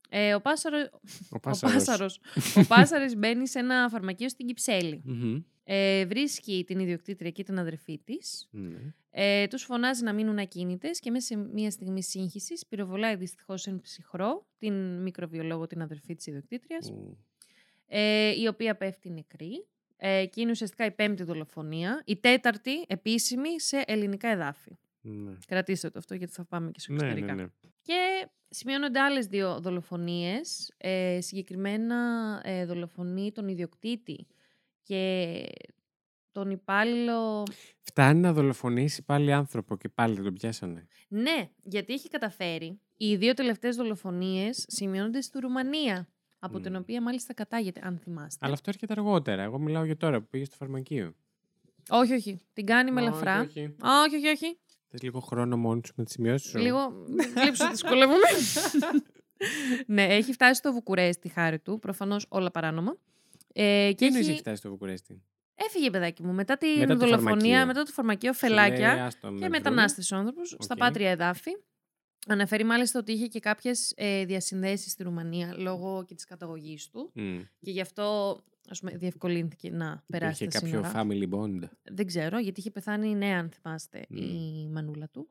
ε, 0.09 0.35
ο, 0.35 0.41
Πάσαρο, 0.41 0.79
Ο 0.79 0.99
ο, 1.37 1.41
Πάσαρος. 1.41 1.75
Πάσαρος, 1.75 2.21
ο 2.57 2.67
Πάσαρης 2.67 3.17
μπαίνει 3.17 3.49
σε 3.49 3.59
ένα 3.59 3.89
φαρμακείο 3.89 4.29
στην 4.29 4.47
Κυψέλη. 4.47 5.03
Μμμ. 5.05 5.43
Ε, 5.65 6.07
βρίσκει 6.07 6.65
την 6.67 6.79
ιδιοκτήτρια 6.79 7.31
και 7.31 7.43
την 7.43 7.59
αδερφή 7.59 7.99
της. 7.99 8.49
Ναι. 8.51 8.95
Ε, 9.11 9.47
τους 9.47 9.63
φωνάζει 9.63 10.03
να 10.03 10.13
μείνουν 10.13 10.39
ακίνητες 10.39 11.01
και 11.01 11.11
μέσα 11.11 11.27
σε 11.27 11.37
μια 11.37 11.71
στιγμή 11.71 12.03
σύγχυσης 12.03 12.67
πυροβολάει 12.67 13.17
δυστυχώς 13.17 13.67
εν 13.67 13.81
ψυχρό 13.81 14.47
την 14.59 15.03
μικροβιολόγο, 15.03 15.67
την 15.67 15.83
αδερφή 15.83 16.15
της 16.15 16.27
ιδιοκτήτριας, 16.27 16.91
Ου. 16.91 17.19
Ε, 17.87 18.41
η 18.41 18.47
οποία 18.47 18.77
πέφτει 18.77 19.11
νεκρή. 19.11 19.67
Ε, 19.97 20.27
και 20.27 20.41
είναι 20.41 20.51
ουσιαστικά 20.51 20.85
η 20.85 20.91
πέμπτη 20.91 21.23
δολοφονία, 21.23 22.03
η 22.07 22.17
τέταρτη 22.17 22.85
επίσημη 22.87 23.61
σε 23.61 23.83
ελληνικά 23.87 24.29
εδάφη. 24.29 24.71
Ναι. 25.01 25.33
Κρατήστε 25.47 25.91
το 25.91 25.99
αυτό 25.99 26.15
γιατί 26.15 26.33
θα 26.33 26.45
πάμε 26.45 26.71
και 26.71 26.81
σε 26.81 26.93
Ναι, 26.93 26.99
εξωτερικά. 26.99 27.35
ναι, 27.35 27.43
ναι. 27.43 27.49
Και 27.83 28.29
σημειώνονται 28.49 29.01
άλλες 29.01 29.27
δύο 29.27 29.61
δολοφονίες, 29.61 30.75
ε, 30.77 31.19
συγκεκριμένα 31.21 31.97
ε, 32.45 32.65
δολοφονεί 32.67 33.33
τον 33.33 33.49
ιδιοκτήτη 33.49 34.27
και 34.83 35.43
τον 36.33 36.51
υπάλληλο. 36.51 37.43
Φτάνει 37.83 38.21
να 38.21 38.33
δολοφονήσει 38.33 39.03
πάλι 39.05 39.33
άνθρωπο 39.33 39.77
και 39.77 39.89
πάλι 39.89 40.15
δεν 40.15 40.25
τον 40.25 40.35
πιάσανε; 40.35 40.87
Ναι, 41.09 41.51
γιατί 41.63 41.93
έχει 41.93 42.09
καταφέρει. 42.09 42.81
Οι 42.97 43.17
δύο 43.17 43.35
τελευταίες 43.35 43.77
δολοφονίες 43.77 44.65
σημειώνονται 44.69 45.21
στη 45.21 45.39
Ρουμανία. 45.39 46.09
Από 46.39 46.61
την 46.61 46.73
Μμ. 46.73 46.77
οποία 46.81 47.03
μάλιστα 47.03 47.35
κατάγεται, 47.35 47.81
αν 47.85 47.99
θυμάστε. 47.99 48.45
Αλλά 48.45 48.55
αυτό 48.55 48.71
έρχεται 48.71 48.93
αργότερα. 48.93 49.43
Εγώ 49.43 49.59
μιλάω 49.59 49.85
για 49.85 49.97
τώρα 49.97 50.21
που 50.21 50.27
πήγες 50.31 50.47
στο 50.47 50.57
φαρμακείο. 50.57 51.15
Όχι, 51.89 52.13
όχι. 52.15 52.41
Την 52.53 52.67
κάνει 52.67 52.91
με 52.91 53.01
ελαφρά. 53.01 53.41
Όχι, 53.41 53.49
όχι. 53.61 53.75
Όχι, 54.07 54.17
όχι, 54.17 54.27
όχι. 54.29 54.59
Θες 54.89 55.03
λίγο 55.03 55.21
χρόνο 55.21 55.57
μόνο 55.57 55.81
σου 55.87 55.93
με 55.97 56.05
τις 56.05 56.13
σημειώσεις 56.13 56.51
σου; 56.51 56.59
Λίγο. 56.59 56.93
Λείψω, 57.45 57.69
δυσκολεύομαι. 57.75 58.27
ναι, 59.87 60.03
έχει 60.05 60.33
φτάσει 60.33 60.55
στο 60.55 60.73
Βουκουρέστι 60.73 61.29
χάρη 61.29 61.59
του. 61.59 61.79
Προφανώς 61.79 62.27
όλα 62.29 62.51
παράνομα. 62.51 62.97
Ε, 63.53 63.89
και 63.89 63.95
Τι 63.97 64.07
εννοείς 64.07 64.23
έχει... 64.23 64.31
έχει 64.31 64.41
φτάσει 64.41 64.57
στο 64.57 64.69
Βουκουρέστι; 64.71 65.23
Έφυγε, 65.55 65.91
παιδάκι 65.91 66.23
μου, 66.23 66.33
μετά 66.33 66.57
τη 66.57 66.67
Μετά 66.79 66.87
το 66.87 66.99
δολοφονία, 66.99 67.29
φαρμακείο. 67.37 67.67
μετά 67.67 67.83
το 67.83 67.91
φαρμακείο, 67.93 68.33
Σου 68.33 68.47
λέει, 68.47 68.55
φιλάκια 68.57 69.05
«Άστο, 69.05 69.27
με 69.27 69.33
και 69.33 69.39
βρούνε». 69.39 69.49
μετανάστευσε 69.49 70.15
ο 70.15 70.19
άνθρωπος 70.19 70.49
στα 70.59 70.75
Οκ. 70.75 70.79
πάτρια 70.79 71.11
εδάφη. 71.11 71.51
Αναφέρει 72.29 72.65
μάλιστα 72.65 72.99
ότι 72.99 73.13
είχε 73.13 73.27
και 73.27 73.41
κάποιες 73.41 73.93
ε, 73.97 74.25
διασυνδέσεις 74.25 74.93
στη 74.93 75.03
Ρουμανία 75.03 75.55
λόγω 75.57 76.05
και 76.05 76.15
της 76.15 76.25
καταγωγής 76.25 76.89
του. 76.91 77.11
Μμ. 77.15 77.39
Και 77.61 77.71
γι' 77.71 77.81
αυτό 77.81 78.39
ας 78.69 78.81
πούμε, 78.81 78.93
διευκολύνθηκε 78.97 79.71
να 79.71 80.03
περάσει 80.07 80.45
Είχε 80.45 80.53
τα 80.53 80.59
κάποιο 80.61 80.83
σύνορα. 80.85 80.93
family 81.03 81.29
bond; 81.35 81.69
Δεν 81.83 82.07
ξέρω, 82.07 82.39
γιατί 82.39 82.61
είχε 82.61 82.71
πεθάνει 82.71 83.15
νέα, 83.15 83.39
αν 83.39 83.51
θυμάστε, 83.51 84.07
Μμ. 84.09 84.17
η 84.17 84.69
μανούλα 84.73 85.09
του. 85.09 85.29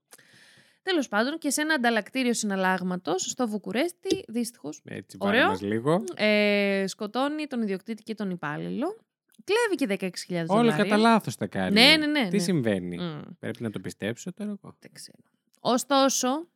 Τέλος 0.83 1.07
πάντων, 1.07 1.37
και 1.37 1.49
σε 1.49 1.61
ένα 1.61 1.73
ανταλλακτήριο 1.73 2.33
συναλλάγματος 2.33 3.21
στο 3.21 3.47
Βουκουρέστι, 3.47 4.23
δυστυχώς, 4.27 4.81
Έτσι, 4.85 5.17
Ωραίο. 5.19 5.39
βάλε 5.41 5.49
μας 5.51 5.61
λίγο. 5.61 6.03
ε, 6.15 6.83
σκοτώνει 6.87 7.45
τον 7.47 7.61
ιδιοκτήτη 7.61 8.03
και 8.03 8.15
τον 8.15 8.29
υπάλληλο. 8.29 8.97
Κλέβει 9.43 9.75
και 9.75 10.09
16.000 10.27 10.45
Όλα 10.47 10.61
δολάρια. 10.61 10.83
κατά 10.83 10.97
λάθος 10.97 11.35
τα 11.37 11.47
κάνει. 11.47 11.73
Ναι, 11.73 11.95
ναι, 11.97 12.05
ναι, 12.05 12.27
Τι 12.29 12.35
ναι. 12.35 12.41
συμβαίνει; 12.43 12.97
Μμ. 12.97 13.21
Πρέπει 13.39 13.63
να 13.63 13.69
το 13.69 13.79
πιστέψω 13.79 14.33
τώρα 14.33 14.49
εγώ. 14.61 14.75
Δεν 14.79 14.91
ξέρω. 14.93 15.17
Ωστόσο, 15.59 16.47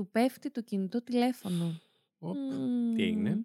του 0.00 0.08
πέφτει 0.12 0.50
το 0.50 0.62
κινητό 0.62 1.02
τηλέφωνο. 1.02 1.80
Οπ, 2.18 2.36
Μμμ. 2.36 2.94
Τι 2.96 3.02
έγινε; 3.02 3.36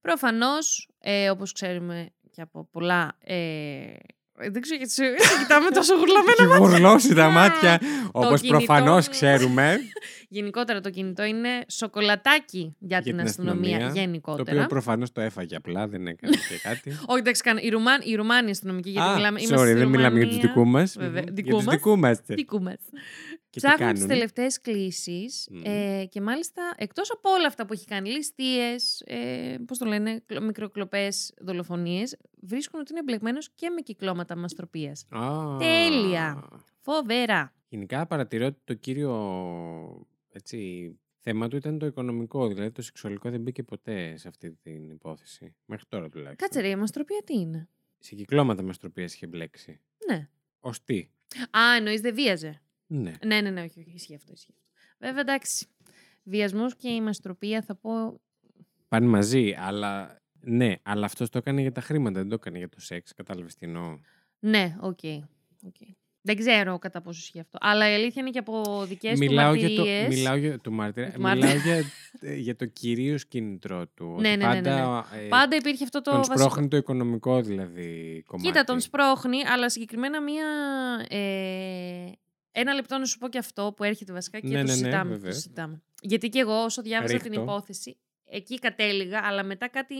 Προφανώς, 0.00 0.88
ε, 1.00 1.30
όπως 1.30 1.52
ξέρουμε 1.52 2.08
και 2.30 2.40
από 2.40 2.68
πολλά... 2.72 3.16
Ε, 3.24 3.84
δεν 4.50 4.60
ξέρω 4.62 4.76
γιατί 4.76 4.92
σε 4.92 5.04
σε 5.28 5.38
κοιτάμε 5.42 5.70
τόσο 5.70 5.94
γουρλαμένα 5.96 6.54
Έχει 6.54 6.56
γουρλώσει 6.58 7.14
τα 7.14 7.24
Α, 7.24 7.30
μάτια. 7.30 7.80
Όπως 8.12 8.40
κινητό. 8.40 8.56
προφανώς 8.64 9.08
ξέρουμε. 9.08 9.78
Γενικότερα 10.28 10.80
το 10.80 10.90
κινητό 10.90 11.24
είναι 11.24 11.48
σοκολατάκι 11.68 12.76
για, 12.78 13.00
την, 13.02 13.16
την 13.16 13.20
αστυνομία, 13.26 13.76
αστυνομία, 13.76 13.92
Το 13.94 13.98
γενικότερα. 14.00 14.56
οποίο 14.56 14.66
προφανώς 14.66 15.12
το 15.12 15.20
έφαγε 15.20 15.56
απλά, 15.56 15.88
δεν 15.88 16.06
έκανε 16.06 16.36
και 16.36 16.58
κάτι. 16.62 16.90
Όχι, 17.10 17.18
εντάξει, 17.18 17.42
καν- 17.42 17.62
οι, 17.64 17.68
Ρουμάν, 17.68 18.00
οι 18.04 18.14
Ρουμάνοι 18.14 18.50
αστυνομικοί, 18.50 18.90
γιατί 18.90 19.08
Α, 19.08 19.14
μιλάμε, 19.14 19.38
sorry, 19.40 19.42
είμαστε 19.46 19.66
στη 19.68 19.78
δεν 19.78 19.88
μιλάμε 19.88 20.18
για 20.18 20.28
τους 20.28 20.36
Ρουμανία. 20.36 20.54
δικούς 20.54 20.72
μας. 20.72 20.96
Βέβαια, 20.98 21.22
Για 21.22 21.32
δικούς 21.32 21.50
τους 21.54 21.64
μας. 21.64 22.20
δικούς 22.26 22.60
μας. 22.60 22.76
Δικού 23.52 23.66
μας. 23.68 23.76
Και 23.76 23.80
τι 23.80 23.84
Ψάχνουν 23.84 23.92
τις 23.92 24.00
κάνουν. 24.02 24.08
τελευταίες 24.08 24.60
κλήσεις 24.60 25.48
Μμμ. 25.50 25.62
ε, 25.64 26.04
και 26.04 26.20
μάλιστα 26.20 26.74
εκτός 26.76 27.10
από 27.10 27.30
όλα 27.30 27.46
αυτά 27.46 27.66
που 27.66 27.72
έχει 27.72 27.84
κάνει, 27.86 28.10
ληστείες, 28.10 29.00
ε, 29.06 29.56
πώς 29.66 29.78
το 29.78 29.84
λένε, 29.84 30.22
κλο- 30.26 30.42
μικροκλοπές, 30.42 31.34
δολοφονίες, 31.38 32.16
βρίσκουν 32.40 32.80
ότι 32.80 32.90
είναι 32.90 33.00
εμπλεγμένος 33.00 33.50
και 33.54 33.70
με 33.70 33.80
κυκλώματα 33.80 34.36
μαστροπίας. 34.36 35.06
Α. 35.10 35.56
Τέλεια. 35.58 36.48
Φοβερά. 36.80 37.52
Γενικά 37.68 38.06
παρατηρώ 38.06 38.46
ότι 38.46 38.60
το 38.64 38.74
κύριο 38.74 40.06
έτσι, 40.32 40.90
θέμα 41.20 41.48
του 41.48 41.56
ήταν 41.56 41.78
το 41.78 41.86
οικονομικό. 41.86 42.48
Δηλαδή 42.48 42.70
το 42.70 42.82
σεξουαλικό 42.82 43.30
δεν 43.30 43.40
μπήκε 43.40 43.62
ποτέ 43.62 44.16
σε 44.16 44.28
αυτή 44.28 44.50
την 44.62 44.90
υπόθεση. 44.90 45.54
Μέχρι 45.64 45.84
τώρα 45.88 46.08
τουλάχιστον. 46.08 46.48
Κάτσε 46.48 46.60
ρε, 46.60 46.68
η 46.68 46.76
μαστροπία 46.76 47.22
τι 47.24 47.34
είναι; 47.38 47.68
Σε 47.98 48.14
κυκλώματα 48.14 48.62
μαστροπίας 48.62 49.14
είχε 49.14 49.26
μπλέξει. 49.26 49.80
Ναι. 50.08 50.28
Ω 50.60 50.70
τι; 50.84 51.08
Α, 51.50 51.60
εννοείς 51.76 52.00
δεν 52.00 52.14
βίαζε. 52.14 52.62
Ναι. 52.94 53.12
Ναι, 53.24 53.40
ναι, 53.40 53.50
ναι, 53.50 53.62
όχι, 53.62 53.80
όχι, 53.80 53.92
ισχύει 53.94 54.14
αυτό, 54.14 54.32
ισχύει 54.32 54.52
αυτό. 54.52 54.64
Βέβαια, 54.98 55.20
εντάξει. 55.20 55.66
Βιασμός 56.22 56.76
και 56.76 56.88
η 56.88 57.00
μαστροπία 57.00 57.62
θα 57.62 57.74
πω... 57.74 58.20
Πάνε 58.88 59.06
μαζί, 59.06 59.54
αλλά. 59.58 60.20
Ναι, 60.40 60.74
αλλά 60.82 61.04
αυτός 61.04 61.28
το 61.28 61.38
έκανε 61.38 61.60
για 61.60 61.72
τα 61.72 61.80
χρήματα, 61.80 62.20
δεν 62.20 62.28
το 62.28 62.34
έκανε 62.34 62.58
για 62.58 62.68
το 62.68 62.80
σεξ. 62.80 63.12
Κατάλαβες 63.14 63.54
τι 63.54 63.66
εννοώ. 63.66 63.98
Ναι, 64.38 64.76
οκ. 64.80 64.98
οκ. 65.66 65.76
Δεν 66.24 66.36
ξέρω 66.36 66.78
κατά 66.78 67.00
πόσο 67.00 67.18
ισχύει 67.22 67.40
αυτό. 67.40 67.58
Αλλά 67.60 67.90
η 67.90 67.94
αλήθεια 67.94 68.22
είναι 68.22 68.30
και 68.30 68.38
από 68.38 68.84
δικές 68.86 69.18
Μιλάω 69.18 69.52
του 69.52 69.58
για 69.58 69.68
το. 69.68 69.74
μαρτυρίες... 69.74 70.08
Μιλάω 70.08 70.36
για 70.36 70.58
το 70.60 70.70
μάρτυρα. 70.70 71.10
Του 71.10 71.20
μάρτυρα. 71.20 71.46
Μιλάω 71.46 71.60
για, 71.60 71.84
ε, 72.30 72.34
για 72.34 72.56
το 72.56 72.66
κυρίως 72.66 73.26
κίνητρο 73.26 73.86
του. 73.86 74.04
Ναι, 74.04 74.28
ότι 74.28 74.38
ναι, 74.38 74.46
ναι, 74.46 74.54
ναι, 74.54 74.62
πάντα, 74.62 75.06
ε, 75.24 75.28
Πάντα 75.28 75.56
υπήρχε 75.56 75.84
αυτό 75.84 76.00
το 76.00 76.10
τον 76.10 76.18
βασικό. 76.18 76.38
σπρώχνει 76.38 76.68
το 76.68 76.76
οικονομικό 76.76 77.40
δηλαδή 77.40 78.22
κομμάτι. 78.26 78.48
Κοίτα, 78.48 78.64
τον 78.64 78.80
σπρώχνει, 78.80 79.46
αλλά 79.46 79.70
συγκεκριμένα 79.70 80.22
μία. 80.22 80.46
Ε, 81.08 82.12
ένα 82.52 82.72
λεπτό 82.74 82.98
να 82.98 83.04
σου 83.04 83.18
πω 83.18 83.28
και 83.28 83.38
αυτό 83.38 83.72
που 83.76 83.84
έρχεται 83.84 84.12
βασικά 84.12 84.40
και 84.40 84.46
Ναι, 84.46 84.52
το, 84.52 84.58
ναι, 84.58 84.62
ναι, 84.64 84.70
συζητάμε, 84.72 85.10
το 85.10 85.16
βεβαίως. 85.16 85.34
συζητάμε. 85.34 85.82
Γιατί 86.02 86.28
και 86.28 86.38
εγώ 86.38 86.62
όσο 86.64 86.82
διάβαζα 86.82 87.16
την 87.16 87.26
Ρίχτω. 87.30 87.42
υπόθεση, 87.42 87.96
εκεί 88.24 88.58
κατέληγα, 88.58 89.20
αλλά 89.24 89.42
μετά 89.44 89.68
κάτι 89.68 89.94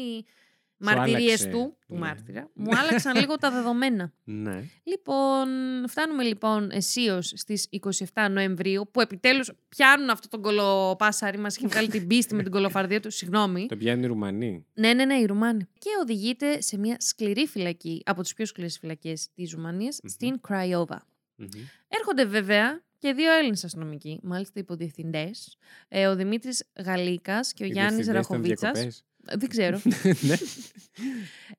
Σου 0.85 0.89
μαρτυρίες 0.95 1.23
άλλαξε. 1.23 1.49
του, 1.49 1.77
του 1.87 1.95
Ναι. 1.95 1.99
μάρτυρα, 1.99 2.51
μου 2.55 2.77
άλλαξαν 2.77 3.17
λίγο 3.21 3.37
τα 3.37 3.51
δεδομένα. 3.51 4.13
Ναι. 4.25 4.65
Λοιπόν, 4.83 5.49
φτάνουμε 5.89 6.23
λοιπόν 6.23 6.71
αισίως 6.71 7.33
στις 7.37 7.69
27 8.15 8.29
Νοεμβρίου, 8.31 8.89
που 8.91 9.01
επιτέλους 9.01 9.53
πιάνουν 9.69 10.11
αυτό 10.11 10.29
τον 10.29 10.43
κολοπάσαρι 10.43 11.39
μας 11.39 11.57
και 11.57 11.67
βγάλει 11.67 11.89
την 11.89 12.07
πίστη 12.07 12.35
με 12.35 12.43
την 12.43 12.53
κολοφαρδία 12.53 13.01
του, 13.01 13.11
συγγνώμη. 13.11 13.67
Το 13.67 13.77
πιάνει 13.77 14.03
οι 14.05 14.07
Ρουμανοί. 14.07 14.67
Ναι, 14.75 14.93
ναι, 14.95 15.05
ναι, 15.05 15.15
οι 15.15 15.25
Ρουμάνοι. 15.27 15.65
Και 15.79 15.89
οδηγείται 16.03 16.61
σε 16.61 16.79
μια 16.79 16.97
σκληρή 17.01 17.47
φυλακή, 17.47 18.03
από 18.05 18.23
τις 18.23 18.35
πιο 18.35 18.47
σκληρές 18.47 18.79
φυλακές 18.79 19.29
της 19.35 19.53
Ρουμανίας, 19.53 19.99
Μμμ. 20.03 20.11
στην 20.11 20.41
Κραϊόβα. 20.41 21.07
Μμμ. 21.43 21.63
Έρχονται 21.89 22.25
βέβαια 22.25 22.83
και 22.99 23.13
δύο 23.13 23.33
Έλληνες 23.33 23.65
αστυνομικοί, 23.65 24.19
μάλιστα 24.23 24.61
υποδιευθυντές. 24.61 25.57
Ε, 25.89 26.07
ο 26.07 26.17
Δημήτρης 26.17 26.65
Γαλίκα 26.85 27.41
και 27.55 27.63
ο 27.63 27.67
Οι 27.67 27.71
Γιάννης 27.71 28.07
διευθυντές 28.07 28.51
ήταν 28.51 28.73
Ραχοβίτσας. 28.73 28.73
διακοπές. 28.73 29.05
Δεν 29.39 29.49
ξέρω. 29.49 29.81
ναι. 30.29 30.37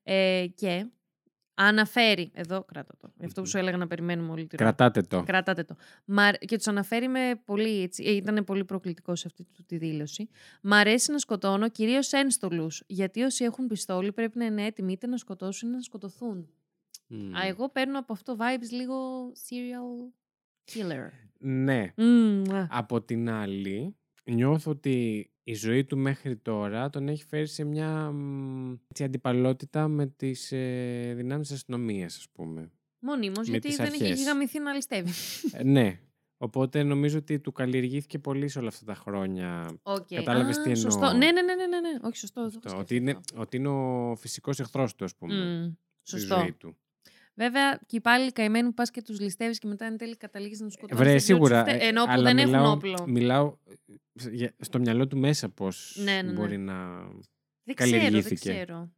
ε, 0.42 0.46
και 0.54 0.86
αναφέρει. 1.54 2.30
Εδώ, 2.34 2.64
κράτα 2.64 2.94
το. 3.00 3.08
Αυτό 3.24 3.34
που 3.34 3.40
Μμμ. 3.40 3.46
σου 3.46 3.58
έλεγα 3.58 3.76
να 3.76 3.86
περιμένουμε 3.86 4.32
όλη 4.32 4.46
τη 4.46 4.56
ώρα. 4.60 4.64
Κρατάτε 4.64 5.00
το. 5.02 5.22
Κρατάτε 5.22 5.62
το. 5.64 5.76
Μα, 6.04 6.32
και 6.32 6.56
τους 6.56 6.66
αναφέρει 6.66 7.08
με 7.08 7.40
πολύ 7.44 7.82
έτσι. 7.82 8.04
ε, 8.04 8.10
Ήταν 8.10 8.44
πολύ 8.44 8.64
προκλητικό 8.64 9.16
σε 9.16 9.26
αυτή 9.26 9.44
του 9.44 9.64
τη 9.66 9.76
δήλωση. 9.76 10.28
Μ' 10.62 10.72
αρέσει 10.72 11.12
να 11.12 11.18
σκοτώνω 11.18 11.68
κυρίως 11.68 12.12
ένστολους. 12.12 12.82
Γιατί 12.86 13.22
όσοι 13.22 13.44
έχουν 13.44 13.66
πιστόλι 13.66 14.12
πρέπει 14.12 14.38
να 14.38 14.44
είναι 14.44 14.64
έτοιμοι 14.64 14.92
είτε 14.92 15.06
να 15.06 15.16
σκοτώσουν 15.16 15.68
είτε 15.68 15.76
να 15.76 15.82
σκοτωθούν. 15.82 16.48
Μμ. 17.16 17.36
Α, 17.36 17.46
εγώ 17.46 17.68
παίρνω 17.70 17.98
από 17.98 18.12
αυτό 18.12 18.36
vibes 18.38 18.70
λίγο 18.70 18.94
serial 19.32 20.12
killer. 20.72 21.08
Ναι. 21.38 21.92
Μμμ, 21.96 22.42
μουα. 22.48 22.68
Από 22.70 23.02
την 23.02 23.30
άλλη, 23.30 23.96
νιώθω 24.24 24.70
ότι 24.70 25.28
η 25.44 25.54
ζωή 25.54 25.84
του 25.84 25.98
μέχρι 25.98 26.36
τώρα 26.36 26.90
τον 26.90 27.08
έχει 27.08 27.24
φέρει 27.24 27.46
σε 27.46 27.64
μια 27.64 28.10
μ, 28.10 28.72
έτσι, 28.88 29.04
αντιπαλότητα 29.04 29.88
με 29.88 30.06
τις 30.06 30.52
ε, 30.52 31.12
δυνάμεις 31.16 31.50
αστυνομίας, 31.50 32.16
ας 32.16 32.26
πούμε. 32.32 32.70
Μονίμως, 32.98 33.38
με 33.38 33.50
γιατί 33.50 33.68
τις 33.68 33.76
δεν 33.76 33.92
είχε 33.92 34.04
αρχές. 34.04 34.24
γαμηθεί 34.24 34.58
να 34.60 34.72
ληστεύει. 34.72 35.10
Ε, 35.52 35.62
ναι. 35.62 35.98
Οπότε 36.36 36.82
νομίζω 36.82 37.18
ότι 37.18 37.40
του 37.40 37.52
καλλιεργήθηκε 37.52 38.18
πολύ 38.18 38.48
σε 38.48 38.58
όλα 38.58 38.68
αυτά 38.68 38.84
τα 38.84 38.94
χρόνια. 38.94 39.78
Okay. 39.82 40.14
Κατάλαβες 40.14 40.56
τι 40.56 40.62
εννοώ. 40.70 40.76
Σωστό. 40.82 41.12
Ναι, 41.12 41.32
ναι, 41.32 41.42
ναι, 41.42 41.54
ναι, 41.54 41.66
ναι, 41.66 41.80
ναι. 41.80 41.98
Όχι, 42.02 42.16
σωστό. 42.16 42.40
δεν 42.42 42.50
το 42.50 42.56
Αυτό, 42.64 42.68
είχα 42.68 42.78
ότι, 42.78 42.86
σκεφτεί 42.94 43.10
είναι, 43.10 43.10
αυτό. 43.18 43.40
ότι 43.40 43.56
είναι 43.56 43.68
ο 43.68 44.14
φυσικός 44.16 44.60
εχθρός 44.60 44.94
του, 44.94 45.04
ας 45.04 45.14
πούμε, 45.16 45.34
Μμμ, 45.34 45.72
στη 46.02 46.18
Σωστό. 46.18 46.38
ζωή 46.38 46.52
του. 46.52 46.76
Βέβαια, 47.36 47.80
και 47.86 48.00
πάλι 48.00 48.32
καημένοι 48.32 48.68
που 48.68 48.74
πας 48.74 48.90
και 48.90 49.02
τους 49.02 49.20
ληστεύεις 49.20 49.58
και 49.58 49.66
μετά 49.66 49.84
εν 49.84 49.96
τέλει 49.96 50.16
καταλήγεις 50.16 50.60
να 50.60 50.66
τους 50.66 50.74
σκοτώσει. 50.74 51.02
Βρε, 51.02 51.18
σίγουρα. 51.18 51.68
ε, 51.70 51.86
Ενώ 51.86 52.04
που 52.04 52.10
αλλά 52.10 52.22
δεν 52.34 52.46
μιλάω, 52.46 52.62
έχουν 52.62 52.72
όπλο. 52.76 53.04
Μιλάω 53.08 53.56
ε, 54.24 54.30
για- 54.30 54.54
στο 54.60 54.78
μυαλό 54.78 55.06
του 55.06 55.18
μέσα 55.18 55.48
πώς 55.48 55.96
Ναι, 56.04 56.12
ναι, 56.12 56.22
ναι. 56.22 56.32
μπορεί 56.32 56.58
να... 56.58 56.74
Δεν 57.64 57.74
ξέρω, 57.74 57.90
δεν 57.90 58.00
καλλιεργήθηκε. 58.00 58.50
ξέρω. 58.50 58.92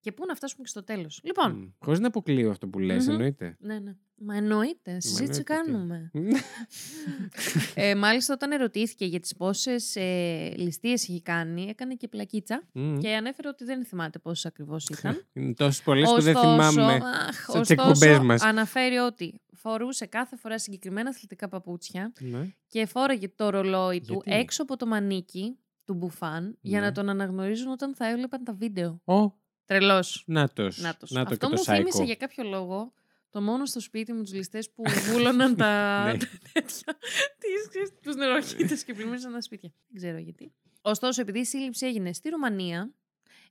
Και 0.00 0.12
πού 0.12 0.26
να 0.26 0.34
φτάσουμε 0.34 0.62
και 0.62 0.68
στο 0.68 0.84
τέλος. 0.84 1.20
Λοιπόν. 1.24 1.52
Μ, 1.52 1.84
Χωρίς 1.84 2.00
να 2.00 2.06
αποκλείω 2.06 2.50
αυτό 2.50 2.68
που 2.68 2.78
λες, 2.78 3.04
Μμμ. 3.06 3.12
εννοείται. 3.12 3.56
Ναι, 3.60 3.78
ναι. 3.78 3.96
Μα 4.16 4.36
εννοείται. 4.36 5.00
Συζήτηση 5.00 5.22
εννοείται, 5.22 5.38
τι. 5.38 5.42
κάνουμε. 5.72 6.10
ε, 7.74 7.94
μάλιστα, 7.94 8.34
όταν 8.34 8.52
ερωτήθηκε 8.52 9.04
για 9.04 9.20
τις 9.20 9.36
πόσες 9.36 9.96
ε, 9.96 10.52
ληστείες 10.56 11.02
έχει 11.02 11.22
κάνει, 11.22 11.66
έκανε 11.68 11.94
και 11.94 12.08
πλακίτσα 12.08 12.62
Μμ. 12.72 12.98
και 12.98 13.14
ανέφερε 13.14 13.48
ότι 13.48 13.64
δεν 13.64 13.84
θυμάται 13.84 14.18
πόσες 14.18 14.46
ακριβώς 14.46 14.88
ήταν. 14.88 15.26
Είναι 15.32 15.54
τόσες 15.54 15.82
πολλές 15.82 16.10
που 16.10 16.20
δεν 16.20 16.36
Ωστόσο, 16.36 16.52
θυμάμαι. 16.54 16.92
αχ, 16.94 17.34
στις 17.34 17.48
ωστόσο, 17.48 17.72
εκπομπές 17.72 18.18
μας. 18.18 18.42
αναφέρει 18.42 18.96
ότι 18.96 19.40
φορούσε 19.52 20.06
κάθε 20.06 20.36
φορά 20.36 20.58
συγκεκριμένα 20.58 21.08
αθλητικά 21.08 21.48
παπούτσια 21.48 22.12
Ναι. 22.20 22.48
και 22.68 22.86
φόραγε 22.86 23.28
το 23.28 23.50
ρολόι 23.50 24.00
του 24.00 24.12
Γιατί; 24.24 24.40
έξω 24.40 24.62
από 24.62 24.76
το 24.76 24.86
μανίκι 24.86 25.58
του 25.84 25.94
μπουφάν 25.94 26.58
για 26.60 26.80
Ναι. 26.80 26.86
να 26.86 26.92
τον 26.92 27.08
αναγνωρίζουν 27.08 27.70
όταν 27.70 27.94
θα 27.94 28.08
έβλεπαν 28.08 28.44
τα 28.44 28.52
βίντεο. 28.52 29.00
Ω, 29.04 29.30
Τρελός. 29.64 30.24
νάτος. 30.26 30.78
Νάτος. 30.78 31.10
Να 31.10 31.24
τος 31.24 31.32
Αυτό 31.32 31.34
και 31.34 31.40
το 31.40 31.48
μου 31.48 31.58
θύμισε 31.76 31.98
Psycho. 32.02 32.04
για 32.06 32.14
κάποιο 32.16 32.44
λόγο 32.44 32.92
το 33.34 33.40
μόνο 33.42 33.66
στο 33.66 33.80
σπίτι 33.80 34.12
με 34.12 34.22
τους 34.22 34.32
ληστές 34.32 34.70
που 34.70 34.82
βούλωναν 35.10 35.56
τα 35.56 36.04
Ναι. 36.12 36.18
τα 36.18 36.26
τέτοια, 36.52 36.96
τις, 37.38 37.68
ξέρεις, 37.68 37.90
τους 38.02 38.14
νεροχύτες 38.16 38.84
και 38.84 38.94
πλημμύρισαν 38.94 39.32
τα 39.32 39.40
σπίτια. 39.40 39.70
Δεν 39.88 39.96
ξέρω 40.02 40.18
γιατί. 40.18 40.52
Ωστόσο, 40.82 41.20
επειδή 41.20 41.38
η 41.38 41.44
σύλληψη 41.44 41.86
έγινε 41.86 42.12
στη 42.12 42.28
Ρουμανία, 42.28 42.90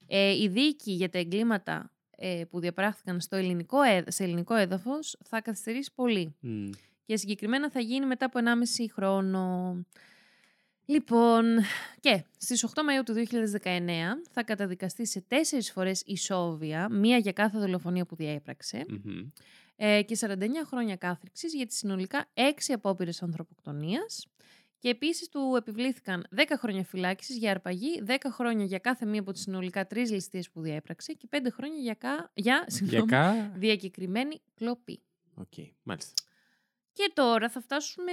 ε, 0.08 0.32
η 0.42 0.48
δίκη 0.48 0.92
για 0.92 1.10
τα 1.10 1.18
εγκλήματα 1.20 1.92
ε, 2.18 2.44
που 2.50 2.60
διαπράχθηκαν 2.60 3.20
στο 3.22 3.36
ελληνικό, 3.36 3.82
έδ- 3.82 4.10
σε 4.12 4.24
ελληνικό 4.24 4.56
έδαφος 4.56 5.18
θα 5.26 5.42
καθυστερήσει 5.42 5.92
πολύ. 5.96 6.36
Μμ. 6.40 6.70
Και 7.06 7.18
συγκεκριμένα 7.18 7.70
θα 7.72 7.80
γίνει 7.80 8.06
μετά 8.06 8.26
από 8.26 8.40
1,5 8.40 8.90
χρόνο. 8.94 9.76
Λοιπόν, 10.86 11.46
και 12.00 12.24
στις 12.38 12.64
8 12.64 12.82
Μαΐου 12.82 13.04
του 13.06 13.14
2019 13.14 14.22
θα 14.32 14.44
καταδικαστεί 14.44 15.08
σε 15.08 15.22
τέσσερις 15.28 15.72
φορές 15.72 16.02
ισόβια, 16.06 16.90
μία 16.90 17.18
για 17.18 17.32
κάθε 17.32 17.60
δολοφονία 17.60 18.06
που 18.06 18.16
διέπραξε, 18.16 18.86
Μμμ. 18.90 19.30
Ε, 19.76 20.02
και 20.04 20.18
49 20.20 20.36
χρόνια 20.66 20.96
κάθριξης 20.96 21.54
για 21.54 21.66
τις 21.66 21.78
συνολικά 21.78 22.30
6 22.34 22.42
απόπειρες 22.68 23.22
ανθρωποκτονίας. 23.22 24.28
Και 24.80 24.90
επίσης 24.90 25.30
του 25.30 25.56
επιβλήθηκαν 25.58 26.28
10 26.36 26.42
χρόνια 26.58 26.84
φυλάκισης 26.84 27.38
για 27.38 27.52
αρπαγή, 27.52 28.04
10 28.08 28.16
χρόνια 28.32 28.66
για 28.66 28.80
κάθε 28.80 29.06
μία 29.06 29.20
από 29.20 29.32
τις 29.32 29.42
συνολικά 29.42 29.88
τρεις 29.88 30.12
ληστείες 30.12 30.50
που 30.50 30.62
διέπραξε 30.62 31.14
και 31.14 31.28
5 31.32 31.38
χρόνια 31.52 31.80
για, 31.80 31.94
κα... 31.94 32.10
για, 32.10 32.32
Για 32.34 32.66
συγγνώμη, 32.68 33.08
κα... 33.08 33.52
διακεκριμένη 33.56 34.42
κλοπή. 34.56 35.02
Οκ, 35.36 35.54
μάλιστα. 35.84 36.14
Και 36.94 37.12
τώρα 37.14 37.50
θα 37.50 37.62
φτάσουμε... 37.62 38.12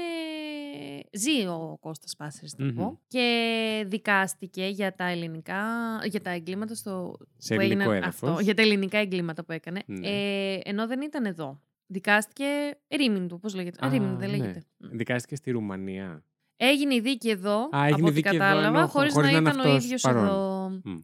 Ζει 1.12 1.46
ο 1.46 1.76
Κώστας 1.80 2.16
Πάσαρης, 2.16 2.52
θα 2.52 2.64
Μμμ. 2.64 2.74
πω. 2.74 3.00
Και 3.06 3.84
δικάστηκε 3.86 4.66
για 4.66 4.94
τα 4.94 5.04
ελληνικά... 5.04 5.62
Για 6.04 6.20
τα 6.20 6.30
εγκλήματα 6.30 6.74
στο... 6.74 7.16
Σε 7.36 7.54
που 7.54 7.60
ελληνικό 7.60 7.82
έγιναν 7.82 8.02
έδαφος. 8.02 8.30
Αυτό, 8.30 8.42
για 8.42 8.54
τα 8.54 8.62
ελληνικά 8.62 8.98
εγκλήματα 8.98 9.44
που 9.44 9.52
έκανε. 9.52 9.82
Ναι. 9.86 10.08
Ε, 10.08 10.60
ενώ 10.64 10.86
δεν 10.86 11.00
ήταν 11.00 11.24
εδώ. 11.24 11.60
Δικάστηκε 11.86 12.44
Ρήμιντου, 12.88 13.38
πώς 13.38 13.54
λέγεται. 13.54 13.86
Α, 13.86 13.88
Ρήμιντου 13.88 14.16
δεν 14.16 14.30
ναι. 14.30 14.36
λέγεται. 14.36 14.64
Μ. 14.76 14.88
Δικάστηκε 14.90 15.36
στη 15.36 15.50
Ρουμανία. 15.50 16.24
Έγινε 16.56 16.94
η 16.94 17.00
δίκη 17.00 17.30
εδώ, 17.30 17.68
Α, 17.76 17.84
έγινε 17.84 17.96
από 17.96 18.06
ό,τι 18.06 18.14
δίκη 18.14 18.28
εδώ, 18.28 18.38
κατάλαβα, 18.38 18.78
ενώ 18.78 18.86
χωρίς, 18.86 19.12
χωρίς 19.12 19.30
να 19.32 19.32
να 19.32 19.38
είναι 19.38 19.48
ήταν 19.50 19.60
ο 19.60 19.68
αυτός 19.68 19.84
ίδιος 19.84 20.02
παρόν. 20.02 20.24
εδώ. 20.24 20.68
Μμ. 20.84 20.96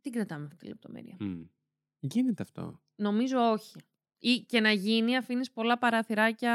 Τι 0.00 0.10
κρατάμε 0.10 0.44
αυτή 0.44 0.56
τη 0.56 0.66
λεπτομέρεια. 0.66 1.16
Μμ. 1.18 1.40
Γίνεται 1.98 2.42
αυτό. 2.42 2.80
Νομίζω 2.96 3.38
όχι. 3.38 3.76
Ή 4.18 4.38
και 4.48 4.60
να 4.60 4.70
γίνει, 4.72 5.16
αφήνεις 5.16 5.50
πολλά 5.50 5.78
παραθυράκια 5.78 6.52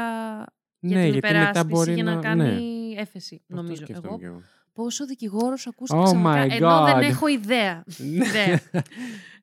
για 0.80 0.96
ναι, 0.96 1.02
την 1.04 1.12
γιατί 1.12 1.26
μετά 1.26 1.28
υπεράσπιση 1.28 1.66
μπορεί 1.66 1.92
για 1.94 2.02
να, 2.04 2.14
να... 2.14 2.20
κάνει 2.20 2.42
ναι. 2.42 3.00
έφεση, 3.00 3.42
Αυτό 3.42 3.62
νομίζω. 3.62 3.82
σκέφτομαι 3.84 4.08
Εγώ 4.08 4.18
κι 4.18 4.24
εγώ. 4.24 4.42
πόσο 4.72 5.06
δικηγόρος 5.06 5.66
ακούστηκε 5.66 6.00
Oh 6.00 6.04
ξαφνικά, 6.04 6.46
my 6.46 6.50
ενώ 6.50 6.84
δεν 6.84 6.96
God. 6.96 7.02
έχω 7.02 7.26
ιδέα. 7.26 7.84
Ναι. 7.96 8.06
ιδέα. 8.06 8.60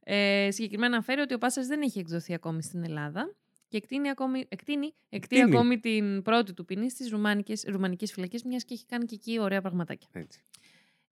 ε, 0.04 0.52
συγκεκριμένα 0.52 0.94
αναφέρει 0.94 1.22
ότι 1.22 1.34
ο 1.34 1.38
Πάσαρης 1.38 1.70
δεν 1.70 1.82
έχει 1.82 2.00
εκδοθεί 2.00 2.34
ακόμη 2.34 2.64
στην 2.64 2.84
Ελλάδα 2.84 3.36
και 3.68 3.78
εκτείνει 3.78 4.10
ακόμη, 4.10 4.46
εκτείνει, 4.50 4.94
εκτείνει 5.10 5.42
Εκτείνει. 5.42 5.56
ακόμη 5.58 5.80
την 5.80 6.22
πρώτη 6.22 6.54
του 6.54 6.66
ποινή 6.66 6.90
στις 6.90 7.10
ρουμανικές, 7.10 7.64
ρουμανικές 7.68 8.12
φυλακές, 8.12 8.44
μιας 8.44 8.64
και 8.66 8.74
έχει 8.74 8.86
κάνει 8.86 9.06
και 9.06 9.16
εκεί 9.16 9.40
ωραία 9.40 9.62
πραγματάκια. 9.62 10.08
Έτσι. 10.12 10.42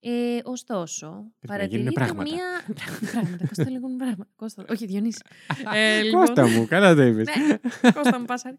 Ε, 0.01 0.39
ωστόσο, 0.43 1.31
Πρέπει 1.39 1.61
να 1.61 1.67
γίνουν 1.67 1.93
παρατηρείται 1.93 2.23
πράγματα. 2.23 2.23
μία... 2.35 2.75
πράγματα, 3.11 3.47
Κώστα 3.47 3.71
λέγουν 3.71 3.95
πράγματα. 3.97 4.29
Κώστα, 4.35 4.65
όχι, 4.69 4.85
Διονύση. 4.85 5.21
ε, 5.73 6.01
λοιπόν, 6.01 6.25
Κώστα 6.25 6.47
μου, 6.47 6.67
καλά 6.67 6.95
το 6.95 7.01
είπες. 7.01 7.27
ναι, 7.37 7.57
Κώστα 7.91 8.19
μου 8.19 8.25
Πάσαρη. 8.25 8.57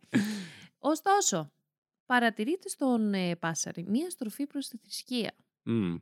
Ωστόσο, 0.78 1.53
παρατηρείται 2.07 2.68
στον 2.68 3.14
ε, 3.14 3.36
Πάσαρη 3.36 3.84
μία 3.88 4.11
στροφή 4.11 4.47
προς 4.47 4.68
τη 4.68 4.76
θρησκεία. 4.76 5.32
Μμ. 5.62 5.72
Μμ. 5.72 5.99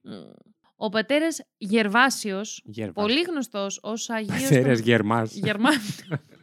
Ο 0.76 0.88
πατέρας 0.88 1.40
Γερβάσιος, 1.56 2.62
Γέρβα. 2.64 2.92
πολύ 2.92 3.20
γνωστός 3.22 3.78
ως 3.82 4.10
Αγίος... 4.10 4.42
Πατέρας 4.42 4.76
των- 4.78 4.86
Γερμάς. 4.86 5.32
Γερμάς. 5.34 5.76
Γερμάς. 6.00 6.20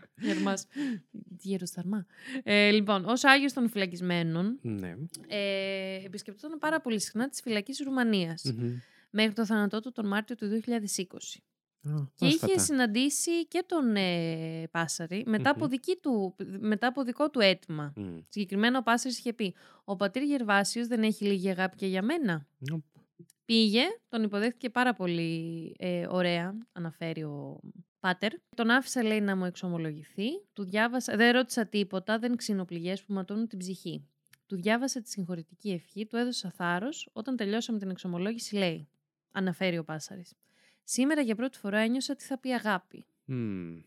Γεροσθαρμά. 1.40 2.06
Ε, 2.44 2.72
λοιπόν, 2.72 3.06
ως 3.06 3.24
Άγιος 3.24 3.54
των 3.54 3.70
φυλακισμένων, 3.70 4.60
Ναι. 4.62 4.96
ε, 5.28 5.96
επισκεπτόταν 6.06 6.60
πάρα 6.60 6.82
πολύ 6.82 7.00
συχνά 7.00 7.30
τις 7.30 7.42
φυλακές 7.42 7.80
Ρουμανίας, 7.80 8.44
Μμμ. 8.44 8.72
μέχρι 9.10 9.34
το 9.34 9.46
θάνατό 9.46 9.80
του 9.80 9.92
τον 9.92 10.08
Μάρτιο 10.08 10.36
του 10.36 10.48
2020. 10.48 11.44
Α, 11.88 11.92
Και 12.16 12.26
είχε 12.26 12.38
πρόσφατα. 12.38 12.64
συναντήσει 12.64 13.48
και 13.48 13.64
τον 13.68 13.96
ε, 13.96 14.68
Πάσαρη 14.72 15.24
μετά, 15.28 15.50
από 15.50 15.64
Μμμ. 15.64 15.70
δική 15.70 15.98
του, 16.02 16.36
μετά 16.60 16.88
από 16.88 17.04
δικό 17.04 17.30
του 17.30 17.40
αίτημα. 17.40 17.94
Μμ. 17.96 18.18
Συγκεκριμένα 18.30 18.78
ο 18.78 18.84
Πάσαρης 18.84 19.18
είχε 19.18 19.34
πει 19.34 19.56
«Ο 19.84 19.96
πατήρ 19.96 20.22
Γερβάσιος 20.24 20.88
δεν 20.88 21.04
έχει 21.04 21.26
λίγη 21.26 21.50
αγάπη 21.50 21.76
και 21.76 21.88
για 21.88 22.02
μένα». 22.02 22.48
Νοπ. 22.58 22.84
Πήγε, 23.46 23.82
τον 24.10 24.24
υποδέχτηκε 24.24 24.70
πάρα 24.70 24.94
πολύ 24.94 25.76
ε, 25.80 26.08
ωραία, 26.10 26.56
αναφέρει 26.72 27.24
ο 27.24 27.60
Πάτερ. 28.06 28.32
Τον 28.56 28.70
άφησα, 28.70 29.04
λέει, 29.04 29.22
να 29.22 29.36
μου 29.36 29.46
εξομολογηθεί. 29.46 30.28
Του 30.54 30.64
διάβασα, 30.64 31.16
δεν 31.16 31.32
ρώτησα 31.32 31.66
τίποτα, 31.66 32.20
δεν 32.20 32.36
ξύνω 32.36 32.66
πληγές 32.66 33.04
που 33.04 33.14
ματώνουν 33.14 33.48
την 33.48 33.60
ψυχή. 33.60 34.08
Του 34.48 34.56
διάβασα 34.56 35.02
τη 35.02 35.10
συγχωρητική 35.10 35.72
ευχή, 35.72 36.06
του 36.06 36.16
έδωσα 36.16 36.52
θάρρος. 36.52 37.10
Όταν 37.14 37.36
τελειώσαμε 37.36 37.80
την 37.80 37.90
εξομολόγηση, 37.90 38.56
λέει, 38.56 38.88
αναφέρει 39.32 39.78
ο 39.78 39.84
Πάσαρης. 39.84 40.34
Σήμερα 40.84 41.22
για 41.22 41.36
πρώτη 41.36 41.58
φορά 41.58 41.80
ένιωσα 41.80 42.16
τι 42.16 42.24
θα 42.24 42.40
πει 42.40 42.54
αγάπη. 42.54 43.06
Μμ. 43.26 43.36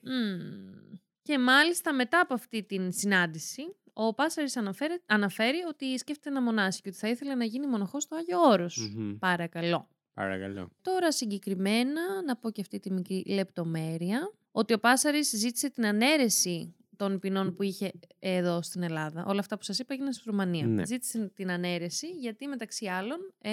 Μμμ. 0.02 0.98
Και 1.22 1.38
μάλιστα 1.38 1.94
μετά 1.94 2.20
από 2.20 2.34
αυτή 2.34 2.62
την 2.62 2.92
συνάντηση, 2.92 3.76
ο 3.92 4.14
Πάσαρης 4.14 4.56
αναφέρει, 4.56 5.02
αναφέρει 5.06 5.64
ότι 5.68 5.98
σκέφτεται 5.98 6.30
να 6.30 6.42
μονάσει 6.42 6.80
και 6.80 6.88
ότι 6.88 6.98
θα 6.98 7.08
ήθελε 7.08 7.34
να 7.34 7.44
γίνει 7.44 7.66
μοναχός 7.66 8.02
στο 8.02 8.16
Άγιο 8.16 8.40
Όρος. 8.40 8.92
Μμμ. 8.96 9.18
Παρακαλώ. 9.18 9.88
Παρακαλώ. 10.18 10.68
Τώρα 10.82 11.12
συγκεκριμένα, 11.12 12.22
να 12.26 12.36
πω 12.36 12.50
και 12.50 12.60
αυτή 12.60 12.78
τη 12.78 12.90
μικρή 12.92 13.24
λεπτομέρεια, 13.26 14.32
ότι 14.50 14.72
ο 14.72 14.78
Πάσαρης 14.78 15.28
ζήτησε 15.28 15.70
την 15.70 15.86
ανέρεση 15.86 16.74
των 16.96 17.18
ποινών 17.18 17.54
που 17.54 17.62
είχε 17.62 17.92
εδώ 18.18 18.62
στην 18.62 18.82
Ελλάδα. 18.82 19.24
Όλα 19.26 19.40
αυτά 19.40 19.56
που 19.56 19.62
σας 19.62 19.78
είπα 19.78 19.94
έγιναν 19.94 20.12
στη 20.12 20.22
Ρουμανία. 20.26 20.66
Ναι. 20.66 20.86
Ζήτησε 20.86 21.30
την 21.34 21.50
ανέρεση 21.50 22.06
γιατί 22.06 22.46
μεταξύ 22.46 22.86
άλλων 22.86 23.18
ε, 23.38 23.50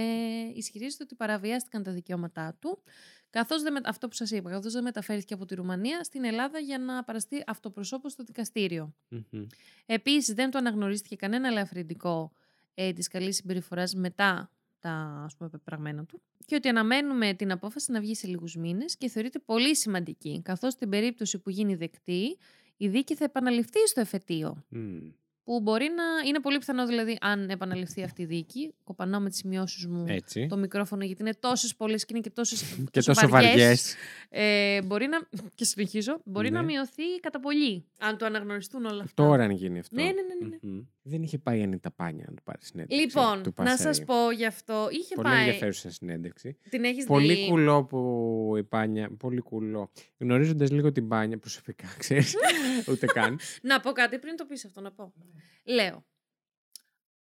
ισχυρίζεται 0.54 1.04
ότι 1.04 1.16
παραβιάστηκαν 1.16 1.84
τα 1.84 1.92
δικαιώματά 1.92 2.58
του 2.60 2.84
καθώς 3.30 3.62
δεν, 3.62 3.74
με- 3.74 3.82
αυτό 3.84 4.08
που 4.08 4.16
σας 4.16 4.32
είπα, 4.32 4.50
καθώς 4.50 4.74
δεν 4.74 4.84
μεταφέρθηκε 4.84 5.34
από 5.34 5.46
τη 5.46 5.56
Ρουμανία 5.56 6.04
στην 6.04 6.24
Ελλάδα 6.24 6.60
για 6.60 6.78
να 6.80 7.04
παραστεί 7.04 7.44
αυτοπροσώπως 7.48 8.12
στο 8.12 8.24
δικαστήριο. 8.24 8.94
Μμμ. 9.10 9.46
Επίσης 9.86 10.34
δεν 10.36 10.52
του 10.52 10.58
αναγνωρίστηκε 10.58 11.16
κανένα 11.16 11.48
ελαφρυντικό 11.48 12.32
ε, 12.74 12.94
της 12.94 13.08
καλής 13.08 13.36
συμπεριφοράς 13.36 13.96
μετά 13.96 14.50
τα 14.80 15.22
ας 15.26 15.36
πούμε, 15.36 15.50
πεπραγμένα 15.50 16.06
του 16.06 16.22
και 16.46 16.56
ότι 16.56 16.68
αναμένουμε 16.68 17.34
την 17.34 17.52
απόφαση 17.52 17.92
να 17.92 18.00
βγει 18.00 18.16
σε 18.16 18.28
λίγους 18.28 18.56
μήνες 18.56 18.98
και 18.98 19.10
θεωρείται 19.10 19.40
πολύ 19.40 19.76
σημαντική 19.76 20.42
καθώς 20.44 20.74
στην 20.74 20.90
περίπτωση 20.90 21.40
που 21.40 21.50
γίνει 21.50 21.76
δεκτή 21.76 22.38
η 22.78 22.88
δίκη 22.88 23.16
θα 23.16 23.24
επαναληφθεί 23.24 23.88
στο 23.88 24.00
εφετείο 24.02 24.64
Μμ. 24.70 24.98
Που 25.46 25.60
μπορεί 25.62 25.86
να 25.96 26.28
είναι 26.28 26.40
πολύ 26.40 26.58
πιθανό 26.58 26.86
δηλαδή 26.86 27.18
αν 27.22 27.50
επαναληφθεί 27.50 28.04
αυτή 28.04 28.22
η 28.22 28.26
δίκη 28.26 28.74
κοπανάω 28.84 29.20
με 29.20 29.30
τις 29.30 29.38
σημειώσεις 29.38 29.86
μου 29.88 30.06
Έτσι. 30.08 30.48
το 30.48 30.58
μικρόφωνο 30.58 31.04
γιατί 31.04 31.22
είναι 31.22 31.34
τόσες 31.40 31.76
πολλές 31.76 32.02
και 32.06 32.14
είναι 32.14 32.22
και 32.22 32.30
τόσες 32.30 32.64
Και 32.92 33.02
τόσο 33.02 33.28
βαριές. 33.28 33.96
ε, 34.30 34.82
μπορεί 34.82 35.08
να, 35.08 35.20
και 35.56 35.66
συνεχίζω, 35.66 36.22
μπορεί 36.26 36.52
να 36.52 36.60
Ναι. 36.60 36.66
μειωθεί 36.66 37.20
κατά 37.22 37.40
πολύ 37.40 37.86
αν 38.00 38.18
το 38.18 38.26
αναγνωριστούν 38.26 38.86
όλα 38.86 39.04
αυτά. 39.04 39.24
Τώρα 39.24 39.44
αν 39.44 39.52
γίνει 39.52 39.80
αυτό. 39.80 39.96
Ναι, 39.96 40.04
ναι, 40.04 40.10
ναι, 40.12 40.22
ναι, 40.42 40.48
ναι. 40.48 40.58
Μμμ. 40.62 40.82
Δεν 41.08 41.24
είχε 41.24 41.38
πάει 41.38 41.60
η 41.60 41.64
Ανίτα 41.64 41.92
Πάνια 41.92 42.26
να 42.30 42.34
του 42.36 42.44
πάρεις 42.44 42.68
συνέντευξη. 42.68 43.06
Λοιπόν, 43.06 43.44
του 43.44 43.54
να 43.58 43.78
σας 43.78 43.86
Πασαρή. 43.86 44.06
πω 44.06 44.32
γι' 44.32 44.46
αυτό. 44.46 44.88
Είχε 44.92 45.16
Πολύ 45.16 45.28
πάει. 45.28 45.40
ενδιαφέρουσα 45.40 45.92
συνέντευξη. 45.92 46.58
Την 46.70 46.84
έχεις 46.84 47.06
Πολύ 47.06 47.34
δει. 47.34 47.48
κουλό 47.50 47.84
που 47.86 48.54
η 48.58 48.64
Πάνια. 48.64 49.10
Πολύ 49.18 49.42
κουλό. 49.42 49.92
Γνωρίζοντας 50.18 50.72
λίγο 50.72 50.92
την 50.92 51.08
Πάνια 51.08 51.38
προσωπικά, 51.38 51.88
ξέρεις. 51.98 52.36
Ούτε 52.90 53.06
καν. 53.06 53.40
Να 53.62 53.80
πω 53.80 53.92
κάτι 53.92 54.20
πριν 54.20 54.36
το 54.36 54.46
πεις 54.46 54.66
αυτό, 54.66 54.82
να 54.82 54.92
πω. 54.92 55.14
Λέω. 55.64 56.06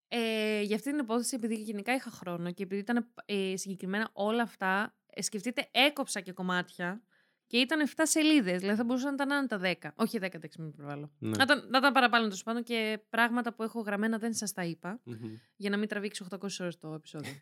Ε, 0.07 0.61
για 0.61 0.75
αυτή 0.75 0.89
την 0.89 0.99
υπόθεση, 0.99 1.35
επειδή 1.35 1.55
γενικά 1.55 1.93
είχα 1.95 2.09
χρόνο 2.11 2.51
και 2.51 2.63
επειδή 2.63 2.81
ήταν 2.81 3.13
ε, 3.25 3.53
συγκεκριμένα 3.57 4.09
όλα 4.13 4.41
αυτά, 4.41 4.95
ε, 5.05 5.21
σκεφτείτε, 5.21 5.67
έκοψα 5.71 6.19
και 6.19 6.31
κομμάτια 6.31 7.01
και 7.47 7.57
ήταν 7.57 7.87
7 7.87 7.91
σελίδες. 8.03 8.59
Δηλαδή 8.59 8.77
θα 8.77 8.83
μπορούσαν 8.83 9.15
να 9.15 9.23
ήταν 9.23 9.47
τα 9.47 9.59
10. 9.81 9.91
Όχι 9.95 10.17
10, 10.21 10.33
εντάξει, 10.33 10.61
μην 10.61 10.71
προβάλλω. 10.71 11.11
Ναι. 11.19 11.29
Να, 11.37 11.43
ήταν, 11.43 11.67
να 11.69 11.77
ήταν 11.77 11.93
παραπάνω 11.93 12.23
τέλος 12.23 12.43
πάντων 12.43 12.63
και 12.63 12.99
πράγματα 13.09 13.53
που 13.53 13.63
έχω 13.63 13.79
γραμμένα 13.79 14.17
δεν 14.17 14.33
σας 14.33 14.53
τα 14.53 14.63
είπα, 14.63 14.99
Μμμ. 15.03 15.15
για 15.55 15.69
να 15.69 15.77
μην 15.77 15.87
τραβήξει 15.87 16.25
800 16.29 16.37
ώρες 16.59 16.77
το 16.79 16.93
επεισόδιο. 16.93 17.33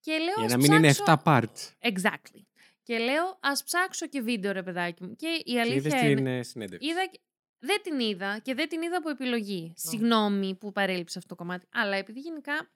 και 0.00 0.12
λέω. 0.12 0.34
Για 0.36 0.44
«Ας 0.44 0.50
να 0.52 0.56
μην 0.58 0.72
είναι 0.72 0.90
ψάξω- 0.90 1.22
7 1.24 1.24
parts. 1.24 1.88
Exactly. 1.92 2.42
Και 2.82 2.98
λέω, 2.98 3.38
ας 3.40 3.62
ψάξω 3.64 4.06
και 4.06 4.20
βίντεο, 4.20 4.52
ρε 4.52 4.62
παιδάκι 4.62 5.02
μου. 5.04 5.16
Και 5.16 5.26
η 5.26 5.42
Και 5.42 5.50
είδες 5.52 5.70
αλήθεια 5.92 6.08
είναι. 6.08 6.14
την 6.14 6.26
ε, 6.26 6.42
συνέντευξη. 6.42 6.88
Είδα, 6.88 7.06
και- 7.06 7.20
δεν 7.64 7.82
την 7.82 8.00
είδα 8.00 8.38
και 8.38 8.54
δεν 8.54 8.68
την 8.68 8.82
είδα 8.82 8.96
από 8.96 9.08
επιλογή. 9.10 9.72
Συγγνώμη 9.76 10.54
που 10.54 10.72
παρέλειψε 10.72 11.18
αυτό 11.18 11.34
το 11.34 11.42
κομμάτι. 11.42 11.66
Αλλά 11.72 11.96
επειδή 11.96 12.20
γενικά 12.20 12.70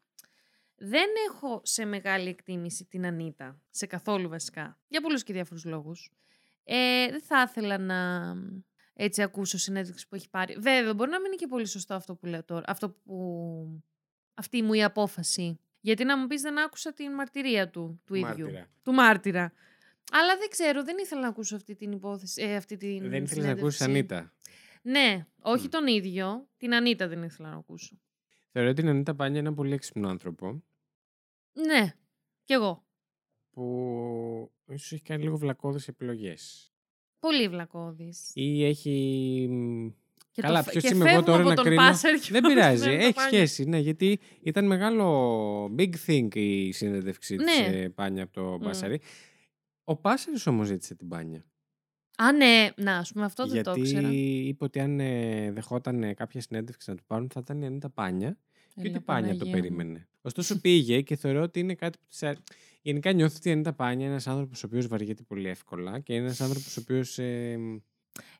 δεν 0.76 1.08
έχω 1.28 1.60
σε 1.64 1.84
μεγάλη 1.84 2.28
εκτίμηση 2.28 2.84
την 2.84 3.06
Ανίτα. 3.06 3.60
Σε 3.70 3.86
καθόλου 3.86 4.28
βασικά. 4.28 4.78
Για 4.88 5.00
πολλούς 5.00 5.22
και 5.22 5.32
διάφορους 5.32 5.64
λόγους. 5.64 6.12
Ε, 6.64 7.06
δεν 7.10 7.22
θα 7.22 7.44
ήθελα 7.48 7.78
να 7.78 8.32
έτσι 8.92 9.22
ακούσω 9.22 9.58
συνέντευξη 9.58 10.08
που 10.08 10.14
έχει 10.14 10.28
πάρει. 10.30 10.56
Βέβαια, 10.58 10.94
μπορεί 10.94 11.10
να 11.10 11.16
μην 11.16 11.26
είναι 11.26 11.36
και 11.36 11.46
πολύ 11.46 11.66
σωστό 11.66 11.94
αυτό 11.94 12.14
που 12.14 12.26
λέω 12.26 12.44
τώρα. 12.44 12.64
Αυτό 12.66 12.90
που... 12.90 13.82
Αυτή 14.34 14.62
μου 14.62 14.72
η 14.72 14.84
απόφαση. 14.84 15.58
Γιατί 15.80 16.04
να 16.04 16.18
μου 16.18 16.26
πεις 16.26 16.42
δεν 16.42 16.58
άκουσα 16.58 16.92
την 16.92 17.12
μαρτυρία 17.12 17.70
του, 17.70 18.00
του 18.04 18.14
ίδιου. 18.14 18.26
Μάρτυρα. 18.26 18.68
Του 18.82 18.92
μάρτυρα. 18.92 19.52
Αλλά 20.12 20.36
δεν 20.36 20.48
ξέρω, 20.48 20.84
δεν 20.84 20.96
ήθελα 20.98 21.20
να 21.20 21.28
ακούσω 21.28 21.56
αυτή 21.56 21.74
την 21.74 21.92
υπόθεση. 21.92 22.42
Ε, 22.42 22.56
αυτή 22.56 22.76
την 22.76 22.88
Δεν 22.88 23.02
ήθελες 23.02 23.20
να 23.20 23.26
συνέντευξη. 23.26 23.60
ακούσεις 23.60 23.80
Ανίτα. 23.80 24.32
Ναι, 24.90 25.26
όχι 25.40 25.64
Μμ. 25.66 25.70
τον 25.70 25.86
ίδιο. 25.86 26.48
Την 26.56 26.74
Ανίτα 26.74 27.08
δεν 27.08 27.22
ήθελα 27.22 27.50
να 27.50 27.56
ακούσω. 27.56 27.98
Θεωρώ 28.52 28.72
την 28.72 28.88
Ανίτα 28.88 29.14
Πάνια 29.14 29.38
ένα 29.40 29.54
πολύ 29.54 29.72
έξυπνο 29.72 30.08
άνθρωπο 30.08 30.62
Ναι, 31.52 31.94
κι 32.44 32.52
εγώ. 32.52 32.86
που 33.50 34.52
ίσως 34.68 34.92
έχει 34.92 35.02
κάνει 35.02 35.22
λίγο 35.22 35.36
βλακώδες 35.36 35.88
επιλογές. 35.88 36.72
Πολύ 37.18 37.48
βλακώδη. 37.48 38.14
Ή 38.32 38.64
έχει. 38.64 39.48
Και 40.30 40.42
Καλά, 40.42 40.64
το, 40.64 40.70
ποιος 40.70 40.82
και 40.82 40.94
είμαι 40.94 41.10
εγώ 41.10 41.14
φεύγουμε 41.14 41.26
τώρα 41.30 41.40
από 41.40 41.48
να 41.48 41.54
τον 41.54 41.64
κρίνω; 41.64 41.82
Πάσαρ 41.82 42.14
και 42.18 42.28
Δεν 42.32 42.42
πάμε 42.42 42.54
πειράζει. 42.54 42.82
στην 42.82 42.92
Έχει 43.00 43.12
Πάνια. 43.12 43.30
σχέση, 43.36 43.64
ναι, 43.64 43.78
γιατί 43.78 44.18
ήταν 44.42 44.66
μεγάλο 44.66 45.64
big 45.78 45.92
thing 46.06 46.34
η 46.34 46.72
συνέντευξή 46.72 47.34
Ναι. 47.36 47.44
της 47.44 47.58
ε, 47.58 47.88
Πάνια 47.88 48.22
από 48.22 48.32
το 48.32 48.42
Μμ. 48.42 48.58
Πάσαρη. 48.62 49.00
Ο 49.84 49.96
Πάσαρης 49.96 50.46
όμως 50.46 50.66
ζήτησε 50.66 50.94
την 50.94 51.08
Πάνια. 51.08 51.44
Α, 52.22 52.32
ναι, 52.32 52.68
να, 52.76 52.96
ας 52.96 53.12
πούμε, 53.12 53.24
αυτό 53.24 53.46
δεν 53.46 53.62
το 53.62 53.72
γιατί 53.74 53.88
ήξερα. 53.90 54.08
είπε 54.12 54.64
ότι 54.64 54.80
αν 54.80 55.00
ε, 55.00 55.50
δεχόταν 55.52 56.02
ε, 56.02 56.14
κάποια 56.14 56.40
συνέντευξη 56.40 56.90
να 56.90 56.96
του 56.96 57.02
πάρουν 57.06 57.28
θα 57.32 57.40
ήταν 57.42 57.62
η 57.62 57.66
Ανίτα 57.66 57.90
Πάνια 57.90 58.38
και 58.74 58.80
Έλα, 58.80 58.88
ότι 58.90 58.98
η 58.98 59.00
Πάνια 59.00 59.32
το 59.32 59.38
Παναγία 59.38 59.44
μου. 59.46 59.50
περίμενε. 59.60 60.08
Ωστόσο 60.22 60.60
πήγε 60.60 61.00
και 61.00 61.16
θεωρώ 61.16 61.42
ότι 61.42 61.60
είναι 61.60 61.74
κάτι 61.74 61.98
που 61.98 62.06
της 62.08 62.22
άρεσε. 62.22 62.42
Γενικά 62.82 63.12
νιώθω 63.12 63.34
ότι 63.36 63.48
η 63.48 63.52
Ανίτα 63.52 63.72
Πάνια 63.72 64.02
είναι 64.04 64.10
ένας 64.12 64.26
άνθρωπος 64.26 64.62
ο 64.62 64.66
οποίος 64.66 64.86
βαριέται 64.86 65.22
πολύ 65.22 65.48
εύκολα 65.48 66.00
και 66.00 66.14
είναι 66.14 66.24
ένας 66.24 66.40
άνθρωπος 66.40 66.76
ο 66.76 66.80
οποίος... 66.80 67.18
Ε, 67.18 67.58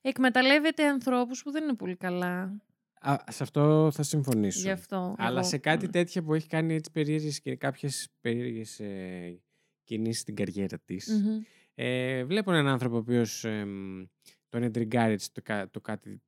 Εκμεταλλεύεται 0.01 0.87
ανθρώπους 0.89 1.43
που 1.43 1.51
δεν 1.51 1.63
είναι 1.63 1.75
πολύ 1.75 1.97
καλά. 1.97 2.63
α, 3.01 3.17
σε 3.31 3.43
αυτό 3.43 3.91
θα 3.93 4.03
συμφωνήσω. 4.03 4.61
Γι' 4.61 4.71
αυτό. 4.71 5.15
Αλλά 5.19 5.39
εγώ- 5.39 5.49
σε 5.49 5.59
κάτι 5.59 5.87
Μμ. 5.87 5.91
τέτοια 5.91 6.23
που 6.23 6.35
έχει 6.35 6.47
κάνει 6.49 6.75
έτσι 6.75 6.91
περίεργες 6.91 7.41
και 7.41 7.57
κάποιες 7.57 8.09
περίεργες 8.21 8.81
ε, 8.81 9.41
κινήσεις 9.85 10.21
στην 10.21 10.35
καριέρα 10.35 10.79
της. 10.85 11.09
Μμμ. 11.25 11.39
Ε, 11.81 12.25
βλέπω 12.25 12.53
έναν 12.53 12.69
άνθρωπο 12.69 12.95
ο 12.97 12.99
οποίος 12.99 13.45
εμ, 13.45 14.05
τον 14.49 14.63
εντριγκάρει 14.63 15.13
έτσι 15.13 15.33
το, 15.33 15.41
κα- 15.45 15.71
το 15.71 15.81
κάτι 15.81 16.23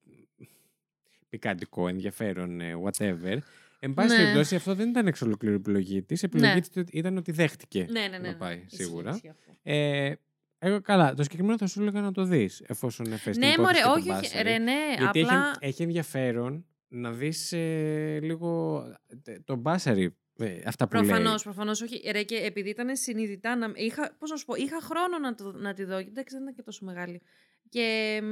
πικαντικό, 1.28 1.88
ενδιαφέρον, 1.88 2.60
ε, 2.60 2.74
whatever. 2.84 3.38
Εν 3.78 3.94
πάση 3.94 4.08
Ναι. 4.16 4.16
περιπτώσει, 4.22 4.54
αυτό 4.54 4.74
δεν 4.74 4.88
ήταν 4.88 5.06
εξ 5.06 5.22
ολοκλήρου 5.22 5.54
επιλογή 5.54 6.02
της. 6.02 6.22
Η 6.22 6.24
επιλογή 6.24 6.54
Ναι. 6.54 6.60
της 6.60 6.84
ήταν 6.92 7.16
ότι 7.16 7.32
δέχτηκε 7.32 7.86
Ναι, 7.90 8.00
ναι, 8.00 8.08
ναι. 8.08 8.18
να 8.18 8.28
ναι. 8.28 8.34
πάει, 8.34 8.56
Ισχύει, 8.66 8.82
σίγουρα. 8.82 9.10
ισχύει 9.10 9.28
αυτό. 9.28 9.52
Ε, 9.62 10.12
εγώ 10.58 10.80
καλά, 10.80 11.14
το 11.14 11.22
συγκεκριμένο 11.22 11.58
θα 11.58 11.66
σου 11.66 11.80
έλεγα 11.80 12.00
να 12.00 12.12
το 12.12 12.24
δεις, 12.24 12.62
εφόσον 12.66 13.12
έφερε 13.12 13.30
την 13.30 13.40
Ναι, 13.40 13.52
υπόθεση 13.52 13.62
μωρέ, 13.62 13.78
και 13.78 13.82
τον 13.82 13.92
όχι, 13.92 14.10
όχι. 14.10 14.20
Μπάσαρη. 14.20 14.48
Ρε, 14.48 14.58
ναι, 14.58 14.94
Γιατί 14.98 15.20
απλά. 15.20 15.48
έχει, 15.60 15.70
έχει 15.70 15.82
ενδιαφέρον 15.82 16.66
να 16.88 17.12
δεις 17.12 17.52
ε, 17.52 18.18
λίγο 18.22 18.82
ε, 19.24 19.38
τον 19.44 19.58
Μπάσαρη, 19.58 20.16
ε, 20.44 20.62
αυτά 20.66 20.88
που 20.88 20.94
λέει. 20.94 21.04
Προφανώς, 21.04 21.42
προφανώς. 21.42 21.80
Όχι, 21.80 22.10
ρε, 22.10 22.22
και 22.22 22.36
επειδή 22.36 22.68
ήταν 22.68 22.96
συνειδητά. 22.96 23.56
Να... 23.56 23.72
Είχα, 23.74 24.16
πώς 24.18 24.30
να 24.30 24.36
σου 24.36 24.44
πω, 24.44 24.54
είχα 24.54 24.80
χρόνο 24.80 25.18
να, 25.18 25.34
το, 25.34 25.52
να 25.52 25.74
τη 25.74 25.84
δω. 25.84 25.96
Εντάξει, 25.96 26.34
δεν 26.34 26.42
ήταν 26.42 26.54
και 26.54 26.62
τόσο 26.62 26.84
μεγάλη. 26.84 27.22
Και. 27.68 28.18
μ, 28.22 28.26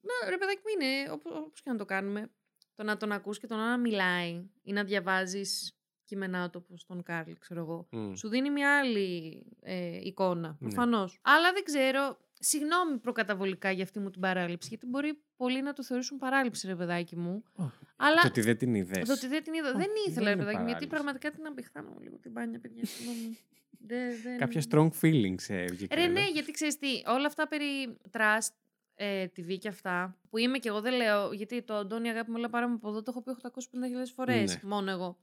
Να, 0.00 0.30
ρε, 0.30 0.36
παιδάκι 0.36 0.60
μου 0.64 0.82
είναι, 0.82 1.10
όπως 1.10 1.62
και 1.62 1.70
να 1.70 1.76
το 1.76 1.84
κάνουμε. 1.84 2.30
Το 2.74 2.82
να 2.82 2.96
τον 2.96 3.12
ακούς 3.12 3.38
και 3.38 3.46
το 3.46 3.56
να 3.56 3.78
μιλάει 3.78 4.50
ή 4.62 4.72
να 4.72 4.84
διαβάζεις 4.84 5.76
κείμενά 6.04 6.50
του 6.50 6.62
όπως 6.64 6.86
τον 6.86 7.02
Κάρλ, 7.02 7.32
ξέρω 7.38 7.60
εγώ. 7.60 7.88
Μμ. 7.90 8.14
Σου 8.14 8.28
δίνει 8.28 8.50
μια 8.50 8.78
άλλη 8.78 9.42
ε, 9.60 9.98
εικόνα. 10.02 10.48
Ναι. 10.48 10.68
Προφανώς. 10.68 11.18
Αλλά 11.22 11.52
δεν 11.52 11.64
ξέρω. 11.64 12.18
Συγγνώμη 12.44 12.98
προκαταβολικά 12.98 13.70
για 13.70 13.84
αυτή 13.84 13.98
μου 13.98 14.10
την 14.10 14.20
παράληψη, 14.20 14.68
γιατί 14.68 14.86
μπορεί 14.86 15.22
πολλοί 15.36 15.62
να 15.62 15.72
το 15.72 15.82
θεωρήσουν 15.84 16.18
παράληψη, 16.18 16.66
ρε 16.66 16.74
παιδάκι 16.76 17.16
μου. 17.16 17.42
Ω, 17.56 17.62
Αλλά 17.96 18.20
Το 18.20 18.26
ότι 18.28 18.40
δεν 18.40 18.56
την 18.58 18.74
είδες. 18.74 19.06
το 19.06 19.12
ότι 19.12 19.26
δεν 19.26 19.42
την 19.42 19.54
είδα. 19.54 19.68
Ω, 19.68 19.72
δεν 19.72 19.88
ήθελα, 20.08 20.14
δεν 20.14 20.24
ρε 20.24 20.30
είναι 20.30 20.38
παιδάκι 20.38 20.58
μου, 20.58 20.66
γιατί 20.66 20.86
παράληψη. 20.86 20.86
πραγματικά 20.86 21.30
την 21.30 21.46
απεχθάνω 21.46 21.96
λίγο 22.02 22.16
την 22.18 22.30
Πάνια, 22.30 22.58
παιδιά. 22.60 22.84
συγγνώμη. 22.86 23.38
Δεν- 23.86 24.22
δεν- 24.22 24.38
Κάποια 24.38 24.62
strong 24.70 24.88
feelings 25.00 25.44
ε, 25.48 25.64
βγήκε. 25.64 25.94
Ρε, 25.94 26.06
ναι, 26.06 26.28
γιατί 26.32 26.50
ξέρεις 26.52 26.78
τι, 26.78 26.88
όλα 27.06 27.26
αυτά 27.26 27.48
περί 27.48 27.96
trash 28.10 28.52
ε, 28.94 29.24
TV 29.36 29.58
και 29.58 29.68
αυτά, 29.68 30.16
που 30.30 30.38
είμαι 30.38 30.58
και 30.58 30.68
εγώ 30.68 30.80
δεν 30.80 30.94
λέω, 30.94 31.32
γιατί 31.32 31.62
το 31.62 31.74
Αντώνη 31.74 32.08
αγάπη 32.08 32.30
μου, 32.30 32.36
όλα 32.38 32.48
πάρα 32.48 32.68
μου 32.68 32.74
από 32.74 32.88
εδώ, 32.88 33.02
το 33.02 33.10
έχω 33.10 33.22
πει 33.22 33.30
850.000 33.42 34.12
φορές. 34.14 34.54
Ναι. 34.62 34.68
Μόνο 34.68 34.90
εγώ. 34.90 35.18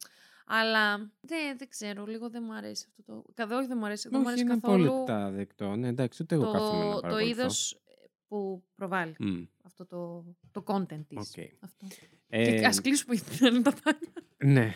Αλλά 0.52 0.98
δεν, 1.22 1.58
δεν 1.58 1.70
ξέρω, 1.70 2.06
λίγο 2.06 2.30
δεν 2.30 2.44
μου 2.46 2.54
αρέσει 2.54 2.86
αυτό 2.90 3.14
το. 3.14 3.24
Καθ' 3.34 3.52
όχι, 3.52 3.68
δεν 3.68 3.78
μου 3.80 3.86
αρέσει. 3.86 4.10
Δεν 4.10 4.20
μου 4.20 4.26
Όχι, 4.28 4.34
αρέσει 4.40 4.52
είναι 4.52 4.60
καθόλου 4.62 4.88
απόλυτα 4.92 5.30
δεκτό. 5.32 5.76
Ναι, 5.76 5.88
εντάξει, 5.88 6.24
ούτε 6.24 6.36
εγώ 6.36 6.52
κάθομαι 6.52 6.84
να 6.84 6.90
το, 6.90 6.96
το 6.96 7.02
παρακολουθώ. 7.02 7.30
είδος 7.30 7.82
που 8.28 8.64
προβάλλει 8.76 9.16
Μμ, 9.20 9.42
αυτό 9.64 9.86
το, 9.86 10.26
το 10.52 10.64
content 10.66 11.06
της. 11.08 11.18
οκ. 11.18 11.46
Αυτό. 11.60 11.88
Ε, 12.30 12.60
και 12.60 12.66
ας 12.66 12.82
κλείσουμε 12.82 13.14
γιατί 13.16 13.36
δεν 13.36 13.54
είναι 13.54 13.64
τα 13.64 13.74
Πάνια. 13.84 14.10
Ναι. 14.44 14.74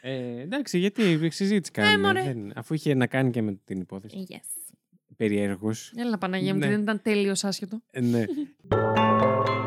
Ε, 0.00 0.40
εντάξει, 0.40 0.78
γιατί 0.78 1.30
συζήτηση 1.30 1.70
κάνουμε. 1.70 1.94
Ε, 1.94 1.98
μωρέ. 2.12 2.22
δεν- 2.32 2.52
αφού 2.58 2.74
είχε 2.74 2.94
να 2.94 3.06
κάνει 3.06 3.30
και 3.30 3.42
με 3.42 3.60
την 3.64 3.80
υπόθεση. 3.80 4.26
Yes. 4.30 4.74
Περιέργως. 5.16 5.92
Έλα 5.96 6.18
Παναγία 6.18 6.52
μου, 6.52 6.58
Ναι. 6.58 6.66
τι 6.66 6.72
δεν 6.72 6.80
ήταν 6.82 7.02
τέλειος 7.02 7.44
άσχετο. 7.44 7.80
Ε, 7.90 8.00
ναι. 8.00 8.24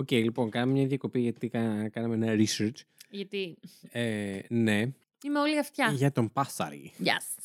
Οκ, 0.00 0.10
λοιπόν, 0.10 0.50
κάναμε 0.50 0.72
μια 0.72 0.86
διακοπή 0.86 1.20
γιατί 1.20 1.48
κα- 1.48 1.88
κάναμε 1.88 2.14
ένα 2.14 2.44
research. 2.46 2.80
Γιατί; 3.10 3.56
Ε, 3.90 4.38
ναι, 4.48 4.80
είμαι 5.24 5.38
όλη 5.38 5.58
αυτιά. 5.58 5.90
για 5.90 6.12
τον 6.12 6.32
Πάσαρη. 6.32 6.92
Yes. 6.98 7.42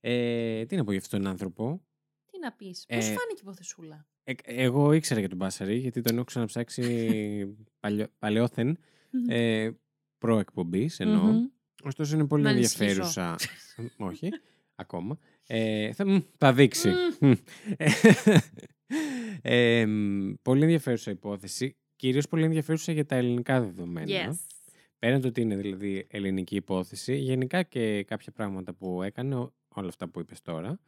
Ε, 0.00 0.64
τι 0.64 0.76
να 0.76 0.84
πω 0.84 0.90
για 0.90 1.00
αυτόν 1.00 1.22
τον 1.22 1.30
άνθρωπο; 1.30 1.80
Τι 2.32 2.38
να 2.38 2.52
πεις; 2.52 2.84
Ε, 2.88 2.96
Πώς 2.96 3.04
φάνηκε 3.04 3.34
η 3.36 3.40
υποθεσούλα; 3.42 4.06
Ε, 4.24 4.32
εγώ 4.44 4.92
ήξερα 4.92 5.20
για 5.20 5.28
τον 5.28 5.38
Πάσαρη 5.38 5.76
γιατί 5.78 6.00
τον 6.00 6.14
έχω 6.16 6.24
ξαναψάξει 6.24 6.82
παλιό, 7.80 8.06
παλαιόθεν. 8.18 8.78
Ε, 9.28 9.70
προεκπομπής 10.18 11.00
εννοώ. 11.00 11.22
Μμμ. 11.24 11.46
Ωστόσο 11.82 12.14
είναι 12.14 12.26
πολύ 12.26 12.42
Να 12.42 12.50
ενισχύσω. 12.50 12.84
ενδιαφέρουσα. 12.84 13.36
Όχι, 13.96 14.28
ακόμα. 14.74 15.18
Ε, 15.46 15.92
θα, 15.92 16.06
μ, 16.06 16.18
θα 16.38 16.52
δείξει. 16.52 16.92
Μ. 17.20 17.32
Ε, 19.42 19.86
μ, 19.86 20.32
πολύ 20.42 20.62
ενδιαφέρουσα 20.62 21.10
υπόθεση. 21.10 21.76
Κυρίως 21.96 22.28
πολύ 22.28 22.44
ενδιαφέρουσα 22.44 22.92
για 22.92 23.04
τα 23.06 23.16
ελληνικά 23.16 23.60
δεδομένα. 23.60 24.30
Yes. 24.32 24.34
Πέραν 24.98 25.20
το 25.20 25.28
ότι 25.28 25.40
είναι 25.40 25.56
δηλαδή 25.56 26.06
ελληνική 26.10 26.56
υπόθεση, 26.56 27.16
γενικά 27.16 27.62
και 27.62 28.02
κάποια 28.04 28.32
πράγματα 28.32 28.74
που 28.74 29.02
έκανε, 29.02 29.34
ό- 29.34 29.54
όλα 29.74 29.88
αυτά 29.88 30.08
που 30.08 30.20
είπες 30.20 30.42
τώρα, 30.42 30.78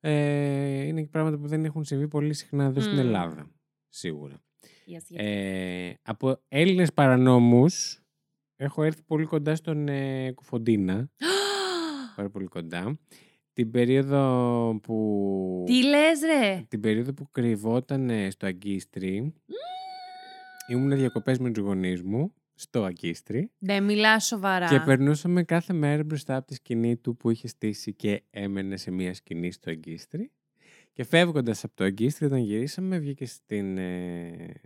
ε, 0.00 0.82
είναι 0.86 1.00
και 1.02 1.08
πράγματα 1.08 1.38
που 1.38 1.46
δεν 1.46 1.64
έχουν 1.64 1.84
συμβεί 1.84 2.08
πολύ 2.08 2.34
συχνά 2.34 2.64
εδώ 2.64 2.80
στην 2.80 2.94
Μμ. 2.94 2.98
Ελλάδα. 2.98 3.50
Σίγουρα. 3.88 4.42
Yes, 4.86 5.14
yes. 5.14 5.18
Ε, 5.18 5.92
από 6.02 6.40
Έλληνες 6.48 6.92
παρανόμους 6.92 8.00
έχω 8.56 8.82
έρθει 8.82 9.02
πολύ 9.02 9.24
κοντά 9.24 9.54
στον 9.54 9.88
ε, 9.88 10.32
Κουφοντίνα. 10.32 11.10
Πάρα 12.16 12.30
πολύ 12.30 12.46
κοντά. 12.46 12.98
Την 13.58 13.70
περίοδο 13.70 14.80
που... 14.82 15.64
Τι 15.66 15.82
λες 15.84 16.20
ρε; 16.20 16.64
Την 16.68 16.80
περίοδο 16.80 17.12
που 17.12 17.30
κρυβόταν 17.30 18.10
ε, 18.10 18.30
στο 18.30 18.46
Αγκίστρι. 18.46 19.34
Ήμουν 20.70 20.96
διακοπές 20.96 21.38
με 21.38 21.50
τους 21.50 21.62
γονείς 21.62 22.02
μου 22.02 22.34
στο 22.54 22.84
Αγκίστρι. 22.84 23.50
Δεν 23.58 23.84
μιλάς 23.84 24.26
σοβαρά. 24.26 24.66
Και 24.68 24.80
περνούσαμε 24.80 25.42
κάθε 25.42 25.72
μέρα 25.72 26.04
μπροστά 26.04 26.36
από 26.36 26.46
τη 26.46 26.54
σκηνή 26.54 26.96
του 26.96 27.16
που 27.16 27.30
είχε 27.30 27.48
στήσει 27.48 27.94
και 27.94 28.22
έμενε 28.30 28.76
σε 28.76 28.90
μια 28.90 29.14
σκηνή 29.14 29.52
στο 29.52 29.70
Αγκίστρι. 29.70 30.30
Και 30.92 31.04
φεύγοντας 31.04 31.64
από 31.64 31.74
το 31.76 31.84
Αγκίστρι 31.84 32.26
όταν 32.26 32.38
γυρίσαμε 32.38 32.98
βγήκε 32.98 33.26
στην, 33.26 33.78
ε, 33.78 34.60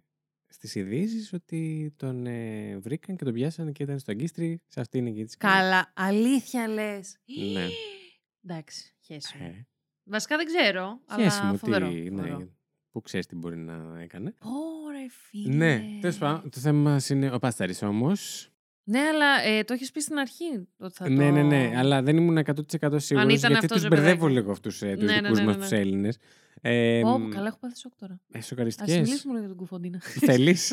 στις 0.49 0.75
ειδήσεις 0.75 1.33
ότι 1.33 1.93
τον 1.97 2.27
ε, 2.27 2.79
βρήκαν 2.79 3.17
και 3.17 3.25
τον 3.25 3.33
πιάσανε 3.33 3.73
και 3.73 3.83
ήταν 3.83 3.99
στο 3.99 4.11
Αγκίστρι 4.11 4.61
σε 4.69 4.81
αυτήν 4.81 5.07
εκεί 5.07 5.25
τη 5.25 5.31
σκηνή. 5.31 5.53
Καλά, 5.53 5.93
αλήθεια 5.95 6.69
λες. 6.69 7.17
Ναι. 7.53 7.67
Εντάξει, 8.49 8.95
χέση 9.01 9.37
μου. 9.39 9.45
Ε, 9.47 9.67
Βασικά 10.05 10.37
δεν 10.37 10.47
ξέρω, 10.47 11.01
Σχέση 11.11 11.39
αλλά 11.41 11.51
μου 11.51 11.57
φοβερό. 11.59 11.89
τι, 11.89 12.11
ναι, 12.11 12.23
φοβερό. 12.23 12.49
που 12.91 13.01
ξέρεις 13.01 13.27
τι 13.27 13.37
μπορεί 13.37 13.57
να 13.57 14.01
έκανε. 14.01 14.35
Ωραία, 14.87 15.07
φίλε. 15.11 15.55
Ναι, 15.55 15.99
τέλος 16.01 16.19
πάντων, 16.19 16.51
το 16.51 16.61
θέμα 16.61 16.91
μας 16.91 17.09
είναι 17.09 17.33
ο 17.35 17.39
Πασταρής 17.39 17.83
όμως. 17.83 18.47
Ναι, 18.85 19.01
αλλά 19.01 19.43
ε, 19.43 19.65
το 19.65 19.73
έχεις 19.73 19.91
πει 19.91 20.01
στην 20.01 20.19
αρχή 20.19 20.69
ότι 20.77 20.95
θα 20.95 21.09
ναι, 21.09 21.27
το... 21.27 21.33
ναι, 21.33 21.43
ναι, 21.43 21.73
αλλά 21.77 22.03
δεν 22.03 22.17
ήμουν 22.17 22.39
100% 22.39 22.45
σίγουρος 22.51 23.03
ήταν 23.05 23.29
γιατί 23.33 23.53
αυτός, 23.53 23.69
τους 23.71 23.83
ρε 23.83 23.89
μπερδεύω 23.89 23.99
παιδάκι 24.17 24.21
μου. 24.21 24.29
λίγο 24.29 24.51
αυτούς 24.51 24.83
ε, 24.83 24.95
τους 24.97 25.05
Ναι, 25.05 25.15
ναι, 25.15 25.21
δικούς 25.21 25.39
ναι, 25.39 25.45
μας 25.45 25.55
ναι, 25.57 25.61
τους 25.63 25.71
ναι. 25.71 25.79
Έλληνες. 25.79 26.19
Ε, 26.61 27.03
Ω, 27.05 27.19
μ, 27.19 27.29
καλά, 27.29 27.47
έχω 27.47 27.59
πάθει 27.59 27.77
σοκ 27.79 27.93
τώρα. 27.97 28.21
ε, 28.33 28.39
Ας 28.39 28.47
σοκαριστικές. 28.47 28.95
μιλήσουμε 28.97 29.33
λίγο 29.33 29.39
για 29.39 29.49
τον 29.49 29.57
Κουφοντίνα. 29.57 29.99
Θέλεις; 30.27 30.73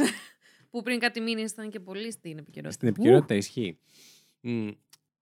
που 0.70 0.82
πριν 0.82 1.00
κάτι 1.00 1.22
μήνες 1.22 1.52
ήταν 1.52 1.70
και 1.70 1.80
πολύ 1.80 2.12
στην 2.12 2.38
επικαιρότητα. 2.38 2.72
Στην 2.72 2.88
επικαιρότητα 2.88 3.36
ισχύει. 3.36 3.80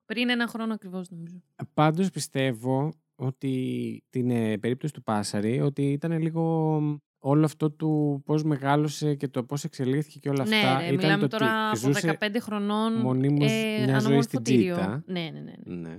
Μ, 0.08 0.14
Πριν 0.14 0.30
ένα 0.30 0.48
χρόνο 0.48 0.74
ακριβώς 0.74 1.10
νομίζω. 1.10 1.42
Πάντως 1.74 2.10
πιστεύω 2.10 2.94
ότι 3.16 4.04
την 4.10 4.30
ε, 4.30 4.58
περίπτωση 4.58 4.94
του 4.94 5.04
Πάσαρη 5.04 5.60
ότι 5.62 5.92
ήταν 5.92 6.20
λίγο 6.22 6.42
μ, 6.82 6.96
όλο 7.20 7.46
αυτό 7.46 7.72
του 7.72 8.22
πώς 8.26 8.44
μεγάλωσε 8.44 9.16
και 9.16 9.28
το 9.28 9.44
πώς 9.44 9.64
εξελίχθηκε 9.64 10.20
και 10.20 10.30
όλα 10.30 10.48
ναι, 10.48 10.56
αυτά. 10.56 10.78
ρε, 10.80 10.84
ήταν 10.86 10.96
μιλάμε 10.96 11.18
το 11.28 11.36
ότι 11.36 11.38
τώρα 11.46 11.68
από 11.70 11.78
ζούσε 11.78 12.18
15 12.20 12.36
χρονών 12.40 12.94
μονίμως 12.94 13.52
ε, 13.52 13.56
μια 13.56 13.76
ζωή 13.78 13.84
στην 13.84 13.94
ανομορφωτήριο. 13.96 14.76
τζίτα. 14.76 15.04
Ναι, 15.06 15.30
ναι, 15.34 15.40
ναι. 15.40 15.54
ναι. 15.66 15.90
Ναι. 15.90 15.98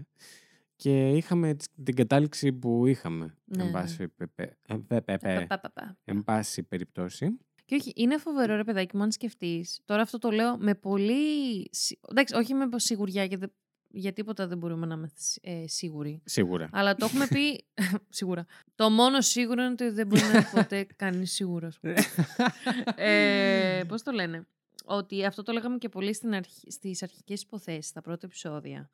Και 0.76 1.08
είχαμε 1.10 1.54
τις- 1.54 1.68
την 1.84 1.94
κατάληξη 1.94 2.52
που 2.52 2.86
είχαμε. 2.86 3.34
Ναι, 3.44 3.62
εν, 3.62 3.66
ναι. 3.66 3.72
πάση, 3.72 4.08
πε- 4.08 4.28
πε- 4.34 4.52
ε, 4.68 4.74
πε- 4.86 5.04
πε- 5.04 5.20
πε- 5.20 5.46
Πα, 5.46 5.58
πα, 5.60 5.70
πα. 5.74 5.96
εν 6.04 6.24
πάση 6.24 6.62
περιπτώσει. 6.62 7.38
Και 7.64 7.74
όχι, 7.74 7.92
είναι 7.96 8.16
φοβερό 8.18 8.56
ρε 8.56 8.64
παιδάκι 8.64 8.96
μου 8.96 9.02
αν 9.02 9.12
σκεφτείς. 9.12 9.80
Τώρα 9.84 10.02
αυτό 10.02 10.18
το 10.18 10.30
λέω 10.30 10.56
με 10.58 10.74
πολύ. 10.74 11.68
σι- 11.70 11.98
Εντάξει, 12.10 12.34
όχι 12.34 12.54
με 12.54 12.68
σιγουριά, 12.76 13.24
γιατί 13.24 13.46
για 13.90 14.12
τίποτα 14.12 14.46
δεν 14.46 14.58
μπορούμε 14.58 14.86
να 14.86 14.94
είμαστε 14.94 15.20
ε, 15.42 15.66
σίγουροι. 15.66 16.22
Σίγουρα. 16.24 16.68
Αλλά 16.72 16.94
το 16.94 17.04
έχουμε 17.04 17.26
πει. 17.26 17.64
σίγουρα. 18.18 18.46
Το 18.74 18.90
μόνο 18.90 19.20
σίγουρο 19.20 19.62
είναι 19.62 19.72
ότι 19.72 19.88
δεν 19.90 20.06
μπορεί 20.06 20.20
να 20.22 20.28
είναι 20.28 20.48
ποτέ 20.54 20.86
κανείς 20.96 21.32
σίγουρος. 21.32 21.80
ε, 22.96 23.82
Πώς 23.88 24.02
το 24.02 24.12
λένε. 24.12 24.46
ότι 24.84 25.24
αυτό 25.24 25.42
το 25.42 25.52
λέγαμε 25.52 25.78
και 25.78 25.88
πολύ 25.88 26.14
στην 26.14 26.34
αρχ... 26.34 26.46
στις 26.66 27.02
αρχικές 27.02 27.42
υποθέσεις, 27.42 27.86
στα 27.86 28.00
πρώτα 28.00 28.26
επεισόδια, 28.26 28.88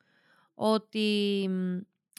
ότι 0.53 1.49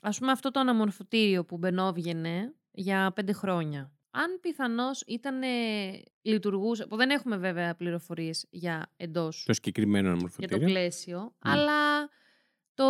ας 0.03 0.19
πούμε 0.19 0.33
αυτό 0.33 0.51
το 0.51 0.61
αναμορφωτήριο 0.61 1.45
που 1.45 1.57
μπαινόβγαινε 1.57 2.55
για 2.73 3.13
πέντε 3.15 3.33
χρόνια, 3.33 3.91
αν 4.11 4.39
πιθανώς 4.41 5.03
ήταν 5.07 5.41
λειτουργούσε, 6.23 6.87
που 6.87 6.97
δεν 6.97 7.11
έχουμε 7.11 7.37
βέβαια 7.37 7.75
πληροφορίες 7.75 8.47
για 8.51 8.93
εντός 8.97 9.45
Το 9.47 9.53
συγκεκριμένο 9.53 10.01
για 10.03 10.11
αναμορφωτήριο. 10.13 10.59
το 10.59 10.65
πλαίσιο, 10.65 11.35
αλλά 11.39 12.09
το 12.77 12.85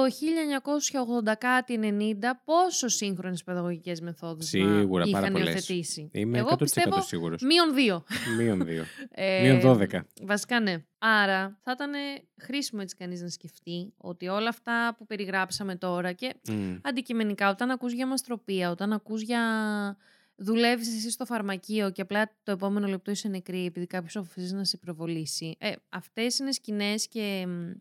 1980 1.29 1.33
κάτι 1.39 1.79
90 1.83 2.25
πόσο 2.45 2.89
σύγχρονες 2.89 3.45
παιδαγωγικές 3.45 4.01
μεθόδους 4.01 4.53
να 4.53 4.61
Σίγουρα, 4.69 5.05
πάρα 5.05 5.21
είχαν 5.21 5.33
πολλές. 5.33 5.49
υιοθετήσει; 5.55 6.11
Είμαι 6.13 6.39
Εγώ 6.39 6.49
100% 6.53 6.59
πιστεύω 6.59 7.01
σίγουρος. 7.01 7.43
μείον 7.43 7.75
δύο. 7.75 8.05
Μείον 8.39 8.65
δύο. 8.65 8.85
Ε, 9.11 9.43
Μείον 9.43 9.79
12. 9.91 10.01
Βασικά 10.23 10.61
ναι. 10.61 10.85
Άρα 10.99 11.59
θα 11.63 11.73
ήταν 11.73 11.91
χρήσιμο 12.41 12.81
έτσι 12.85 12.97
κανείς 12.97 13.21
να 13.23 13.29
σκεφτεί 13.29 13.93
ότι 13.97 14.29
όλα 14.29 14.49
αυτά 14.49 14.95
που 14.99 15.07
περιγράψαμε 15.07 15.77
τώρα 15.77 16.13
και 16.13 16.35
Μμ. 16.49 16.75
αντικειμενικά 16.83 17.51
όταν 17.51 17.71
ακούς 17.71 17.93
για 17.93 18.07
μαστροπία, 18.07 18.71
όταν 18.71 18.93
ακούς 18.93 19.23
για 19.23 19.41
δουλεύεις 20.37 20.89
εσύ 20.97 21.11
στο 21.11 21.25
φαρμακείο 21.25 21.91
και 21.91 22.03
απλά 22.03 22.31
το 22.43 22.53
επόμενο 22.53 22.87
λεπτό 22.87 23.11
είσαι 23.11 23.29
νεκρή 23.29 23.65
επειδή 23.65 23.87
κάποιος 23.87 24.17
αποφασίζει 24.17 24.55
να 24.55 24.65
σε 24.65 24.77
προβολήσει. 24.77 25.57
Ε, 25.59 25.73
αυτές 25.89 26.39
είναι 26.39 26.53
σκηνές 26.53 27.09
και 27.09 27.45
μ, 27.49 27.51
ε, 27.51 27.77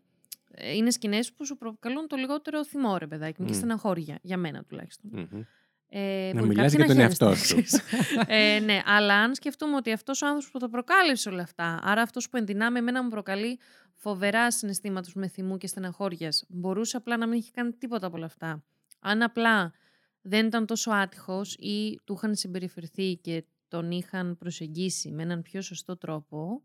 είναι 0.74 0.90
σκηνές 0.90 1.32
που 1.32 1.46
σου 1.46 1.56
προκαλούν 1.56 2.06
το 2.08 2.16
λιγότερο 2.16 2.64
θυμό 2.64 2.96
ρε 2.96 3.06
παιδάκι 3.06 3.40
μου 3.40 3.46
και 3.46 3.52
Μμ. 3.52 3.56
στεναχώρια, 3.56 4.18
για 4.22 4.36
μένα 4.36 4.64
τουλάχιστον. 4.64 5.10
Μμμ. 5.12 5.42
Ε, 5.88 6.30
Να 6.34 6.38
μπορεί 6.40 6.48
μιλάς 6.48 6.72
κάποιοι 6.72 6.86
για 6.86 6.94
τον 6.94 6.96
χαίρεστε, 6.96 7.24
εαυτό 7.24 7.34
σου. 7.34 7.42
ξέρεις. 7.44 7.80
ε, 8.56 8.60
ναι, 8.60 8.82
αλλά 8.84 9.14
αν 9.14 9.34
σκεφτούμε 9.34 9.76
ότι 9.76 9.92
αυτός 9.92 10.22
ο 10.22 10.26
άνθρωπος 10.26 10.50
που 10.50 10.58
το 10.58 10.68
προκάλεσε 10.68 11.28
όλα 11.28 11.42
αυτά, 11.42 11.78
άρα 11.82 12.02
αυτός 12.02 12.28
που 12.28 12.36
ενδυνάμει 12.36 12.78
εμένα 12.78 13.02
μου 13.02 13.08
προκαλεί 13.08 13.58
φοβερά 13.94 14.50
συναισθήματα 14.50 15.10
με 15.14 15.28
θυμού 15.28 15.56
και 15.56 15.66
στεναχώριας, 15.66 16.44
μπορούσε 16.48 16.96
απλά 16.96 17.16
να 17.16 17.26
μην 17.26 17.38
έχει 17.38 17.50
κάνει 17.50 17.72
τίποτα 17.72 18.06
από 18.06 18.16
όλα 18.16 18.26
αυτά. 18.26 18.64
Αν 19.00 19.22
απλά 19.22 19.72
δεν 20.20 20.46
ήταν 20.46 20.66
τόσο 20.66 20.90
άτυχος 20.90 21.54
ή 21.54 22.00
του 22.04 22.14
είχαν 22.16 22.34
συμπεριφερθεί 22.34 23.16
και 23.16 23.44
τον 23.68 23.90
είχαν 23.90 24.36
προσεγγίσει 24.36 25.10
με 25.10 25.22
έναν 25.22 25.42
πιο 25.42 25.62
σωστό 25.62 25.96
τρόπο, 25.96 26.62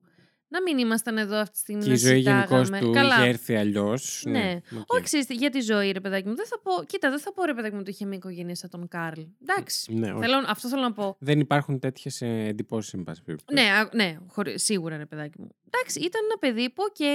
να 0.52 0.62
μην 0.62 0.78
ήμασταν 0.78 1.18
εδώ 1.18 1.38
αυτή 1.38 1.52
τη 1.54 1.60
στιγμή 1.60 1.82
Και 1.84 1.88
να 1.89 1.93
η 1.93 1.97
ζωή 1.97 2.18
γενικώς 2.20 2.58
συζητάγαμε. 2.68 2.80
του 2.80 2.91
Καλά, 2.91 3.16
είχε 3.16 3.28
έρθει 3.30 3.56
αλλιώς. 3.56 4.24
Ναι. 4.28 4.60
όχι, 4.88 5.04
ξέρεις 5.04 5.26
τι, 5.26 5.34
για 5.34 5.49
τη 5.49 5.60
ζωή, 5.62 5.91
ρε 5.91 5.99
παιδάκι 5.99 6.28
μου. 6.28 6.36
Δεν 6.36 6.45
θα 6.47 6.60
πω, 6.60 6.84
κοίτα, 6.86 7.10
δεν 7.10 7.20
θα 7.20 7.34
πω, 7.34 7.43
ρε 7.43 7.54
παιδάκι 7.54 7.74
μου, 7.74 7.80
ότι 7.82 7.89
είχε 7.91 8.06
μια 8.06 8.18
οικογένεια 8.18 8.56
σαν 8.56 8.70
τον 8.70 8.88
Καρλ. 8.88 9.22
Εντάξει. 9.41 9.93
Ναι, 9.93 10.12
όχι. 10.12 10.20
Θέλω, 10.22 10.43
αυτό 10.47 10.68
θέλω 10.68 10.82
να 10.82 10.93
πω. 10.93 11.16
Δεν 11.20 11.39
υπάρχουν 11.39 11.80
τέτοιες 11.80 12.22
εντυπώσεις, 12.22 12.93
εν 12.93 13.04
πάση 13.04 13.24
περιπτώσει. 13.24 13.62
Ναι, 13.62 13.70
α- 13.72 13.89
ναι 13.93 14.18
χωρί, 14.28 14.60
σίγουρα, 14.60 14.97
ρε 14.97 15.06
παιδάκι 15.06 15.41
μου. 15.41 15.49
Εντάξει, 15.70 15.99
ήταν 15.99 16.22
ένα 16.30 16.38
παιδί 16.39 16.70
που, 16.70 16.84
οκ, 16.89 17.06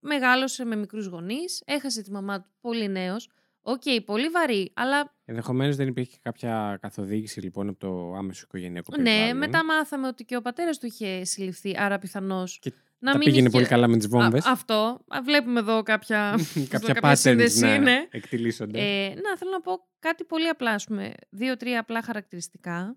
μεγάλωσε 0.00 0.64
με 0.64 0.76
μικρούς 0.76 1.06
γονείς, 1.06 1.62
έχασε 1.64 2.02
τη 2.02 2.10
μαμά 2.10 2.40
του 2.40 2.48
πολύ 2.60 2.88
νέος. 2.88 3.28
Οκ, 3.66 3.82
πολύ 4.04 4.28
βαρύ, 4.28 4.70
αλλά 4.74 5.14
Ενδεχομένως 5.24 5.76
δεν 5.76 5.88
υπήρχε 5.88 6.16
κάποια 6.22 6.78
καθοδήγηση 6.80 7.40
λοιπόν 7.40 7.68
από 7.68 7.78
το 7.78 8.14
άμεσο 8.14 8.42
οικογενειακό 8.44 8.96
ναι, 8.96 9.02
περιβάλλον. 9.02 9.36
μετά 9.36 9.64
μάθαμε 9.64 10.06
ότι 10.06 10.24
και 10.24 10.36
ο 10.36 10.40
πατέρας 10.42 10.78
του 10.78 10.86
είχε 10.86 11.24
συλληφθεί, 11.24 11.74
άρα 11.78 11.98
πιθανώς 11.98 12.58
Και 12.58 12.72
να 12.98 13.10
τα 13.12 13.18
μην 13.18 13.26
πήγαινε 13.26 13.46
είχε- 13.46 13.56
πολύ 13.56 13.66
καλά 13.66 13.88
με 13.88 13.96
τις 13.96 14.08
βόμβες. 14.08 14.46
Α, 14.46 14.50
αυτό. 14.52 15.04
Α, 15.08 15.22
Βλέπουμε 15.22 15.60
εδώ 15.60 15.82
κάποια, 15.82 16.38
κάποια 16.68 16.92
κάποια 16.94 17.10
patterns 17.10 17.18
σύνδεση, 17.18 17.60
να 17.60 17.78
ναι. 17.78 18.06
εκτυλίσσονται. 18.10 18.78
Ε, 18.80 19.08
να, 19.14 19.36
θέλω 19.36 19.50
να 19.50 19.60
πω 19.60 19.72
κάτι 19.98 20.24
πολύ 20.24 20.48
απλά, 20.48 20.70
ας 20.70 20.84
πούμε, 20.84 21.12
δύο-τρία 21.30 21.80
απλά 21.80 22.02
χαρακτηριστικά, 22.02 22.96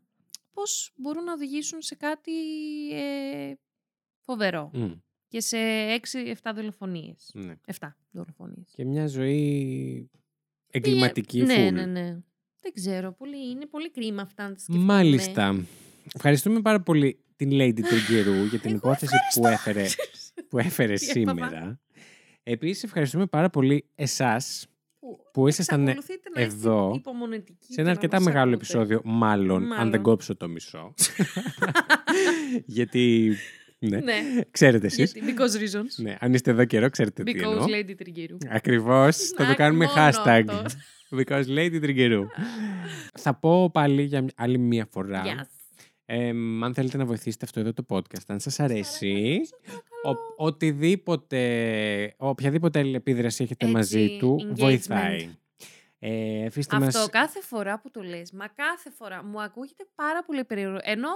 πώς 0.53 0.91
μπορούν 0.95 1.24
να 1.24 1.34
οδηγήσουν 1.34 1.82
σε 1.82 1.95
κάτι 1.95 2.32
ε, 2.91 3.53
φοβερό. 4.26 4.70
Μμ, 4.74 4.91
Και 5.28 5.41
σε 5.41 5.57
έξι-εφτά 5.93 6.53
δολοφονίες. 6.53 7.30
ναι. 7.34 7.55
Εφτά 7.65 7.97
δολοφονίες. 8.11 8.72
Και 8.76 8.86
μια 8.86 9.07
ζωή 9.07 10.09
εγκληματική 10.78 11.41
ναι, 11.41 11.67
full. 11.67 11.73
ναι, 11.73 11.86
ναι. 11.86 12.17
Δεν 12.61 12.73
ξέρω, 12.73 13.11
πολύ, 13.11 13.49
είναι 13.49 13.65
πολύ 13.65 13.91
κρίμα 13.91 14.21
αυτά 14.21 14.43
να 14.43 14.53
τα 14.53 14.59
σκεφτούμε. 14.59 14.93
Μάλιστα. 14.93 15.55
Ευχαριστούμε 16.15 16.61
πάρα 16.61 16.82
πολύ 16.82 17.19
την 17.36 17.49
Lady 17.51 17.80
Τριγκερού 17.82 18.43
για 18.45 18.59
την 18.59 18.69
Εγώ 18.69 18.78
υπόθεση 18.78 19.15
που 19.34 19.47
έφερε, 19.47 19.86
που 20.49 20.57
έφερε 20.59 20.93
Τι 20.93 21.05
έπαθα. 21.05 21.19
σήμερα. 21.19 21.80
Επίσης 22.43 22.84
ευχαριστούμε 22.84 23.25
πάρα 23.25 23.49
πολύ 23.49 23.86
εσάς 23.95 24.67
Που 24.99 25.19
που 25.34 25.47
ήσασταν 25.47 25.82
εξακολουθείτε 25.88 26.30
να 26.36 26.41
είστε 26.41 26.53
εδώ, 26.57 26.91
υπομονετικοί 26.95 27.65
σε 27.65 27.73
και 27.73 27.82
ένα 27.82 27.89
να 27.89 27.95
αρκετά 27.95 28.15
μας 28.17 28.25
μεγάλο 28.25 28.53
ακούτε. 28.53 28.55
επεισόδιο, 28.65 29.01
μάλλον, 29.03 29.61
αν 29.61 29.67
Μάλλον. 29.67 29.91
δεν 29.91 30.01
κόψω 30.01 30.36
το 30.36 30.47
μισό. 30.47 30.93
Γιατί, 32.65 33.36
ναι, 33.80 33.97
ναι, 33.99 34.21
ξέρετε 34.51 34.86
εσείς. 34.86 35.13
γιατί, 35.13 35.34
because 35.38 35.55
reasons. 35.61 35.95
Ναι, 35.95 36.15
αν 36.19 36.34
είστε 36.34 36.51
εδώ 36.51 36.65
καιρό, 36.65 36.89
ξέρετε 36.89 37.23
τι 37.23 37.32
εννοώ. 37.32 37.65
Because 37.65 37.69
Lady 37.69 37.93
Τριγκύρου. 37.97 38.38
Ακριβώς, 38.49 39.17
θα 39.17 39.36
το 39.43 39.43
Να, 39.49 39.53
κάνουμε 39.55 39.86
μόνο 39.86 39.97
hashtag. 40.07 40.43
αυτό. 40.47 40.63
Because 41.09 41.45
Lady 41.57 41.78
Τριγκερού. 41.82 42.25
θα 43.13 43.34
πω 43.36 43.69
πάλι 43.71 44.01
για 44.03 44.21
μια- 44.21 44.34
άλλη 44.36 44.57
μία 44.57 44.88
φορά. 44.91 45.23
Yes. 45.25 45.45
Ε, 46.05 46.30
αν 46.63 46.71
θέλετε 46.73 46.97
να 46.97 47.05
βοηθήσετε 47.05 47.45
αυτό 47.45 47.59
εδώ 47.59 47.73
το 47.73 47.86
podcast, 47.89 48.23
αν 48.28 48.39
σας 48.39 48.59
αρέσει, 48.59 49.39
ο, 50.38 50.43
οτιδήποτε, 50.45 52.13
οποιαδήποτε 52.17 52.80
αλληλεπίδραση 52.80 53.43
έχετε 53.43 53.65
Έτσι, 53.65 53.78
μαζί 53.78 54.17
του, 54.19 54.38
engagement. 54.41 54.55
βοηθάει. 54.55 55.30
Ε, 55.99 56.45
αφήστε 56.45 56.75
Αυτό 56.75 56.99
μας... 56.99 57.09
κάθε 57.09 57.41
φορά 57.41 57.80
που 57.80 57.91
το 57.91 58.01
λες, 58.01 58.32
μα 58.32 58.47
κάθε 58.47 58.91
φορά 58.97 59.23
μου 59.23 59.41
ακούγεται 59.41 59.86
πάρα 59.95 60.23
πολύ 60.23 60.43
περίεργο. 60.43 60.78
Ενώ 60.82 61.09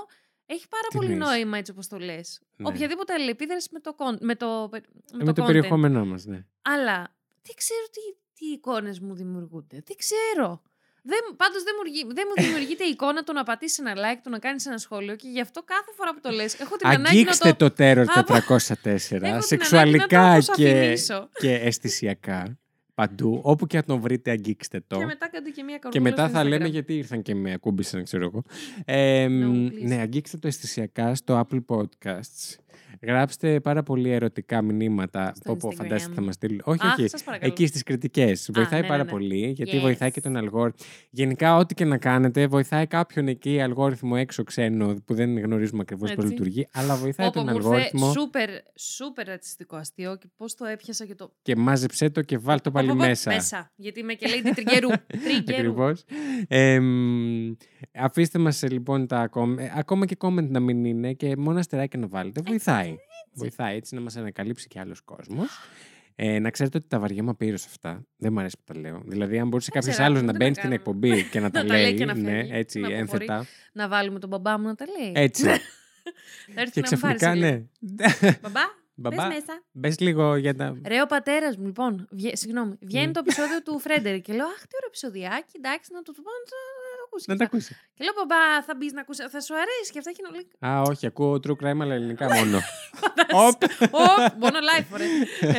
έχει 0.54 0.68
πάρα 0.68 0.88
Τι 0.90 0.98
πολύ 0.98 1.12
εννοείς; 1.12 1.30
νόημα 1.30 1.58
έτσι 1.58 1.72
όπως 1.72 1.88
το 1.88 1.98
λες. 1.98 2.40
Ναι. 2.56 2.68
Οποιαδήποτε 2.70 3.14
αλληλεπίδραση 3.14 3.68
με 3.72 3.80
το, 3.80 3.96
con- 3.98 4.18
με 4.20 4.36
το, 4.36 4.68
με 4.72 4.78
Ε, 4.78 5.24
με 5.24 5.34
το 5.34 5.44
content. 5.44 5.46
περιεχόμενό 5.46 6.06
μας, 6.06 6.26
ναι. 6.26 6.46
Αλλά 6.62 7.16
δεν 7.42 7.56
ξέρω 7.56 7.86
τι, 7.92 8.00
τι 8.40 8.46
εικόνες 8.52 9.00
μου 9.00 9.14
δημιουργούνται. 9.16 9.84
Δεν 9.86 9.96
ξέρω. 9.98 10.62
Δεν, 11.04 11.20
πάντως 11.38 11.64
δεν 11.64 11.74
μου, 11.78 11.92
βγει- 11.92 12.14
δεν 12.14 12.26
μου 12.28 12.34
δημιουργείται 12.44 12.84
η 12.84 12.90
εικόνα 12.90 13.24
το 13.24 13.34
να 13.34 13.44
πατήσεις 13.44 13.80
ένα 13.80 13.94
like, 13.96 14.20
το 14.24 14.30
να 14.30 14.40
κάνεις 14.40 14.66
ένα 14.66 14.78
σχόλιο 14.78 15.16
και 15.16 15.28
γι' 15.28 15.42
αυτό 15.42 15.64
κάθε 15.64 15.92
φορά 15.96 16.14
που 16.14 16.20
το 16.22 16.30
λες 16.30 16.60
έχω 16.60 16.76
την 16.76 16.88
ανάγκη 16.88 17.04
να 17.04 17.10
Αγγίξτε 17.10 17.50
το... 17.50 17.56
το 17.56 17.72
τέρορ 17.76 18.06
Απο- 18.16 18.34
404, 18.34 18.38
Έχω 18.84 19.32
την 19.32 19.42
σεξουαλικά 19.42 20.20
ανάγκη 20.20 20.38
να 20.48 20.54
το 20.56 20.62
και, 20.62 20.70
αποσαφηνίσω. 20.70 21.30
και 21.40 21.54
αισθησιακά, 21.54 22.60
παντού. 23.08 23.40
Όπου 23.44 23.68
και 23.68 23.78
αν 23.78 23.84
τον 23.86 24.00
βρείτε, 24.00 24.32
αγγίξτε 24.32 24.84
το. 24.88 24.98
Και 24.98 25.06
μετά 25.06 25.30
κάντε 25.30 25.50
και 25.50 25.64
μία 25.64 25.76
Και 25.76 25.80
καρδούλα 25.82 26.04
μετά 26.10 26.24
στο 26.28 26.38
θα 26.38 26.42
Instagram. 26.44 26.48
λέμε 26.50 26.68
γιατί 26.68 26.98
ήρθαν 26.98 27.22
και 27.22 27.36
με 27.36 27.54
ακούμπησαν, 27.54 28.04
ξέρω 28.04 28.24
εγώ. 28.24 28.44
Ε, 28.86 29.28
μ, 29.28 29.68
please. 29.68 29.84
ναι, 29.88 29.96
αγγίξτε 29.96 30.38
το 30.38 30.48
αισθησιακά 30.48 31.16
στο 31.16 31.48
Apple 31.48 31.60
Podcasts. 31.68 32.56
Γράψτε 33.02 33.60
πάρα 33.60 33.84
πολύ 33.84 34.10
ερωτικά 34.12 34.62
μηνύματα. 34.62 35.32
Στο 35.36 35.52
Πω, 35.52 35.58
πω, 35.60 35.68
Instagram. 35.70 35.76
φαντάζεστε 35.76 36.14
θα 36.14 36.22
μας 36.22 36.36
στείλουν. 36.36 36.62
Όχι, 36.64 36.80
Αχ, 36.84 36.98
όχι. 36.98 37.08
σας 37.08 37.24
παρακαλώ. 37.24 37.52
Εκεί 37.52 37.66
στις 37.68 37.84
κριτικές. 37.84 38.50
Βοηθάει 38.54 38.80
ναι, 38.80 38.86
ναι, 38.86 38.92
πάρα 38.92 39.04
ναι. 39.04 39.10
πολύ, 39.10 39.50
γιατί 39.56 39.78
Yes. 39.78 39.82
βοηθάει 39.82 40.12
και 40.12 40.22
τον 40.22 40.38
αλγόριθμο. 40.38 40.86
Γενικά, 41.10 41.56
ό,τι 41.56 41.74
και 41.74 41.86
να 41.86 41.98
κάνετε, 41.98 42.48
βοηθάει 42.48 42.88
κάποιον 42.88 43.28
εκεί 43.28 43.62
αλγόριθμο 43.62 44.14
έξω 44.18 44.44
ξένο 44.44 44.96
που 45.06 45.14
δεν 45.14 45.40
γνωρίζουμε 45.40 45.82
ακριβώς 45.82 46.10
πώς 46.14 46.24
Έτσι. 46.24 46.34
λειτουργεί, 46.34 46.68
αλλά 46.74 46.96
βοηθάει 46.96 47.30
Πω, 47.32 47.32
πω, 47.42 47.46
τον 47.46 47.50
μου 47.50 47.56
ήρθε 47.56 47.68
αλγόριθμο 47.70 48.12
Σούπερ, 48.12 48.50
σούπερ 48.76 49.28
ρατσιστικό 49.28 49.76
αστείο 49.76 50.18
και 50.18 50.28
πώς 50.38 50.56
το 50.56 50.66
έπιασα 50.66 51.06
και 51.06 51.16
το... 51.16 51.32
και 51.42 51.56
μάζεψέ 51.56 52.10
το 52.10 52.22
και 52.22 52.38
βάλ 52.38 52.62
το 52.62 52.72
πάλι 52.72 52.88
Πω, 52.88 52.94
πω, 52.94 53.00
πω, 53.00 53.08
μέσα. 53.08 53.32
Μέσα, 53.34 53.72
γιατί 53.76 54.00
είμαι 54.00 54.14
και 54.14 54.28
Lady 54.30 54.52
Τριγκερού. 54.56 54.90
Τριγκερού. 55.26 55.58
Ακριβώς. 55.58 56.04
Ε, 56.48 56.80
μ, 56.80 57.54
αφήστε 57.96 58.40
μας 58.40 58.64
ε, 58.64 58.70
λοιπόν 58.70 59.08
τα 59.08 59.30
comment, 59.34 59.58
ε, 59.58 59.72
ακόμα 59.76 60.06
και 60.06 60.18
comment 60.20 60.48
να 60.50 60.60
μην 60.60 60.86
είναι 60.86 61.14
και 61.14 61.36
μόνο 61.38 61.60
αστεράκια 61.60 62.00
να 62.00 62.08
βάλετε. 62.08 62.42
Βοηθάει. 62.46 62.91
Βοηθάει 63.34 63.76
έτσι 63.76 63.96
να 63.96 64.02
μας 64.02 64.16
ανακαλύψει 64.18 64.68
και 64.68 64.80
άλλος 64.80 65.02
κόσμος. 65.02 65.48
Ε, 66.16 66.40
να 66.40 66.50
ξέρετε 66.50 66.78
ότι 66.78 66.88
τα 66.88 67.00
βαριέμαι 67.00 67.34
πήρω 67.34 67.58
σε 67.58 67.66
αυτά. 67.70 68.06
Δεν 68.18 68.34
μου 68.34 68.40
αρέσει 68.40 68.58
που 68.58 68.74
τα 68.74 68.80
λέω. 68.80 69.02
Δηλαδή, 69.06 69.40
αν 69.40 69.48
μπορούσε 69.48 69.72
κάποιος 69.72 69.92
ξέρω, 69.94 70.08
άλλος 70.08 70.20
τι 70.20 70.26
να 70.26 70.32
να 70.32 70.38
μπαίνει 70.38 70.56
στην 70.56 70.62
κάνουμε. 70.70 70.76
εκπομπή 70.80 71.24
και 71.30 71.40
να 71.40 71.50
τα 71.52 71.62
Να 71.62 71.68
τα 71.68 71.74
λέει 71.74 71.84
λέει. 71.84 71.94
και 71.94 72.06
να 72.06 72.14
ναι, 72.16 72.30
φεύγει, 72.32 72.52
έτσι, 72.54 72.80
να 72.80 72.88
αποχωρεί. 72.88 73.02
ένθετα. 73.12 73.46
Να 73.74 73.88
βάλουμε 73.88 74.20
τον 74.20 74.30
μπαμπά 74.30 74.58
μου 74.60 74.66
να 74.68 74.76
τα 74.76 74.86
λέει. 75.00 75.12
Έτσι. 75.16 75.44
Θα 76.54 76.62
έρθει 76.62 76.82
και 76.82 76.88
να 76.90 76.90
με 76.92 76.98
πάρει 77.02 77.16
ξαφνικά, 77.16 77.28
σε 77.28 77.34
λίγο. 77.36 77.68
ναι. 77.80 78.38
Μπαμπά, 78.44 78.62
Μπαμπά, 78.96 79.28
πες 79.28 79.36
μέσα. 79.36 79.64
μπες 79.72 80.00
λίγο 80.00 80.36
για 80.36 80.56
τα. 80.56 80.80
Ρε 80.88 81.02
ο 81.02 81.06
πατέρας 81.06 81.58
μου, 81.58 81.66
λοιπόν, 81.66 82.08
βγε, 82.12 82.36
συγγνώμη, 82.36 82.76
βγαίνει 82.82 83.12
το 83.14 83.20
επεισόδιο 83.26 83.62
του 83.62 83.80
Φρέντερ 83.80 84.22
και 84.22 84.34
λέω 84.34 84.46
Αχ, 84.46 84.62
τι 84.68 84.76
ωραίο 84.78 84.88
επεισοδιάκι, 84.88 85.54
εντάξει, 85.62 85.90
να 85.94 86.02
το 86.02 86.12
του 86.12 86.22
πω 86.26 86.30
να 86.40 86.44
το, 86.52 86.56
να 86.76 86.81
το 86.81 86.81
ακούσεις. 87.12 87.28
Να 87.28 87.36
τα 87.36 87.44
ακούσει. 87.44 87.76
Και 87.94 88.04
λέω 88.04 88.14
Μπαμπά, 88.18 88.64
θα 88.64 88.76
μπεις 88.78 88.92
να 88.94 89.02
ακούσεις, 89.02 89.26
θα 89.30 89.42
σου 89.42 89.54
αρέσει 89.56 89.92
και 89.92 89.98
αυτά 90.00 90.12
και 90.12 90.22
να 90.26 90.30
λέει. 90.36 90.48
Α, 90.76 90.82
όχι, 90.82 91.06
ακούω 91.06 91.40
true 91.44 91.56
crime, 91.64 91.80
αλλά 91.82 91.94
ελληνικά 91.94 92.26
μόνο. 92.38 92.58
Οπ. 93.32 93.62
Ωπ, 93.82 94.34
μόνο 94.44 94.58
live, 94.70 94.86
ωραία. 94.94 95.08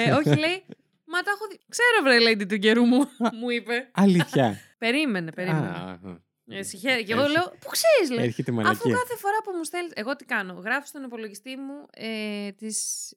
Ε, 0.05 0.11
όχι, 0.13 0.39
λέει. 0.39 0.65
Μα 1.05 1.23
τα 1.23 1.31
έχω 1.31 1.47
δει. 1.51 1.59
Ξέρω, 1.69 1.97
βρε, 2.03 2.17
Lady 2.33 2.49
του 2.49 2.59
καιρού 2.59 2.85
μου, 2.85 2.99
μου 3.41 3.51
είπε. 3.51 3.89
Αλήθεια. 3.93 4.59
Περίμενε, 4.85 5.33
περίμενε. 5.33 5.67
Α, 5.69 5.99
α. 6.11 6.21
Ε, 6.47 6.63
συγχαίρε. 6.63 7.03
Και 7.03 7.13
εγώ 7.13 7.21
Έρχεται. 7.23 7.41
λέω, 7.41 7.49
Πού 7.61 7.69
ξέρεις, 7.71 8.11
λέει. 8.17 8.25
Έρχεται 8.27 8.51
Αφού 8.51 8.61
μαλακία. 8.63 8.93
κάθε 8.95 9.17
φορά 9.17 9.37
που 9.45 9.51
μου 9.57 9.65
στέλνει. 9.65 9.91
Εγώ 9.95 10.17
τι 10.17 10.25
κάνω. 10.25 10.53
Γράφω 10.53 10.87
στον 10.87 11.03
υπολογιστή 11.05 11.57
μου 11.57 11.87
ε, 11.95 12.51
τις 12.53 12.77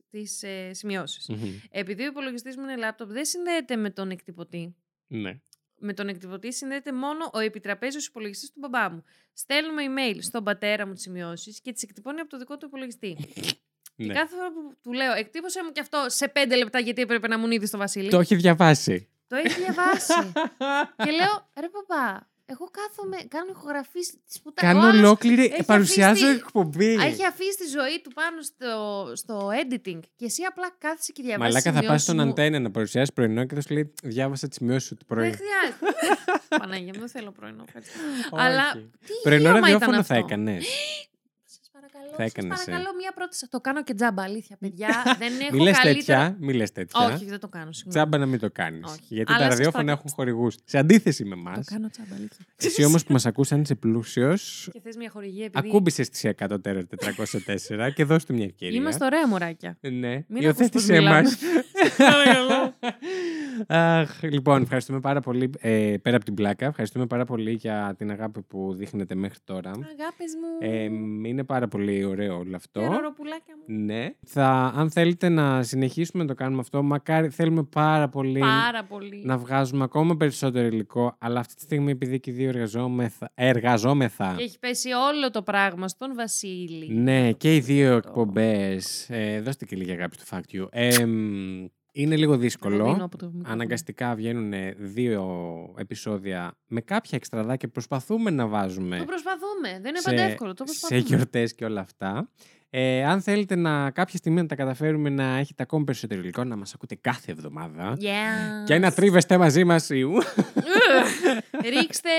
τις, 0.09 0.43
ε, 0.43 0.73
σημειώσεις. 0.73 1.25
Μμμ. 1.29 1.59
Επειδή 1.71 2.03
ο 2.03 2.05
υπολογιστής 2.05 2.57
μου 2.57 2.63
είναι 2.63 2.75
λάπτοπ, 2.75 3.11
δεν 3.11 3.25
συνδέεται 3.25 3.75
με 3.75 3.89
τον 3.89 4.09
εκτυπωτή. 4.09 4.75
Ναι. 5.07 5.39
Με 5.77 5.93
τον 5.93 6.07
εκτυπωτή 6.07 6.53
συνδέεται 6.53 6.91
μόνο 6.93 7.29
ο 7.33 7.39
επιτραπέζιος 7.39 8.07
υπολογιστής 8.07 8.51
του 8.51 8.59
μπαμπά 8.59 8.89
μου. 8.89 9.03
Στέλνουμε 9.33 9.81
email 9.87 10.17
στον 10.21 10.43
πατέρα 10.43 10.87
μου 10.87 10.93
τις 10.93 11.01
σημειώσεις 11.01 11.61
και 11.61 11.71
τις 11.73 11.83
εκτυπώνει 11.83 12.19
από 12.19 12.29
το 12.29 12.37
δικό 12.37 12.57
του 12.57 12.65
υπολογιστή. 12.65 13.17
Και 13.97 14.05
Ναι. 14.05 14.13
κάθε 14.13 14.35
φορά 14.35 14.51
που 14.51 14.73
του 14.81 14.93
λέω, 14.93 15.13
εκτύπωσέ 15.13 15.63
μου 15.63 15.71
και 15.71 15.79
αυτό 15.79 16.05
σε 16.07 16.27
πέντε 16.27 16.55
λεπτά 16.55 16.79
γιατί 16.79 17.01
έπρεπε 17.01 17.27
να 17.27 17.37
μου 17.37 17.51
είδη 17.51 17.65
στο 17.65 17.77
Βασίλη. 17.77 18.09
Το 18.09 18.19
έχει 18.19 18.35
διαβάσει. 18.35 19.09
Το 19.27 19.35
έχει 19.35 19.59
διαβάσει. 19.61 20.31
και 21.05 21.11
λέω, 21.11 21.49
ρε 21.59 21.69
παπά, 21.69 22.29
εγώ 22.45 22.65
κάθομαι, 22.71 23.17
κάνω 23.27 23.49
ηχογραφή 23.55 23.99
τη 23.99 24.39
πουτά. 24.43 24.61
Κάνω 24.61 24.87
ολόκληρη. 24.87 25.43
έχει 25.45 25.63
Παρουσιάζω 25.65 26.25
αφήσει- 26.25 26.41
εκπομπή. 26.45 26.93
Έχει 26.93 27.25
αφήσει 27.25 27.57
τη 27.57 27.67
ζωή 27.67 28.01
του 28.03 28.11
πάνω 28.13 28.41
στο, 28.41 28.71
στο 29.15 29.49
editing 29.61 29.99
και 30.15 30.25
εσύ 30.25 30.43
απλά 30.43 30.75
κάθεσαι 30.77 31.11
και 31.11 31.21
διαβάζεις. 31.23 31.53
Μαλάκα 31.53 31.81
θα 31.81 31.87
πας 31.87 32.01
στον 32.01 32.15
μου. 32.15 32.21
αντένα 32.29 32.59
να 32.59 32.71
παρουσιάσεις 32.71 33.13
πρωινό 33.13 33.45
και 33.45 33.55
θα 33.55 33.61
σου 33.61 33.73
λέει 33.73 33.93
Διάβασα 34.03 34.47
τις 34.47 34.57
σημειώσεις 34.57 34.87
σου 34.87 34.95
του 34.95 35.05
πρωί. 35.05 35.29
Δεν 35.29 35.37
χρειάζεται. 35.39 35.99
Παναγία 36.61 36.91
μου, 36.93 36.99
δεν 36.99 37.09
θέλω 37.09 37.31
πρωινό. 37.31 37.63
ευχαριστώ. 37.67 37.97
Αλλά 38.31 38.71
Όχι. 38.75 38.89
τι 39.05 39.13
Πρωινό 39.23 39.41
γύρωμα 39.41 39.57
ήταν 39.59 39.71
ραδιόφωνο 39.71 40.03
θα 40.03 40.13
αυτό; 40.15 40.25
έκανες. 40.25 40.65
Σας 41.75 41.91
παρακαλώ, 41.91 42.15
Θα 42.17 42.23
σας 42.23 42.31
έκανες, 42.31 42.61
ε. 42.61 42.65
παρακαλώ 42.65 42.95
μία 42.97 43.11
πρόταση. 43.15 43.47
Το 43.49 43.59
κάνω 43.59 43.83
και 43.83 43.93
τζάμπα, 43.93 44.23
αλήθεια, 44.23 44.57
παιδιά. 44.59 44.89
δεν 45.21 45.33
έχω 45.39 45.55
Μη 45.55 45.61
λες 45.63 45.79
καλύτερα... 45.79 46.23
τέτοια. 46.23 46.37
Μη 46.39 46.53
λες 46.53 46.71
τέτοια. 46.71 47.05
Όχι, 47.05 47.25
δεν 47.25 47.39
το 47.39 47.47
κάνω, 47.47 47.71
συγγνώμη. 47.71 47.97
Τσάμπα 47.97 48.17
να 48.17 48.25
μην 48.25 48.39
το 48.39 48.49
κάνεις. 48.51 48.91
Όχι. 48.91 48.99
Γιατί 49.07 49.31
Αλλά 49.31 49.43
τα 49.43 49.49
σας 49.49 49.53
ραδιόφωνα 49.53 49.83
παρακαλώ. 49.83 49.91
έχουν 50.05 50.09
χορηγούς. 50.15 50.55
Σε 50.63 50.77
αντίθεση 50.77 51.25
με 51.25 51.35
εμάς. 51.35 51.55
Το 51.57 51.63
κάνω 51.73 51.89
τζάμπα, 51.89 52.15
αλήθεια. 52.15 52.45
Εσύ 52.55 52.83
όμως 52.83 53.03
που 53.05 53.11
μας 53.11 53.25
ακούς, 53.25 53.51
αν 53.51 53.61
είσαι 53.61 53.75
πλούσιος, 53.75 54.69
Και 54.73 54.79
θες 54.83 54.95
μια 54.95 55.09
χορηγία 55.09 55.45
επειδή... 55.45 55.67
ακούμπησες 55.67 56.09
τη 56.09 56.29
100 56.37 56.57
τέρα 56.61 56.87
404 56.89 57.91
και 57.95 58.03
δώσ' 58.03 58.25
του 58.25 58.33
μια 58.33 58.45
ευκαιρία. 58.45 58.77
Είμαστε 58.77 59.05
ωραία 59.05 59.27
μωράκια. 59.27 59.77
Ναι, 59.81 60.23
Μην 60.27 60.47
ακούς 60.47 60.67
πώς 63.57 63.67
υιοθέτησέ 63.67 63.67
μιλάμε. 63.67 63.67
μα. 63.67 63.67
Παρακαλώ. 63.67 64.01
Αχ, 64.01 64.23
λοιπόν, 64.23 64.61
ευχαριστούμε 64.61 64.99
πάρα 64.99 65.21
πολύ. 65.21 65.49
Ε, 65.59 65.95
πέρα 66.01 66.15
από 66.15 66.25
την 66.25 66.33
πλάκα, 66.33 66.65
ευχαριστούμε 66.65 67.05
πάρα 67.05 67.25
πολύ 67.25 67.51
για 67.51 67.95
την 67.97 68.11
αγάπη 68.11 68.41
που 68.41 68.73
δείχνετε 68.73 69.15
μέχρι 69.15 69.39
τώρα. 69.43 69.69
Αγάπες 69.69 70.31
μου. 70.41 70.67
Ε, 70.69 70.83
είναι 71.29 71.43
πάρα 71.43 71.67
πολύ 71.67 72.03
ωραίο 72.03 72.37
όλο 72.37 72.55
αυτό. 72.55 72.79
Τεροροπουλάκια 72.79 73.53
μου. 73.67 73.75
Ναι. 73.85 74.09
Θα, 74.25 74.73
αν 74.75 74.89
θέλετε 74.91 75.29
να 75.29 75.63
συνεχίσουμε 75.63 76.23
να 76.23 76.29
το 76.29 76.35
κάνουμε 76.35 76.61
αυτό, 76.61 76.83
μακάρι 76.83 77.29
θέλουμε 77.29 77.63
πάρα 77.63 78.09
πολύ 78.09 78.39
Πάρα 78.39 78.83
πολύ. 78.83 79.21
να 79.25 79.37
βγάζουμε 79.37 79.83
ακόμα 79.83 80.15
περισσότερο 80.17 80.67
υλικό, 80.67 81.15
αλλά 81.19 81.39
αυτή 81.39 81.55
τη 81.55 81.61
στιγμή 81.61 81.91
επειδή 81.91 82.19
και 82.19 82.31
οι 82.31 82.33
δύο 82.33 82.47
εργαζόμεθα, 82.49 83.31
εργαζόμεθα 83.33 84.33
Και 84.37 84.43
έχει 84.43 84.59
πέσει 84.59 84.89
όλο 84.91 85.31
το 85.31 85.41
πράγμα 85.41 85.87
στον 85.87 86.13
Βασίλη. 86.15 86.93
ναι, 86.93 87.31
και 87.31 87.55
οι 87.55 87.59
δύο 87.59 87.89
Το- 87.89 87.95
εκπομπές. 87.97 89.09
Ε, 89.09 89.41
δώστε 89.41 89.65
και 89.65 89.75
λίγη 89.75 89.91
αγάπη 89.91 90.15
στο 90.19 90.37
Fact 90.37 90.55
You. 90.55 90.67
Ε, 90.71 91.05
μ, 91.05 91.65
είναι 91.97 92.15
λίγο 92.15 92.31
Δεν 92.37 92.39
πίνω 92.39 92.41
δύσκολο. 92.41 92.83
από 93.03 93.17
το 93.17 93.25
μικρόφωνο. 93.25 93.53
Αναγκαστικά 93.53 94.15
βγαίνουν 94.15 94.53
δύο 94.77 95.23
επεισόδια 95.77 96.57
με 96.67 96.81
κάποια 96.81 97.17
εξτραδάκια. 97.17 97.69
Προσπαθούμε 97.69 98.29
να 98.31 98.47
βάζουμε 98.47 98.97
Το 98.97 99.05
προσπαθούμε. 99.05 99.69
Δεν 99.81 99.89
είναι 99.89 99.99
σε- 99.99 100.09
πάντα 100.09 100.21
εύκολο. 100.21 100.53
Το 100.53 100.63
σε 100.65 100.71
προσπαθούμε. 100.79 100.99
γιορτές 101.07 101.55
και 101.55 101.65
όλα 101.65 101.81
αυτά. 101.81 102.29
Ε, 102.69 103.05
αν 103.05 103.21
θέλετε 103.21 103.55
να 103.55 103.91
κάποια 103.91 104.17
στιγμή 104.17 104.41
να 104.41 104.47
τα 104.47 104.55
καταφέρουμε 104.55 105.09
να 105.09 105.37
έχετε 105.37 105.63
ακόμη 105.63 105.83
περισσότερο 105.83 106.21
υλικό, 106.21 106.43
να 106.43 106.55
μας 106.55 106.73
ακούτε 106.73 106.95
κάθε 107.01 107.31
εβδομάδα. 107.31 107.97
Yeah. 107.99 108.65
Και 108.65 108.77
να 108.77 108.91
τρίβεστε 108.91 109.37
μαζί 109.37 109.63
μας. 109.63 109.89
ιου. 109.89 110.11
Ρίξτε 111.63 112.09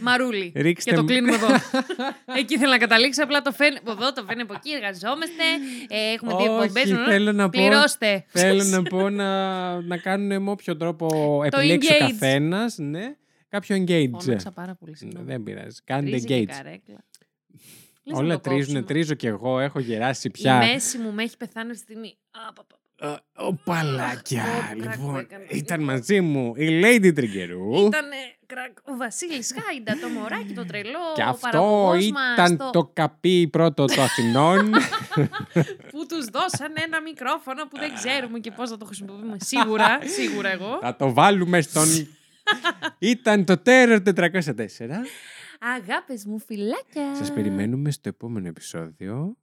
μαρούλι. 0.00 0.52
Ρίξτε 0.56 0.90
Και 0.90 0.96
το 0.96 1.02
μ- 1.02 1.06
κλείνουμε 1.06 1.34
εδώ. 1.34 1.46
Εκεί 2.38 2.54
ήθελα 2.54 2.70
να 2.70 2.78
καταλήξω. 2.78 3.22
Απλά 3.22 3.42
το 3.42 3.52
φαίνεται 3.52 3.80
από 3.80 3.90
εδώ, 3.90 4.12
το 4.12 4.22
φαίνεται 4.26 4.42
από 4.42 4.52
εκεί. 4.56 4.70
Εργαζόμαστε. 4.70 5.42
Ε, 5.88 6.12
έχουμε 6.12 6.34
δύο 6.36 6.52
Όχι, 6.56 6.62
εκπομπές. 6.78 7.06
θέλω 7.08 7.32
να 7.32 7.48
πω- 7.48 7.60
Πληρώστε. 7.60 8.24
Θέλω 8.28 8.64
να 8.64 8.82
πω 8.82 9.08
να, 9.10 9.80
να 9.80 9.96
κάνουν 9.96 10.42
με 10.42 10.50
όποιο 10.50 10.76
τρόπο 10.76 11.40
επιλέξει 11.44 11.92
ο 11.92 11.96
engage. 11.96 12.00
καθένας. 12.10 12.78
Ναι, 12.78 13.14
κάποιο 13.48 13.76
engage. 13.76 14.10
Φώναξα 14.20 14.50
πάρα 14.52 14.74
πολύ. 14.74 14.90
Ναι, 14.90 14.96
συγγνώμη. 14.96 15.26
δεν 15.26 15.42
πειράζει. 15.42 15.80
Κάντε 15.84 16.10
Τρίζει 16.10 16.26
και 16.26 16.46
engage. 16.48 16.94
Καρέκλα. 18.04 18.12
Λες 18.12 18.18
να 18.18 18.18
Όλα 18.24 18.34
το 18.34 18.40
τρίζουν, 18.40 18.60
κόψουμε. 18.74 18.82
τρίζω 18.82 19.14
κι 19.14 19.26
εγώ, 19.26 19.58
έχω 19.60 19.78
γεράσει 19.80 20.26
Η 20.26 20.30
πια. 20.30 20.56
μέση 20.56 20.98
μου 20.98 21.12
με 21.12 21.22
έχει 21.22 21.36
πεθάνει 21.36 21.70
αυτή 21.70 21.84
τη 21.84 21.92
στιγμή. 21.92 22.18
Α, 22.48 22.52
πα, 22.52 22.64
πα. 22.68 22.74
Ε, 23.02 23.16
Ο 23.46 23.54
παλάκια, 23.54 24.42
Ω, 24.44 24.76
κράκο 24.80 24.90
λοιπόν, 25.00 25.18
έκανε. 25.18 25.44
ήταν 25.50 25.82
μαζί 25.82 26.20
μου 26.20 26.52
η 26.56 26.80
Lady 26.84 27.12
Τριγκερού. 27.14 27.86
Ήταν 27.86 28.04
ο 28.84 28.96
Βασίλης 28.96 29.54
Χάιντα, 29.60 29.98
το 30.00 30.08
μωράκι, 30.08 30.52
το 30.52 30.64
τρελό. 30.64 30.98
Και 31.14 31.22
ο 31.22 31.26
αυτό 31.28 31.48
παραγωγός 31.50 32.10
μας, 32.10 32.32
ήταν 32.32 32.56
το... 32.56 32.70
το 32.70 32.90
καπί 32.92 33.48
πρώτο 33.48 33.84
των 33.84 34.00
Αθηνών. 34.00 34.70
που 35.90 36.06
τους 36.08 36.24
δώσανε 36.26 36.80
ένα 36.84 37.00
μικρόφωνο 37.02 37.62
που 37.68 37.78
δεν 37.78 37.94
ξέρουμε 37.94 38.38
και 38.38 38.50
πώς 38.50 38.70
θα 38.70 38.76
το 38.76 38.84
χρησιμοποιούμε. 38.84 39.36
Σίγουρα, 39.40 39.98
σίγουρα 40.04 40.48
εγώ. 40.50 40.78
Θα 40.80 40.96
το 40.96 41.12
βάλουμε 41.12 41.60
στον... 41.60 41.86
ήταν 42.98 43.44
το 43.44 43.62
Terror 43.64 43.98
404. 44.04 44.12
Αγάπες 45.62 46.24
μου, 46.24 46.38
φυλάκια. 46.38 47.14
Σας 47.14 47.32
περιμένουμε 47.32 47.90
στο 47.90 48.08
επόμενο 48.08 48.46
επεισόδιο. 48.48 49.36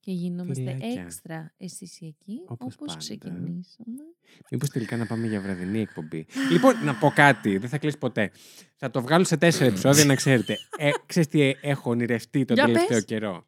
Και 0.00 0.12
γινόμαστε 0.12 0.62
Φιλάκια. 0.62 1.02
έξτρα 1.02 1.54
αισθησιακοί, 1.56 2.40
Όπως 2.46 2.74
όπως, 2.74 2.86
πάντα. 2.86 2.98
ξεκινήσαμε. 2.98 4.02
Μήπως 4.50 4.68
τελικά 4.68 4.96
να 4.96 5.06
πάμε 5.06 5.26
για 5.26 5.40
βραδινή 5.40 5.80
εκπομπή. 5.80 6.26
λοιπόν, 6.50 6.84
να 6.84 6.94
πω 6.94 7.12
κάτι. 7.14 7.58
Δεν 7.58 7.68
θα 7.68 7.78
κλείσει 7.78 7.98
ποτέ. 7.98 8.30
Θα 8.76 8.90
το 8.90 9.02
βγάλω 9.02 9.24
σε 9.24 9.36
τέσσερα 9.36 9.64
επεισόδια, 9.70 10.04
να 10.04 10.14
ξέρετε. 10.14 10.56
Ε, 10.78 10.90
ξέρεις 11.06 11.28
τι 11.28 11.40
ε, 11.42 11.54
έχω 11.60 11.90
ονειρευτεί 11.90 12.44
τον 12.44 12.56
Για 12.56 12.64
τελευταίο 12.64 12.88
πες. 12.96 13.04
καιρό. 13.04 13.46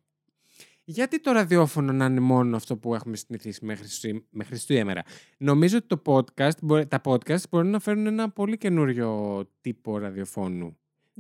Γιατί 0.85 1.21
το 1.21 1.33
ραδιόφωνο 1.33 1.93
να 1.93 2.05
είναι 2.05 2.21
μόνο 2.21 2.57
αυτό 2.57 2.77
που 2.77 2.95
έχουμε 2.95 3.17
συνηθίσει 3.17 3.65
μέχρι, 3.65 3.89
σή- 3.89 4.25
μέχρι 4.31 4.57
σήμερα. 4.59 5.03
Νομίζω 5.39 5.77
ότι 5.77 5.87
το 5.87 6.03
podcast, 6.07 6.59
μπορεί- 6.63 6.87
τα 6.87 7.01
podcast 7.05 7.49
μπορούν 7.51 7.71
να 7.71 7.79
φέρουν 7.79 8.07
ένα 8.07 8.31
πολύ 8.31 8.57
καινούριο 8.59 9.43
τύπο 9.61 9.99
ραδιοφώνου. 9.99 10.77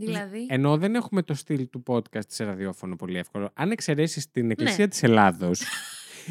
Δηλαδή, 0.06 0.46
Ενώ 0.48 0.76
δεν 0.76 0.94
έχουμε 0.94 1.22
το 1.22 1.34
στυλ 1.34 1.68
του 1.70 1.82
podcast 1.86 2.26
σε 2.28 2.44
ραδιόφωνο 2.44 2.96
πολύ 2.96 3.18
εύκολο. 3.18 3.50
Αν 3.54 3.70
εξαιρέσεις 3.70 4.30
την 4.30 4.50
Εκκλησία 4.50 4.84
Ναι. 4.84 4.90
της 4.90 5.02
Ελλάδος, 5.02 5.62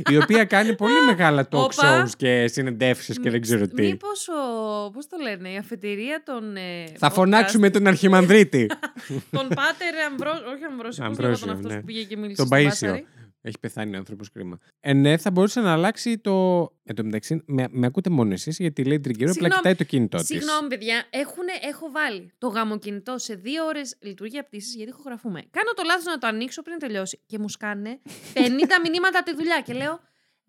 η 0.09 0.17
οποία 0.17 0.45
κάνει 0.45 0.75
πολύ 0.75 1.01
μεγάλα 1.05 1.47
talk 1.51 1.57
Όπα. 1.59 2.03
shows 2.05 2.09
και 2.17 2.47
συνεντεύξεις 2.47 3.19
και 3.19 3.29
δεν 3.29 3.41
ξέρω 3.41 3.67
τι. 3.67 3.81
Μήπως 3.81 4.27
ο, 4.27 4.91
πώς 4.91 5.07
το 5.07 5.17
λένε, 5.21 5.49
η 5.51 5.57
αφετηρία 5.57 6.21
των 6.25 6.55
ε, 6.55 6.61
Θα 6.97 7.09
podcast, 7.09 7.13
φωνάξουμε 7.13 7.69
τον 7.69 7.87
Αρχιμανδρίτη. 7.87 8.65
τον 9.37 9.47
Πάτερ 9.47 9.95
Αμβρόσιο, 10.09 10.45
όχι 10.51 10.63
Αμβρόσιο, 10.63 11.03
πώς 11.03 11.19
Αμβρόσιο, 11.19 11.45
λέγονταν 11.45 11.49
αυτός 11.55 11.71
ναι. 11.71 11.79
που 11.79 11.85
πήγε 11.85 12.03
και 12.03 12.17
μίλησε 12.17 12.35
Τον 12.35 12.45
στον 12.45 12.57
Παΐσιο. 12.59 12.63
Πάσαρη; 12.69 13.05
Έχει 13.41 13.59
πεθάνει 13.59 13.95
ο 13.95 13.97
άνθρωπος 13.97 14.31
κρίμα. 14.31 14.57
Ε, 14.79 14.93
ναι, 14.93 15.17
θα 15.17 15.31
μπορούσε 15.31 15.61
να 15.61 15.71
αλλάξει 15.71 16.17
το. 16.17 16.67
Εν 16.83 16.95
τω 16.95 17.03
μεταξύ, 17.03 17.43
με, 17.45 17.67
με 17.71 17.85
ακούτε 17.85 18.09
μόνο 18.09 18.33
εσείς, 18.33 18.57
γιατί 18.57 18.83
λέει 18.83 18.99
Τριγκερό 18.99 19.31
απλά 19.31 19.33
Συγγνώμη. 19.33 19.55
κοιτάει 19.61 19.75
το 19.75 19.83
κινητό 19.83 20.17
της. 20.17 20.25
Συγγνώμη, 20.25 20.67
παιδιά, 20.67 21.03
έχουνε, 21.09 21.51
έχω 21.61 21.91
βάλει 21.91 22.31
το 22.37 22.47
γαμοκινητό 22.47 23.17
σε 23.17 23.35
δύο 23.35 23.65
ώρες 23.65 23.95
λειτουργία 23.99 24.43
πτήσης 24.43 24.75
γιατί 24.75 24.91
ηχογραφούμε. 24.91 25.41
Κάνω 25.49 25.71
το 25.75 25.83
λάθος 25.85 26.05
να 26.05 26.17
το 26.17 26.27
ανοίξω 26.27 26.61
πριν 26.61 26.79
τελειώσει 26.79 27.19
και 27.25 27.39
μου 27.39 27.49
σκάνε 27.49 27.99
50 28.33 28.39
μηνύματα 28.83 29.19
από 29.19 29.29
τη 29.29 29.35
δουλειά 29.35 29.61
και 29.65 29.73
λέω 29.73 29.99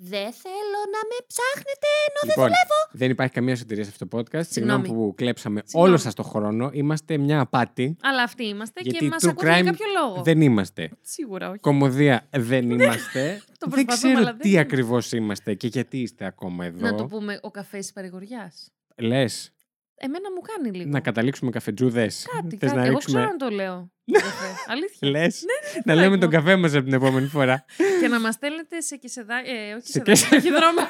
Δεν 0.04 0.32
θέλω 0.32 0.80
να 0.94 1.00
με 1.10 1.16
ψάχνετε 1.26 1.86
ενώ 2.06 2.18
δεν 2.20 2.28
Λοιπόν, 2.28 2.44
δουλεύω. 2.44 2.78
δεν 2.92 3.10
υπάρχει 3.10 3.32
καμία 3.32 3.56
σωτηρία 3.56 3.84
σε 3.84 3.90
αυτό 3.90 4.06
το 4.08 4.18
podcast. 4.18 4.46
Συγγνώμη 4.48 4.84
Συγγνώμη. 4.84 5.08
που 5.08 5.14
κλέψαμε 5.16 5.60
Συγγνώμη. 5.64 5.88
όλο 5.88 5.96
σας 5.98 6.14
το 6.14 6.22
χρόνο. 6.22 6.70
Είμαστε 6.72 7.16
μια 7.16 7.40
απάτη. 7.40 7.96
Αλλά 8.02 8.22
αυτοί 8.22 8.44
είμαστε 8.44 8.80
Γιατί 8.80 8.98
και 8.98 9.10
μας 9.10 9.22
true 9.24 9.28
ακούτε 9.28 9.48
για 9.48 9.60
crime 9.60 9.64
κάποιο 9.64 9.86
λόγο. 10.02 10.22
Δεν 10.22 10.40
είμαστε. 10.40 10.90
Σίγουρα 11.02 11.48
όχι. 11.48 11.58
Κομμωδία 11.58 12.28
δεν 12.30 12.70
είμαστε. 12.70 13.42
Το 13.58 13.68
δεν 13.70 13.84
προσπαθούμε, 13.84 14.12
ξέρω 14.12 14.18
αλλά 14.18 14.30
δεν 14.30 14.38
τι 14.40 14.48
είναι. 14.50 14.60
ακριβώς 14.60 15.12
είμαστε 15.12 15.54
και 15.54 15.66
γιατί 15.66 15.98
είστε 15.98 16.24
ακόμα 16.24 16.64
εδώ. 16.64 16.80
Να 16.80 16.94
το 16.94 17.06
πούμε 17.06 17.38
ο 17.42 17.50
καφές 17.50 17.80
της 17.80 17.92
παρηγοριάς. 17.92 18.68
Λες, 18.96 19.52
Εμένα 20.04 20.32
μου 20.34 20.40
κάνει 20.40 20.76
λίγο. 20.76 20.90
να 20.90 21.00
καταλήξουμε 21.00 21.50
καφετζούδες. 21.50 22.26
Κάτι, 22.42 22.56
κάτι. 22.56 22.86
Εγώ 22.88 22.98
ξέρω 22.98 23.20
να 23.24 23.36
το 23.36 23.48
λέω. 23.48 23.90
το 24.04 24.20
καφέ. 24.20 24.46
Αλήθεια. 24.72 25.08
Λες. 25.10 25.42
ναι, 25.44 25.80
να 25.84 25.94
λέμε 25.94 26.06
φράγμα. 26.06 26.18
τον 26.20 26.30
καφέ 26.30 26.56
μας 26.56 26.74
από 26.74 26.84
την 26.84 26.92
επόμενη 26.92 27.26
φορά. 27.26 27.64
και 28.00 28.08
να 28.08 28.20
μας 28.20 28.34
στέλνετε 28.34 28.80
σε 28.80 28.96
κεσεδάκι. 28.96 29.50
Ε, 29.50 29.74
όχι 29.74 29.86
Σε 29.86 30.00
κεσεδάκι. 30.00 30.34
ταχυδρόμο. 30.34 30.80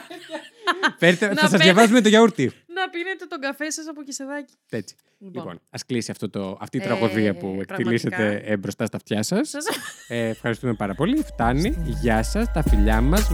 Φέρτε, 1.00 1.26
Να 1.26 1.34
θα 1.34 1.40
σας 1.40 1.50
πέ- 1.50 1.62
διαβάζουμε 1.62 2.00
το 2.00 2.08
γιαούρτι. 2.08 2.44
να 2.66 2.88
πίνετε 2.90 3.24
τον 3.28 3.40
καφέ 3.40 3.70
σας 3.70 3.88
από 3.88 4.02
κεσεδάκι. 4.02 4.52
Έτσι. 4.70 4.94
Λοιπόν. 5.18 5.42
Λοιπόν, 5.42 5.60
ας 5.70 5.86
κλείσει 5.86 6.10
αυτό 6.10 6.30
το, 6.30 6.56
αυτή 6.60 6.76
η 6.76 6.80
Ε, 6.80 6.84
τραγωδία 6.84 7.34
που 7.34 7.56
εκτελήσετε 7.60 8.16
πραγματικά. 8.16 8.50
ε, 8.52 8.56
μπροστά 8.56 8.86
στα 8.86 8.96
αυτιά 8.96 9.22
σας. 9.22 9.48
Σας... 9.48 9.64
Ε, 10.08 10.28
ευχαριστούμε 10.28 10.74
πάρα 10.74 10.94
πολύ. 10.94 11.16
Φτάνει. 11.16 11.76
Γεια 12.00 12.22
σας. 12.22 12.52
Τα 12.52 12.62
φιλιά 12.62 13.00
μας. 13.00 13.28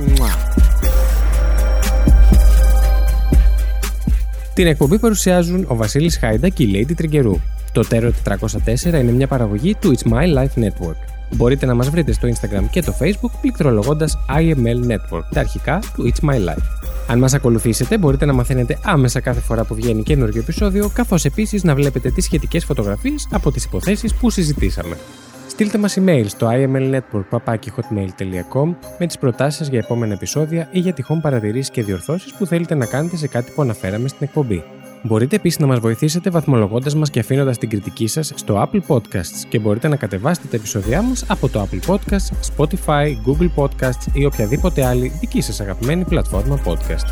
Την 4.59 4.67
εκπομπή 4.67 4.99
παρουσιάζουν 4.99 5.65
ο 5.69 5.77
Βασίλης 5.77 6.19
Χάιντα 6.19 6.49
και 6.49 6.63
η 6.63 6.71
Lady 6.75 6.93
Τριγκερού. 6.97 7.41
Το 7.73 7.85
Terror 7.91 8.11
404 8.25 8.85
είναι 8.85 9.13
μια 9.13 9.27
παραγωγή 9.27 9.75
του 9.75 9.95
It's 9.97 10.13
My 10.13 10.37
Life 10.37 10.65
Network. 10.65 10.97
Μπορείτε 11.35 11.67
να 11.67 11.75
μας 11.75 11.91
βρείτε 11.91 12.13
στο 12.13 12.29
Instagram 12.29 12.65
και 12.71 12.83
το 12.83 12.95
Facebook 13.01 13.31
πληκτρολογώντας 13.41 14.19
IML 14.39 14.93
Network, 14.93 15.23
τα 15.33 15.41
αρχικά 15.41 15.79
του 15.95 16.13
It's 16.13 16.29
My 16.29 16.35
Life. 16.35 16.65
Αν 17.09 17.19
μας 17.19 17.35
ακολουθήσετε 17.35 17.99
μπορείτε 17.99 18.25
να 18.25 18.33
μαθαίνετε 18.33 18.79
άμεσα 18.85 19.21
κάθε 19.21 19.41
φορά 19.41 19.65
που 19.65 19.75
βγαίνει 19.75 20.03
καινούργιο 20.03 20.41
επεισόδιο, 20.41 20.91
καθώς 20.95 21.25
επίσης 21.25 21.63
να 21.63 21.75
βλέπετε 21.75 22.11
τις 22.11 22.25
σχετικές 22.25 22.65
φωτογραφίες 22.65 23.29
από 23.33 23.53
τις 23.53 23.65
υποθέσεις 23.65 24.15
που 24.15 24.31
συζητήσαμε. 24.31 24.97
Στείλτε 25.59 25.79
μας 25.79 25.99
email 26.01 26.25
στο 26.27 26.49
imlnetwork.hotmail.com 26.51 28.75
με 28.99 29.07
τις 29.07 29.19
προτάσεις 29.19 29.59
σας 29.59 29.69
για 29.69 29.79
επόμενα 29.79 30.13
επεισόδια 30.13 30.69
ή 30.71 30.79
για 30.79 30.93
τυχόν 30.93 31.21
παρατηρήσεις 31.21 31.71
και 31.71 31.83
διορθώσεις 31.83 32.35
που 32.35 32.47
θέλετε 32.47 32.75
να 32.75 32.87
κάνετε 32.87 33.17
σε 33.17 33.29
κάτι 33.29 33.53
που 33.55 33.63
αναφέραμε 33.63 34.09
στην 34.09 34.27
εκπομπή. 34.27 34.65
Μπορείτε 35.03 35.37
επίσης 35.37 35.59
να 35.59 35.67
μας 35.67 35.79
βοηθήσετε 35.79 36.31
βαθμολογώντας 36.31 36.95
μας 36.95 37.11
και 37.11 37.21
αφήνοντας 37.21 37.59
την 37.59 37.69
κριτική 37.69 38.07
σας 38.07 38.33
στο 38.35 38.69
Apple 38.69 38.81
Podcasts 38.87 39.45
και 39.49 39.59
μπορείτε 39.59 39.89
να 39.89 39.97
κατεβάσετε 39.97 40.49
τα 40.49 40.57
επεισόδια 40.57 41.03
μας 41.03 41.25
από 41.29 41.49
το 41.49 41.69
Apple 41.69 41.81
Podcasts, 41.93 42.31
Spotify, 42.57 43.17
Google 43.27 43.51
Podcasts 43.57 44.07
ή 44.13 44.25
οποιαδήποτε 44.25 44.85
άλλη 44.85 45.13
δική 45.21 45.41
σας 45.41 45.61
αγαπημένη 45.61 46.05
πλατφόρμα 46.05 46.61
podcast. 46.65 47.07